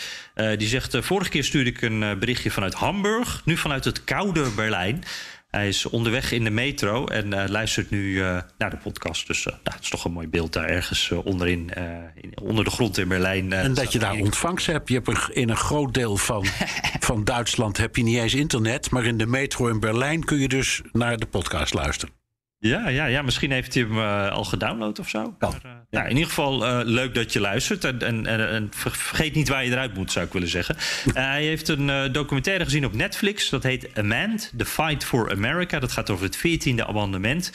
die 0.57 0.69
zegt... 0.69 0.97
vorige 1.01 1.31
keer 1.31 1.45
stuurde 1.45 1.71
ik 1.71 1.83
een 1.83 2.19
berichtje 2.19 2.51
vanuit 2.51 2.75
Hamburg. 2.75 3.43
Nu 3.45 3.57
vanuit 3.57 3.85
het 3.85 4.05
koude 4.05 4.51
Berlijn. 4.57 5.05
Hij 5.51 5.69
is 5.69 5.87
onderweg 5.87 6.33
in 6.33 6.45
de 6.45 6.51
metro 6.51 7.07
en 7.07 7.51
luistert 7.51 7.91
nu 7.91 8.21
naar 8.59 8.71
de 8.71 8.77
podcast. 8.77 9.27
Dus 9.27 9.45
nou, 9.45 9.59
het 9.63 9.83
is 9.83 9.89
toch 9.89 10.05
een 10.05 10.13
mooi 10.13 10.29
beeld 10.29 10.53
daar 10.53 10.69
ergens 10.69 11.11
onderin, 11.11 11.71
in, 12.15 12.39
onder 12.43 12.65
de 12.65 12.71
grond 12.71 12.99
in 12.99 13.09
Berlijn. 13.09 13.53
en 13.53 13.75
dat 13.75 13.93
je 13.93 13.99
daar 13.99 14.19
ontvangst 14.19 14.67
hebt. 14.67 14.89
Je 14.89 14.95
hebt 14.95 15.09
een, 15.09 15.35
in 15.35 15.49
een 15.49 15.57
groot 15.57 15.95
deel 15.95 16.17
van, 16.17 16.47
van 17.01 17.25
Duitsland 17.25 17.77
heb 17.77 17.97
je 17.97 18.03
niet 18.03 18.19
eens 18.19 18.35
internet. 18.35 18.91
Maar 18.91 19.05
in 19.05 19.19
de 19.19 19.27
metro 19.27 19.69
in 19.69 19.81
Berlijn 19.81 20.25
kun 20.25 20.39
je 20.39 20.49
dus 20.49 20.83
naar 20.93 21.17
de 21.17 21.27
podcast 21.27 21.75
luisteren. 21.75 22.26
Ja, 22.59 22.89
ja, 22.89 23.07
ja, 23.07 23.23
misschien 23.23 23.51
heeft 23.51 23.75
hij 23.75 23.83
hem 23.83 23.99
uh, 23.99 24.31
al 24.31 24.45
gedownload 24.45 24.99
of 24.99 25.09
zo. 25.09 25.35
Maar, 25.39 25.51
uh, 25.51 25.59
ja. 25.63 25.85
nou, 25.91 26.05
in 26.05 26.13
ieder 26.13 26.29
geval 26.29 26.67
uh, 26.67 26.81
leuk 26.85 27.15
dat 27.15 27.33
je 27.33 27.41
luistert. 27.41 27.85
En, 27.85 28.27
en, 28.27 28.49
en, 28.49 28.69
vergeet 28.71 29.35
niet 29.35 29.49
waar 29.49 29.65
je 29.65 29.71
eruit 29.71 29.95
moet, 29.95 30.13
zou 30.13 30.27
ik 30.27 30.33
willen 30.33 30.49
zeggen. 30.49 30.77
hij 31.15 31.45
heeft 31.45 31.69
een 31.69 32.13
documentaire 32.13 32.65
gezien 32.65 32.85
op 32.85 32.93
Netflix. 32.93 33.49
Dat 33.49 33.63
heet 33.63 33.89
Amend, 33.95 34.53
The 34.57 34.65
Fight 34.65 35.05
for 35.05 35.31
America. 35.31 35.79
Dat 35.79 35.93
gaat 35.93 36.11
over 36.11 36.25
het 36.25 36.39
14e 36.39 36.87
amendement. 36.87 37.51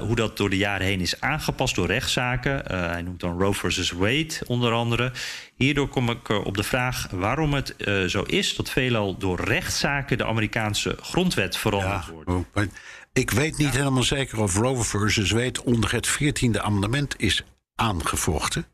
hoe 0.00 0.14
dat 0.14 0.36
door 0.36 0.50
de 0.50 0.56
jaren 0.56 0.86
heen 0.86 1.00
is 1.00 1.20
aangepast 1.20 1.74
door 1.74 1.86
rechtszaken. 1.86 2.62
hij 2.90 3.02
noemt 3.02 3.20
dan 3.20 3.38
Roe 3.38 3.54
versus 3.54 3.90
Wade 3.90 4.34
onder 4.46 4.72
andere. 4.72 5.12
Hierdoor 5.54 5.88
kom 5.88 6.10
ik 6.10 6.28
op 6.28 6.56
de 6.56 6.62
vraag 6.62 7.06
waarom 7.10 7.54
het 7.54 7.74
zo 8.06 8.22
is... 8.22 8.56
dat 8.56 8.70
veelal 8.70 9.16
door 9.16 9.40
rechtszaken 9.40 10.18
de 10.18 10.26
Amerikaanse 10.26 10.96
grondwet 11.00 11.56
veranderd 11.56 12.04
ja, 12.04 12.12
wordt. 12.12 12.70
Ik 13.16 13.30
weet 13.30 13.56
niet 13.56 13.72
ja. 13.72 13.78
helemaal 13.78 14.02
zeker 14.02 14.40
of 14.40 14.56
Roe 14.56 14.84
versus 14.84 15.30
Wade 15.30 15.64
onder 15.64 15.92
het 15.92 16.18
14e 16.18 16.60
amendement 16.60 17.14
is 17.20 17.42
aangevochten. 17.74 18.66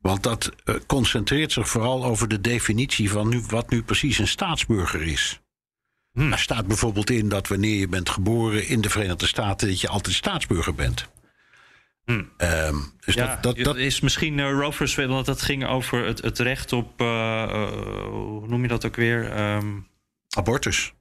Want 0.00 0.22
dat 0.22 0.52
uh, 0.64 0.74
concentreert 0.86 1.52
zich 1.52 1.68
vooral 1.68 2.04
over 2.04 2.28
de 2.28 2.40
definitie 2.40 3.10
van 3.10 3.28
nu, 3.28 3.42
wat 3.48 3.70
nu 3.70 3.82
precies 3.82 4.18
een 4.18 4.28
staatsburger 4.28 5.02
is. 5.02 5.40
Hmm. 6.12 6.30
Daar 6.30 6.38
staat 6.38 6.66
bijvoorbeeld 6.66 7.10
in 7.10 7.28
dat 7.28 7.48
wanneer 7.48 7.78
je 7.78 7.88
bent 7.88 8.10
geboren 8.10 8.66
in 8.66 8.80
de 8.80 8.90
Verenigde 8.90 9.26
Staten, 9.26 9.68
dat 9.68 9.80
je 9.80 9.88
altijd 9.88 10.14
staatsburger 10.14 10.74
bent. 10.74 11.08
Hmm. 12.04 12.30
Um, 12.38 12.92
dus 13.04 13.14
ja, 13.14 13.26
dat, 13.26 13.42
dat, 13.42 13.64
dat 13.64 13.76
is 13.76 14.00
misschien 14.00 14.38
uh, 14.38 14.50
Roe 14.50 14.72
versus 14.72 14.96
Wade, 14.96 15.12
want 15.12 15.26
dat 15.26 15.42
ging 15.42 15.66
over 15.66 16.06
het, 16.06 16.22
het 16.22 16.38
recht 16.38 16.72
op, 16.72 17.00
uh, 17.00 17.70
hoe 18.04 18.46
noem 18.48 18.62
je 18.62 18.68
dat 18.68 18.86
ook 18.86 18.96
weer? 18.96 19.40
Um... 19.40 19.90
Abortus. 20.36 20.92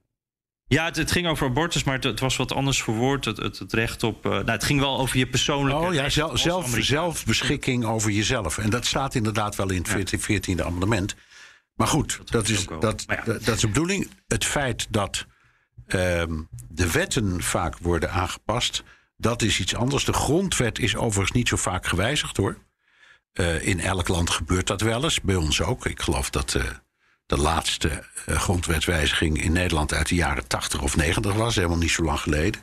Ja, 0.72 0.86
het, 0.86 0.95
het, 0.95 1.11
ging 1.11 1.28
over 1.28 1.47
abortus, 1.47 1.84
maar 1.84 1.95
het, 1.95 2.03
het, 2.03 2.19
was 2.19 2.36
wat 2.36 2.53
anders 2.53 2.84
verwoord. 2.84 3.26
Het, 3.26 3.38
het 3.38 3.74
recht 3.74 4.03
op. 4.03 4.26
Uh, 4.26 4.32
nou, 4.32 4.49
het 4.49 4.63
ging 4.63 4.80
wel 4.80 4.99
over 4.99 5.17
je 5.17 5.28
persoonlijke. 5.28 5.86
Oh 5.86 5.93
ja, 5.93 6.09
zelf, 6.09 6.39
zelf, 6.39 6.76
zelfbeschikking 6.80 7.86
over 7.86 8.11
jezelf. 8.11 8.57
En 8.57 8.69
dat 8.69 8.86
staat 8.86 9.15
inderdaad 9.15 9.55
wel 9.55 9.69
in 9.69 9.86
het 9.88 10.15
14e 10.32 10.55
ja. 10.55 10.63
amendement. 10.63 11.15
Maar 11.76 11.88
goed, 11.88 12.17
dat, 12.17 12.30
dat 12.32 12.47
is, 12.47 12.65
dat, 12.80 13.03
ja. 13.07 13.22
dat, 13.26 13.45
dat, 13.45 13.55
is 13.55 13.61
de 13.61 13.67
bedoeling. 13.67 14.09
Het 14.28 14.45
feit 14.45 14.88
dat 14.89 15.26
um, 15.88 16.47
de 16.69 16.91
wetten 16.91 17.43
vaak 17.43 17.78
worden 17.78 18.11
aangepast, 18.11 18.84
dat 19.17 19.41
is 19.41 19.59
iets 19.59 19.76
anders. 19.76 20.05
De 20.05 20.13
grondwet 20.13 20.80
is 20.80 20.95
overigens 20.95 21.32
niet 21.32 21.47
zo 21.47 21.55
vaak 21.55 21.86
gewijzigd 21.86 22.38
hoor. 22.38 22.57
Uh, 23.34 23.67
in 23.67 23.80
elk 23.80 24.07
land 24.07 24.30
gebeurt 24.30 24.67
dat 24.67 24.82
wel 24.82 25.03
eens, 25.03 25.22
bij 25.22 25.36
ons 25.36 25.61
ook. 25.61 25.86
Ik 25.86 26.01
geloof 26.01 26.30
dat. 26.30 26.57
De 27.32 27.38
laatste 27.38 28.03
uh, 28.29 28.39
grondwetswijziging 28.39 29.41
in 29.41 29.51
Nederland 29.51 29.93
uit 29.93 30.07
de 30.07 30.15
jaren 30.15 30.47
80 30.47 30.82
of 30.82 30.95
90 30.95 31.34
was, 31.34 31.55
helemaal 31.55 31.77
niet 31.77 31.91
zo 31.91 32.03
lang 32.03 32.19
geleden. 32.19 32.61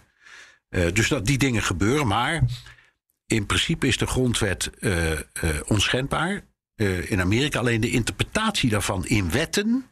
Uh, 0.71 0.93
dus 0.93 1.09
dat 1.09 1.27
die 1.27 1.39
dingen 1.39 1.63
gebeuren, 1.63 2.07
maar 2.07 2.43
in 3.27 3.47
principe 3.47 3.87
is 3.87 3.97
de 3.97 4.07
grondwet 4.07 4.71
uh, 4.81 5.13
onschendbaar. 5.67 6.43
in 7.07 7.21
Amerika 7.21 7.59
alleen 7.59 7.81
de 7.81 7.91
interpretatie 7.91 8.71
daarvan 8.71 9.07
in 9.07 9.31
wetten 9.31 9.87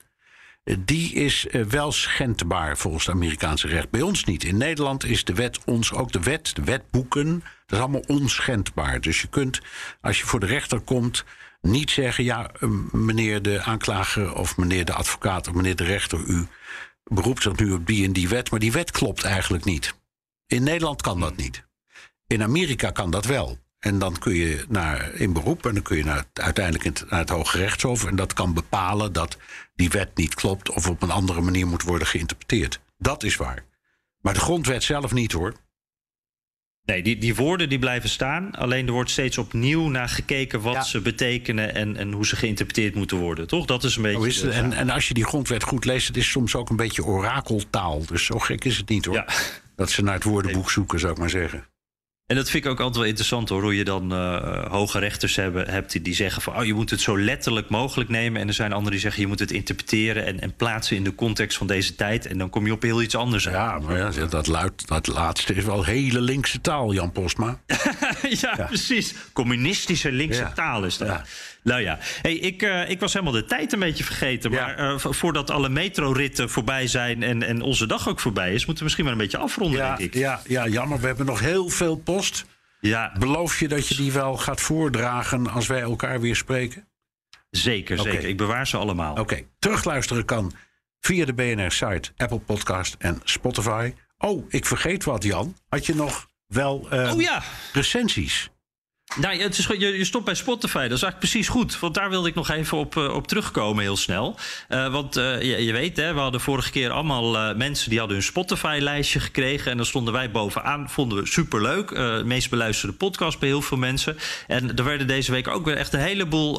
die 0.78 1.12
is 1.12 1.46
wel 1.68 1.92
schendbaar 1.92 2.76
volgens 2.78 3.06
het 3.06 3.14
Amerikaanse 3.14 3.68
recht. 3.68 3.90
Bij 3.90 4.02
ons 4.02 4.24
niet. 4.24 4.44
In 4.44 4.56
Nederland 4.56 5.04
is 5.04 5.24
de 5.24 5.34
wet 5.34 5.64
ons, 5.64 5.92
ook 5.92 6.12
de 6.12 6.20
wet, 6.20 6.54
de 6.54 6.64
wetboeken, 6.64 7.40
dat 7.66 7.78
is 7.78 7.78
allemaal 7.78 8.04
onschendbaar. 8.06 9.00
Dus 9.00 9.20
je 9.20 9.28
kunt, 9.28 9.60
als 10.00 10.18
je 10.18 10.26
voor 10.26 10.40
de 10.40 10.46
rechter 10.46 10.80
komt, 10.80 11.24
niet 11.60 11.90
zeggen: 11.90 12.24
ja, 12.24 12.50
meneer 12.92 13.42
de 13.42 13.62
aanklager 13.62 14.34
of 14.34 14.56
meneer 14.56 14.84
de 14.84 14.92
advocaat 14.92 15.48
of 15.48 15.54
meneer 15.54 15.76
de 15.76 15.84
rechter, 15.84 16.24
u 16.26 16.46
beroept 17.04 17.42
zich 17.42 17.56
nu 17.56 17.72
op 17.72 17.86
die 17.86 18.04
en 18.04 18.12
die 18.12 18.28
wet, 18.28 18.50
maar 18.50 18.60
die 18.60 18.72
wet 18.72 18.90
klopt 18.90 19.24
eigenlijk 19.24 19.64
niet. 19.64 19.94
In 20.46 20.62
Nederland 20.62 21.02
kan 21.02 21.20
dat 21.20 21.36
niet. 21.36 21.64
In 22.26 22.42
Amerika 22.42 22.90
kan 22.90 23.10
dat 23.10 23.24
wel. 23.24 23.58
En 23.78 23.98
dan 23.98 24.18
kun 24.18 24.34
je 24.34 24.64
naar, 24.68 25.14
in 25.14 25.32
beroep 25.32 25.66
en 25.66 25.74
dan 25.74 25.82
kun 25.82 25.96
je 25.96 26.04
naar, 26.04 26.24
uiteindelijk 26.32 27.10
naar 27.10 27.20
het 27.20 27.28
Hoge 27.28 27.58
Rechtshof. 27.58 28.04
En 28.04 28.16
dat 28.16 28.32
kan 28.32 28.54
bepalen 28.54 29.12
dat 29.12 29.36
die 29.74 29.90
wet 29.90 30.16
niet 30.16 30.34
klopt 30.34 30.70
of 30.70 30.88
op 30.88 31.02
een 31.02 31.10
andere 31.10 31.40
manier 31.40 31.66
moet 31.66 31.82
worden 31.82 32.06
geïnterpreteerd. 32.06 32.80
Dat 32.98 33.22
is 33.22 33.36
waar. 33.36 33.64
Maar 34.20 34.34
de 34.34 34.40
grondwet 34.40 34.82
zelf 34.82 35.12
niet 35.12 35.32
hoor. 35.32 35.54
Nee, 36.86 37.02
die, 37.02 37.18
die 37.18 37.34
woorden 37.34 37.68
die 37.68 37.78
blijven 37.78 38.08
staan. 38.08 38.50
Alleen 38.50 38.86
er 38.86 38.92
wordt 38.92 39.10
steeds 39.10 39.38
opnieuw 39.38 39.88
naar 39.88 40.08
gekeken 40.08 40.60
wat 40.60 40.86
ze 40.86 41.00
betekenen 41.00 41.74
en, 41.74 41.96
en 41.96 42.12
hoe 42.12 42.26
ze 42.26 42.36
geïnterpreteerd 42.36 42.94
moeten 42.94 43.16
worden. 43.16 43.46
Toch? 43.46 43.66
Dat 43.66 43.84
is 43.84 43.96
een 43.96 44.02
beetje. 44.02 44.18
Oh, 44.18 44.26
is 44.26 44.42
en, 44.42 44.72
en 44.72 44.90
als 44.90 45.08
je 45.08 45.14
die 45.14 45.24
grondwet 45.24 45.62
goed 45.62 45.84
leest, 45.84 46.06
het 46.06 46.16
is 46.16 46.30
soms 46.30 46.54
ook 46.54 46.70
een 46.70 46.76
beetje 46.76 47.04
orakeltaal. 47.04 48.06
Dus 48.06 48.24
zo 48.24 48.38
gek 48.38 48.64
is 48.64 48.76
het 48.76 48.88
niet 48.88 49.04
hoor. 49.04 49.14
Ja. 49.14 49.26
Dat 49.76 49.90
ze 49.90 50.02
naar 50.02 50.14
het 50.14 50.24
woordenboek 50.24 50.70
zoeken, 50.70 51.00
zou 51.00 51.12
ik 51.12 51.18
maar 51.18 51.30
zeggen. 51.30 51.66
En 52.26 52.36
dat 52.36 52.50
vind 52.50 52.64
ik 52.64 52.70
ook 52.70 52.78
altijd 52.78 52.96
wel 52.96 53.04
interessant 53.04 53.48
hoor, 53.48 53.62
hoe 53.62 53.76
je 53.76 53.84
dan 53.84 54.12
uh, 54.12 54.64
hoge 54.70 54.98
rechters 54.98 55.36
hebben, 55.36 55.68
hebt 55.70 56.04
die 56.04 56.14
zeggen 56.14 56.42
van 56.42 56.56
oh, 56.56 56.64
je 56.64 56.74
moet 56.74 56.90
het 56.90 57.00
zo 57.00 57.18
letterlijk 57.18 57.68
mogelijk 57.68 58.10
nemen. 58.10 58.40
En 58.40 58.48
er 58.48 58.54
zijn 58.54 58.72
anderen 58.72 58.90
die 58.92 59.00
zeggen 59.00 59.20
je 59.20 59.26
moet 59.26 59.38
het 59.38 59.50
interpreteren 59.50 60.26
en, 60.26 60.40
en 60.40 60.54
plaatsen 60.54 60.96
in 60.96 61.04
de 61.04 61.14
context 61.14 61.58
van 61.58 61.66
deze 61.66 61.94
tijd. 61.94 62.26
En 62.26 62.38
dan 62.38 62.50
kom 62.50 62.66
je 62.66 62.72
op 62.72 62.82
heel 62.82 63.02
iets 63.02 63.14
anders 63.14 63.44
Ja, 63.44 63.78
maar 63.78 63.96
ja, 63.96 64.26
dat, 64.26 64.46
luid, 64.46 64.86
dat 64.86 65.06
laatste 65.06 65.54
is 65.54 65.64
wel 65.64 65.84
hele 65.84 66.20
linkse 66.20 66.60
taal, 66.60 66.92
Jan 66.92 67.12
Postma. 67.12 67.60
ja, 68.40 68.64
precies. 68.66 69.14
Communistische 69.32 70.12
linkse 70.12 70.50
taal 70.54 70.84
is 70.84 70.96
dat. 70.96 71.20
Nou 71.66 71.80
ja, 71.80 71.98
hey, 72.22 72.34
ik, 72.34 72.62
uh, 72.62 72.90
ik 72.90 73.00
was 73.00 73.12
helemaal 73.12 73.34
de 73.34 73.44
tijd 73.44 73.72
een 73.72 73.78
beetje 73.78 74.04
vergeten. 74.04 74.50
Maar 74.50 74.78
uh, 74.80 74.98
voordat 74.98 75.50
alle 75.50 75.68
metroritten 75.68 76.50
voorbij 76.50 76.86
zijn 76.86 77.22
en, 77.22 77.42
en 77.42 77.62
onze 77.62 77.86
dag 77.86 78.08
ook 78.08 78.20
voorbij 78.20 78.54
is, 78.54 78.66
moeten 78.66 78.76
we 78.76 78.82
misschien 78.82 79.04
maar 79.04 79.12
een 79.12 79.18
beetje 79.18 79.38
afronden, 79.38 79.78
ja, 79.78 79.96
denk 79.96 80.14
ik. 80.14 80.20
Ja, 80.20 80.40
ja, 80.46 80.68
jammer. 80.68 81.00
We 81.00 81.06
hebben 81.06 81.26
nog 81.26 81.40
heel 81.40 81.68
veel 81.68 81.96
post. 81.96 82.44
Ja. 82.80 83.12
Beloof 83.18 83.60
je 83.60 83.68
dat 83.68 83.88
je 83.88 83.94
die 83.94 84.12
wel 84.12 84.36
gaat 84.36 84.60
voordragen 84.60 85.50
als 85.50 85.66
wij 85.66 85.80
elkaar 85.80 86.20
weer 86.20 86.36
spreken? 86.36 86.88
Zeker, 87.50 87.98
zeker. 87.98 88.28
Ik 88.28 88.36
bewaar 88.36 88.66
ze 88.66 88.76
allemaal. 88.76 89.14
Oké. 89.16 89.42
Terugluisteren 89.58 90.24
kan 90.24 90.52
via 91.00 91.24
de 91.24 91.34
BNR-site, 91.34 92.10
Apple 92.16 92.38
Podcast 92.38 92.96
en 92.98 93.20
Spotify. 93.24 93.92
Oh, 94.18 94.44
ik 94.48 94.66
vergeet 94.66 95.04
wat, 95.04 95.22
Jan. 95.22 95.56
Had 95.68 95.86
je 95.86 95.94
nog 95.94 96.28
wel 96.46 96.88
uh, 96.92 97.12
oh, 97.12 97.20
ja. 97.20 97.42
recensies? 97.72 98.50
Nou, 99.14 99.36
het 99.36 99.58
is, 99.58 99.66
je, 99.66 99.98
je 99.98 100.04
stopt 100.04 100.24
bij 100.24 100.34
Spotify. 100.34 100.88
Dat 100.88 100.96
is 100.96 101.02
eigenlijk 101.02 101.18
precies 101.18 101.48
goed. 101.48 101.78
Want 101.78 101.94
daar 101.94 102.10
wilde 102.10 102.28
ik 102.28 102.34
nog 102.34 102.50
even 102.50 102.78
op, 102.78 102.96
uh, 102.96 103.14
op 103.14 103.26
terugkomen, 103.26 103.82
heel 103.82 103.96
snel. 103.96 104.36
Uh, 104.68 104.92
want 104.92 105.16
uh, 105.16 105.42
je, 105.42 105.64
je, 105.64 105.72
weet, 105.72 105.96
hè, 105.96 106.14
we 106.14 106.20
hadden 106.20 106.40
vorige 106.40 106.70
keer 106.70 106.90
allemaal 106.90 107.54
mensen 107.54 107.90
die 107.90 107.98
hadden 107.98 108.16
hun 108.16 108.26
Spotify-lijstje 108.26 109.20
gekregen. 109.20 109.70
En 109.70 109.76
dan 109.76 109.86
stonden 109.86 110.12
wij 110.12 110.30
bovenaan. 110.30 110.90
Vonden 110.90 111.18
we 111.18 111.26
superleuk. 111.26 111.88
de 111.88 112.22
meest 112.24 112.50
beluisterde 112.50 112.94
podcast 112.94 113.38
bij 113.38 113.48
heel 113.48 113.62
veel 113.62 113.76
mensen. 113.76 114.16
En 114.46 114.76
er 114.76 114.84
werden 114.84 115.06
deze 115.06 115.32
week 115.32 115.48
ook 115.48 115.64
weer 115.64 115.76
echt 115.76 115.92
een 115.92 116.00
heleboel 116.00 116.58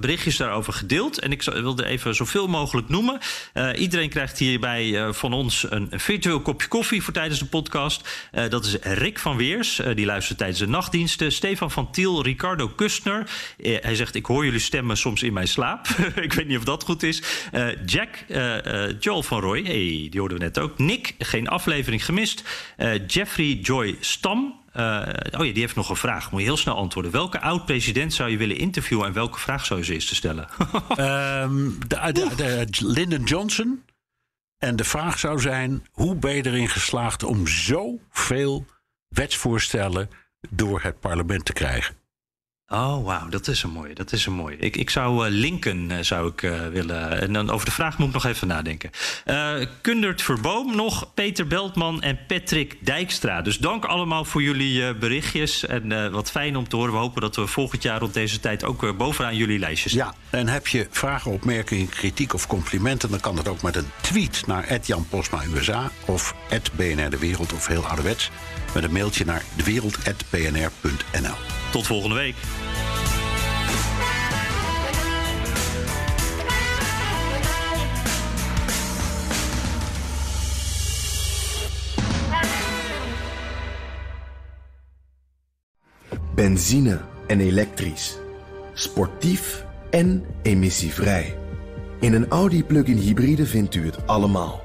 berichtjes 0.00 0.36
daarover 0.36 0.72
gedeeld. 0.72 1.18
En 1.18 1.32
ik 1.32 1.42
wilde 1.42 1.84
even 1.84 2.14
zoveel 2.14 2.48
mogelijk 2.48 2.88
noemen. 2.88 3.20
iedereen 3.76 4.08
krijgt 4.08 4.38
hierbij 4.38 5.12
van 5.12 5.32
ons 5.32 5.66
een, 5.70 5.88
virtueel 5.90 6.40
kopje 6.40 6.68
koffie 6.68 7.02
voor 7.02 7.12
tijdens 7.12 7.38
de 7.38 7.46
podcast. 7.46 8.28
dat 8.48 8.64
is 8.64 8.76
Rick 8.80 9.18
van 9.18 9.36
Weers. 9.36 9.80
die 9.94 10.06
luistert 10.06 10.38
tijdens 10.38 10.58
de 10.58 10.68
nachtdiensten. 10.68 11.31
Stefan 11.32 11.70
van 11.70 11.90
Tiel, 11.90 12.22
Ricardo 12.22 12.68
Kustner. 12.68 13.30
Eh, 13.58 13.76
hij 13.80 13.94
zegt: 13.94 14.14
Ik 14.14 14.26
hoor 14.26 14.44
jullie 14.44 14.60
stemmen 14.60 14.96
soms 14.96 15.22
in 15.22 15.32
mijn 15.32 15.48
slaap. 15.48 15.86
ik 16.26 16.32
weet 16.32 16.46
niet 16.46 16.58
of 16.58 16.64
dat 16.64 16.84
goed 16.84 17.02
is. 17.02 17.22
Uh, 17.52 17.68
Jack, 17.86 18.24
uh, 18.28 19.00
Joel 19.00 19.22
van 19.22 19.40
Roy, 19.40 19.62
hey, 19.62 20.06
die 20.10 20.20
hoorden 20.20 20.38
we 20.38 20.44
net 20.44 20.58
ook. 20.58 20.78
Nick, 20.78 21.14
geen 21.18 21.48
aflevering 21.48 22.04
gemist. 22.04 22.42
Jeffrey 23.06 23.52
Joy 23.62 23.96
Stam. 24.00 24.60
Uh, 24.76 25.08
oh 25.38 25.46
ja, 25.46 25.52
die 25.52 25.60
heeft 25.60 25.76
nog 25.76 25.88
een 25.88 25.96
vraag. 25.96 26.30
Moet 26.30 26.40
je 26.40 26.46
heel 26.46 26.56
snel 26.56 26.76
antwoorden. 26.76 27.12
Welke 27.12 27.40
oud-president 27.40 28.14
zou 28.14 28.30
je 28.30 28.36
willen 28.36 28.56
interviewen 28.56 29.06
en 29.06 29.12
welke 29.12 29.38
vraag 29.38 29.64
zou 29.64 29.80
je 29.80 29.86
ze 29.86 29.92
eerst 29.92 30.08
te 30.08 30.14
stellen? 30.14 30.48
um, 30.98 31.78
de, 31.88 32.12
de, 32.12 32.34
de, 32.36 32.66
Lyndon 32.78 33.24
Johnson. 33.24 33.82
En 34.58 34.76
de 34.76 34.84
vraag 34.84 35.18
zou 35.18 35.40
zijn: 35.40 35.86
hoe 35.90 36.16
ben 36.16 36.34
je 36.34 36.46
erin 36.46 36.68
geslaagd 36.68 37.22
om 37.22 37.46
zoveel 37.46 38.66
wetsvoorstellen 39.08 40.10
door 40.50 40.82
het 40.82 41.00
parlement 41.00 41.44
te 41.44 41.52
krijgen. 41.52 42.00
Oh, 42.72 43.04
wauw, 43.04 43.28
dat 43.28 43.48
is 43.48 43.62
een 43.62 43.70
mooie. 43.70 43.94
Dat 43.94 44.12
is 44.12 44.26
een 44.26 44.32
mooie. 44.32 44.56
Ik, 44.56 44.76
ik 44.76 44.90
zou 44.90 45.26
uh, 45.26 45.32
linken 45.32 45.90
uh, 45.90 45.96
zou 46.00 46.28
ik 46.28 46.42
uh, 46.42 46.66
willen. 46.66 47.20
En 47.20 47.32
dan 47.32 47.50
over 47.50 47.66
de 47.66 47.72
vraag 47.72 47.98
moet 47.98 48.08
ik 48.08 48.14
nog 48.14 48.24
even 48.24 48.46
nadenken. 48.46 48.90
Kundert 49.80 50.22
Verboom 50.22 50.76
nog, 50.76 51.14
Peter 51.14 51.46
Beltman 51.46 52.02
en 52.02 52.18
Patrick 52.26 52.76
Dijkstra. 52.80 53.42
Dus 53.42 53.58
dank 53.58 53.84
allemaal 53.84 54.24
voor 54.24 54.42
jullie 54.42 54.94
berichtjes. 54.94 55.66
En 55.66 56.12
wat 56.12 56.30
fijn 56.30 56.56
om 56.56 56.68
te 56.68 56.76
horen. 56.76 56.92
We 56.92 56.98
hopen 56.98 57.20
dat 57.20 57.36
we 57.36 57.46
volgend 57.46 57.82
jaar 57.82 58.00
rond 58.00 58.14
deze 58.14 58.40
tijd 58.40 58.64
ook 58.64 58.96
bovenaan 58.96 59.36
jullie 59.36 59.58
lijstjes 59.58 59.92
Ja, 59.92 60.14
en 60.30 60.48
heb 60.48 60.66
je 60.66 60.86
vragen, 60.90 61.30
opmerkingen, 61.30 61.88
kritiek 61.88 62.34
of 62.34 62.46
complimenten... 62.46 63.10
dan 63.10 63.20
kan 63.20 63.36
dat 63.36 63.48
ook 63.48 63.62
met 63.62 63.76
een 63.76 63.90
tweet 64.00 64.42
naar 64.46 64.78
Jan 64.82 65.06
Posma 65.08 65.42
USA 65.54 65.90
of 66.04 66.34
BNR 66.76 67.10
De 67.10 67.18
Wereld 67.18 67.52
of 67.52 67.66
heel 67.66 67.86
ouderwets 67.86 68.30
met 68.74 68.84
een 68.84 68.92
mailtje 68.92 69.24
naar 69.24 69.42
dewereld.bnr.nl. 69.56 71.34
Tot 71.70 71.86
volgende 71.86 72.14
week. 72.14 72.34
Benzine 86.34 87.00
en 87.26 87.40
elektrisch. 87.40 88.18
Sportief 88.74 89.64
en 89.90 90.24
emissievrij. 90.42 91.36
In 92.00 92.12
een 92.12 92.28
Audi 92.28 92.64
plug-in 92.64 92.96
hybride 92.96 93.46
vindt 93.46 93.74
u 93.74 93.86
het 93.86 94.06
allemaal. 94.06 94.62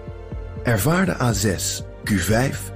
Ervaar 0.64 1.06
de 1.06 1.16
A6, 1.16 1.84
Q5 2.04 2.76